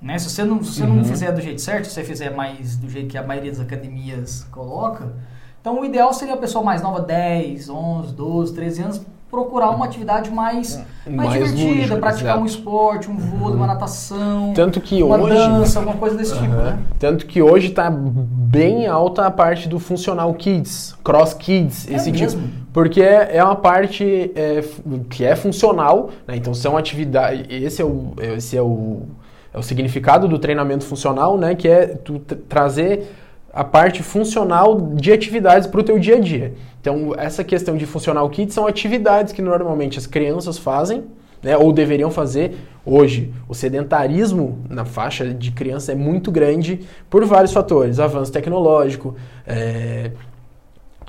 Né? 0.00 0.18
Se 0.18 0.30
você, 0.30 0.44
não, 0.44 0.62
se 0.64 0.72
você 0.74 0.82
Uhum. 0.84 0.96
não 0.96 1.04
fizer 1.04 1.30
do 1.30 1.40
jeito 1.40 1.60
certo, 1.60 1.84
se 1.84 1.90
você 1.92 2.02
fizer 2.02 2.30
mais 2.34 2.76
do 2.76 2.88
jeito 2.88 3.08
que 3.08 3.18
a 3.18 3.22
maioria 3.22 3.50
das 3.52 3.60
academias 3.60 4.46
coloca, 4.50 5.12
então 5.60 5.78
o 5.80 5.84
ideal 5.84 6.12
seria 6.12 6.34
a 6.34 6.36
pessoa 6.38 6.64
mais 6.64 6.82
nova, 6.82 7.00
10, 7.00 7.68
11, 7.68 8.12
12, 8.14 8.54
13 8.54 8.82
anos, 8.82 9.00
procurar 9.30 9.70
uma 9.70 9.84
atividade 9.86 10.30
mais, 10.30 10.76
mais, 11.06 11.16
Mais 11.16 11.32
divertida, 11.32 11.70
lúdica, 11.80 11.96
praticar 11.96 12.24
exato. 12.30 12.40
um 12.42 12.46
esporte, 12.46 13.10
um 13.10 13.16
vôlei, 13.16 13.56
uma 13.56 13.66
natação, 13.66 14.52
Tanto 14.54 14.80
que 14.80 15.02
uma 15.02 15.16
hoje. 15.18 15.34
dança, 15.34 15.78
alguma 15.80 15.96
coisa 15.96 16.16
desse 16.16 16.32
tipo, 16.34 16.44
Aham. 16.52 16.62
né? 16.64 16.78
Tanto 16.98 17.26
que 17.26 17.42
hoje 17.42 17.70
tá 17.70 17.90
bem 17.90 18.86
alta 18.86 19.26
a 19.26 19.30
parte 19.30 19.68
do 19.68 19.78
funcional 19.80 20.32
kids, 20.34 20.94
cross 21.02 21.34
kids, 21.34 21.88
É 21.90 21.94
esse 21.94 22.12
mesmo? 22.12 22.42
tipo. 22.42 22.63
Porque 22.74 23.00
é, 23.00 23.36
é 23.36 23.44
uma 23.44 23.54
parte 23.54 24.32
é, 24.34 24.62
que 25.08 25.24
é 25.24 25.36
funcional, 25.36 26.10
né? 26.26 26.34
Então 26.36 26.52
são 26.52 26.76
atividades. 26.76 27.46
Esse 27.48 27.80
é 27.80 27.84
o, 27.84 28.12
esse 28.36 28.56
é 28.56 28.62
o, 28.62 29.02
é 29.54 29.58
o 29.58 29.62
significado 29.62 30.26
do 30.26 30.40
treinamento 30.40 30.84
funcional, 30.84 31.38
né? 31.38 31.54
Que 31.54 31.68
é 31.68 31.86
tu 31.86 32.18
tra- 32.18 32.36
trazer 32.48 33.06
a 33.52 33.62
parte 33.62 34.02
funcional 34.02 34.80
de 34.80 35.12
atividades 35.12 35.68
para 35.68 35.80
o 35.80 35.84
teu 35.84 36.00
dia 36.00 36.16
a 36.16 36.20
dia. 36.20 36.54
Então, 36.80 37.14
essa 37.16 37.44
questão 37.44 37.76
de 37.76 37.86
funcional 37.86 38.28
kids 38.28 38.52
são 38.52 38.66
atividades 38.66 39.32
que 39.32 39.40
normalmente 39.40 39.96
as 39.96 40.06
crianças 40.08 40.58
fazem, 40.58 41.04
né, 41.40 41.56
ou 41.56 41.72
deveriam 41.72 42.10
fazer. 42.10 42.56
Hoje, 42.84 43.32
o 43.48 43.54
sedentarismo 43.54 44.58
na 44.68 44.84
faixa 44.84 45.32
de 45.32 45.52
criança 45.52 45.92
é 45.92 45.94
muito 45.94 46.32
grande 46.32 46.80
por 47.08 47.24
vários 47.24 47.52
fatores. 47.52 48.00
Avanço 48.00 48.32
tecnológico, 48.32 49.14
é, 49.46 50.10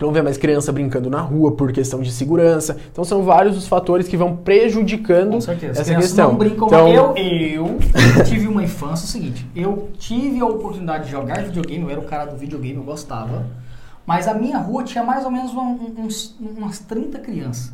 não 0.02 0.12
vê 0.12 0.22
mais 0.22 0.38
criança 0.38 0.72
brincando 0.72 1.10
na 1.10 1.22
rua 1.22 1.52
por 1.54 1.72
questão 1.72 2.02
de 2.02 2.12
segurança. 2.12 2.76
Então, 2.92 3.04
são 3.04 3.24
vários 3.24 3.56
os 3.58 3.68
fatores 3.68 4.08
que 4.08 4.18
vão 4.18 4.36
prejudicando 4.38 5.32
Com 5.32 5.42
certeza. 5.42 5.72
Essa 5.74 5.84
crianças 5.86 6.10
questão. 6.12 6.30
não 6.32 6.38
brincam 6.38 6.68
então, 6.68 6.88
Eu, 6.90 7.14
eu 7.16 7.78
tive 8.26 8.48
uma 8.48 8.64
infância, 8.64 9.06
é 9.06 9.08
o 9.08 9.10
seguinte, 9.12 9.48
eu 9.56 9.90
tive 9.98 10.40
a 10.42 10.46
oportunidade 10.46 11.06
de 11.06 11.12
jogar 11.12 11.42
videogame, 11.44 11.84
eu 11.84 11.90
era 11.90 12.00
o 12.00 12.04
cara 12.04 12.26
do 12.26 12.38
videogame, 12.38 12.76
eu 12.78 12.84
gostava, 12.84 13.46
mas 14.06 14.28
a 14.28 14.34
minha 14.34 14.58
rua 14.58 14.84
tinha 14.84 15.04
mais 15.04 15.24
ou 15.26 15.32
menos 15.32 15.54
um- 15.54 15.60
um- 15.60 16.08
umas 16.58 16.80
30 16.80 17.20
crianças. 17.20 17.74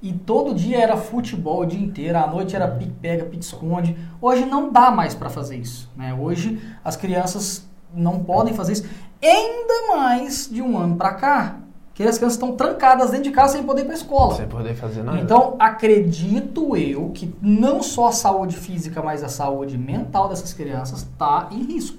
E 0.00 0.12
todo 0.12 0.54
dia 0.54 0.78
era 0.80 0.96
futebol 0.96 1.62
o 1.62 1.66
dia 1.66 1.80
inteiro, 1.80 2.16
à 2.18 2.26
noite 2.26 2.54
era 2.54 2.68
pique-pega, 2.68 3.24
pique-esconde. 3.24 3.96
Hoje 4.22 4.44
não 4.44 4.70
dá 4.72 4.92
mais 4.92 5.12
pra 5.12 5.28
fazer 5.28 5.56
isso. 5.56 5.90
Né? 5.96 6.14
Hoje 6.14 6.60
as 6.84 6.94
crianças 6.94 7.66
não 7.92 8.20
podem 8.20 8.54
fazer 8.54 8.74
isso. 8.74 8.84
Ainda 9.22 9.96
mais 9.96 10.48
de 10.50 10.62
um 10.62 10.78
ano 10.78 10.96
pra 10.96 11.14
cá, 11.14 11.56
que 11.94 12.02
as 12.02 12.16
crianças 12.16 12.36
estão 12.36 12.54
trancadas 12.54 13.10
dentro 13.10 13.24
de 13.24 13.30
casa 13.32 13.54
sem 13.54 13.64
poder 13.64 13.82
ir 13.82 13.84
pra 13.86 13.94
escola. 13.94 14.34
sem 14.34 14.46
poder 14.46 14.74
fazer 14.74 15.02
nada. 15.02 15.18
Então, 15.18 15.56
acredito 15.58 16.76
eu 16.76 17.10
que 17.10 17.34
não 17.42 17.82
só 17.82 18.08
a 18.08 18.12
saúde 18.12 18.56
física, 18.56 19.02
mas 19.02 19.24
a 19.24 19.28
saúde 19.28 19.76
mental 19.76 20.28
dessas 20.28 20.52
crianças 20.52 21.00
está 21.00 21.48
em 21.50 21.64
risco. 21.64 21.98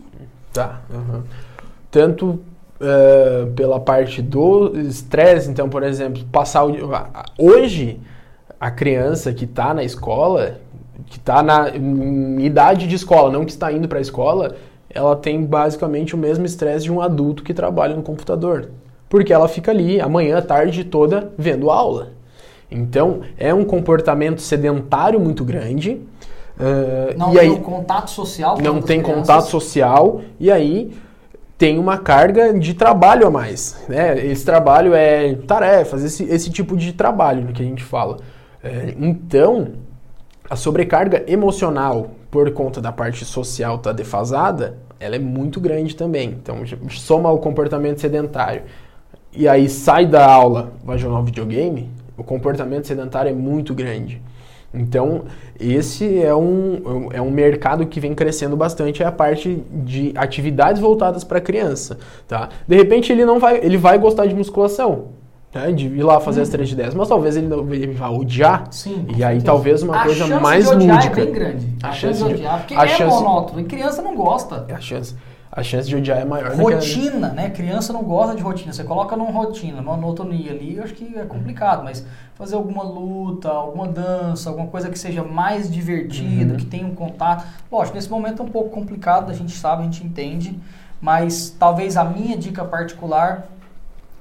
Tá. 0.54 0.82
aham. 0.90 1.24
Tanto 1.92 2.40
eh, 2.82 3.48
pela 3.58 3.78
parte 3.78 4.22
do 4.22 4.72
estresse, 4.80 5.50
então, 5.50 5.68
por 5.68 5.84
exemplo, 5.84 6.24
passar 6.32 6.66
o, 6.66 6.72
hoje 7.38 8.00
a 8.58 8.72
criança 8.72 9.34
que 9.34 9.44
está 9.44 9.74
na 9.74 9.84
escola, 9.84 10.60
que 11.08 11.18
está 11.18 11.44
na 11.44 11.72
idade 12.40 12.88
de 12.88 12.96
escola, 12.96 13.30
não 13.30 13.44
que 13.44 13.52
está 13.52 13.70
indo 13.70 13.86
para 13.90 13.98
a 13.98 14.02
escola, 14.02 14.56
ela 14.90 15.16
tem 15.16 15.44
basicamente 15.44 16.16
o 16.16 16.18
mesmo 16.18 16.46
estresse 16.46 16.86
de 16.86 16.92
um 16.92 17.02
adulto 17.02 17.44
que 17.44 17.54
trabalha 17.54 17.96
no 17.96 18.02
computador, 18.02 18.70
porque 19.08 19.32
ela 19.34 19.48
fica 19.48 19.72
ali 19.72 20.00
a 20.02 20.08
manhã, 20.10 20.38
a 20.38 20.42
tarde 20.42 20.84
toda 20.84 21.32
vendo 21.38 21.70
aula. 21.70 22.10
Então, 22.72 23.22
é 23.38 23.54
um 23.54 23.66
comportamento 23.66 24.42
sedentário 24.42 25.20
muito 25.20 25.44
grande. 25.44 26.02
eh, 26.60 27.16
Não 27.18 27.34
tem 27.34 27.56
contato 27.62 28.10
social. 28.12 28.58
não 28.62 28.82
tem 28.82 29.02
crianças. 29.02 29.22
contato 29.28 29.46
social 29.50 30.22
e 30.40 30.52
aí 30.52 30.92
tem 31.58 31.78
uma 31.80 31.98
carga 31.98 32.54
de 32.54 32.74
trabalho 32.74 33.28
a 33.28 33.32
mais, 33.32 33.84
né? 33.90 34.24
Esse 34.26 34.46
trabalho 34.46 34.94
é 34.94 35.36
tarefas, 35.48 36.04
esse, 36.04 36.24
esse 36.26 36.50
tipo 36.50 36.78
de 36.78 36.94
trabalho 36.94 37.48
que 37.54 37.62
a 37.62 37.66
gente 37.66 37.84
fala. 37.84 38.18
É, 38.64 38.94
então, 39.00 39.70
a 40.50 40.56
sobrecarga 40.56 41.24
emocional 41.28 42.12
por 42.30 42.52
conta 42.52 42.80
da 42.82 42.92
parte 42.92 43.26
social 43.26 43.76
estar 43.76 43.92
defasada, 43.92 44.78
ela 45.00 45.16
é 45.16 45.20
muito 45.20 45.60
grande 45.60 45.96
também. 45.96 46.30
Então, 46.30 46.58
soma 46.90 47.32
o 47.32 47.40
comportamento 47.40 48.00
sedentário 48.00 48.64
e 49.32 49.48
aí 49.48 49.70
sai 49.70 50.06
da 50.06 50.26
aula, 50.26 50.74
vai 50.84 50.98
jogar 50.98 51.20
um 51.20 51.24
videogame, 51.24 51.90
o 52.18 52.24
comportamento 52.24 52.86
sedentário 52.86 53.30
é 53.30 53.34
muito 53.34 53.74
grande. 53.74 54.22
Então, 54.74 55.24
esse 55.60 56.22
é 56.22 56.34
um, 56.36 57.10
é 57.12 57.22
um 57.22 57.32
mercado 57.32 57.86
que 57.88 58.00
vem 58.00 58.14
crescendo 58.14 58.56
bastante, 58.56 59.02
é 59.02 59.06
a 59.06 59.12
parte 59.12 59.64
de 59.72 60.14
atividades 60.16 60.80
voltadas 60.80 61.24
para 61.24 61.40
a 61.40 61.42
criança, 61.42 61.98
tá? 62.28 62.50
De 62.68 62.76
repente 62.76 63.12
ele 63.12 63.26
não 63.26 63.40
vai, 63.40 63.58
ele 63.58 63.78
vai 63.78 63.98
gostar 63.98 64.28
de 64.28 64.36
musculação, 64.36 65.08
né? 65.54 65.72
De 65.72 65.88
ir 65.88 66.04
lá 66.04 66.20
fazer 66.20 66.42
as 66.42 66.50
3 66.50 66.70
de 66.70 66.76
10, 66.76 66.94
mas 66.96 67.08
talvez 67.08 67.36
ele, 67.38 67.48
não, 67.48 67.74
ele 67.74 67.94
vá 67.94 68.10
odiar. 68.10 68.68
Sim. 68.72 69.06
E 69.10 69.24
aí 69.24 69.36
certeza. 69.36 69.46
talvez 69.46 69.84
uma 69.84 69.98
a 69.98 70.04
coisa 70.04 70.26
chance 70.28 70.42
mais 70.44 70.68
de 70.70 70.76
odiar 70.76 70.96
lúdica. 70.98 71.22
é 71.22 71.26
bem 71.26 71.34
grande. 71.34 71.68
A, 71.84 71.88
A 71.88 71.92
chance, 71.92 72.02
chance 72.20 72.24
de 72.24 72.34
odiar, 72.36 72.58
porque 72.60 72.74
a 72.76 72.84
é 72.84 72.88
chance- 72.88 73.16
monótono. 73.24 73.60
E 73.62 73.64
criança 73.66 74.02
não 74.02 74.16
gosta. 74.16 74.66
A 74.74 74.80
chance, 74.80 75.16
a 75.52 75.64
chance 75.64 75.90
de 75.90 75.96
odiar 75.96 76.20
é 76.20 76.26
maior. 76.26 76.52
do 76.52 76.56
que 76.56 76.62
a- 76.62 76.76
Rotina, 76.76 77.30
né? 77.30 77.50
Criança 77.50 77.92
não 77.92 78.04
gosta 78.04 78.36
de 78.36 78.42
rotina. 78.44 78.72
Você 78.72 78.84
coloca 78.84 79.16
numa 79.18 79.32
rotina, 79.32 79.82
numa 79.82 79.98
monotonia 79.98 80.52
ali, 80.52 80.76
eu 80.78 80.84
acho 80.84 80.94
que 80.94 81.18
é 81.18 81.24
complicado, 81.24 81.84
mas 81.84 82.06
fazer 82.36 82.56
alguma 82.56 82.84
luta, 82.84 83.50
alguma 83.50 83.88
dança, 83.88 84.50
alguma 84.50 84.68
coisa 84.68 84.88
que 84.90 84.98
seja 85.00 85.24
mais 85.24 85.70
divertida, 85.70 86.52
Uhum. 86.54 86.58
que 86.60 86.66
tenha 86.66 86.86
um 86.86 86.94
contato. 86.96 87.44
Lógico, 87.72 87.96
nesse 87.96 88.10
momento 88.10 88.42
é 88.42 88.46
um 88.46 88.50
pouco 88.50 88.70
complicado, 88.70 89.30
a 89.32 89.34
gente 89.34 89.52
sabe, 89.58 89.82
a 89.82 89.86
gente 89.86 90.06
entende, 90.06 90.58
mas 91.02 91.50
talvez 91.58 91.98
a 91.98 92.04
minha 92.06 92.38
dica 92.38 92.64
particular 92.64 93.46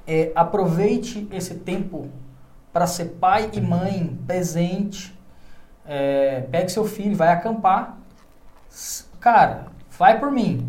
é 0.09 0.33
aproveite 0.35 1.29
esse 1.31 1.55
tempo 1.57 2.09
para 2.73 2.87
ser 2.87 3.17
pai 3.21 3.51
e 3.53 3.61
mãe 3.61 4.19
presente. 4.27 5.15
É, 5.85 6.47
pegue 6.51 6.73
seu 6.73 6.87
filho, 6.87 7.15
vai 7.15 7.29
acampar. 7.29 7.99
Cara, 9.21 9.67
vai 9.99 10.19
por 10.19 10.33
mim. 10.33 10.67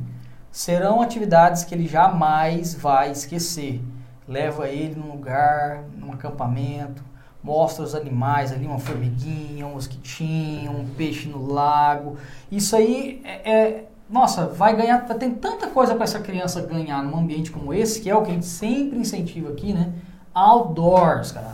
Serão 0.51 1.01
atividades 1.01 1.63
que 1.63 1.73
ele 1.73 1.87
jamais 1.87 2.73
vai 2.75 3.11
esquecer. 3.11 3.81
leva 4.27 4.67
ele 4.67 4.95
num 4.95 5.11
lugar, 5.11 5.85
num 5.97 6.11
acampamento, 6.11 7.03
mostra 7.43 7.83
os 7.83 7.95
animais 7.95 8.51
ali, 8.51 8.67
uma 8.67 8.77
formiguinha, 8.77 9.65
um 9.65 9.73
mosquitinho, 9.73 10.71
um 10.71 10.87
peixe 10.87 11.27
no 11.27 11.51
lago. 11.51 12.17
Isso 12.51 12.75
aí 12.75 13.21
é, 13.23 13.51
é 13.51 13.88
nossa, 14.09 14.47
vai 14.47 14.75
ganhar, 14.75 15.05
tem 15.15 15.31
tanta 15.35 15.67
coisa 15.67 15.93
para 15.93 16.03
essa 16.03 16.19
criança 16.19 16.61
ganhar 16.61 17.03
num 17.03 17.17
ambiente 17.17 17.51
como 17.51 17.73
esse, 17.73 18.01
que 18.01 18.09
é 18.09 18.15
o 18.15 18.23
que 18.23 18.31
a 18.31 18.33
gente 18.33 18.45
sempre 18.45 18.97
incentiva 18.97 19.49
aqui, 19.49 19.71
né? 19.71 19.93
Outdoors, 20.33 21.31
cara. 21.31 21.53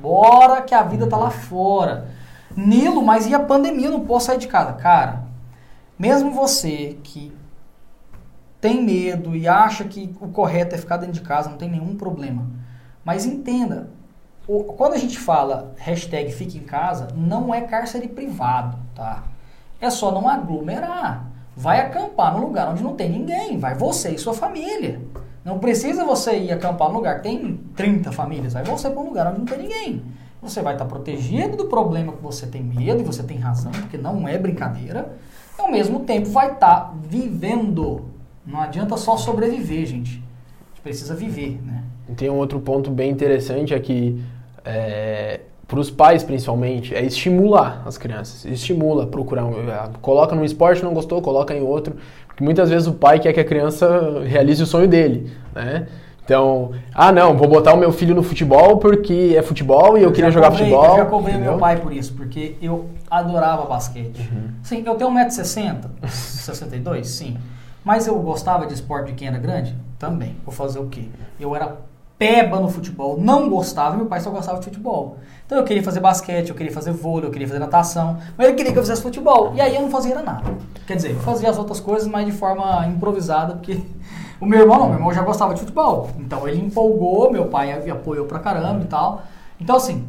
Bora 0.00 0.62
que 0.62 0.74
a 0.74 0.82
vida 0.82 1.08
tá 1.08 1.16
lá 1.16 1.30
fora. 1.30 2.08
Nilo, 2.56 3.02
mas 3.02 3.26
e 3.26 3.34
a 3.34 3.40
pandemia? 3.40 3.86
Eu 3.86 3.92
não 3.92 4.06
posso 4.06 4.26
sair 4.26 4.38
de 4.38 4.46
casa. 4.46 4.74
Cara, 4.74 5.24
mesmo 5.98 6.30
você 6.30 6.96
que 7.02 7.32
tem 8.60 8.84
medo 8.84 9.34
e 9.34 9.48
acha 9.48 9.84
que 9.84 10.14
o 10.20 10.28
correto 10.28 10.74
é 10.74 10.78
ficar 10.78 10.98
dentro 10.98 11.14
de 11.14 11.22
casa, 11.22 11.50
não 11.50 11.56
tem 11.56 11.68
nenhum 11.68 11.96
problema. 11.96 12.46
Mas 13.04 13.24
entenda, 13.24 13.90
quando 14.76 14.94
a 14.94 14.98
gente 14.98 15.18
fala 15.18 15.74
hashtag 15.76 16.32
fique 16.32 16.56
em 16.58 16.62
casa, 16.62 17.08
não 17.16 17.52
é 17.52 17.62
cárcere 17.62 18.06
privado, 18.06 18.78
tá? 18.94 19.24
É 19.80 19.90
só 19.90 20.12
não 20.12 20.28
aglomerar. 20.28 21.35
Vai 21.56 21.80
acampar 21.80 22.34
num 22.34 22.44
lugar 22.44 22.68
onde 22.68 22.82
não 22.82 22.94
tem 22.94 23.10
ninguém. 23.10 23.58
Vai 23.58 23.74
você 23.74 24.10
e 24.10 24.18
sua 24.18 24.34
família. 24.34 25.00
Não 25.42 25.58
precisa 25.58 26.04
você 26.04 26.36
ir 26.36 26.52
acampar 26.52 26.88
num 26.90 26.96
lugar 26.96 27.16
que 27.16 27.22
tem 27.22 27.60
30 27.74 28.12
famílias. 28.12 28.52
Vai 28.52 28.62
você 28.62 28.90
para 28.90 29.00
um 29.00 29.06
lugar 29.06 29.28
onde 29.28 29.38
não 29.38 29.46
tem 29.46 29.58
ninguém. 29.58 30.02
Você 30.42 30.60
vai 30.60 30.74
estar 30.74 30.84
tá 30.84 30.90
protegido 30.90 31.56
do 31.56 31.64
problema 31.64 32.12
que 32.12 32.22
você 32.22 32.46
tem 32.46 32.62
medo 32.62 33.00
e 33.00 33.04
você 33.04 33.22
tem 33.22 33.38
razão, 33.38 33.72
porque 33.72 33.96
não 33.96 34.28
é 34.28 34.36
brincadeira. 34.36 35.16
E 35.58 35.62
ao 35.62 35.70
mesmo 35.70 36.00
tempo 36.00 36.28
vai 36.28 36.52
estar 36.52 36.80
tá 36.80 36.94
vivendo. 37.08 38.04
Não 38.44 38.60
adianta 38.60 38.96
só 38.98 39.16
sobreviver, 39.16 39.86
gente. 39.86 40.10
A 40.10 40.68
gente 40.68 40.82
precisa 40.82 41.14
viver, 41.14 41.58
né? 41.64 41.82
Tem 42.16 42.28
um 42.28 42.36
outro 42.36 42.60
ponto 42.60 42.90
bem 42.90 43.10
interessante 43.10 43.72
é 43.72 43.80
que 43.80 44.22
é, 44.64 45.40
para 45.68 45.80
os 45.80 45.90
pais 45.90 46.22
principalmente, 46.22 46.94
é 46.94 47.04
estimular 47.04 47.82
as 47.84 47.98
crianças. 47.98 48.44
Estimula, 48.44 49.06
procurar, 49.06 49.44
é, 49.44 49.90
coloca 50.00 50.34
num 50.34 50.44
esporte, 50.44 50.82
não 50.82 50.94
gostou, 50.94 51.20
coloca 51.20 51.54
em 51.54 51.62
outro. 51.62 51.96
Porque 52.26 52.44
muitas 52.44 52.70
vezes 52.70 52.86
o 52.86 52.92
pai 52.92 53.18
quer 53.18 53.32
que 53.32 53.40
a 53.40 53.44
criança 53.44 54.20
realize 54.24 54.62
o 54.62 54.66
sonho 54.66 54.86
dele, 54.86 55.32
né? 55.54 55.86
Então, 56.22 56.72
ah 56.92 57.12
não, 57.12 57.36
vou 57.36 57.48
botar 57.48 57.72
o 57.72 57.76
meu 57.76 57.92
filho 57.92 58.12
no 58.12 58.22
futebol 58.22 58.78
porque 58.78 59.34
é 59.36 59.42
futebol 59.42 59.96
e 59.96 60.02
eu, 60.02 60.08
eu 60.08 60.12
queria 60.12 60.30
jogar 60.30 60.50
cobrei, 60.50 60.66
futebol. 60.66 60.90
Eu 60.90 60.96
já 60.96 61.06
cobrei 61.06 61.36
meu 61.36 61.56
pai 61.56 61.80
por 61.80 61.92
isso, 61.92 62.14
porque 62.14 62.56
eu 62.60 62.90
adorava 63.08 63.64
basquete. 63.64 64.28
Uhum. 64.32 64.48
Sim, 64.62 64.82
eu 64.84 64.96
tenho 64.96 65.10
1,60m, 65.10 65.84
62, 66.04 67.08
sim. 67.08 67.36
Mas 67.84 68.08
eu 68.08 68.18
gostava 68.18 68.66
de 68.66 68.74
esporte 68.74 69.06
de 69.06 69.12
quem 69.12 69.28
era 69.28 69.38
grande? 69.38 69.76
Também. 70.00 70.36
Vou 70.44 70.52
fazer 70.52 70.80
o 70.80 70.88
quê? 70.88 71.04
Eu 71.38 71.54
era 71.54 71.76
peba 72.18 72.58
no 72.58 72.68
futebol, 72.68 73.18
não 73.20 73.48
gostava, 73.48 73.96
meu 73.96 74.06
pai 74.06 74.20
só 74.20 74.30
gostava 74.30 74.58
de 74.58 74.64
futebol. 74.64 75.18
Então 75.44 75.58
eu 75.58 75.64
queria 75.64 75.82
fazer 75.82 76.00
basquete, 76.00 76.48
eu 76.48 76.54
queria 76.54 76.72
fazer 76.72 76.90
vôlei, 76.92 77.28
eu 77.28 77.30
queria 77.30 77.46
fazer 77.46 77.60
natação, 77.60 78.18
mas 78.36 78.48
ele 78.48 78.56
queria 78.56 78.72
que 78.72 78.78
eu 78.78 78.82
fizesse 78.82 79.02
futebol. 79.02 79.52
E 79.54 79.60
aí 79.60 79.74
eu 79.74 79.82
não 79.82 79.90
fazia 79.90 80.20
nada. 80.22 80.42
Quer 80.86 80.96
dizer, 80.96 81.10
eu 81.10 81.20
fazia 81.20 81.50
as 81.50 81.58
outras 81.58 81.78
coisas, 81.78 82.08
mas 82.08 82.26
de 82.26 82.32
forma 82.32 82.86
improvisada, 82.86 83.54
porque 83.54 83.80
o 84.40 84.46
meu 84.46 84.60
irmão 84.60 84.78
não, 84.78 84.86
meu 84.86 84.96
irmão 84.96 85.12
já 85.12 85.22
gostava 85.22 85.52
de 85.52 85.60
futebol. 85.60 86.10
Então 86.18 86.48
ele 86.48 86.60
empolgou, 86.60 87.30
meu 87.30 87.46
pai 87.46 87.72
apoiou 87.90 88.26
pra 88.26 88.38
caramba 88.38 88.82
e 88.82 88.86
tal. 88.86 89.22
Então 89.60 89.76
assim, 89.76 90.06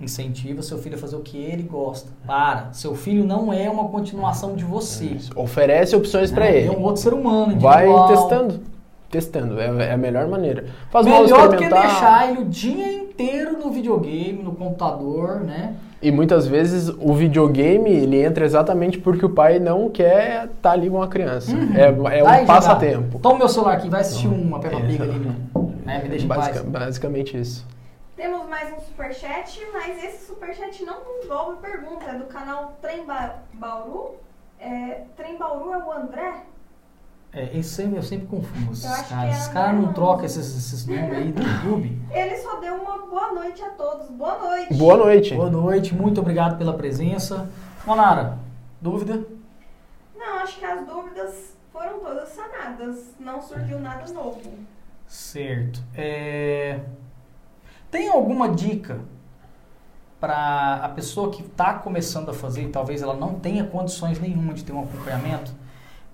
incentiva 0.00 0.62
seu 0.62 0.78
filho 0.78 0.94
a 0.94 0.98
fazer 0.98 1.16
o 1.16 1.20
que 1.20 1.36
ele 1.36 1.64
gosta. 1.64 2.08
Para. 2.24 2.72
Seu 2.72 2.94
filho 2.94 3.24
não 3.24 3.52
é 3.52 3.68
uma 3.68 3.88
continuação 3.88 4.54
de 4.54 4.64
você. 4.64 5.06
Isso. 5.06 5.32
Oferece 5.34 5.96
opções 5.96 6.30
para 6.30 6.48
ele. 6.48 6.68
É 6.68 6.70
um 6.70 6.82
outro 6.82 7.02
ser 7.02 7.12
humano. 7.12 7.58
Vai 7.58 7.88
testando 8.06 8.60
testando. 9.14 9.60
É, 9.60 9.66
é, 9.86 9.92
a 9.92 9.96
melhor 9.96 10.26
maneira. 10.26 10.64
Faz 10.90 11.06
Melhor 11.06 11.48
do 11.48 11.56
que 11.56 11.68
deixar 11.68 12.30
ele 12.30 12.40
o 12.40 12.44
dia 12.44 12.92
inteiro 12.92 13.56
no 13.58 13.70
videogame, 13.70 14.42
no 14.42 14.52
computador, 14.52 15.40
né? 15.40 15.76
E 16.02 16.10
muitas 16.10 16.46
vezes 16.46 16.88
o 16.88 17.14
videogame 17.14 17.90
ele 17.90 18.22
entra 18.22 18.44
exatamente 18.44 18.98
porque 18.98 19.24
o 19.24 19.30
pai 19.30 19.58
não 19.60 19.88
quer 19.88 20.46
estar 20.46 20.54
tá 20.60 20.72
ali 20.72 20.90
com 20.90 21.00
a 21.00 21.06
criança. 21.06 21.54
Uhum. 21.54 22.08
É, 22.08 22.18
é 22.18 22.42
um 22.42 22.46
passatempo. 22.46 23.18
Toma 23.20 23.38
meu 23.38 23.48
celular 23.48 23.74
aqui, 23.74 23.88
vai 23.88 24.00
assistir 24.00 24.26
então, 24.26 24.38
uma 24.38 24.58
Peppa 24.58 24.80
Pig 24.80 25.00
ali, 25.00 25.18
né? 25.84 26.02
Me 26.02 26.08
deixa 26.08 26.26
Basic, 26.26 26.66
Basicamente 26.66 27.38
isso. 27.38 27.64
Temos 28.16 28.48
mais 28.48 28.72
um 28.72 28.80
superchat, 28.80 29.60
mas 29.72 30.02
esse 30.02 30.26
superchat 30.26 30.84
não 30.84 30.96
envolve 31.22 31.58
pergunta, 31.60 32.04
é 32.10 32.14
do 32.14 32.24
canal 32.24 32.76
Trem 32.82 33.04
Bauru. 33.54 34.16
É, 34.58 35.02
Trem 35.16 35.38
Bauru 35.38 35.72
é 35.72 35.78
o 35.78 35.92
André? 35.92 36.34
É, 37.34 37.50
eu 37.52 37.64
sempre, 37.64 37.96
eu 37.96 38.02
sempre 38.02 38.26
confundo 38.26 38.72
esses 38.72 39.02
caras. 39.08 39.40
Os 39.40 39.48
caras 39.48 39.80
não 39.80 39.92
trocam 39.92 40.24
esses, 40.24 40.56
esses 40.56 40.86
nomes 40.86 41.12
aí 41.12 41.32
do 41.32 41.42
YouTube. 41.42 42.00
Ele 42.12 42.36
só 42.36 42.60
deu 42.60 42.76
uma 42.76 43.06
boa 43.06 43.32
noite 43.32 43.60
a 43.60 43.70
todos. 43.70 44.08
Boa 44.10 44.38
noite. 44.38 44.74
Boa 44.74 44.96
noite. 44.96 45.34
Boa 45.34 45.50
noite, 45.50 45.94
muito 45.94 46.20
obrigado 46.20 46.56
pela 46.56 46.74
presença. 46.74 47.50
Monara, 47.84 48.38
dúvida? 48.80 49.24
Não, 50.16 50.38
acho 50.38 50.60
que 50.60 50.64
as 50.64 50.86
dúvidas 50.86 51.56
foram 51.72 51.98
todas 51.98 52.28
sanadas. 52.28 53.14
Não 53.18 53.42
surgiu 53.42 53.80
nada 53.80 54.12
novo. 54.12 54.40
Certo. 55.08 55.82
É... 55.92 56.78
Tem 57.90 58.08
alguma 58.08 58.48
dica 58.48 59.00
para 60.20 60.76
a 60.76 60.88
pessoa 60.88 61.32
que 61.32 61.42
está 61.42 61.74
começando 61.74 62.30
a 62.30 62.32
fazer 62.32 62.62
e 62.62 62.68
talvez 62.68 63.02
ela 63.02 63.14
não 63.14 63.34
tenha 63.40 63.64
condições 63.64 64.20
nenhuma 64.20 64.54
de 64.54 64.64
ter 64.64 64.72
um 64.72 64.84
acompanhamento, 64.84 65.52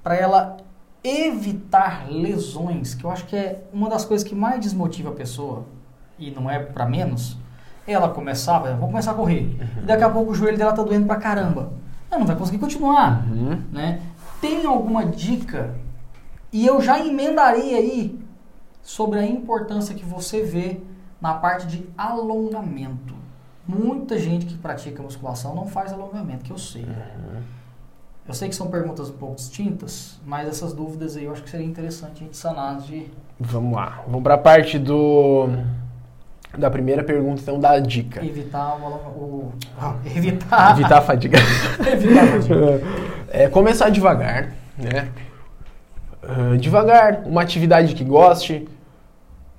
para 0.02 0.16
ela 0.16 0.56
evitar 1.02 2.10
lesões, 2.10 2.94
que 2.94 3.04
eu 3.04 3.10
acho 3.10 3.26
que 3.26 3.36
é 3.36 3.64
uma 3.72 3.88
das 3.88 4.04
coisas 4.04 4.26
que 4.26 4.34
mais 4.34 4.60
desmotiva 4.60 5.10
a 5.10 5.14
pessoa, 5.14 5.66
e 6.18 6.30
não 6.30 6.50
é 6.50 6.58
para 6.58 6.86
menos, 6.86 7.36
ela 7.86 8.08
começava, 8.10 8.74
vou 8.74 8.88
começar 8.88 9.12
a 9.12 9.14
correr, 9.14 9.42
uhum. 9.42 9.82
e 9.82 9.86
daqui 9.86 10.04
a 10.04 10.10
pouco 10.10 10.32
o 10.32 10.34
joelho 10.34 10.58
dela 10.58 10.72
tá 10.72 10.82
doendo 10.82 11.06
pra 11.06 11.16
caramba. 11.16 11.72
Ela 12.10 12.18
não 12.18 12.26
vai 12.26 12.36
conseguir 12.36 12.58
continuar, 12.58 13.24
uhum. 13.28 13.62
né? 13.72 14.02
Tem 14.40 14.66
alguma 14.66 15.06
dica? 15.06 15.74
E 16.52 16.66
eu 16.66 16.80
já 16.80 16.98
emendarei 16.98 17.74
aí 17.74 18.20
sobre 18.82 19.18
a 19.18 19.24
importância 19.24 19.94
que 19.94 20.04
você 20.04 20.42
vê 20.42 20.80
na 21.20 21.34
parte 21.34 21.66
de 21.66 21.86
alongamento. 21.96 23.14
Muita 23.66 24.18
gente 24.18 24.46
que 24.46 24.56
pratica 24.56 25.02
musculação 25.02 25.54
não 25.54 25.66
faz 25.66 25.92
alongamento, 25.92 26.44
que 26.44 26.50
eu 26.50 26.58
sei. 26.58 26.82
Uhum. 26.82 27.42
Eu 28.28 28.34
sei 28.34 28.48
que 28.48 28.54
são 28.54 28.68
perguntas 28.68 29.08
um 29.08 29.14
pouco 29.14 29.36
distintas, 29.36 30.20
mas 30.24 30.48
essas 30.48 30.72
dúvidas 30.72 31.16
aí 31.16 31.24
eu 31.24 31.32
acho 31.32 31.42
que 31.42 31.50
seria 31.50 31.66
interessante 31.66 32.22
a 32.22 32.24
gente 32.26 32.36
sanar 32.36 32.78
de. 32.78 33.06
Vamos 33.38 33.74
lá. 33.74 34.02
Vamos 34.06 34.22
para 34.22 34.34
a 34.34 34.38
parte 34.38 34.78
do 34.78 35.48
da 36.56 36.70
primeira 36.70 37.02
pergunta, 37.04 37.40
então, 37.40 37.58
da 37.58 37.78
dica. 37.78 38.24
Evitar 38.24 38.76
o. 38.76 38.86
o 39.18 39.52
ah, 39.78 39.94
evitar. 40.04 40.72
Evitar 40.72 40.98
a 40.98 41.02
fadiga. 41.02 41.38
evitar 41.92 42.24
a 42.24 42.26
fadiga. 42.26 42.80
É, 43.32 43.48
começar 43.48 43.90
devagar, 43.90 44.50
né? 44.76 45.08
Uh, 46.20 46.56
devagar, 46.56 47.22
uma 47.24 47.42
atividade 47.42 47.94
que 47.94 48.02
goste, 48.02 48.66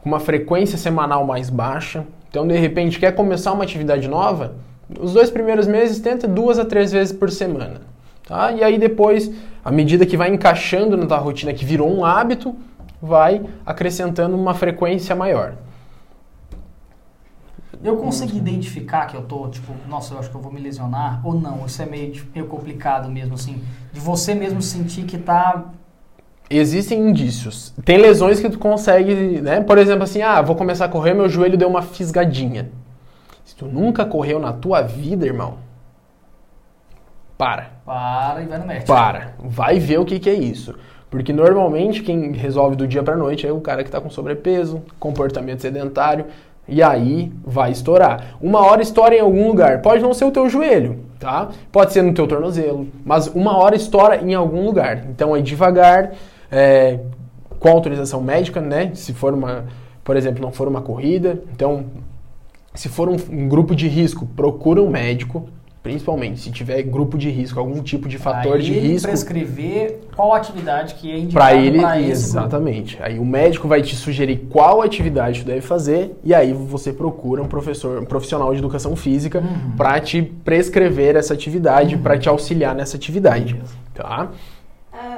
com 0.01 0.09
uma 0.09 0.19
frequência 0.19 0.77
semanal 0.77 1.25
mais 1.25 1.49
baixa. 1.49 2.03
Então, 2.29 2.45
de 2.45 2.57
repente, 2.57 2.99
quer 2.99 3.15
começar 3.15 3.53
uma 3.53 3.63
atividade 3.63 4.09
nova? 4.09 4.55
Os 4.99 5.13
dois 5.13 5.29
primeiros 5.29 5.67
meses, 5.67 6.01
tenta 6.01 6.27
duas 6.27 6.59
a 6.59 6.65
três 6.65 6.91
vezes 6.91 7.13
por 7.13 7.31
semana. 7.31 7.79
Tá? 8.27 8.51
E 8.51 8.63
aí 8.63 8.77
depois, 8.77 9.31
à 9.63 9.71
medida 9.71 10.05
que 10.05 10.17
vai 10.17 10.29
encaixando 10.29 10.95
na 10.95 11.05
tua 11.05 11.17
rotina, 11.17 11.53
que 11.53 11.65
virou 11.65 11.91
um 11.91 12.05
hábito, 12.05 12.55
vai 13.01 13.41
acrescentando 13.65 14.35
uma 14.35 14.53
frequência 14.53 15.15
maior. 15.15 15.55
Eu 17.83 17.97
consegui 17.97 18.37
identificar 18.37 19.07
que 19.07 19.17
eu 19.17 19.23
tô, 19.23 19.47
tipo, 19.47 19.73
nossa, 19.89 20.13
eu 20.13 20.19
acho 20.19 20.29
que 20.29 20.35
eu 20.35 20.41
vou 20.41 20.51
me 20.51 20.59
lesionar, 20.59 21.19
ou 21.25 21.33
não, 21.33 21.65
isso 21.65 21.81
é 21.81 21.85
meio, 21.85 22.11
tipo, 22.11 22.29
meio 22.33 22.47
complicado 22.47 23.09
mesmo, 23.09 23.33
assim, 23.33 23.63
de 23.91 23.99
você 23.99 24.35
mesmo 24.35 24.61
sentir 24.61 25.03
que 25.03 25.17
tá... 25.17 25.65
Existem 26.47 27.09
indícios. 27.09 27.73
Tem 27.83 27.97
lesões 27.97 28.39
que 28.39 28.49
tu 28.49 28.59
consegue, 28.59 29.41
né? 29.41 29.61
Por 29.61 29.77
exemplo, 29.79 30.03
assim, 30.03 30.21
ah, 30.21 30.41
vou 30.41 30.55
começar 30.55 30.85
a 30.85 30.89
correr, 30.89 31.13
meu 31.13 31.27
joelho 31.27 31.57
deu 31.57 31.67
uma 31.67 31.81
fisgadinha. 31.81 32.69
Se 33.43 33.55
tu 33.55 33.65
nunca 33.65 34.05
correu 34.05 34.39
na 34.39 34.53
tua 34.53 34.81
vida, 34.81 35.25
irmão, 35.25 35.57
para. 37.41 37.71
Para 37.83 38.43
e 38.43 38.45
vai 38.45 38.59
no 38.59 38.67
médico. 38.67 38.85
Para. 38.85 39.33
Vai 39.39 39.79
ver 39.79 39.99
o 39.99 40.05
que, 40.05 40.19
que 40.19 40.29
é 40.29 40.33
isso. 40.35 40.75
Porque 41.09 41.33
normalmente 41.33 42.03
quem 42.03 42.33
resolve 42.33 42.75
do 42.75 42.87
dia 42.87 43.01
para 43.01 43.17
noite 43.17 43.47
é 43.47 43.51
o 43.51 43.59
cara 43.59 43.81
que 43.81 43.89
está 43.89 43.99
com 43.99 44.11
sobrepeso, 44.11 44.83
comportamento 44.99 45.59
sedentário, 45.59 46.25
e 46.67 46.83
aí 46.83 47.33
vai 47.43 47.71
estourar. 47.71 48.35
Uma 48.39 48.63
hora 48.63 48.83
estoura 48.83 49.15
em 49.15 49.19
algum 49.19 49.47
lugar. 49.47 49.81
Pode 49.81 50.03
não 50.03 50.13
ser 50.13 50.25
o 50.25 50.31
teu 50.31 50.47
joelho, 50.47 50.99
tá? 51.19 51.49
Pode 51.71 51.91
ser 51.93 52.03
no 52.03 52.13
teu 52.13 52.27
tornozelo, 52.27 52.87
mas 53.03 53.25
uma 53.25 53.57
hora 53.57 53.75
estoura 53.75 54.17
em 54.17 54.35
algum 54.35 54.63
lugar. 54.63 55.07
Então 55.09 55.35
é 55.35 55.41
devagar, 55.41 56.11
é, 56.51 56.99
com 57.59 57.69
autorização 57.69 58.21
médica, 58.21 58.61
né? 58.61 58.91
Se 58.93 59.13
for 59.13 59.33
uma, 59.33 59.65
por 60.03 60.15
exemplo, 60.15 60.43
não 60.43 60.51
for 60.51 60.67
uma 60.67 60.81
corrida, 60.81 61.41
então 61.51 61.85
se 62.75 62.87
for 62.87 63.09
um, 63.09 63.17
um 63.31 63.49
grupo 63.49 63.75
de 63.75 63.87
risco, 63.87 64.27
procura 64.27 64.79
um 64.79 64.91
médico, 64.91 65.49
Principalmente 65.83 66.39
se 66.39 66.51
tiver 66.51 66.79
grupo 66.83 67.17
de 67.17 67.31
risco, 67.31 67.59
algum 67.59 67.81
tipo 67.81 68.07
de 68.07 68.19
fator 68.19 68.57
Aí 68.57 68.61
de 68.61 68.71
ele 68.73 68.87
risco. 68.89 69.07
prescrever 69.07 70.01
qual 70.15 70.31
atividade 70.35 70.93
que 70.93 71.11
é 71.11 71.17
indicada 71.17 71.45
Para 71.47 71.55
ele, 71.59 71.79
pra 71.79 71.99
esse 71.99 72.03
grupo. 72.11 72.11
exatamente. 72.39 72.99
Aí 73.01 73.17
o 73.17 73.25
médico 73.25 73.67
vai 73.67 73.81
te 73.81 73.95
sugerir 73.95 74.45
qual 74.51 74.83
atividade 74.83 75.41
tu 75.41 75.47
deve 75.47 75.61
fazer 75.61 76.15
e 76.23 76.35
aí 76.35 76.53
você 76.53 76.93
procura 76.93 77.41
um 77.41 77.47
professor, 77.47 77.99
um 77.99 78.05
profissional 78.05 78.51
de 78.53 78.59
educação 78.59 78.95
física 78.95 79.39
Uhum. 79.39 79.71
para 79.75 79.99
te 79.99 80.21
prescrever 80.21 81.15
essa 81.15 81.33
atividade, 81.33 81.97
para 81.97 82.15
te 82.15 82.29
auxiliar 82.29 82.75
nessa 82.75 82.95
atividade, 82.95 83.59
tá? 83.95 84.29
Ah, 84.93 85.17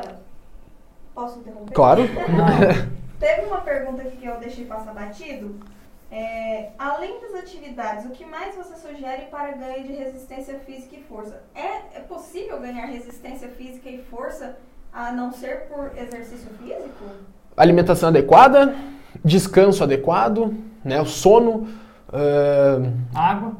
posso 1.13 1.39
interromper? 1.39 1.73
Claro. 1.73 2.03
Teve 3.19 3.41
uma 3.47 3.57
pergunta 3.57 4.01
aqui 4.01 4.15
que 4.15 4.25
eu 4.25 4.37
deixei 4.39 4.63
passar 4.63 4.93
batido. 4.93 5.55
É, 6.15 6.69
além 6.77 7.19
das 7.21 7.33
atividades, 7.43 8.05
o 8.05 8.09
que 8.09 8.23
mais 8.23 8.55
você 8.55 8.75
sugere 8.75 9.23
para 9.31 9.53
ganho 9.53 9.83
de 9.83 9.93
resistência 9.93 10.59
física 10.59 10.95
e 10.95 11.01
força? 11.09 11.41
É, 11.55 11.97
é 11.97 11.99
possível 12.01 12.59
ganhar 12.59 12.85
resistência 12.85 13.47
física 13.47 13.89
e 13.89 13.97
força 14.11 14.55
a 14.93 15.11
não 15.11 15.31
ser 15.31 15.67
por 15.69 15.91
exercício 15.97 16.51
físico? 16.61 17.03
Alimentação 17.57 18.09
adequada, 18.09 18.75
descanso 19.25 19.83
adequado, 19.83 20.53
né? 20.85 21.01
O 21.01 21.05
sono, 21.05 21.67
ah, 22.13 22.79
Água. 23.15 23.53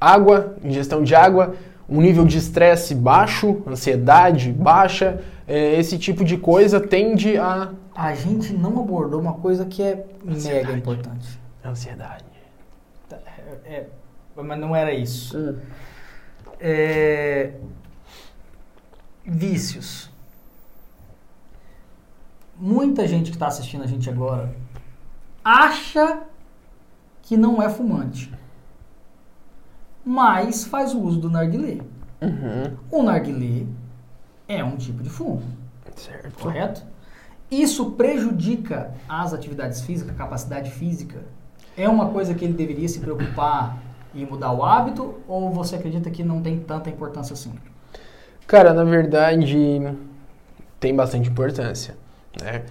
água, 0.00 0.56
ingestão 0.62 1.02
de 1.02 1.16
água, 1.16 1.56
um 1.88 2.00
nível 2.00 2.24
de 2.24 2.38
estresse 2.38 2.94
baixo, 2.94 3.60
ansiedade 3.66 4.52
baixa, 4.52 5.20
eh, 5.48 5.80
esse 5.80 5.98
tipo 5.98 6.24
de 6.24 6.36
coisa 6.38 6.78
tende 6.78 7.36
a 7.36 7.70
A 7.92 8.14
gente 8.14 8.52
não 8.52 8.80
abordou 8.80 9.20
uma 9.20 9.34
coisa 9.34 9.64
que 9.66 9.82
é 9.82 9.96
mega 10.24 10.36
Ansiedade. 10.36 10.78
importante. 10.78 11.41
Ansiedade. 11.64 12.24
É, 13.10 13.60
é, 13.64 13.88
mas 14.36 14.58
não 14.58 14.74
era 14.74 14.92
isso. 14.92 15.58
É, 16.60 17.54
vícios. 19.24 20.10
Muita 22.56 23.06
gente 23.06 23.30
que 23.30 23.36
está 23.36 23.48
assistindo 23.48 23.82
a 23.82 23.86
gente 23.86 24.08
agora 24.08 24.54
acha 25.44 26.22
que 27.22 27.36
não 27.36 27.62
é 27.62 27.68
fumante, 27.68 28.32
mas 30.04 30.64
faz 30.64 30.94
o 30.94 31.00
uso 31.00 31.20
do 31.20 31.30
narguilé. 31.30 31.80
Uhum. 32.20 32.76
O 32.90 33.02
narguilé 33.02 33.66
é 34.46 34.62
um 34.62 34.76
tipo 34.76 35.02
de 35.02 35.10
fumo, 35.10 35.42
Certo. 35.96 36.38
correto? 36.38 36.84
Isso 37.50 37.92
prejudica 37.92 38.94
as 39.08 39.34
atividades 39.34 39.82
físicas, 39.82 40.14
a 40.14 40.16
capacidade 40.16 40.70
física? 40.70 41.22
É 41.82 41.88
uma 41.88 42.10
coisa 42.10 42.32
que 42.32 42.44
ele 42.44 42.52
deveria 42.52 42.88
se 42.88 43.00
preocupar 43.00 43.76
em 44.14 44.24
mudar 44.24 44.52
o 44.52 44.62
hábito 44.62 45.16
ou 45.26 45.50
você 45.50 45.74
acredita 45.74 46.10
que 46.10 46.22
não 46.22 46.40
tem 46.40 46.60
tanta 46.60 46.88
importância 46.88 47.34
assim? 47.34 47.52
Cara, 48.46 48.72
na 48.72 48.84
verdade, 48.84 49.82
tem 50.78 50.94
bastante 50.94 51.28
importância, 51.28 51.96
né? 52.40 52.62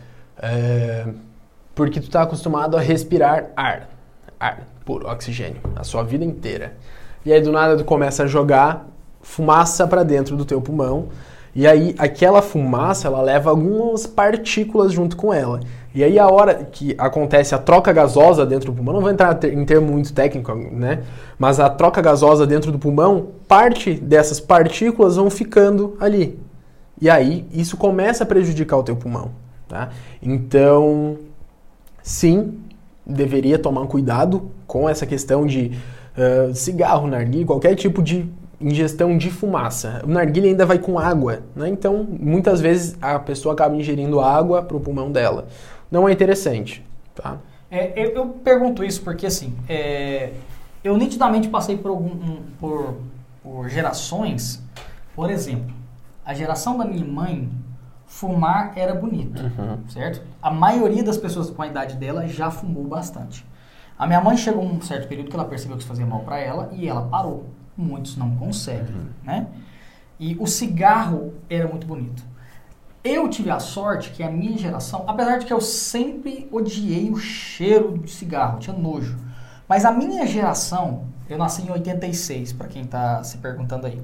É, 0.41 1.05
porque 1.75 1.99
tu 1.99 2.09
tá 2.09 2.21
acostumado 2.21 2.77
a 2.77 2.79
respirar 2.79 3.47
ar, 3.53 3.89
ar, 4.39 4.65
puro, 4.85 5.05
oxigênio, 5.09 5.59
a 5.75 5.83
sua 5.83 6.03
vida 6.03 6.23
inteira. 6.23 6.77
E 7.25 7.33
aí 7.33 7.41
do 7.41 7.51
nada 7.51 7.75
tu 7.75 7.83
começa 7.83 8.23
a 8.23 8.27
jogar 8.27 8.87
fumaça 9.21 9.85
para 9.85 10.03
dentro 10.03 10.37
do 10.37 10.45
teu 10.45 10.61
pulmão, 10.61 11.09
e 11.53 11.67
aí 11.67 11.93
aquela 11.97 12.41
fumaça, 12.41 13.09
ela 13.09 13.21
leva 13.21 13.49
algumas 13.49 14.07
partículas 14.07 14.93
junto 14.93 15.17
com 15.17 15.33
ela. 15.33 15.59
E 15.93 16.03
aí 16.03 16.17
a 16.17 16.27
hora 16.27 16.55
que 16.55 16.95
acontece 16.97 17.53
a 17.53 17.57
troca 17.57 17.91
gasosa 17.91 18.45
dentro 18.45 18.71
do 18.71 18.75
pulmão, 18.75 18.93
não 18.93 19.01
vou 19.01 19.11
entrar 19.11 19.43
em 19.45 19.65
termo 19.65 19.91
muito 19.91 20.13
técnico, 20.13 20.53
né? 20.55 21.03
Mas 21.37 21.59
a 21.59 21.69
troca 21.69 22.01
gasosa 22.01 22.47
dentro 22.47 22.71
do 22.71 22.79
pulmão, 22.79 23.27
parte 23.47 23.93
dessas 23.93 24.39
partículas 24.39 25.17
vão 25.17 25.29
ficando 25.29 25.97
ali. 25.99 26.39
E 26.99 27.09
aí 27.09 27.45
isso 27.51 27.75
começa 27.75 28.23
a 28.23 28.27
prejudicar 28.27 28.77
o 28.77 28.83
teu 28.83 28.95
pulmão, 28.95 29.31
tá? 29.67 29.89
Então, 30.21 31.17
sim, 32.01 32.59
deveria 33.05 33.59
tomar 33.59 33.85
cuidado 33.87 34.49
com 34.65 34.87
essa 34.87 35.05
questão 35.05 35.45
de 35.45 35.71
ah, 36.17 36.53
cigarro, 36.53 37.07
narguilha, 37.07 37.45
qualquer 37.45 37.75
tipo 37.75 38.01
de 38.01 38.29
ingestão 38.59 39.17
de 39.17 39.31
fumaça. 39.31 40.01
O 40.03 40.07
narguilha 40.07 40.47
ainda 40.47 40.65
vai 40.65 40.77
com 40.77 40.99
água, 40.99 41.39
né? 41.55 41.67
Então, 41.67 42.05
muitas 42.07 42.61
vezes 42.61 42.95
a 43.01 43.17
pessoa 43.17 43.53
acaba 43.53 43.75
ingerindo 43.75 44.19
água 44.19 44.61
para 44.61 44.77
o 44.77 44.79
pulmão 44.79 45.11
dela. 45.11 45.47
Não 45.91 46.07
é 46.07 46.11
interessante, 46.13 46.83
tá? 47.13 47.37
É, 47.69 47.93
eu, 48.01 48.11
eu 48.11 48.27
pergunto 48.29 48.83
isso 48.83 49.01
porque, 49.01 49.25
assim, 49.25 49.53
é, 49.67 50.33
eu 50.83 50.97
nitidamente 50.97 51.47
passei 51.49 51.77
por, 51.77 51.89
algum, 51.89 52.07
um- 52.09 52.43
por, 52.59 52.95
por 53.43 53.69
gerações. 53.69 54.61
Por 55.15 55.29
exemplo, 55.29 55.73
a 56.25 56.33
geração 56.33 56.77
da 56.77 56.85
minha 56.85 57.05
mãe, 57.05 57.49
fumar 58.05 58.73
era 58.75 58.93
bonito, 58.93 59.41
certo? 59.89 60.21
A 60.41 60.49
maioria 60.51 61.03
das 61.03 61.17
pessoas 61.17 61.49
com 61.49 61.61
a 61.61 61.67
idade 61.67 61.95
dela 61.95 62.27
já 62.27 62.49
fumou 62.51 62.83
bastante. 62.85 63.45
A 63.97 64.07
minha 64.07 64.19
mãe 64.21 64.35
chegou 64.35 64.63
um 64.63 64.81
certo 64.81 65.07
período 65.07 65.29
que 65.29 65.35
ela 65.35 65.45
percebeu 65.45 65.77
que 65.77 65.81
isso 65.83 65.87
fazia 65.89 66.05
mal 66.05 66.21
para 66.21 66.39
ela 66.39 66.69
e 66.73 66.87
ela 66.87 67.03
parou. 67.03 67.45
Muitos 67.77 68.17
não 68.17 68.35
conseguem, 68.35 68.95
né? 69.23 69.47
E 70.19 70.35
o 70.39 70.45
cigarro 70.47 71.33
era 71.49 71.67
muito 71.67 71.85
bonito. 71.87 72.23
Eu 73.03 73.27
tive 73.27 73.49
a 73.49 73.59
sorte 73.59 74.11
que 74.11 74.21
a 74.21 74.29
minha 74.29 74.55
geração, 74.55 75.05
apesar 75.07 75.39
de 75.39 75.47
que 75.47 75.53
eu 75.53 75.59
sempre 75.59 76.47
odiei 76.51 77.09
o 77.09 77.17
cheiro 77.17 77.97
de 77.97 78.11
cigarro, 78.11 78.59
tinha 78.59 78.77
nojo. 78.77 79.17
Mas 79.67 79.85
a 79.85 79.91
minha 79.91 80.23
geração, 80.27 81.05
eu 81.27 81.35
nasci 81.35 81.63
em 81.63 81.71
86, 81.71 82.53
para 82.53 82.67
quem 82.67 82.85
tá 82.85 83.23
se 83.23 83.39
perguntando 83.39 83.87
aí. 83.87 83.99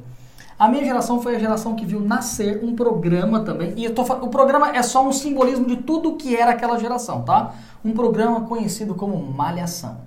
A 0.57 0.68
minha 0.68 0.84
geração 0.84 1.22
foi 1.22 1.36
a 1.36 1.40
geração 1.40 1.76
que 1.76 1.86
viu 1.86 1.99
nascer 1.99 2.64
um 2.64 2.76
programa 2.76 3.41
também. 3.41 3.74
E 3.78 3.88
tô, 3.91 4.02
o 4.02 4.30
programa 4.30 4.76
é 4.76 4.82
só 4.82 5.07
um 5.07 5.14
simbolismo 5.14 5.68
de 5.68 5.78
tudo 5.78 6.15
que 6.15 6.36
era 6.36 6.49
aquela 6.49 6.80
geração, 6.80 7.22
tá? 7.22 7.53
Um 7.86 7.91
programa 7.91 8.41
conhecido 8.41 8.95
como 8.95 9.15
Malhação. 9.15 9.98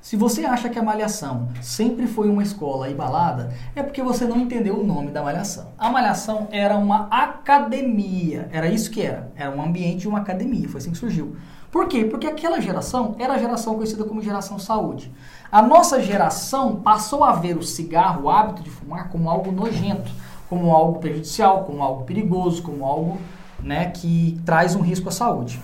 Se 0.00 0.16
você 0.16 0.46
acha 0.46 0.70
que 0.70 0.78
a 0.78 0.82
Malhação 0.82 1.48
sempre 1.60 2.06
foi 2.06 2.30
uma 2.30 2.42
escola 2.42 2.88
e 2.88 2.94
balada, 2.94 3.52
é 3.76 3.82
porque 3.82 4.02
você 4.02 4.24
não 4.24 4.38
entendeu 4.38 4.80
o 4.80 4.86
nome 4.86 5.10
da 5.10 5.22
Malhação. 5.22 5.72
A 5.76 5.90
Malhação 5.90 6.48
era 6.50 6.74
uma 6.78 7.06
academia, 7.10 8.48
era 8.50 8.66
isso 8.66 8.90
que 8.90 9.02
era. 9.02 9.30
Era 9.36 9.50
um 9.50 9.62
ambiente 9.62 10.00
de 10.00 10.08
uma 10.08 10.20
academia, 10.20 10.66
foi 10.70 10.80
assim 10.80 10.90
que 10.90 10.96
surgiu. 10.96 11.36
Por 11.70 11.86
quê? 11.86 12.06
Porque 12.06 12.26
aquela 12.26 12.62
geração 12.62 13.14
era 13.18 13.34
a 13.34 13.38
geração 13.38 13.74
conhecida 13.74 14.02
como 14.04 14.22
geração 14.22 14.58
saúde. 14.58 15.12
A 15.52 15.60
nossa 15.60 16.02
geração 16.02 16.76
passou 16.76 17.22
a 17.22 17.32
ver 17.32 17.58
o 17.58 17.62
cigarro, 17.62 18.24
o 18.24 18.30
hábito 18.30 18.62
de 18.62 18.70
fumar, 18.70 19.10
como 19.10 19.28
algo 19.28 19.52
nojento, 19.52 20.10
como 20.48 20.74
algo 20.74 20.98
prejudicial, 20.98 21.64
como 21.64 21.82
algo 21.82 22.04
perigoso, 22.04 22.62
como 22.62 22.86
algo 22.86 23.18
né, 23.62 23.90
que 23.90 24.40
traz 24.46 24.74
um 24.74 24.80
risco 24.80 25.10
à 25.10 25.12
saúde. 25.12 25.60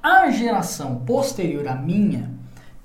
A 0.00 0.30
geração 0.30 1.00
posterior 1.04 1.66
à 1.66 1.74
minha 1.74 2.37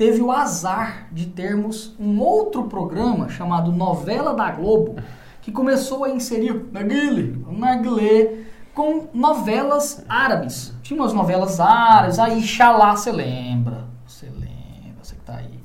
teve 0.04 0.22
o 0.22 0.34
azar 0.34 1.08
de 1.14 1.28
termos 1.28 1.96
um 1.98 2.20
outro 2.20 2.66
programa 2.66 3.30
chamado 3.30 3.72
Novela 3.72 4.34
da 4.34 4.52
Globo, 4.52 4.98
que 5.42 5.50
começou 5.50 6.04
a 6.04 6.10
inserir 6.10 6.66
narguile, 6.74 7.42
narguilé, 7.50 8.40
com 8.74 9.08
novelas 9.14 10.04
árabes. 10.10 10.74
Tinha 10.82 11.00
umas 11.00 11.14
novelas 11.14 11.58
árabes, 11.58 12.20
aí 12.20 12.42
Xalá, 12.42 12.98
você 12.98 13.14
lembra? 13.14 13.86
Você 14.06 14.26
lembra, 14.26 15.02
você 15.02 15.16
que 15.16 15.22
tá 15.22 15.38
aí. 15.38 15.64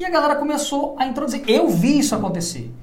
E 0.00 0.04
a 0.06 0.08
galera 0.08 0.36
começou 0.36 0.96
a 0.98 1.06
introduzir. 1.06 1.44
Eu 1.46 1.68
vi 1.68 1.98
isso 1.98 2.14
acontecer. 2.14 2.74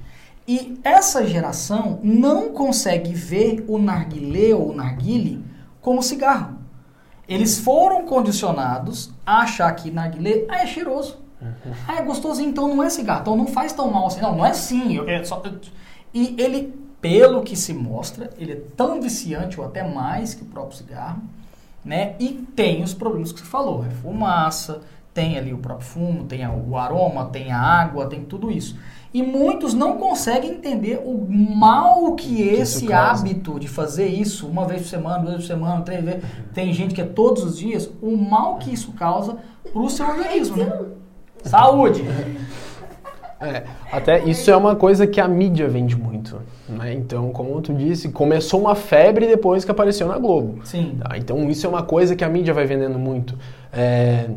E 0.48 0.80
essa 0.84 1.26
geração 1.26 2.00
não 2.04 2.50
consegue 2.50 3.12
ver 3.12 3.66
o 3.68 3.80
narguilé 3.80 4.54
ou 4.54 4.70
o 4.70 4.76
narguile 4.76 5.44
como 5.82 6.04
cigarro. 6.04 6.61
Eles 7.34 7.60
foram 7.60 8.06
condicionados 8.06 9.12
a 9.26 9.42
achar 9.42 9.72
que 9.74 9.90
narguilé 9.92 10.46
ah, 10.50 10.64
é 10.64 10.68
cheiroso. 10.68 11.18
Ah, 11.88 11.96
é 11.96 12.02
gostosinho, 12.04 12.50
então 12.50 12.68
não 12.68 12.84
é 12.84 12.90
cigarro. 12.90 13.22
Então 13.22 13.36
não 13.36 13.48
faz 13.48 13.74
tão 13.74 13.90
mal 13.90 14.08
assim. 14.08 14.22
Não, 14.22 14.36
não 14.36 14.46
é 14.46 14.54
sim. 14.54 14.94
eu- 14.96 15.08
é 15.10 15.24
só- 15.24 15.42
E 16.14 16.36
ele, 16.38 16.74
pelo 17.00 17.42
que 17.42 17.56
se 17.56 17.74
mostra, 17.74 18.30
ele 18.38 18.52
é 18.52 18.62
tão 18.76 19.02
viciante 19.02 19.60
ou 19.60 19.66
até 19.66 19.82
mais 19.88 20.34
que 20.34 20.44
o 20.44 20.46
próprio 20.46 20.78
cigarro, 20.78 21.22
né? 21.84 22.16
E 22.20 22.30
tem 22.56 22.84
os 22.84 22.94
problemas 22.94 23.32
que 23.32 23.40
você 23.40 23.46
falou. 23.46 23.84
É 23.86 23.90
fumaça, 23.90 24.82
tem 25.14 25.38
ali 25.38 25.54
o 25.54 25.58
próprio 25.58 25.88
fumo, 25.88 26.26
tem 26.26 26.46
o 26.48 26.78
aroma, 26.78 27.26
tem 27.26 27.52
a 27.52 27.60
água, 27.60 28.06
tem 28.08 28.24
tudo 28.24 28.52
isso. 28.52 28.78
E 29.14 29.22
muitos 29.22 29.74
não 29.74 29.98
conseguem 29.98 30.52
entender 30.52 31.02
o 31.04 31.28
mal 31.30 32.16
que 32.16 32.42
esse 32.42 32.94
hábito 32.94 33.60
de 33.60 33.68
fazer 33.68 34.08
isso 34.08 34.48
uma 34.48 34.66
vez 34.66 34.84
por 34.84 34.88
semana, 34.88 35.20
duas 35.20 35.32
vezes 35.34 35.48
por 35.48 35.54
semana, 35.54 35.82
três 35.82 36.04
vezes, 36.04 36.24
tem 36.54 36.72
gente 36.72 36.96
que 36.96 37.02
é 37.02 37.06
todos 37.06 37.44
os 37.44 37.58
dias, 37.58 37.90
o 38.02 38.16
mal 38.16 38.58
que 38.58 38.74
isso 38.74 38.94
causa 38.94 39.38
pro 39.74 39.90
seu 39.90 40.08
organismo, 40.08 40.58
né? 40.58 40.72
Saúde! 41.44 42.04
É, 43.42 43.64
até 43.92 44.24
isso 44.24 44.52
é 44.52 44.56
uma 44.56 44.76
coisa 44.76 45.08
que 45.08 45.20
a 45.20 45.28
mídia 45.28 45.68
vende 45.68 45.96
muito, 45.96 46.40
né? 46.70 46.94
Então, 46.94 47.32
como 47.32 47.60
tu 47.60 47.74
disse, 47.74 48.10
começou 48.10 48.62
uma 48.62 48.76
febre 48.76 49.26
depois 49.26 49.66
que 49.66 49.72
apareceu 49.72 50.08
na 50.08 50.20
Globo. 50.20 50.60
Sim. 50.64 51.00
Tá? 51.00 51.18
Então, 51.18 51.50
isso 51.50 51.66
é 51.66 51.70
uma 51.70 51.82
coisa 51.82 52.16
que 52.16 52.24
a 52.24 52.30
mídia 52.30 52.54
vai 52.54 52.66
vendendo 52.68 53.00
muito. 53.00 53.36
É, 53.74 54.30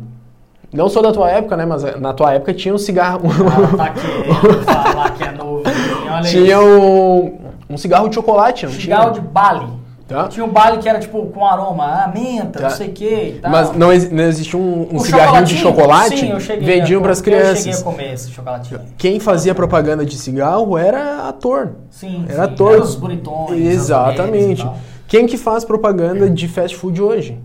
Não 0.75 0.89
sou 0.89 1.01
da 1.01 1.11
tua 1.11 1.29
época, 1.31 1.55
né? 1.57 1.65
Mas 1.65 1.83
na 1.99 2.13
tua 2.13 2.33
época 2.33 2.53
tinha 2.53 2.73
um 2.73 2.77
cigarro... 2.77 3.21
Ela 3.23 3.77
tá 3.77 3.89
querendo 3.89 4.63
falar 4.65 5.11
que 5.11 5.23
é 5.23 5.31
novo. 5.31 5.63
Olha 6.11 6.21
tinha 6.29 6.59
um, 6.61 7.37
um 7.69 7.77
cigarro 7.77 8.07
de 8.09 8.15
chocolate, 8.15 8.65
não 8.65 8.73
Cigarro 8.73 9.11
de 9.11 9.19
tinha? 9.21 9.31
Bali. 9.31 9.67
Tá? 10.07 10.27
Tinha 10.27 10.45
um 10.45 10.49
Bali 10.49 10.77
que 10.77 10.87
era 10.87 10.99
tipo 10.99 11.25
com 11.27 11.43
aroma, 11.43 11.83
ah, 11.83 12.11
menta, 12.13 12.59
Tá. 12.59 12.69
não 12.69 12.75
sei 12.75 12.89
o 12.89 12.91
que 12.91 13.05
e 13.09 13.39
tal. 13.41 13.49
Mas 13.51 13.71
não, 13.75 13.91
exi- 13.91 14.13
não 14.13 14.23
existia 14.25 14.59
um, 14.59 14.87
um 14.91 14.99
cigarrinho 14.99 15.43
de 15.45 15.55
chocolate? 15.57 16.19
Sim, 16.19 16.29
eu 16.29 16.39
cheguei 16.39 16.63
vendiam 16.63 17.01
para 17.01 17.11
as 17.11 17.17
Eu 17.19 17.23
cheguei 17.25 17.39
crianças. 17.41 17.81
a 17.81 17.83
comer 17.83 18.13
esse 18.13 18.29
chocolatinho. 18.29 18.81
Quem 18.99 19.19
fazia 19.19 19.55
propaganda 19.55 20.05
de 20.05 20.15
cigarro 20.15 20.77
era 20.77 21.27
ator. 21.27 21.71
Sim, 21.89 22.23
Era 22.29 22.45
sim. 22.47 22.53
ator. 22.53 22.73
Era 22.73 22.83
os 22.83 22.93
bonitões. 22.95 23.59
Exatamente. 23.59 24.69
Quem 25.07 25.25
que 25.25 25.37
faz 25.39 25.65
propaganda 25.65 26.29
de 26.29 26.47
fast 26.47 26.75
food 26.77 27.01
hoje? 27.01 27.39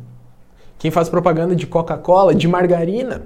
Quem 0.80 0.90
faz 0.90 1.10
propaganda 1.10 1.54
de 1.54 1.66
Coca-Cola, 1.66 2.34
de 2.34 2.48
margarina? 2.48 3.20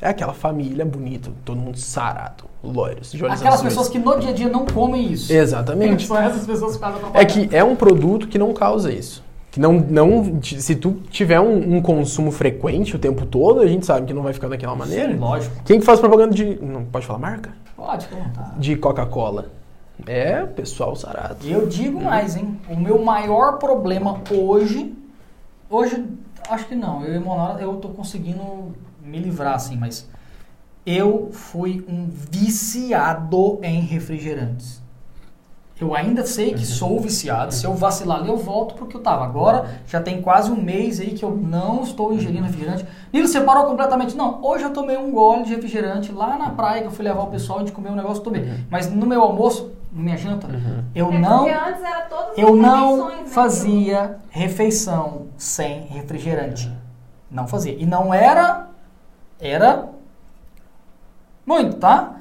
É 0.00 0.08
aquela 0.08 0.32
família 0.32 0.84
bonita, 0.84 1.28
todo 1.44 1.56
mundo 1.58 1.76
sarado, 1.76 2.44
loiros, 2.62 3.10
de 3.10 3.24
olhos 3.24 3.40
Aquelas 3.40 3.58
azuis. 3.58 3.72
pessoas 3.72 3.88
que 3.88 3.98
no 3.98 4.20
dia 4.20 4.30
a 4.30 4.32
dia 4.32 4.48
não 4.48 4.64
comem 4.64 5.12
isso. 5.12 5.32
Exatamente. 5.32 6.06
São 6.06 6.16
essas 6.16 6.46
pessoas 6.46 6.74
que 6.74 6.80
fazem 6.80 6.96
a 6.96 7.00
propaganda. 7.00 7.20
É 7.20 7.24
que 7.24 7.54
é 7.54 7.64
um 7.64 7.74
produto 7.74 8.28
que 8.28 8.38
não 8.38 8.52
causa 8.54 8.92
isso. 8.92 9.24
Que 9.50 9.58
não, 9.58 9.72
não, 9.72 10.40
se 10.40 10.76
tu 10.76 10.92
tiver 11.10 11.40
um, 11.40 11.76
um 11.76 11.82
consumo 11.82 12.30
frequente 12.30 12.94
o 12.94 12.98
tempo 12.98 13.26
todo, 13.26 13.60
a 13.60 13.66
gente 13.66 13.84
sabe 13.84 14.06
que 14.06 14.14
não 14.14 14.22
vai 14.22 14.32
ficar 14.32 14.46
daquela 14.46 14.76
maneira. 14.76 15.12
Sim, 15.12 15.18
lógico. 15.18 15.56
Quem 15.64 15.80
que 15.80 15.86
faz 15.86 15.98
propaganda 15.98 16.32
de. 16.32 16.60
Não 16.62 16.84
pode 16.84 17.06
falar 17.06 17.18
marca? 17.18 17.50
Pode, 17.76 18.06
vontade. 18.06 18.60
De 18.60 18.76
Coca-Cola. 18.76 19.46
É 20.06 20.44
o 20.44 20.48
pessoal 20.48 20.94
sarado. 20.94 21.44
Eu 21.44 21.66
digo 21.66 22.00
mais, 22.00 22.36
hein? 22.36 22.56
O 22.70 22.76
meu 22.76 23.02
maior 23.02 23.58
problema 23.58 24.20
hoje. 24.30 24.94
Hoje, 25.68 26.04
acho 26.48 26.66
que 26.66 26.74
não. 26.74 27.04
Eu 27.04 27.14
e 27.14 27.18
Monara, 27.18 27.60
eu 27.60 27.76
tô 27.76 27.88
conseguindo 27.90 28.74
me 29.02 29.18
livrar, 29.18 29.54
assim, 29.54 29.76
mas. 29.76 30.08
Eu 30.86 31.30
fui 31.32 31.82
um 31.88 32.06
viciado 32.10 33.58
em 33.62 33.80
refrigerantes. 33.80 34.84
Eu 35.80 35.92
ainda 35.92 36.24
sei 36.24 36.54
que 36.54 36.64
sou 36.64 37.00
viciado. 37.00 37.52
Se 37.52 37.66
eu 37.66 37.74
vacilar 37.74 38.18
ali, 38.18 38.28
eu 38.28 38.36
volto 38.36 38.74
pro 38.74 38.86
que 38.86 38.96
eu 38.96 39.00
tava. 39.00 39.24
Agora, 39.24 39.80
já 39.88 40.00
tem 40.00 40.22
quase 40.22 40.50
um 40.50 40.60
mês 40.60 41.00
aí 41.00 41.10
que 41.10 41.24
eu 41.24 41.34
não 41.34 41.82
estou 41.82 42.12
ingerindo 42.12 42.44
refrigerante. 42.44 42.86
Nilo, 43.12 43.26
você 43.26 43.40
parou 43.40 43.64
completamente? 43.64 44.16
Não, 44.16 44.44
hoje 44.44 44.64
eu 44.64 44.72
tomei 44.72 44.96
um 44.96 45.10
gole 45.10 45.42
de 45.42 45.54
refrigerante 45.54 46.12
lá 46.12 46.38
na 46.38 46.50
praia 46.50 46.82
que 46.82 46.86
eu 46.86 46.92
fui 46.92 47.04
levar 47.04 47.22
o 47.22 47.26
pessoal, 47.26 47.58
a 47.58 47.62
gente 47.62 47.72
comeu 47.72 47.90
um 47.90 47.96
negócio, 47.96 48.22
tomei. 48.22 48.48
Mas 48.70 48.88
no 48.88 49.04
meu 49.04 49.20
almoço, 49.20 49.72
minha 49.94 50.16
janta, 50.16 50.48
eu 50.94 51.12
É 51.12 51.18
não... 51.18 51.44
porque 51.44 51.52
antes 51.52 51.82
era 51.82 52.00
todas 52.02 52.30
as 52.30 52.38
Eu 52.38 52.56
não 52.56 53.08
né, 53.08 53.24
fazia 53.26 54.18
refeição 54.28 55.28
sem 55.38 55.82
refrigerante. 55.86 56.70
Não 57.30 57.46
fazia. 57.46 57.74
E 57.74 57.86
não 57.86 58.12
era. 58.12 58.68
Era. 59.40 59.88
Muito, 61.46 61.76
tá? 61.76 62.16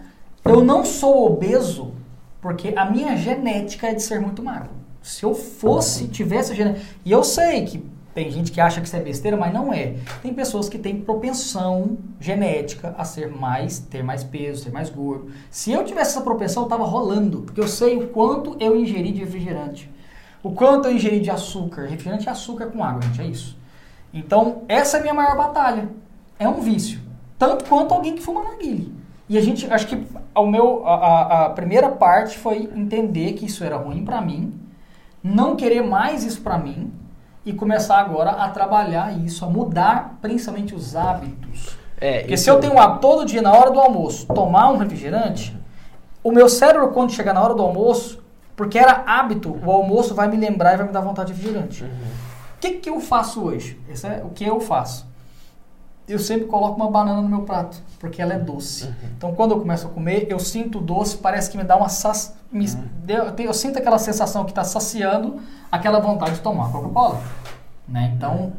Eu 0.45 0.63
não 0.63 0.85
sou 0.85 1.25
obeso 1.25 1.93
porque 2.41 2.73
a 2.75 2.85
minha 2.85 3.15
genética 3.15 3.87
é 3.87 3.93
de 3.93 4.03
ser 4.03 4.19
muito 4.19 4.43
magro. 4.43 4.69
Se 5.01 5.23
eu 5.23 5.33
fosse, 5.33 6.07
tivesse 6.09 6.51
a 6.51 6.55
genética. 6.55 6.85
E 7.03 7.11
eu 7.11 7.23
sei 7.23 7.65
que 7.65 7.92
tem 8.13 8.29
gente 8.29 8.51
que 8.51 8.61
acha 8.61 8.79
que 8.79 8.87
isso 8.87 8.95
é 8.95 8.99
besteira, 8.99 9.35
mas 9.35 9.51
não 9.53 9.73
é. 9.73 9.95
Tem 10.21 10.33
pessoas 10.33 10.69
que 10.69 10.77
têm 10.77 11.01
propensão 11.01 11.97
genética 12.19 12.93
a 12.97 13.03
ser 13.03 13.27
mais, 13.29 13.79
ter 13.79 14.03
mais 14.03 14.23
peso, 14.23 14.63
ser 14.63 14.71
mais 14.71 14.89
gordo. 14.89 15.31
Se 15.49 15.71
eu 15.71 15.83
tivesse 15.83 16.11
essa 16.11 16.21
propensão, 16.21 16.63
eu 16.63 16.69
tava 16.69 16.83
rolando, 16.85 17.41
porque 17.41 17.59
eu 17.59 17.67
sei 17.67 17.97
o 17.97 18.07
quanto 18.09 18.55
eu 18.59 18.75
ingeri 18.75 19.11
de 19.11 19.19
refrigerante. 19.21 19.89
O 20.43 20.51
quanto 20.51 20.87
eu 20.87 20.93
ingeri 20.95 21.19
de 21.19 21.31
açúcar. 21.31 21.83
Refrigerante 21.87 22.27
é 22.27 22.31
açúcar 22.31 22.67
com 22.67 22.83
água, 22.83 23.01
gente, 23.01 23.21
é 23.21 23.25
isso. 23.25 23.57
Então, 24.13 24.61
essa 24.67 24.97
é 24.97 24.99
a 24.99 25.01
minha 25.03 25.13
maior 25.13 25.35
batalha. 25.35 25.89
É 26.37 26.47
um 26.47 26.61
vício. 26.61 26.99
Tanto 27.39 27.65
quanto 27.65 27.93
alguém 27.93 28.13
que 28.13 28.21
fuma 28.21 28.43
narguile. 28.43 28.93
E 29.27 29.37
a 29.37 29.41
gente, 29.41 29.65
acho 29.73 29.87
que 29.87 30.05
o 30.35 30.45
meu, 30.45 30.85
a, 30.85 31.45
a- 31.45 31.49
primeira 31.49 31.89
parte 31.89 32.37
foi 32.37 32.69
entender 32.75 33.33
que 33.33 33.45
isso 33.45 33.63
era 33.63 33.77
ruim 33.77 34.03
pra 34.05 34.21
mim, 34.21 34.53
não 35.23 35.55
querer 35.55 35.81
mais 35.81 36.23
isso 36.23 36.41
pra 36.41 36.57
mim 36.57 36.91
e 37.45 37.53
começar 37.53 37.97
agora 37.99 38.31
a 38.31 38.49
trabalhar 38.49 39.17
isso, 39.17 39.43
a 39.43 39.49
mudar 39.49 40.17
principalmente 40.21 40.73
os 40.73 40.95
hábitos. 40.95 41.77
É, 41.99 42.19
Porque 42.19 42.37
se 42.37 42.49
eu 42.49 42.59
tenho 42.59 42.77
hábito 42.79 42.99
todo 43.01 43.25
dia, 43.25 43.41
na 43.41 43.51
hora 43.53 43.71
do 43.71 43.79
almoço, 43.79 44.25
tomar 44.27 44.69
um 44.69 44.77
refrigerante, 44.77 45.57
o 46.23 46.31
meu 46.31 46.47
cérebro, 46.47 46.89
quando 46.89 47.11
chegar 47.11 47.33
na 47.33 47.41
hora 47.41 47.53
do 47.53 47.61
almoço, 47.61 48.23
porque 48.55 48.77
era 48.77 49.03
hábito, 49.05 49.59
o 49.63 49.71
almoço 49.71 50.13
vai 50.15 50.27
me 50.27 50.37
lembrar 50.37 50.73
e 50.73 50.77
vai 50.77 50.85
me 50.87 50.91
dar 50.93 51.01
vontade 51.01 51.33
de 51.33 51.39
refrigerante. 51.39 51.83
O 51.83 52.59
que, 52.59 52.71
que 52.75 52.89
eu 52.89 52.99
faço 53.01 53.43
hoje? 53.43 53.79
Esse 53.89 54.07
é 54.07 54.21
o 54.23 54.29
que 54.29 54.45
eu 54.45 54.59
faço. 54.61 55.05
Eu 56.07 56.19
sempre 56.19 56.47
coloco 56.47 56.75
uma 56.75 56.91
banana 56.91 57.21
no 57.21 57.29
meu 57.29 57.43
prato, 57.43 57.81
porque 57.97 58.21
ela 58.21 58.33
é 58.33 58.39
doce. 58.39 58.93
Então, 59.17 59.33
quando 59.33 59.51
eu 59.51 59.59
começo 59.59 59.87
a 59.87 59.89
comer, 59.89 60.27
eu 60.29 60.37
sinto 60.37 60.81
doce, 60.81 61.17
parece 61.17 61.49
que 61.49 61.57
me 61.57 61.63
dá 61.63 61.77
uma... 61.77 61.87
saci- 61.87 62.33
me- 62.51 62.67
deu- 63.05 63.33
eu, 63.37 63.53
sinto 63.53 63.79
aquela 63.79 63.97
sensação 63.97 64.43
que 64.43 64.51
está 64.51 64.65
saciando 64.65 65.39
aquela 65.71 65.99
vontade 66.01 66.35
de 66.35 66.41
tomar 66.41 66.69
Coca-Cola. 66.71 67.21
Né? 67.87 68.13
Então, 68.17 68.51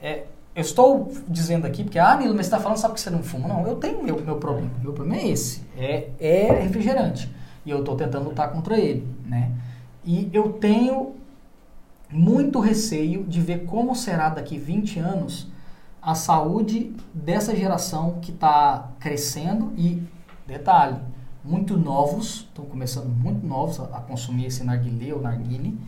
é, 0.00 0.24
eu 0.54 0.60
estou 0.60 1.10
dizendo 1.26 1.66
aqui, 1.66 1.84
porque, 1.84 1.98
ah, 1.98 2.16
Nilo, 2.16 2.34
mas 2.34 2.46
você 2.46 2.54
está 2.54 2.60
falando 2.60 2.76
só 2.76 2.88
porque 2.88 3.00
você 3.00 3.08
não 3.08 3.22
fuma. 3.22 3.48
Não, 3.48 3.66
eu 3.66 3.76
tenho 3.76 4.02
meu, 4.02 4.20
meu 4.20 4.36
problema. 4.36 4.70
Meu 4.82 4.92
problema 4.92 5.22
é 5.22 5.28
esse. 5.28 5.62
É, 5.76 6.10
é 6.20 6.52
refrigerante. 6.60 7.34
E 7.64 7.70
eu 7.70 7.78
estou 7.78 7.96
tentando 7.96 8.26
lutar 8.26 8.52
contra 8.52 8.76
ele. 8.78 9.08
Né? 9.24 9.50
E 10.04 10.28
eu 10.34 10.52
tenho 10.54 11.14
muito 12.10 12.60
receio 12.60 13.24
de 13.24 13.40
ver 13.40 13.64
como 13.64 13.94
será 13.96 14.28
daqui 14.28 14.58
20 14.58 14.98
anos 14.98 15.50
a 16.02 16.16
saúde 16.16 16.92
dessa 17.14 17.54
geração 17.54 18.18
que 18.20 18.32
está 18.32 18.88
crescendo 18.98 19.72
e, 19.76 20.02
detalhe, 20.46 20.96
muito 21.44 21.76
novos, 21.76 22.46
estão 22.48 22.64
começando 22.64 23.06
muito 23.06 23.46
novos 23.46 23.78
a, 23.78 23.84
a 23.84 24.00
consumir 24.00 24.46
esse 24.46 24.64
narguilé 24.64 25.14
ou 25.14 25.22
narguile. 25.22 25.78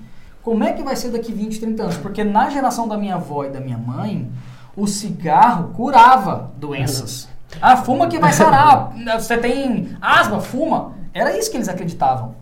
Como 0.43 0.63
é 0.63 0.73
que 0.73 0.83
vai 0.83 0.95
ser 0.95 1.11
daqui 1.11 1.33
20, 1.33 1.59
30 1.59 1.83
anos? 1.83 1.97
Porque 1.97 2.23
na 2.23 2.49
geração 2.49 2.87
da 2.87 2.97
minha 2.97 3.17
avó 3.17 3.45
e 3.45 3.51
da 3.51 3.61
minha 3.61 3.79
mãe, 3.79 4.31
o 4.77 4.87
cigarro 4.87 5.71
curava 5.75 6.53
doenças. 6.59 7.29
Ah, 7.61 7.77
fuma 7.77 8.09
que 8.09 8.19
vai 8.19 8.33
sarar. 8.33 8.93
Você 9.19 9.39
tem 9.39 9.97
asma, 10.01 10.41
fuma. 10.41 10.93
Era 11.13 11.37
isso 11.37 11.51
que 11.51 11.57
eles 11.57 11.69
acreditavam. 11.69 12.35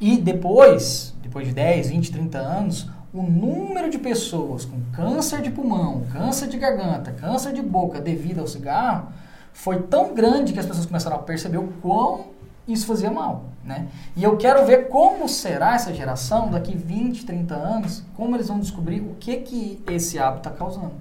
E 0.00 0.16
depois, 0.16 1.14
depois 1.22 1.46
de 1.46 1.54
10, 1.54 1.88
20, 1.88 2.12
30 2.12 2.38
anos, 2.38 2.90
o 3.14 3.22
número 3.22 3.88
de 3.88 3.96
pessoas 3.96 4.64
com 4.64 4.80
câncer 4.92 5.40
de 5.40 5.48
pulmão, 5.48 6.02
câncer 6.12 6.48
de 6.48 6.58
garganta, 6.58 7.12
câncer 7.12 7.52
de 7.52 7.62
boca 7.62 8.00
devido 8.00 8.40
ao 8.40 8.46
cigarro 8.48 9.06
foi 9.52 9.82
tão 9.82 10.12
grande 10.12 10.52
que 10.52 10.58
as 10.58 10.66
pessoas 10.66 10.84
começaram 10.84 11.16
a 11.16 11.20
perceber 11.20 11.58
o 11.58 11.68
quão 11.80 12.34
isso 12.66 12.86
fazia 12.86 13.12
mal, 13.12 13.44
né? 13.62 13.86
E 14.16 14.24
eu 14.24 14.36
quero 14.36 14.66
ver 14.66 14.88
como 14.88 15.28
será 15.28 15.76
essa 15.76 15.94
geração 15.94 16.50
daqui 16.50 16.76
20, 16.76 17.24
30 17.24 17.54
anos, 17.54 18.02
como 18.16 18.34
eles 18.34 18.48
vão 18.48 18.58
descobrir 18.58 19.00
o 19.00 19.14
que 19.20 19.36
que 19.36 19.80
esse 19.86 20.18
hábito 20.18 20.48
está 20.48 20.50
causando. 20.50 20.92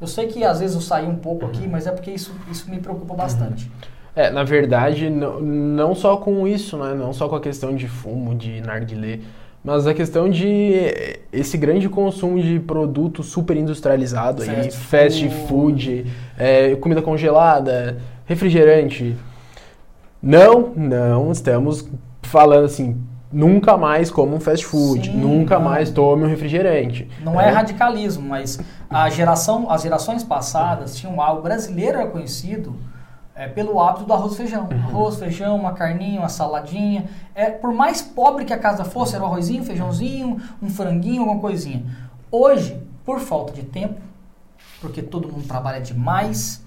Eu 0.00 0.06
sei 0.06 0.28
que 0.28 0.44
às 0.44 0.60
vezes 0.60 0.76
eu 0.76 0.82
saí 0.82 1.06
um 1.06 1.16
pouco 1.16 1.46
aqui, 1.46 1.66
mas 1.66 1.88
é 1.88 1.90
porque 1.90 2.10
isso, 2.12 2.32
isso 2.48 2.70
me 2.70 2.78
preocupa 2.78 3.14
bastante. 3.14 3.68
É, 4.14 4.30
na 4.30 4.44
verdade, 4.44 5.08
não, 5.08 5.40
não 5.40 5.94
só 5.94 6.18
com 6.18 6.46
isso, 6.46 6.76
né? 6.76 6.94
Não 6.94 7.12
só 7.12 7.28
com 7.28 7.34
a 7.34 7.40
questão 7.40 7.74
de 7.74 7.88
fumo, 7.88 8.34
de 8.34 8.60
narguilé, 8.60 9.20
mas 9.64 9.86
a 9.86 9.94
questão 9.94 10.28
de 10.28 10.74
esse 11.32 11.56
grande 11.56 11.88
consumo 11.88 12.40
de 12.40 12.58
produto 12.60 13.22
super 13.22 13.56
industrializado 13.56 14.42
aí, 14.42 14.70
Fast 14.70 14.76
fast 14.78 15.28
food. 15.46 16.06
eh, 16.38 16.76
comida 16.80 17.00
congelada, 17.02 17.98
refrigerante. 18.26 19.16
Não, 20.22 20.72
não 20.76 21.32
estamos 21.32 21.88
falando 22.22 22.64
assim, 22.64 22.96
nunca 23.32 23.76
mais 23.76 24.10
como 24.10 24.36
um 24.36 24.40
fast 24.40 24.64
food, 24.64 25.10
Sim, 25.10 25.16
nunca 25.16 25.56
não. 25.58 25.64
mais 25.64 25.90
tome 25.90 26.24
um 26.24 26.28
refrigerante. 26.28 27.08
Não 27.24 27.40
é 27.40 27.48
radicalismo, 27.50 28.28
mas 28.28 28.60
a 28.88 29.08
geração, 29.10 29.68
as 29.70 29.82
gerações 29.82 30.22
passadas 30.22 30.96
tinham 30.96 31.20
algo. 31.20 31.40
O 31.40 31.42
brasileiro 31.42 31.98
era 31.98 32.06
conhecido 32.06 32.74
é, 33.34 33.48
pelo 33.48 33.80
hábito 33.80 34.04
do 34.04 34.12
arroz 34.12 34.34
e 34.34 34.36
feijão. 34.36 34.68
Arroz, 34.70 35.16
feijão, 35.16 35.56
uma 35.56 35.72
carninha, 35.72 36.20
uma 36.20 36.28
saladinha. 36.28 37.08
É, 37.34 37.50
por 37.50 37.72
mais 37.72 38.02
pobre 38.02 38.44
que 38.44 38.52
a 38.52 38.58
casa 38.58 38.84
fosse, 38.84 39.14
era 39.14 39.24
um 39.24 39.26
arrozinho, 39.26 39.64
feijãozinho, 39.64 40.40
um 40.62 40.68
franguinho, 40.68 41.22
alguma 41.22 41.40
coisinha. 41.40 41.84
Hoje, 42.30 42.80
por 43.04 43.20
falta 43.20 43.52
de 43.52 43.62
tempo, 43.62 44.00
porque 44.80 45.02
todo 45.02 45.28
mundo 45.28 45.46
trabalha 45.46 45.80
demais, 45.80 46.62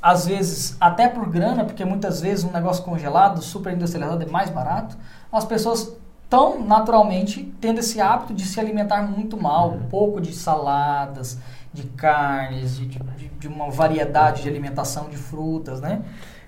às 0.00 0.26
vezes 0.26 0.76
até 0.78 1.08
por 1.08 1.28
grana, 1.28 1.64
porque 1.64 1.84
muitas 1.84 2.20
vezes 2.20 2.44
um 2.44 2.52
negócio 2.52 2.84
congelado, 2.84 3.40
super 3.42 3.72
industrializado 3.72 4.22
é 4.22 4.26
mais 4.26 4.50
barato, 4.50 4.96
as 5.32 5.44
pessoas 5.44 5.96
estão 6.22 6.60
naturalmente 6.60 7.54
tendo 7.60 7.78
esse 7.78 8.00
hábito 8.00 8.34
de 8.34 8.44
se 8.44 8.58
alimentar 8.60 9.02
muito 9.02 9.40
mal, 9.40 9.70
um 9.70 9.88
pouco 9.88 10.20
de 10.20 10.32
saladas, 10.32 11.38
de 11.74 11.82
carnes, 11.88 12.76
de, 12.78 12.86
de, 12.86 13.28
de 13.40 13.48
uma 13.48 13.68
variedade 13.68 14.42
de 14.42 14.48
alimentação 14.48 15.08
de 15.10 15.16
frutas, 15.16 15.80
né? 15.80 16.02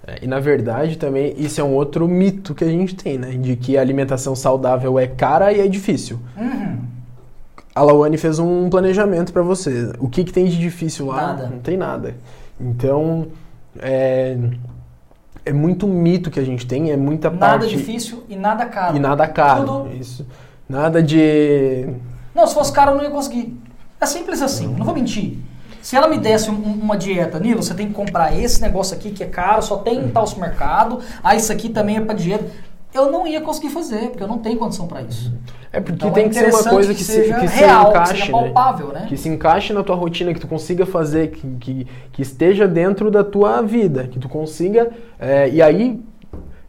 É, 0.07 0.21
E 0.23 0.27
na 0.27 0.39
verdade 0.39 0.97
também 0.97 1.35
isso 1.37 1.61
é 1.61 1.65
um 1.65 1.75
outro 1.75 2.07
mito 2.07 2.55
que 2.55 2.63
a 2.65 2.69
gente 2.69 2.95
tem, 2.95 3.19
né? 3.19 3.33
De 3.33 3.57
que 3.57 3.77
a 3.77 3.81
alimentação 3.81 4.37
saudável 4.37 4.99
é 4.99 5.07
cara 5.09 5.53
e 5.53 5.61
é 5.61 5.67
difícil. 5.67 6.21
Uhum. 6.37 6.79
A 7.75 7.83
Lawane 7.83 8.17
fez 8.17 8.39
um 8.39 8.71
planejamento 8.71 9.33
pra 9.33 9.43
você. 9.43 9.93
O 9.99 10.09
que, 10.09 10.25
que 10.25 10.33
tem 10.33 10.47
de 10.47 10.57
difícil 10.59 11.07
lá? 11.07 11.27
Nada. 11.27 11.47
Não 11.49 11.59
tem 11.59 11.77
nada. 11.77 12.15
Então, 12.59 13.27
é, 13.79 14.39
é 15.45 15.53
muito 15.53 15.87
mito 15.87 16.31
que 16.31 16.41
a 16.41 16.45
gente 16.45 16.67
tem, 16.67 16.91
é 16.91 16.97
muita 16.97 17.29
Nada 17.29 17.59
parte... 17.59 17.69
difícil 17.77 18.25
e 18.31 18.37
nada 18.37 18.65
caro. 18.65 18.97
E 18.97 18.99
nada 19.01 19.27
caro. 19.29 19.67
Tudo- 19.67 19.95
Isso. 19.95 20.27
Nada 20.67 21.03
de... 21.03 21.87
Não, 22.35 22.47
se 22.47 22.55
fosse 22.55 22.73
caro 22.73 22.93
eu 22.93 22.97
não 22.97 23.05
ia 23.05 23.11
conseguir. 23.11 23.55
É 24.01 24.07
simples 24.07 24.43
assim, 24.43 24.69
não 24.77 24.85
vou 24.85 24.95
mentir. 24.95 25.39
Se 25.81 25.95
ela 25.97 26.09
me 26.09 26.19
desse 26.19 26.51
um- 26.51 26.55
um- 26.55 26.81
uma 26.83 26.97
dieta, 26.97 27.39
Nilo, 27.39 27.63
você 27.63 27.73
tem 27.73 27.87
que 27.89 27.95
comprar 27.95 28.37
esse 28.37 28.61
negócio 28.61 28.97
aqui 28.97 29.11
que 29.11 29.23
é 29.23 29.27
caro, 29.27 29.63
só 29.63 29.77
tem 29.77 29.99
em 30.01 30.09
tal 30.09 30.27
supermercado, 30.27 30.99
ah, 31.23 31.35
isso 31.37 31.53
aqui 31.53 31.69
também 31.69 31.97
é 31.97 32.01
pra 32.01 32.15
dieta. 32.15 32.45
Eu 32.93 33.11
não 33.13 33.27
ia 33.27 33.41
conseguir 33.41 33.69
fazer, 33.69 34.09
porque 34.09 34.23
eu 34.23 34.27
não 34.29 34.39
tenho 34.39 34.59
condição 34.59 34.87
pra 34.87 35.03
isso. 35.03 35.33
É 35.73 35.81
porque 35.81 35.97
Então, 35.97 36.11
tem 36.13 36.25
é 36.25 36.29
que 36.29 36.35
ser 36.35 36.51
uma 36.53 36.65
coisa 36.65 36.93
que 36.93 36.99
que, 36.99 37.05
se, 37.05 37.13
seja 37.13 37.39
que 37.39 37.49
se 37.49 37.57
real, 37.57 37.85
que 37.85 37.91
encaixe, 37.91 38.17
seja 38.21 38.33
palpável, 38.33 38.89
né? 38.89 39.07
Que 39.09 39.17
se 39.17 39.29
encaixe 39.29 39.73
na 39.73 39.83
tua 39.83 39.95
rotina, 39.97 40.33
que 40.33 40.41
tu 40.41 40.49
consiga 40.49 40.87
fazer, 40.87 41.31
que, 41.31 41.47
que, 41.61 41.87
que 42.13 42.23
esteja 42.23 42.67
dentro 42.67 43.11
da 43.11 43.23
tua 43.23 43.61
vida, 43.61 44.09
que 44.09 44.19
tu 44.19 44.29
consiga. 44.29 44.91
é, 45.21 45.49
e 45.51 45.61
aí, 45.61 46.03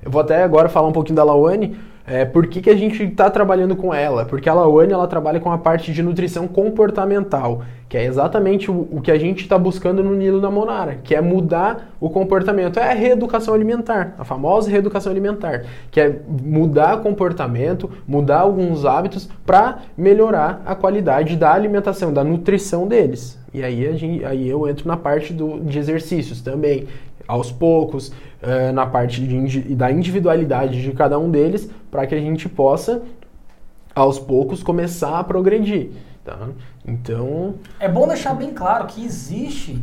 eu 0.04 0.12
vou 0.12 0.22
até 0.22 0.44
agora 0.44 0.68
falar 0.70 0.88
um 0.90 0.92
pouquinho 0.92 1.16
da 1.16 1.24
Lawane. 1.24 1.78
É, 2.10 2.24
por 2.24 2.48
que, 2.48 2.62
que 2.62 2.70
a 2.70 2.76
gente 2.76 3.04
está 3.04 3.30
trabalhando 3.30 3.76
com 3.76 3.94
ela? 3.94 4.24
Porque 4.24 4.48
a 4.48 4.54
Lawane 4.54 4.94
ela 4.94 5.08
trabalha 5.08 5.42
com 5.42 5.52
a 5.52 5.58
parte 5.58 5.92
de 5.92 6.02
nutrição 6.02 6.48
comportamental, 6.48 7.64
que 7.90 7.98
é 7.98 8.06
exatamente 8.06 8.72
o, 8.72 8.88
o 8.90 9.02
que 9.02 9.12
a 9.12 9.20
gente 9.20 9.42
está 9.42 9.60
buscando 9.60 10.02
no 10.02 10.16
Nilo 10.16 10.40
da 10.40 10.50
Monara, 10.50 11.00
que 11.04 11.14
é 11.14 11.20
mudar 11.20 11.94
o 12.00 12.10
comportamento. 12.10 12.80
É 12.80 12.92
a 12.92 12.94
reeducação 12.94 13.54
alimentar, 13.54 14.16
a 14.18 14.24
famosa 14.24 14.72
reeducação 14.72 15.12
alimentar, 15.12 15.66
que 15.92 16.00
é 16.00 16.22
mudar 16.30 17.02
comportamento, 17.02 17.92
mudar 18.08 18.40
alguns 18.40 18.86
hábitos 18.86 19.30
para 19.46 19.80
melhorar 19.98 20.62
a 20.66 20.74
qualidade 20.76 21.36
da 21.36 21.54
alimentação, 21.54 22.14
da 22.14 22.24
nutrição 22.24 22.88
deles. 22.88 23.38
E 23.54 23.62
aí, 23.62 23.98
gente, 23.98 24.24
aí 24.24 24.48
eu 24.48 24.66
entro 24.66 24.88
na 24.88 24.96
parte 24.96 25.34
do, 25.34 25.60
de 25.60 25.78
exercícios 25.78 26.40
também, 26.42 26.88
aos 27.28 27.52
poucos, 27.52 28.12
eh, 28.42 28.72
na 28.72 28.86
parte 28.86 29.26
de 29.26 29.76
da 29.76 29.92
individualidade 29.92 30.82
de 30.82 30.92
cada 30.94 31.20
um 31.20 31.30
deles, 31.30 31.70
para 31.92 32.08
que 32.08 32.16
a 32.16 32.20
gente 32.20 32.48
possa, 32.48 33.02
aos 33.94 34.18
poucos, 34.18 34.64
começar 34.64 35.20
a 35.20 35.24
progredir. 35.24 35.92
Tá? 36.24 36.50
Então, 36.86 37.56
É 37.80 37.88
bom 37.88 38.08
deixar 38.08 38.34
bem 38.34 38.54
claro 38.54 38.86
que 38.88 39.04
existe 39.04 39.82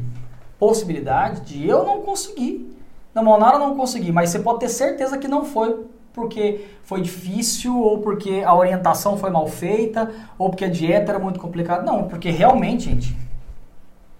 possibilidade 0.59 1.41
de 1.43 1.69
eu 1.69 1.85
não 1.85 2.03
conseguir. 2.03 2.71
Na 3.15 3.23
Monara 3.23 3.59
não 3.59 3.77
consegui, 3.77 4.11
mas 4.11 4.31
você 4.31 4.39
pode 4.39 4.61
ter 4.61 4.69
certeza 4.69 5.19
que 5.19 5.29
não 5.29 5.45
foi 5.45 5.85
porque 6.15 6.65
foi 6.85 7.01
difícil, 7.01 7.77
ou 7.77 7.99
porque 7.99 8.43
a 8.47 8.55
orientação 8.55 9.17
foi 9.17 9.31
mal 9.31 9.49
feita, 9.49 10.11
ou 10.39 10.49
porque 10.49 10.65
a 10.65 10.71
dieta 10.71 11.11
era 11.11 11.19
muito 11.19 11.41
complicada. 11.41 11.83
Não, 11.83 12.05
porque 12.05 12.31
realmente, 12.31 12.85
gente, 12.85 13.17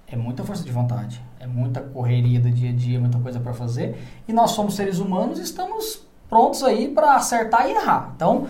é 0.09 0.17
muita 0.17 0.43
força 0.43 0.65
de 0.65 0.73
vontade, 0.73 1.23
é 1.45 1.47
muita 1.47 1.81
correria 1.81 2.41
do 2.41 2.51
dia 2.51 2.71
a 2.71 2.73
dia, 2.73 2.99
muita 2.99 3.19
coisa 3.19 3.39
para 3.39 3.53
fazer, 3.53 3.99
e 4.27 4.33
nós 4.33 4.53
somos 4.53 4.75
seres 4.75 4.99
humanos 4.99 5.39
e 5.39 5.43
estamos 5.43 6.01
prontos 6.27 6.63
aí 6.65 6.89
para 6.89 7.17
acertar 7.17 7.69
e 7.69 7.73
errar. 7.73 8.13
Então, 8.17 8.47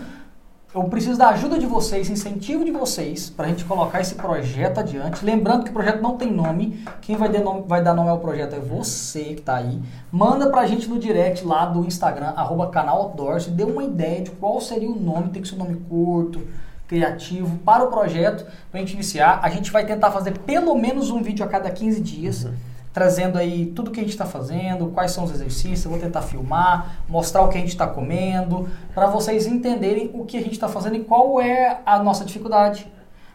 eu 0.73 0.83
preciso 0.85 1.17
da 1.17 1.29
ajuda 1.29 1.59
de 1.59 1.65
vocês, 1.65 2.09
incentivo 2.09 2.63
de 2.63 2.71
vocês, 2.71 3.29
para 3.29 3.47
a 3.47 3.49
gente 3.49 3.65
colocar 3.65 3.99
esse 3.99 4.15
projeto 4.15 4.79
adiante. 4.79 5.25
Lembrando 5.25 5.65
que 5.65 5.71
o 5.71 5.73
projeto 5.73 6.01
não 6.01 6.15
tem 6.15 6.31
nome, 6.31 6.85
quem 7.01 7.17
vai, 7.17 7.27
dar 7.27 7.41
nome, 7.41 7.63
vai 7.67 7.83
dar 7.83 7.93
nome 7.93 8.09
ao 8.09 8.19
projeto 8.19 8.55
é 8.55 8.59
você 8.59 9.23
que 9.25 9.41
está 9.41 9.57
aí. 9.57 9.81
Manda 10.09 10.49
para 10.49 10.61
a 10.61 10.65
gente 10.65 10.87
no 10.87 10.97
direct 10.97 11.45
lá 11.45 11.65
do 11.65 11.85
Instagram, 11.85 12.33
arroba 12.35 12.69
canal 12.69 13.01
Outdoors, 13.01 13.47
e 13.47 13.51
dê 13.51 13.65
uma 13.65 13.83
ideia 13.83 14.21
de 14.21 14.31
qual 14.31 14.61
seria 14.61 14.89
o 14.89 14.97
nome, 14.97 15.31
tem 15.31 15.41
que 15.41 15.47
ser 15.49 15.55
um 15.55 15.59
nome 15.59 15.75
curto, 15.89 16.41
criativo, 16.87 17.57
para 17.57 17.83
o 17.83 17.87
projeto, 17.87 18.45
para 18.71 18.79
a 18.79 18.83
gente 18.83 18.93
iniciar. 18.93 19.39
A 19.43 19.49
gente 19.49 19.69
vai 19.69 19.85
tentar 19.85 20.11
fazer 20.11 20.37
pelo 20.39 20.75
menos 20.75 21.09
um 21.09 21.21
vídeo 21.21 21.43
a 21.43 21.47
cada 21.47 21.69
15 21.69 21.99
dias. 21.99 22.47
Trazendo 22.95 23.37
aí 23.37 23.65
tudo 23.75 23.91
que 23.91 23.99
a 23.99 24.03
gente 24.03 24.13
está 24.13 24.25
fazendo, 24.25 24.87
quais 24.87 25.11
são 25.11 25.25
os 25.25 25.31
exercícios, 25.31 25.83
eu 25.83 25.91
vou 25.91 25.99
tentar 25.99 26.21
filmar, 26.21 27.01
mostrar 27.09 27.41
o 27.41 27.49
que 27.49 27.57
a 27.57 27.59
gente 27.59 27.71
está 27.71 27.85
comendo, 27.85 28.69
para 28.93 29.07
vocês 29.07 29.45
entenderem 29.45 30.09
o 30.13 30.23
que 30.23 30.37
a 30.37 30.39
gente 30.39 30.53
está 30.53 30.69
fazendo 30.69 30.95
e 30.95 31.01
qual 31.01 31.41
é 31.41 31.81
a 31.85 32.01
nossa 32.01 32.23
dificuldade, 32.23 32.87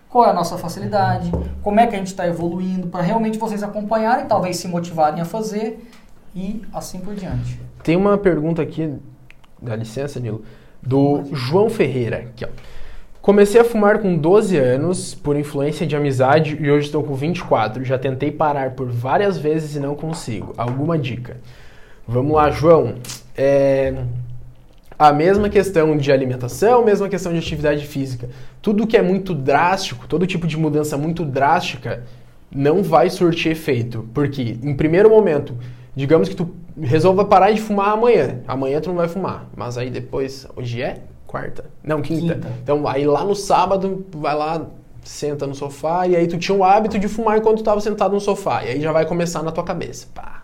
qual 0.09 0.24
é 0.24 0.31
a 0.31 0.32
nossa 0.32 0.57
facilidade, 0.57 1.31
como 1.62 1.78
é 1.78 1.87
que 1.87 1.95
a 1.95 1.99
gente 1.99 2.07
está 2.07 2.27
evoluindo, 2.27 2.87
para 2.87 3.03
realmente 3.03 3.39
vocês 3.39 3.62
acompanharem, 3.62 4.24
talvez 4.24 4.57
se 4.57 4.66
motivarem 4.66 5.20
a 5.20 5.27
fazer 5.27 5.87
e 6.35 6.62
assim 6.73 6.99
por 7.01 7.15
diante. 7.15 7.61
tem 7.82 7.97
uma 7.97 8.16
pergunta 8.16 8.62
aqui, 8.62 8.99
dá 9.61 9.77
licença, 9.77 10.19
Nilo, 10.19 10.43
do 10.81 11.23
João 11.35 11.69
Ferreira. 11.69 12.16
Aqui, 12.16 12.47
ó. 12.47 12.80
Comecei 13.23 13.61
a 13.61 13.65
fumar 13.65 13.99
com 13.99 14.17
12 14.17 14.57
anos 14.57 15.15
por 15.15 15.37
influência 15.37 15.87
de 15.87 15.95
amizade 15.95 16.57
e 16.59 16.71
hoje 16.71 16.87
estou 16.87 17.03
com 17.05 17.15
24. 17.15 17.85
Já 17.85 17.99
tentei 17.99 18.31
parar 18.31 18.71
por 18.71 18.89
várias 18.91 19.37
vezes 19.37 19.77
e 19.77 19.81
não 19.81 19.95
consigo. 19.95 20.55
Alguma 20.57 20.99
dica? 20.99 21.37
Vamos 22.09 22.33
lá, 22.35 22.51
João. 22.51 22.95
É, 23.37 23.95
A 24.99 25.13
mesma 25.13 25.49
questão 25.51 25.97
de 25.97 26.11
alimentação, 26.11 26.85
mesma 26.85 27.09
questão 27.09 27.33
de 27.33 27.39
atividade 27.39 27.87
física. 27.87 28.29
Tudo 28.63 28.87
que 28.87 28.97
é 28.97 29.03
muito 29.03 29.35
drástico, 29.35 30.07
todo 30.07 30.27
tipo 30.27 30.47
de 30.47 30.57
mudança 30.57 30.97
muito 30.97 31.25
drástica, 31.25 32.05
não 32.51 32.83
vai 32.83 33.11
surtir 33.11 33.53
efeito. 33.53 34.09
Porque, 34.15 34.59
em 34.63 34.75
primeiro 34.75 35.11
momento, 35.11 35.55
digamos 35.95 36.29
que 36.29 36.35
tu 36.35 36.51
resolva 36.81 37.25
parar 37.25 37.51
de 37.53 37.61
fumar 37.61 37.91
amanhã. 37.91 38.41
Amanhã 38.49 38.81
tu 38.81 38.89
não 38.89 38.97
vai 38.97 39.09
fumar. 39.09 39.47
Mas 39.55 39.77
aí 39.77 39.91
depois, 39.91 40.47
hoje 40.57 40.81
é 40.83 41.03
quarta? 41.31 41.65
Não, 41.82 42.02
quinta. 42.02 42.35
Quinta. 42.35 42.48
Então 42.62 42.86
aí 42.89 43.07
lá 43.07 43.24
no 43.24 43.36
sábado, 43.36 44.05
vai 44.11 44.35
lá, 44.35 44.66
senta 45.05 45.47
no 45.47 45.55
sofá, 45.55 46.07
e 46.09 46.16
aí 46.16 46.27
tu 46.27 46.36
tinha 46.36 46.57
o 46.57 46.65
hábito 46.65 46.98
de 46.98 47.07
fumar 47.07 47.39
enquanto 47.39 47.59
tu 47.59 47.65
tava 47.65 47.81
sentado 47.81 48.12
no 48.12 48.20
sofá. 48.20 48.65
E 48.65 48.70
aí 48.70 48.81
já 48.81 48.90
vai 48.90 49.07
começar 49.07 49.40
na 49.43 49.52
tua 49.52 49.62
cabeça. 49.62 50.09
Pá, 50.12 50.43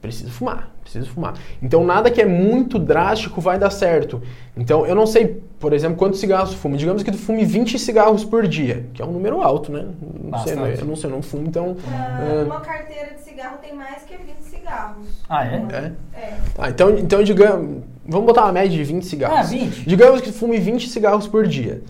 preciso 0.00 0.32
fumar, 0.32 0.72
preciso 0.82 1.08
fumar. 1.10 1.34
Então 1.62 1.84
nada 1.84 2.10
que 2.10 2.20
é 2.20 2.26
muito 2.26 2.80
drástico 2.80 3.40
vai 3.40 3.60
dar 3.60 3.70
certo. 3.70 4.20
Então 4.56 4.84
eu 4.84 4.94
não 4.94 5.06
sei, 5.06 5.40
por 5.60 5.72
exemplo, 5.72 5.96
quantos 5.96 6.18
cigarros 6.18 6.50
tu 6.50 6.56
fuma. 6.56 6.76
Digamos 6.76 7.04
que 7.04 7.12
tu 7.12 7.18
fume 7.18 7.44
20 7.44 7.78
cigarros 7.78 8.24
por 8.24 8.44
dia, 8.48 8.86
que 8.92 9.00
é 9.00 9.04
um 9.04 9.12
número 9.12 9.40
alto, 9.40 9.70
né? 9.70 9.86
Não 10.02 10.38
sei, 10.40 10.56
Bastante. 10.56 10.80
eu 10.80 10.86
não 10.86 10.96
sei, 10.96 11.10
eu 11.10 11.14
não 11.14 11.22
fumo, 11.22 11.46
então... 11.46 11.76
Ah, 11.88 12.24
é, 12.24 12.42
Uma 12.42 12.60
carteira 12.60 13.14
de 13.14 13.20
cigarro 13.20 13.58
tem 13.62 13.72
mais 13.72 14.02
que 14.02 14.16
20 14.16 14.40
cigarros. 14.40 15.06
Ah, 15.28 15.46
é? 15.46 15.64
é? 15.72 15.92
É. 16.12 16.38
Tá, 16.56 16.68
então, 16.70 16.90
então 16.98 17.22
digamos, 17.22 17.84
vamos 18.08 18.26
botar 18.26 18.44
uma 18.44 18.52
média 18.52 18.70
de 18.70 18.82
20 18.82 19.04
cigarros. 19.04 19.38
Ah, 19.38 19.42
20. 19.42 19.86
Digamos 19.86 20.20
que 20.22 20.32
fume 20.32 20.58
20 20.58 20.88
cigarros 20.88 21.28
por 21.28 21.46
dia. 21.46 21.82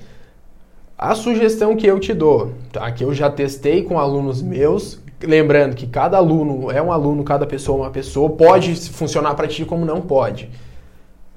A 0.98 1.14
sugestão 1.14 1.76
que 1.76 1.86
eu 1.86 2.00
te 2.00 2.12
dou, 2.12 2.54
tá? 2.72 2.90
Que 2.90 3.04
eu 3.04 3.14
já 3.14 3.30
testei 3.30 3.84
com 3.84 4.00
alunos 4.00 4.42
meus, 4.42 5.00
lembrando 5.22 5.76
que 5.76 5.86
cada 5.86 6.16
aluno 6.16 6.72
é 6.72 6.82
um 6.82 6.90
aluno, 6.90 7.22
cada 7.22 7.46
pessoa 7.46 7.78
é 7.78 7.82
uma 7.82 7.90
pessoa, 7.90 8.30
pode 8.30 8.74
funcionar 8.90 9.34
para 9.36 9.46
ti 9.46 9.64
como 9.64 9.84
não 9.84 10.00
pode. 10.00 10.50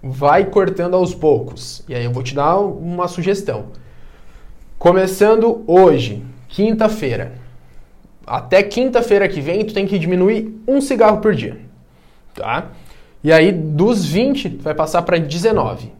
Vai 0.01 0.45
cortando 0.45 0.95
aos 0.95 1.13
poucos. 1.13 1.83
E 1.87 1.93
aí 1.93 2.03
eu 2.03 2.11
vou 2.11 2.23
te 2.23 2.33
dar 2.33 2.57
uma 2.57 3.07
sugestão. 3.07 3.65
Começando 4.79 5.63
hoje, 5.67 6.23
quinta-feira. 6.47 7.33
Até 8.25 8.63
quinta-feira 8.63 9.27
que 9.27 9.39
vem, 9.41 9.63
tu 9.63 9.75
tem 9.75 9.85
que 9.85 9.99
diminuir 9.99 10.59
um 10.67 10.81
cigarro 10.81 11.19
por 11.19 11.35
dia. 11.35 11.59
Tá? 12.33 12.71
E 13.23 13.31
aí, 13.31 13.51
dos 13.51 14.05
20, 14.05 14.49
tu 14.51 14.63
vai 14.63 14.73
passar 14.73 15.01
para 15.03 15.17
19. 15.17 15.91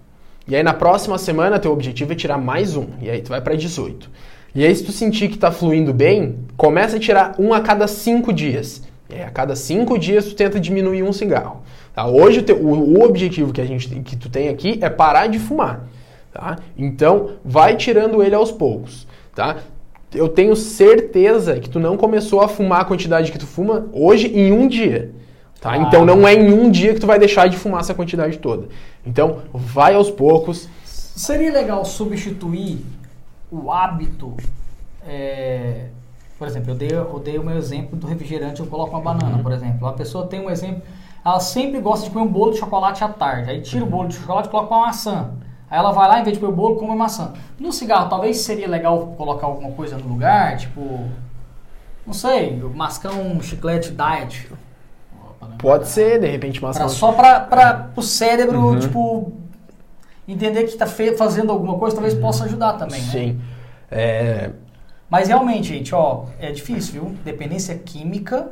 E 0.48 0.56
aí, 0.56 0.64
na 0.64 0.74
próxima 0.74 1.18
semana, 1.18 1.60
teu 1.60 1.72
objetivo 1.72 2.14
é 2.14 2.16
tirar 2.16 2.38
mais 2.38 2.76
um. 2.76 2.88
E 3.02 3.10
aí, 3.10 3.22
tu 3.22 3.30
vai 3.30 3.42
para 3.42 3.56
18. 3.56 4.10
E 4.56 4.66
aí, 4.66 4.76
se 4.76 4.84
tu 4.84 4.92
sentir 4.92 5.30
que 5.30 5.38
tá 5.38 5.52
fluindo 5.52 5.94
bem, 5.94 6.36
começa 6.58 6.98
a 6.98 7.00
tirar 7.00 7.36
um 7.38 7.54
a 7.54 7.62
cada 7.62 7.88
cinco 7.88 8.34
dias. 8.34 8.84
E 9.10 9.16
aí, 9.16 9.22
a 9.24 9.30
cada 9.30 9.56
cinco 9.56 9.98
dias, 10.00 10.26
tu 10.26 10.36
tenta 10.36 10.60
diminuir 10.60 11.04
um 11.04 11.14
cigarro. 11.14 11.62
Tá? 11.94 12.08
Hoje, 12.08 12.40
o, 12.40 12.44
teu- 12.44 12.58
o- 12.58 12.98
o 12.98 13.04
objetivo 13.04 13.54
que, 13.54 13.62
a 13.62 13.66
gente, 13.66 13.88
que 14.02 14.16
tu 14.16 14.28
tem 14.30 14.50
aqui 14.50 14.80
é 14.82 14.90
parar 14.90 15.28
de 15.28 15.38
fumar. 15.38 15.88
Tá? 16.34 16.58
Então, 16.78 17.32
vai 17.46 17.76
tirando 17.78 18.24
ele 18.24 18.34
aos 18.36 18.52
poucos. 18.52 19.08
Tá? 19.36 19.58
Eu 20.14 20.28
tenho 20.28 20.56
certeza 20.56 21.60
que 21.60 21.70
tu 21.70 21.80
não 21.80 21.96
começou 21.96 22.42
a 22.42 22.48
fumar 22.48 22.82
a 22.82 22.86
quantidade 22.86 23.32
que 23.32 23.38
tu 23.38 23.46
fuma 23.48 23.88
hoje 23.94 24.28
em 24.28 24.52
um 24.52 24.68
dia. 24.68 25.12
Tá? 25.62 25.74
Ah. 25.74 25.78
Então 25.78 26.04
não 26.04 26.28
é 26.28 26.34
em 26.34 26.52
um 26.52 26.70
dia 26.72 26.94
que 26.94 27.00
tu 27.00 27.08
vai 27.08 27.20
deixar 27.20 27.48
de 27.48 27.56
fumar 27.56 27.82
essa 27.82 27.94
quantidade 27.94 28.40
toda. 28.40 28.68
Então 29.06 29.44
vai 29.54 29.94
aos 29.94 30.10
poucos. 30.10 30.68
Seria 30.84 31.54
legal 31.54 31.86
substituir 31.86 32.84
o 33.52 33.72
hábito. 33.72 34.36
é, 35.08 35.86
por 36.40 36.48
exemplo, 36.48 36.72
eu 36.72 36.76
dei, 36.76 36.90
eu 36.92 37.20
dei 37.20 37.38
o 37.38 37.44
meu 37.44 37.56
exemplo 37.56 37.96
do 37.96 38.08
refrigerante, 38.08 38.60
eu 38.60 38.66
coloco 38.66 38.90
uma 38.90 39.02
banana, 39.02 39.38
por 39.44 39.52
exemplo. 39.52 39.88
A 39.88 39.94
pessoa 39.94 40.26
tem 40.26 40.40
um 40.40 40.50
exemplo, 40.50 40.82
ela 41.24 41.40
sempre 41.40 41.80
gosta 41.80 42.06
de 42.06 42.12
comer 42.12 42.26
um 42.26 42.32
bolo 42.32 42.54
de 42.54 42.58
chocolate 42.58 43.04
à 43.04 43.10
tarde. 43.10 43.52
Aí 43.52 43.62
tira 43.62 43.84
o 43.84 43.88
bolo 43.88 44.08
de 44.08 44.16
chocolate 44.16 44.48
e 44.48 44.52
coloca 44.52 44.74
uma 44.74 44.88
maçã. 44.88 45.30
Aí 45.70 45.78
ela 45.78 45.92
vai 45.92 46.08
lá, 46.08 46.20
em 46.20 46.24
vez 46.24 46.36
de 46.36 46.42
comer 46.42 46.54
o 46.54 46.56
bolo, 46.56 46.78
come 46.78 46.94
a 46.94 46.96
maçã. 46.96 47.34
No 47.60 47.72
cigarro, 47.72 48.10
talvez 48.10 48.38
seria 48.40 48.68
legal 48.68 49.14
colocar 49.16 49.46
alguma 49.46 49.72
coisa 49.74 49.96
no 50.00 50.08
lugar, 50.08 50.58
tipo. 50.58 51.08
Não 52.08 52.14
sei, 52.14 52.60
mascar 52.74 53.14
um 53.14 53.40
chiclete 53.40 53.92
diet. 53.92 54.50
Pode 55.58 55.88
ser, 55.88 56.20
de 56.20 56.28
repente, 56.28 56.60
Pra- 56.60 56.70
maçã. 56.70 56.88
só 56.90 57.12
para 57.12 57.40
para 57.40 57.90
o 57.96 58.02
cérebro, 58.02 58.60
Uhum. 58.60 58.80
tipo, 58.80 59.34
entender 60.28 60.64
que 60.64 60.70
está 60.72 60.86
fazendo 60.86 61.52
alguma 61.52 61.78
coisa, 61.78 61.96
talvez 61.96 62.14
possa 62.16 62.46
ajudar 62.46 62.74
também, 62.74 63.02
né? 63.02 63.08
Sim. 63.12 63.42
É, 63.90 64.50
Mas 65.10 65.28
realmente, 65.28 65.68
gente, 65.68 65.94
ó, 65.94 66.24
é 66.40 66.52
difícil, 66.54 66.94
viu? 66.94 67.16
Dependência 67.26 67.76
química. 67.76 68.48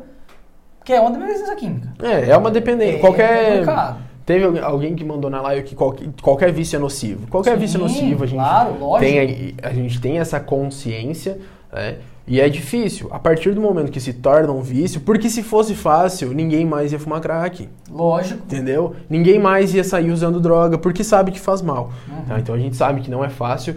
Que 0.83 0.91
é 0.91 0.99
uma 0.99 1.09
dependência 1.11 1.55
química. 1.55 1.93
É, 2.03 2.31
é 2.31 2.37
uma 2.37 2.51
dependência. 2.51 2.97
É 2.97 2.99
qualquer. 2.99 3.49
complicado. 3.59 3.97
Teve 4.25 4.59
alguém- 4.59 4.93
que 4.93 5.03
mandou 5.05 5.29
na 5.29 5.41
live 5.41 5.63
que 5.63 5.73
qualquer, 5.73 6.07
qualquer 6.21 6.51
vício 6.51 6.75
é 6.75 6.79
nocivo. 6.79 7.27
Qualquer 7.27 7.53
Sim, 7.53 7.59
vício 7.61 7.77
é 7.77 7.81
nocivo, 7.81 8.23
a 8.25 8.27
gente, 8.27 8.35
claro, 8.39 8.75
tem, 8.99 9.55
a, 9.63 9.69
a 9.69 9.73
gente 9.73 9.99
tem 10.01 10.19
essa 10.19 10.39
consciência, 10.39 11.39
né? 11.71 11.95
E 12.29 12.39
é 12.39 12.47
difícil. 12.47 13.07
A 13.11 13.17
partir 13.17 13.53
do 13.55 13.59
momento 13.59 13.91
que 13.91 13.99
se 13.99 14.13
torna 14.13 14.51
um 14.53 14.61
vício, 14.61 15.01
porque 15.01 15.29
se 15.31 15.41
fosse 15.41 15.73
fácil, 15.73 16.31
ninguém 16.31 16.63
mais 16.63 16.91
ia 16.93 16.99
fumar 16.99 17.19
crack. 17.19 17.67
Lógico. 17.91 18.39
Entendeu? 18.45 18.95
Ninguém 19.09 19.39
mais 19.39 19.73
ia 19.73 19.83
sair 19.83 20.11
usando 20.11 20.39
droga 20.39 20.77
porque 20.77 21.03
sabe 21.03 21.31
que 21.31 21.39
faz 21.39 21.61
mal. 21.63 21.91
Uhum. 22.07 22.21
tá? 22.27 22.39
Então 22.39 22.53
a 22.53 22.59
gente 22.59 22.75
sabe 22.77 23.01
que 23.01 23.09
não 23.09 23.25
é 23.25 23.29
fácil. 23.29 23.75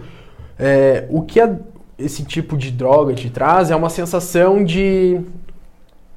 É, 0.59 1.05
o 1.09 1.23
que 1.23 1.39
a- 1.41 1.55
esse 1.97 2.23
tipo 2.23 2.55
de 2.55 2.69
droga 2.69 3.13
te 3.15 3.27
traz 3.29 3.71
é 3.71 3.75
uma 3.75 3.89
sensação 3.89 4.63
de 4.63 5.19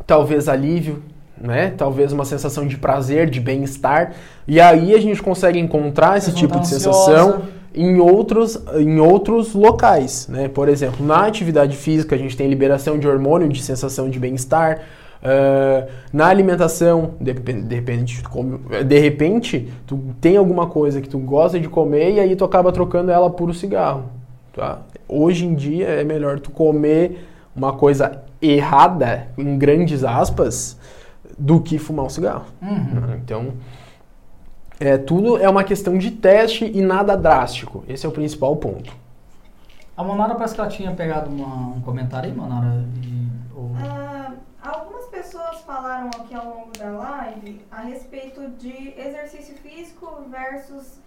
talvez 0.07 0.49
alívio, 0.49 1.03
né? 1.41 1.73
Talvez 1.77 2.13
uma 2.13 2.25
sensação 2.25 2.67
de 2.67 2.77
prazer, 2.77 3.29
de 3.29 3.41
bem-estar. 3.41 4.13
E 4.47 4.61
aí 4.61 4.95
a 4.95 5.01
gente 5.01 5.23
consegue 5.23 5.59
encontrar 5.59 6.17
esse 6.19 6.33
tipo 6.33 6.55
de 6.55 6.61
ansiosa. 6.61 6.91
sensação 6.93 7.43
em 7.77 8.01
outros, 8.01 8.59
em 8.77 8.99
outros 8.99 9.55
locais, 9.55 10.27
né? 10.29 10.49
Por 10.49 10.69
exemplo, 10.69 11.05
na 11.05 11.27
atividade 11.27 11.77
física 11.77 12.15
a 12.15 12.19
gente 12.19 12.37
tem 12.37 12.49
liberação 12.49 12.99
de 12.99 13.07
hormônio 13.07 13.49
de 13.49 13.63
sensação 13.63 14.09
de 14.09 14.19
bem-estar. 14.19 14.81
Ah, 15.23 15.87
na 16.13 16.27
alimentação, 16.27 17.15
de, 17.21 17.33
de 17.33 17.75
repente, 17.75 18.23
tu 18.23 18.31
come- 18.31 18.59
de 18.85 18.99
repente, 18.99 19.73
tu 19.87 19.99
tem 20.21 20.37
alguma 20.37 20.67
coisa 20.69 21.01
que 21.01 21.09
tu 21.09 21.19
gosta 21.19 21.59
de 21.59 21.69
comer 21.69 22.13
e 22.15 22.21
aí 22.21 22.37
tu 22.37 22.45
acaba 22.45 22.71
trocando 22.73 23.11
ela 23.11 23.29
por 23.29 23.51
um 23.51 23.53
cigarro. 23.53 24.05
Tá? 24.55 24.79
Hoje 25.09 25.45
em 25.45 25.55
dia 25.55 25.87
é 25.87 26.05
melhor 26.05 26.41
tu 26.41 26.51
comer 26.51 27.27
uma 27.55 27.73
coisa 27.73 28.23
errada, 28.41 29.29
em 29.37 29.59
grandes 29.59 30.05
aspas, 30.05 30.79
do 31.39 31.61
que 31.61 31.79
fumar 31.79 32.07
um 32.07 32.09
cigarro. 32.09 32.45
Uhum. 32.63 33.17
Então, 33.23 33.47
é, 34.79 34.97
tudo 34.99 35.39
é 35.39 35.49
uma 35.49 35.65
questão 35.65 35.97
de 35.99 36.11
teste 36.11 36.65
e 36.65 36.81
nada 36.81 37.17
drástico. 37.17 37.85
Esse 37.89 38.05
é 38.07 38.09
o 38.09 38.13
principal 38.13 38.57
ponto. 38.57 38.93
A 39.97 40.05
Monara 40.05 40.35
parece 40.35 40.55
que 40.55 40.61
ela 40.61 40.69
tinha 40.71 40.93
pegado 40.93 41.31
uma- 41.31 41.75
um 41.77 41.81
comentário 41.81 42.29
aí, 42.31 42.37
Monara. 42.37 42.85
E, 43.03 43.29
ou- 43.57 43.71
Ah, 43.83 44.33
algumas 44.63 45.07
pessoas 45.07 45.61
falaram 45.61 46.09
aqui 46.09 46.35
ao 46.35 46.45
longo 46.45 46.71
da 46.79 46.91
live 46.91 47.61
a 47.71 47.81
respeito 47.81 48.47
de 48.59 48.93
exercício 48.99 49.55
físico 49.57 50.07
versus 50.31 50.99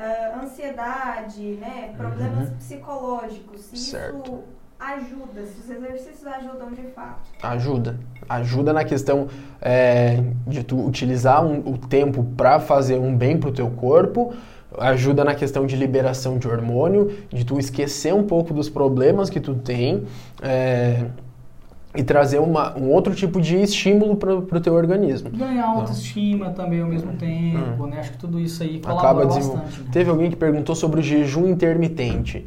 ah, 0.00 0.40
ansiedade, 0.44 1.42
né? 1.60 1.92
Problemas 1.96 2.50
psicológicos. 2.50 3.62
Se 3.62 3.74
Uhum. 3.74 3.76
Certo. 3.82 4.22
isso 4.32 4.42
ajuda, 4.78 5.44
se 5.46 5.60
os 5.60 5.70
exercícios 5.70 6.26
ajudam 6.26 6.70
de 6.72 6.82
fato. 6.94 7.20
Ajuda. 7.42 7.98
Ajuda 8.28 8.72
na 8.72 8.84
questão 8.84 9.26
é, 9.60 10.22
de 10.46 10.62
tu 10.62 10.78
utilizar 10.86 11.44
um- 11.44 11.60
o 11.72 11.78
tempo 11.78 12.22
para 12.36 12.60
fazer 12.60 12.98
um 12.98 13.16
bem 13.16 13.36
pro 13.38 13.50
teu 13.52 13.68
corpo. 13.70 14.32
Ajuda 14.78 15.24
na 15.24 15.34
questão 15.34 15.66
de 15.66 15.74
liberação 15.76 16.38
de 16.38 16.46
hormônio, 16.46 17.10
de 17.30 17.44
tu 17.44 17.58
esquecer 17.58 18.14
um 18.14 18.22
pouco 18.24 18.52
dos 18.54 18.68
problemas 18.68 19.30
que 19.30 19.40
tu 19.40 19.54
tem 19.54 20.04
é, 20.42 21.06
e 21.96 22.02
trazer 22.04 22.38
uma, 22.38 22.76
um 22.78 22.90
outro 22.90 23.14
tipo 23.14 23.40
de 23.40 23.56
estímulo 23.60 24.14
pro, 24.16 24.42
pro 24.42 24.60
teu 24.60 24.74
organismo. 24.74 25.30
Ganhar 25.30 25.64
autoestima 25.66 26.50
também 26.50 26.82
ao 26.82 26.86
mesmo 26.88 27.14
tempo, 27.14 27.86
né? 27.86 27.98
Acho 27.98 28.12
que 28.12 28.18
tudo 28.18 28.38
isso 28.38 28.62
aí 28.62 28.80
Acaba 28.84 29.24
bastante. 29.24 29.80
né? 29.80 29.88
Teve 29.90 30.10
alguém 30.10 30.30
que 30.30 30.36
perguntou 30.36 30.74
sobre 30.74 31.00
o 31.00 31.02
jejum 31.02 31.48
intermitente 31.48 32.46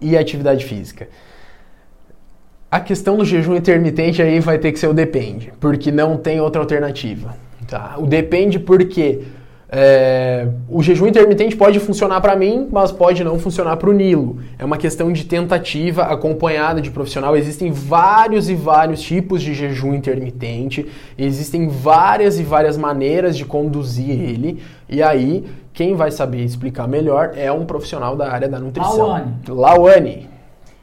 e 0.00 0.16
atividade 0.18 0.64
física. 0.66 1.08
A 2.74 2.80
questão 2.80 3.16
do 3.16 3.24
jejum 3.24 3.54
intermitente 3.54 4.20
aí 4.20 4.40
vai 4.40 4.58
ter 4.58 4.72
que 4.72 4.80
ser 4.80 4.88
o 4.88 4.92
depende, 4.92 5.52
porque 5.60 5.92
não 5.92 6.16
tem 6.16 6.40
outra 6.40 6.60
alternativa. 6.60 7.36
Tá? 7.68 7.94
O 7.98 8.04
depende 8.04 8.58
porque 8.58 9.20
é, 9.68 10.48
o 10.68 10.82
jejum 10.82 11.06
intermitente 11.06 11.54
pode 11.54 11.78
funcionar 11.78 12.20
para 12.20 12.34
mim, 12.34 12.68
mas 12.72 12.90
pode 12.90 13.22
não 13.22 13.38
funcionar 13.38 13.76
para 13.76 13.88
o 13.88 13.92
Nilo. 13.92 14.40
É 14.58 14.64
uma 14.64 14.76
questão 14.76 15.12
de 15.12 15.24
tentativa 15.24 16.02
acompanhada 16.02 16.80
de 16.80 16.90
profissional. 16.90 17.36
Existem 17.36 17.70
vários 17.70 18.50
e 18.50 18.56
vários 18.56 19.00
tipos 19.00 19.40
de 19.40 19.54
jejum 19.54 19.94
intermitente, 19.94 20.84
existem 21.16 21.68
várias 21.68 22.40
e 22.40 22.42
várias 22.42 22.76
maneiras 22.76 23.36
de 23.36 23.44
conduzir 23.44 24.10
ele, 24.10 24.60
e 24.88 25.00
aí 25.00 25.44
quem 25.72 25.94
vai 25.94 26.10
saber 26.10 26.42
explicar 26.42 26.88
melhor 26.88 27.34
é 27.36 27.52
um 27.52 27.64
profissional 27.64 28.16
da 28.16 28.32
área 28.32 28.48
da 28.48 28.58
nutrição. 28.58 29.06
Lawane. 29.06 29.34
Lawane. 29.46 30.33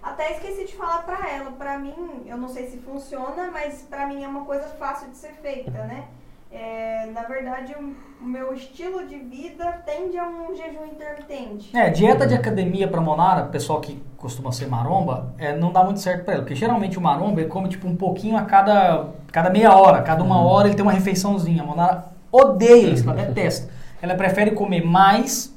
Até 0.01 0.31
esqueci 0.31 0.65
de 0.65 0.75
falar 0.75 1.03
pra 1.03 1.29
ela, 1.29 1.51
pra 1.51 1.77
mim, 1.77 2.23
eu 2.25 2.37
não 2.37 2.49
sei 2.49 2.67
se 2.67 2.77
funciona, 2.77 3.49
mas 3.51 3.85
pra 3.87 4.07
mim 4.07 4.23
é 4.23 4.27
uma 4.27 4.45
coisa 4.45 4.67
fácil 4.79 5.09
de 5.09 5.17
ser 5.17 5.33
feita, 5.41 5.71
né? 5.71 6.05
É, 6.51 7.05
na 7.13 7.21
verdade, 7.21 7.73
o, 7.75 8.25
meu 8.25 8.53
estilo 8.53 9.07
de 9.07 9.17
vida 9.17 9.65
tende 9.85 10.17
a 10.17 10.27
um 10.27 10.53
jejum 10.53 10.85
intermitente. 10.85 11.75
É, 11.75 11.89
dieta 11.89 12.27
de 12.27 12.33
academia 12.33 12.87
pra 12.89 12.99
Monara, 12.99 13.45
pessoal 13.45 13.79
que 13.79 14.03
costuma 14.17 14.51
ser 14.51 14.67
maromba, 14.67 15.33
é, 15.37 15.55
não 15.55 15.71
dá 15.71 15.81
muito 15.83 16.01
certo 16.01 16.25
pra 16.25 16.33
ela. 16.33 16.43
Porque 16.43 16.55
geralmente 16.55 16.97
o 16.97 17.01
maromba 17.01 17.39
ele 17.39 17.49
come 17.49 17.69
tipo 17.69 17.87
um 17.87 17.95
pouquinho 17.95 18.35
a 18.35 18.41
cada, 18.41 19.07
cada 19.31 19.49
meia 19.49 19.73
hora, 19.73 20.01
cada 20.01 20.23
uma 20.23 20.41
hora 20.41 20.67
ele 20.67 20.75
tem 20.75 20.83
uma 20.83 20.91
refeiçãozinha. 20.91 21.63
A 21.63 21.65
Monara 21.65 22.05
odeia 22.29 22.89
isso, 22.89 23.09
ela 23.09 23.15
detesta. 23.15 23.71
Ela 24.01 24.15
prefere 24.15 24.51
comer 24.51 24.85
mais 24.85 25.55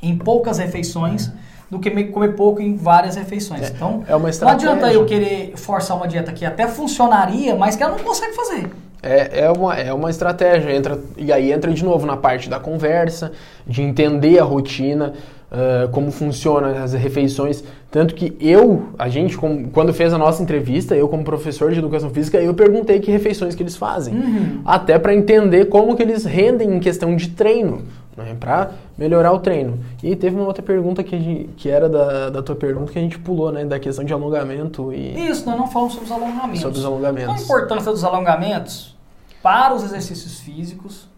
em 0.00 0.16
poucas 0.16 0.58
refeições 0.58 1.30
do 1.74 1.80
que 1.80 1.90
me- 1.90 2.04
comer 2.04 2.34
pouco 2.36 2.62
em 2.62 2.76
várias 2.76 3.16
refeições. 3.16 3.68
Então, 3.68 4.04
é 4.08 4.14
uma 4.14 4.30
não 4.40 4.48
adianta 4.48 4.92
eu 4.92 5.04
querer 5.04 5.52
forçar 5.56 5.96
uma 5.96 6.06
dieta 6.06 6.32
que 6.32 6.44
até 6.44 6.68
funcionaria, 6.68 7.56
mas 7.56 7.74
que 7.74 7.82
ela 7.82 7.96
não 7.96 8.04
consegue 8.04 8.32
fazer. 8.32 8.70
É, 9.02 9.40
é, 9.44 9.50
uma, 9.50 9.74
é 9.74 9.92
uma 9.92 10.08
estratégia, 10.08 10.74
entra, 10.74 10.98
e 11.16 11.32
aí 11.32 11.52
entra 11.52 11.70
de 11.72 11.84
novo 11.84 12.06
na 12.06 12.16
parte 12.16 12.48
da 12.48 12.58
conversa, 12.60 13.32
de 13.66 13.82
entender 13.82 14.38
a 14.38 14.44
rotina, 14.44 15.12
ah, 15.50 15.88
como 15.90 16.10
funcionam 16.12 16.82
as 16.82 16.92
refeições. 16.94 17.62
Tanto 17.90 18.14
que 18.14 18.36
eu, 18.40 18.84
a 18.98 19.08
gente, 19.08 19.36
como- 19.36 19.68
quando 19.70 19.92
fez 19.92 20.12
a 20.14 20.18
nossa 20.18 20.42
entrevista, 20.42 20.94
eu 20.96 21.08
como 21.08 21.22
professor 21.24 21.72
de 21.72 21.80
educação 21.80 22.08
física, 22.10 22.38
eu 22.38 22.54
perguntei 22.54 22.98
que 23.00 23.10
refeições 23.10 23.54
que 23.54 23.62
eles 23.62 23.76
fazem. 23.76 24.14
Uhum. 24.14 24.60
Até 24.64 24.98
para 24.98 25.12
entender 25.14 25.66
como 25.66 25.94
que 25.96 26.02
eles 26.02 26.24
rendem 26.24 26.74
em 26.76 26.78
questão 26.80 27.14
de 27.14 27.28
treino, 27.30 27.82
né, 28.16 28.34
para 28.40 28.70
melhorar 28.96 29.32
o 29.32 29.38
treino. 29.40 29.78
E 30.02 30.14
teve 30.14 30.36
uma 30.36 30.46
outra 30.46 30.62
pergunta 30.62 31.02
que, 31.02 31.18
gente- 31.18 31.48
que 31.56 31.68
era 31.68 31.88
da, 31.88 32.30
da 32.30 32.42
tua 32.42 32.54
pergunta 32.54 32.92
que 32.92 32.98
a 32.98 33.02
gente 33.02 33.18
pulou, 33.18 33.50
né, 33.50 33.64
da 33.64 33.78
questão 33.78 34.04
de 34.04 34.12
alongamento 34.12 34.92
e 34.92 35.28
Isso, 35.28 35.44
nós 35.46 35.58
não 35.58 35.66
falamos 35.66 35.94
sobre 35.94 36.06
os 36.06 36.12
alongamentos. 36.12 36.60
sobre 36.60 36.78
os 36.78 36.84
Qual 36.84 36.92
a 36.94 36.96
alongamentos. 36.96 37.42
importância 37.44 37.90
dos 37.92 38.04
alongamentos 38.04 38.96
para 39.42 39.74
os 39.74 39.82
exercícios 39.84 40.40
físicos, 40.40 41.08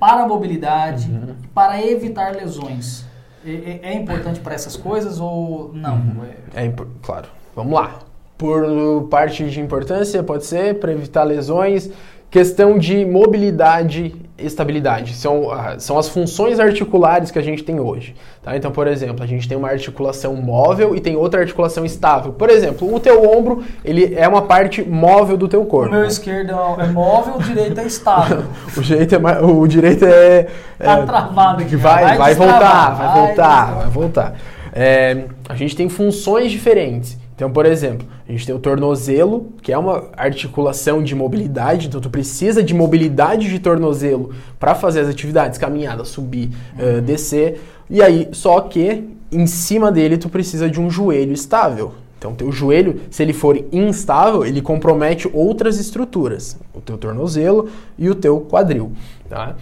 para 0.00 0.22
a 0.22 0.26
mobilidade, 0.26 1.10
Uhum. 1.10 1.34
para 1.54 1.80
evitar 1.84 2.34
lesões? 2.34 3.04
É, 3.44 3.50
é- 3.50 3.80
é 3.82 3.94
importante 3.94 4.40
para 4.40 4.54
essas 4.54 4.76
coisas 4.76 5.20
ou 5.20 5.70
não? 5.74 5.94
Uhum. 5.96 6.24
É- 6.54 6.64
É, 6.66 6.72
claro. 7.02 7.28
Vamos 7.54 7.72
lá. 7.74 7.98
Por 8.38 9.06
parte 9.10 9.48
de 9.48 9.60
importância, 9.60 10.22
pode 10.22 10.44
ser 10.44 10.80
para 10.80 10.90
evitar 10.92 11.22
lesões. 11.24 11.90
Questão 12.30 12.78
de 12.78 13.04
mobilidade 13.04 14.14
estabilidade. 14.44 15.14
São, 15.14 15.50
ah, 15.50 15.76
são 15.78 15.98
as 15.98 16.08
funções 16.08 16.60
articulares 16.60 17.30
que 17.30 17.38
a 17.38 17.42
gente 17.42 17.62
tem 17.62 17.80
hoje. 17.80 18.14
Tá? 18.42 18.56
Então, 18.56 18.70
por 18.70 18.86
exemplo, 18.86 19.22
a 19.22 19.26
gente 19.26 19.48
tem 19.48 19.56
uma 19.56 19.68
articulação 19.68 20.34
móvel 20.36 20.94
e 20.96 21.00
tem 21.00 21.16
outra 21.16 21.40
articulação 21.40 21.84
estável. 21.84 22.32
Por 22.32 22.50
exemplo, 22.50 22.92
o 22.92 23.00
teu 23.00 23.30
ombro, 23.30 23.62
ele 23.84 24.14
é 24.14 24.26
uma 24.26 24.42
parte 24.42 24.82
móvel 24.82 25.36
do 25.36 25.48
teu 25.48 25.62
O 25.62 25.66
corpo. 25.66 25.94
meu 25.94 26.04
esquerdo 26.04 26.52
é 26.78 26.86
móvel, 26.86 27.36
o 27.36 27.42
direito 27.42 27.80
é 27.80 27.86
estável. 27.86 28.42
O, 28.76 28.82
jeito 28.82 29.14
é 29.14 29.18
o 29.42 29.66
direito 29.66 30.04
é... 30.04 30.46
Tá 30.78 30.98
é, 30.98 31.02
travado 31.06 31.60
aqui. 31.60 31.70
que 31.70 31.76
vai, 31.76 32.04
vai, 32.04 32.18
Vai 32.18 32.34
voltar, 32.34 32.94
vai 32.94 33.06
vai 33.06 33.26
voltar, 33.26 33.74
vai 33.74 33.88
voltar. 33.88 34.34
É, 34.72 35.24
a 35.48 35.54
gente 35.54 35.76
tem 35.76 35.88
funções 35.88 36.50
diferentes. 36.50 37.18
Então, 37.34 37.50
por 37.50 37.66
exemplo, 37.66 38.06
a 38.28 38.30
gente 38.30 38.46
tem 38.46 38.54
o 38.54 38.58
tornozelo, 38.58 39.52
que 39.62 39.72
é 39.72 39.78
uma 39.78 40.04
articulação 40.16 41.02
de 41.02 41.14
mobilidade, 41.14 41.88
então 41.88 42.00
tu 42.00 42.10
precisa 42.10 42.62
de 42.62 42.74
mobilidade 42.74 43.48
de 43.48 43.58
tornozelo 43.58 44.30
para 44.60 44.74
fazer 44.74 45.00
as 45.00 45.08
atividades, 45.08 45.58
caminhada, 45.58 46.04
subir, 46.04 46.50
eh, 46.78 47.00
descer. 47.00 47.60
E 47.88 48.02
aí, 48.02 48.28
só 48.32 48.60
que 48.60 49.08
em 49.30 49.46
cima 49.46 49.90
dele 49.90 50.18
tu 50.18 50.28
precisa 50.28 50.68
de 50.68 50.80
um 50.80 50.90
joelho 50.90 51.32
estável. 51.32 51.94
Então, 52.18 52.34
teu 52.34 52.52
joelho, 52.52 53.00
se 53.10 53.20
ele 53.20 53.32
for 53.32 53.58
instável, 53.72 54.46
ele 54.46 54.62
compromete 54.62 55.28
outras 55.32 55.80
estruturas, 55.80 56.56
o 56.72 56.80
teu 56.80 56.96
tornozelo 56.96 57.68
e 57.98 58.08
o 58.08 58.14
teu 58.14 58.40
quadril, 58.42 58.92
tá? 59.28 59.56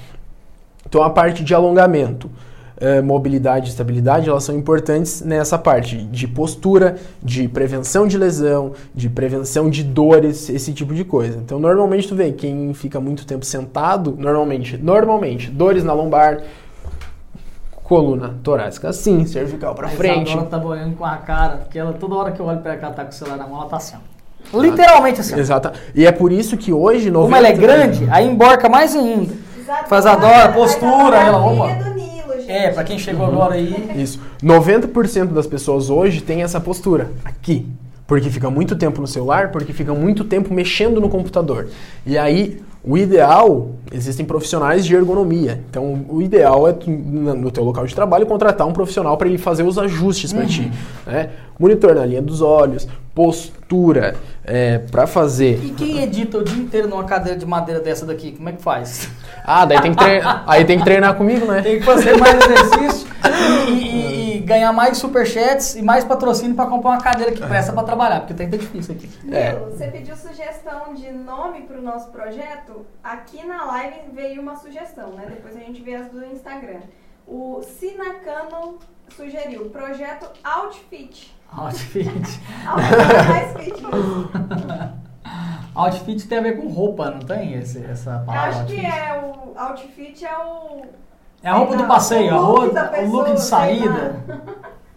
Então, 0.86 1.02
a 1.02 1.08
parte 1.08 1.42
de 1.42 1.54
alongamento, 1.54 2.30
eh, 2.80 3.00
mobilidade 3.00 3.66
e 3.66 3.70
estabilidade, 3.70 4.28
elas 4.28 4.42
são 4.42 4.56
importantes 4.56 5.20
nessa 5.22 5.58
parte 5.58 5.96
de 5.96 6.26
postura, 6.26 6.96
de 7.22 7.46
prevenção 7.46 8.08
de 8.08 8.16
lesão, 8.16 8.72
de 8.94 9.08
prevenção 9.08 9.68
de 9.68 9.84
dores, 9.84 10.48
esse 10.48 10.72
tipo 10.72 10.94
de 10.94 11.04
coisa. 11.04 11.38
Então, 11.38 11.58
normalmente 11.58 12.08
tu 12.08 12.14
vê 12.14 12.32
quem 12.32 12.72
fica 12.74 12.98
muito 12.98 13.26
tempo 13.26 13.44
sentado, 13.44 14.16
normalmente, 14.18 14.76
normalmente, 14.76 15.50
dores 15.50 15.84
na 15.84 15.92
lombar, 15.92 16.42
coluna 17.82 18.36
torácica 18.42 18.88
assim, 18.88 19.26
cervical 19.26 19.74
para 19.74 19.88
A 19.88 19.90
frente. 19.90 20.28
Isadora 20.30 20.46
tá 20.48 20.64
olhando 20.64 20.96
com 20.96 21.04
a 21.04 21.16
cara, 21.16 21.56
porque 21.56 21.76
ela, 21.78 21.92
toda 21.92 22.14
hora 22.14 22.30
que 22.30 22.40
eu 22.40 22.46
olho 22.46 22.60
pra 22.60 22.76
cá, 22.76 22.90
tá 22.90 23.04
com 23.04 23.10
o 23.10 23.12
celular 23.12 23.36
na 23.36 23.46
mão, 23.46 23.60
ela 23.60 23.68
tá 23.68 23.78
assim. 23.78 23.96
ó. 23.96 24.60
Literalmente 24.60 25.20
assim. 25.20 25.38
Exata. 25.38 25.72
E 25.94 26.06
é 26.06 26.12
por 26.12 26.32
isso 26.32 26.56
que 26.56 26.72
hoje... 26.72 27.10
90... 27.10 27.24
Como 27.24 27.36
ela 27.36 27.48
é 27.48 27.52
grande, 27.52 28.08
aí 28.10 28.26
emborca 28.26 28.68
mais 28.68 28.94
ainda. 28.94 29.34
Exato. 29.58 29.88
Faz 29.88 30.06
a 30.06 30.14
dora, 30.14 30.52
postura, 30.52 31.10
tá 31.10 31.24
ela, 31.24 31.38
opa. 31.44 31.54
maravilha 31.54 31.84
do 31.84 31.94
Nilo, 31.94 32.32
gente. 32.34 32.39
É, 32.50 32.70
pra 32.70 32.82
quem 32.82 32.98
chegou 32.98 33.24
agora 33.24 33.54
aí. 33.54 33.90
Isso. 33.96 34.18
90% 34.42 35.26
das 35.26 35.46
pessoas 35.46 35.88
hoje 35.88 36.20
têm 36.20 36.42
essa 36.42 36.60
postura 36.60 37.10
aqui. 37.24 37.66
Porque 38.06 38.28
fica 38.28 38.50
muito 38.50 38.74
tempo 38.74 39.00
no 39.00 39.06
celular, 39.06 39.52
porque 39.52 39.72
fica 39.72 39.94
muito 39.94 40.24
tempo 40.24 40.52
mexendo 40.52 41.00
no 41.00 41.08
computador. 41.08 41.68
E 42.04 42.18
aí, 42.18 42.60
o 42.82 42.98
ideal, 42.98 43.70
existem 43.92 44.26
profissionais 44.26 44.84
de 44.84 44.96
ergonomia. 44.96 45.62
Então, 45.70 46.04
o 46.08 46.20
ideal 46.20 46.66
é 46.66 46.72
tu, 46.72 46.90
no 46.90 47.52
teu 47.52 47.62
local 47.62 47.86
de 47.86 47.94
trabalho 47.94 48.26
contratar 48.26 48.66
um 48.66 48.72
profissional 48.72 49.16
para 49.16 49.28
ele 49.28 49.38
fazer 49.38 49.62
os 49.62 49.78
ajustes 49.78 50.32
para 50.32 50.44
ti, 50.44 50.72
né? 51.06 51.30
Monitor 51.56 51.94
na 51.94 52.04
linha 52.04 52.20
dos 52.20 52.40
olhos, 52.40 52.88
postura, 53.14 54.16
é, 54.44 54.78
para 54.78 55.06
fazer. 55.06 55.62
E 55.64 55.70
quem 55.70 56.02
edita 56.02 56.38
o 56.38 56.44
dia 56.44 56.62
inteiro 56.62 56.88
numa 56.88 57.04
cadeira 57.04 57.38
de 57.38 57.46
madeira 57.46 57.80
dessa 57.80 58.04
daqui, 58.06 58.32
como 58.32 58.48
é 58.48 58.52
que 58.52 58.62
faz? 58.62 59.08
Ah, 59.44 59.64
daí 59.64 59.80
tem 59.80 59.92
que 59.94 59.98
treinar, 60.02 60.44
aí 60.48 60.64
tem 60.64 60.78
que 60.78 60.84
treinar 60.84 61.14
comigo, 61.16 61.46
né? 61.46 61.62
Tem 61.62 61.78
que 61.78 61.84
fazer 61.84 62.16
mais 62.16 62.34
exercício 62.44 63.08
e, 63.68 63.72
e- 63.72 64.36
e 64.36 64.38
ganhar 64.40 64.72
mais 64.72 64.96
superchats 64.98 65.76
e 65.76 65.82
mais 65.82 66.04
patrocínio 66.04 66.56
pra 66.56 66.66
comprar 66.66 66.90
uma 66.90 67.00
cadeira 67.00 67.30
que 67.32 67.40
presta 67.46 67.72
pra 67.72 67.82
trabalhar, 67.82 68.20
porque 68.20 68.34
tem 68.34 68.48
que 68.50 68.56
tá 68.56 68.62
difícil 68.62 68.94
aqui. 68.94 69.10
É. 69.30 69.52
Você 69.54 69.86
pediu 69.88 70.16
sugestão 70.16 70.94
de 70.94 71.10
nome 71.12 71.62
pro 71.62 71.80
nosso 71.82 72.08
projeto? 72.10 72.84
Aqui 73.04 73.46
na 73.46 73.64
live 73.66 73.96
veio 74.12 74.40
uma 74.40 74.56
sugestão, 74.56 75.10
né? 75.12 75.24
Depois 75.28 75.54
a 75.56 75.60
gente 75.60 75.80
vê 75.82 75.94
as 75.94 76.06
do 76.08 76.24
Instagram. 76.24 76.80
O 77.26 77.62
Sinacano 77.62 78.78
sugeriu 79.14 79.68
Projeto 79.70 80.28
Outfit. 80.44 81.34
Outfit. 81.52 82.40
Outfit. 82.66 83.82
Outfit 85.74 86.28
tem 86.28 86.38
a 86.38 86.42
ver 86.42 86.56
com 86.60 86.68
roupa, 86.68 87.10
não 87.10 87.20
tem 87.20 87.54
esse, 87.54 87.84
essa 87.84 88.18
Eu 88.20 88.26
palavra? 88.26 88.50
acho 88.50 88.66
que 88.66 88.84
outfit? 88.86 88.86
é 88.86 89.20
o 89.20 89.58
outfit 89.58 90.24
é 90.24 90.38
o 90.38 90.82
É 91.42 91.48
a 91.48 91.54
roupa 91.54 91.72
sei 91.72 91.82
do 91.82 91.88
passeio, 91.88 92.32
o 92.32 92.36
a 92.36 92.40
look 92.40 92.58
roupa, 92.60 92.74
da 92.74 92.82
o 92.82 92.86
look 93.10 93.24
pessoa, 93.24 93.34
de 93.34 93.40
sei 93.40 93.48
saída. 93.48 94.24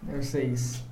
Deve 0.02 0.22
ser 0.22 0.44
isso. 0.44 0.84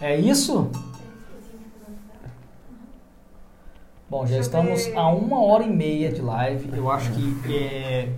É 0.00 0.14
isso? 0.16 0.70
Bom, 4.08 4.26
já 4.26 4.36
eu 4.36 4.40
estamos 4.40 4.86
a 4.94 5.08
uma 5.08 5.42
hora 5.42 5.64
e 5.64 5.70
meia 5.70 6.12
de 6.12 6.20
live. 6.20 6.76
Eu 6.76 6.90
acho 6.90 7.10
que 7.12 7.52
é... 7.52 8.12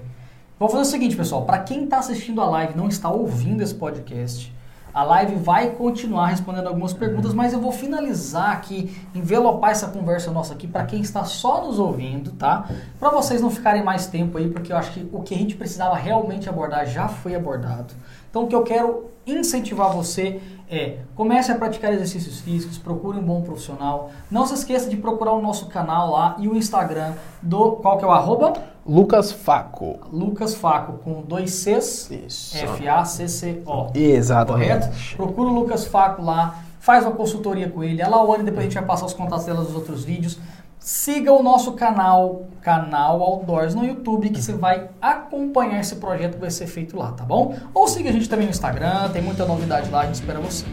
Vamos 0.59 0.73
fazer 0.73 0.89
o 0.89 0.91
seguinte, 0.91 1.17
pessoal. 1.17 1.43
Para 1.45 1.61
quem 1.61 1.85
está 1.85 1.99
assistindo 1.99 2.41
a 2.41 2.47
live 2.47 2.77
não 2.77 2.89
está 2.89 3.09
ouvindo 3.09 3.63
esse 3.63 3.73
podcast, 3.73 4.53
a 4.93 5.05
live 5.05 5.37
vai 5.37 5.71
continuar 5.71 6.27
respondendo 6.27 6.67
algumas 6.67 6.93
perguntas, 6.93 7.33
mas 7.33 7.53
eu 7.53 7.61
vou 7.61 7.71
finalizar 7.71 8.51
aqui, 8.51 8.93
envelopar 9.15 9.71
essa 9.71 9.87
conversa 9.87 10.33
nossa 10.33 10.55
aqui 10.55 10.67
para 10.67 10.85
quem 10.85 11.01
está 11.01 11.23
só 11.25 11.65
nos 11.65 11.79
ouvindo, 11.79 12.33
tá? 12.33 12.69
Para 12.99 13.11
vocês 13.11 13.41
não 13.41 13.51
ficarem 13.51 13.85
mais 13.85 14.09
tempo 14.09 14.37
aí, 14.37 14.51
porque 14.51 14.73
eu 14.73 14.77
acho 14.77 14.91
que 14.91 15.09
o 15.13 15.23
que 15.23 15.33
a 15.33 15.39
gente 15.39 15.55
precisava 15.55 15.95
realmente 15.95 16.49
abordar 16.49 16.87
já 16.87 17.07
foi 17.07 17.37
abordado. 17.37 17.95
Então, 18.29 18.43
o 18.43 18.47
que 18.49 18.55
eu 18.57 18.65
quero 18.65 19.05
incentivar 19.25 19.93
você 19.93 20.41
é 20.69 20.99
comece 21.15 21.53
a 21.53 21.55
praticar 21.55 21.93
exercícios 21.93 22.41
físicos, 22.41 22.77
procure 22.79 23.17
um 23.17 23.23
bom 23.23 23.43
profissional. 23.43 24.11
Não 24.29 24.45
se 24.45 24.55
esqueça 24.55 24.91
de 24.91 24.97
procurar 24.97 25.33
o 25.33 25.41
nosso 25.41 25.67
canal 25.67 26.11
lá 26.11 26.37
e 26.39 26.49
o 26.49 26.57
Instagram 26.57 27.15
do 27.41 27.73
qual 27.77 27.97
que 27.97 28.05
é 28.05 28.09
o 28.09 28.11
arroba 28.11 28.55
Lucas 28.89 29.31
Faco. 29.31 29.99
Lucas 30.11 30.55
Faco 30.55 30.95
com 31.05 31.21
dois 31.21 31.51
Cs, 31.53 32.11
Isso. 32.11 32.57
F-A-C-C-O. 32.57 33.91
Exatamente. 33.95 34.67
Correto? 34.67 35.17
Procura 35.17 35.51
o 35.51 35.53
Lucas 35.53 35.85
Faco 35.85 36.23
lá, 36.23 36.63
faz 36.81 37.05
uma 37.05 37.13
consultoria 37.13 37.69
com 37.69 37.85
ele. 37.85 38.01
A 38.01 38.09
Lawane, 38.09 38.45
depois 38.45 38.61
a 38.61 38.63
gente 38.63 38.75
vai 38.75 38.87
passar 38.87 39.05
os 39.05 39.13
contatos 39.13 39.45
dela 39.45 39.63
nos 39.63 39.75
outros 39.75 40.05
vídeos. 40.05 40.39
Siga 40.79 41.31
o 41.33 41.43
nosso 41.43 41.73
canal, 41.73 42.45
canal 42.63 43.21
Outdoors 43.23 43.75
no 43.75 43.85
YouTube, 43.85 44.31
que 44.31 44.41
você 44.41 44.55
vai 44.55 44.89
acompanhar 45.03 45.81
esse 45.81 45.97
projeto 45.97 46.35
que 46.35 46.41
vai 46.41 46.51
ser 46.51 46.67
feito 46.67 46.97
lá, 46.97 47.13
tá 47.13 47.25
bom? 47.25 47.55
Ou 47.75 47.87
siga 47.87 48.09
a 48.09 48.13
gente 48.13 48.27
também 48.27 48.47
no 48.47 48.53
Instagram, 48.53 49.11
tem 49.11 49.21
muita 49.21 49.45
novidade 49.45 49.91
lá, 49.91 50.01
a 50.01 50.07
gente 50.07 50.15
espera 50.15 50.41
você. 50.41 50.65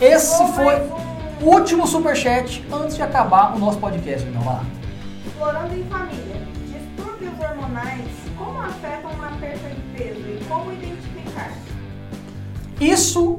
Esse 0.00 0.44
foi 0.54 0.74
o 1.40 1.54
último 1.54 1.86
superchat 1.86 2.66
antes 2.72 2.96
de 2.96 3.02
acabar 3.02 3.54
o 3.54 3.60
nosso 3.60 3.78
podcast, 3.78 4.26
então 4.26 4.42
vai 4.42 4.54
lá. 4.54 4.64
Explorando 5.24 5.78
em 5.78 5.84
família. 5.84 6.29
Hormonais, 7.70 8.10
como 8.36 8.60
afetam 8.60 9.16
na 9.16 9.28
perda 9.38 9.68
de 9.68 9.80
peso 9.96 10.20
e 10.20 10.44
como 10.48 10.72
identificar? 10.72 11.52
Isso 12.80 13.38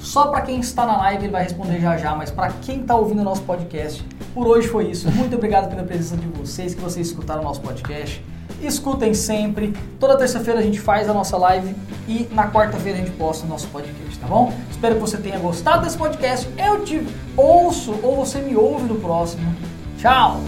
só 0.00 0.26
para 0.26 0.40
quem 0.40 0.58
está 0.58 0.84
na 0.84 0.96
live 0.98 1.24
ele 1.24 1.32
vai 1.32 1.44
responder 1.44 1.80
já 1.80 1.96
já, 1.96 2.14
mas 2.16 2.28
para 2.28 2.50
quem 2.60 2.80
está 2.80 2.96
ouvindo 2.96 3.20
o 3.20 3.24
nosso 3.24 3.42
podcast, 3.42 4.04
por 4.34 4.48
hoje 4.48 4.66
foi 4.66 4.90
isso. 4.90 5.08
Muito 5.12 5.36
obrigado 5.36 5.70
pela 5.70 5.84
presença 5.84 6.16
de 6.16 6.26
vocês, 6.26 6.74
que 6.74 6.80
vocês 6.80 7.06
escutaram 7.06 7.40
o 7.40 7.44
nosso 7.44 7.60
podcast. 7.60 8.24
Escutem 8.60 9.14
sempre. 9.14 9.72
Toda 10.00 10.16
terça-feira 10.16 10.58
a 10.58 10.62
gente 10.62 10.80
faz 10.80 11.08
a 11.08 11.14
nossa 11.14 11.36
live 11.36 11.72
e 12.08 12.28
na 12.32 12.50
quarta-feira 12.50 12.98
a 12.98 13.00
gente 13.00 13.12
posta 13.12 13.46
o 13.46 13.48
nosso 13.48 13.68
podcast, 13.68 14.18
tá 14.18 14.26
bom? 14.26 14.52
Espero 14.72 14.96
que 14.96 15.00
você 15.00 15.18
tenha 15.18 15.38
gostado 15.38 15.84
desse 15.84 15.96
podcast. 15.96 16.48
Eu 16.58 16.84
te 16.84 17.06
ouço 17.36 17.94
ou 18.02 18.16
você 18.16 18.40
me 18.40 18.56
ouve 18.56 18.88
no 18.88 18.96
próximo. 18.96 19.54
Tchau! 19.98 20.40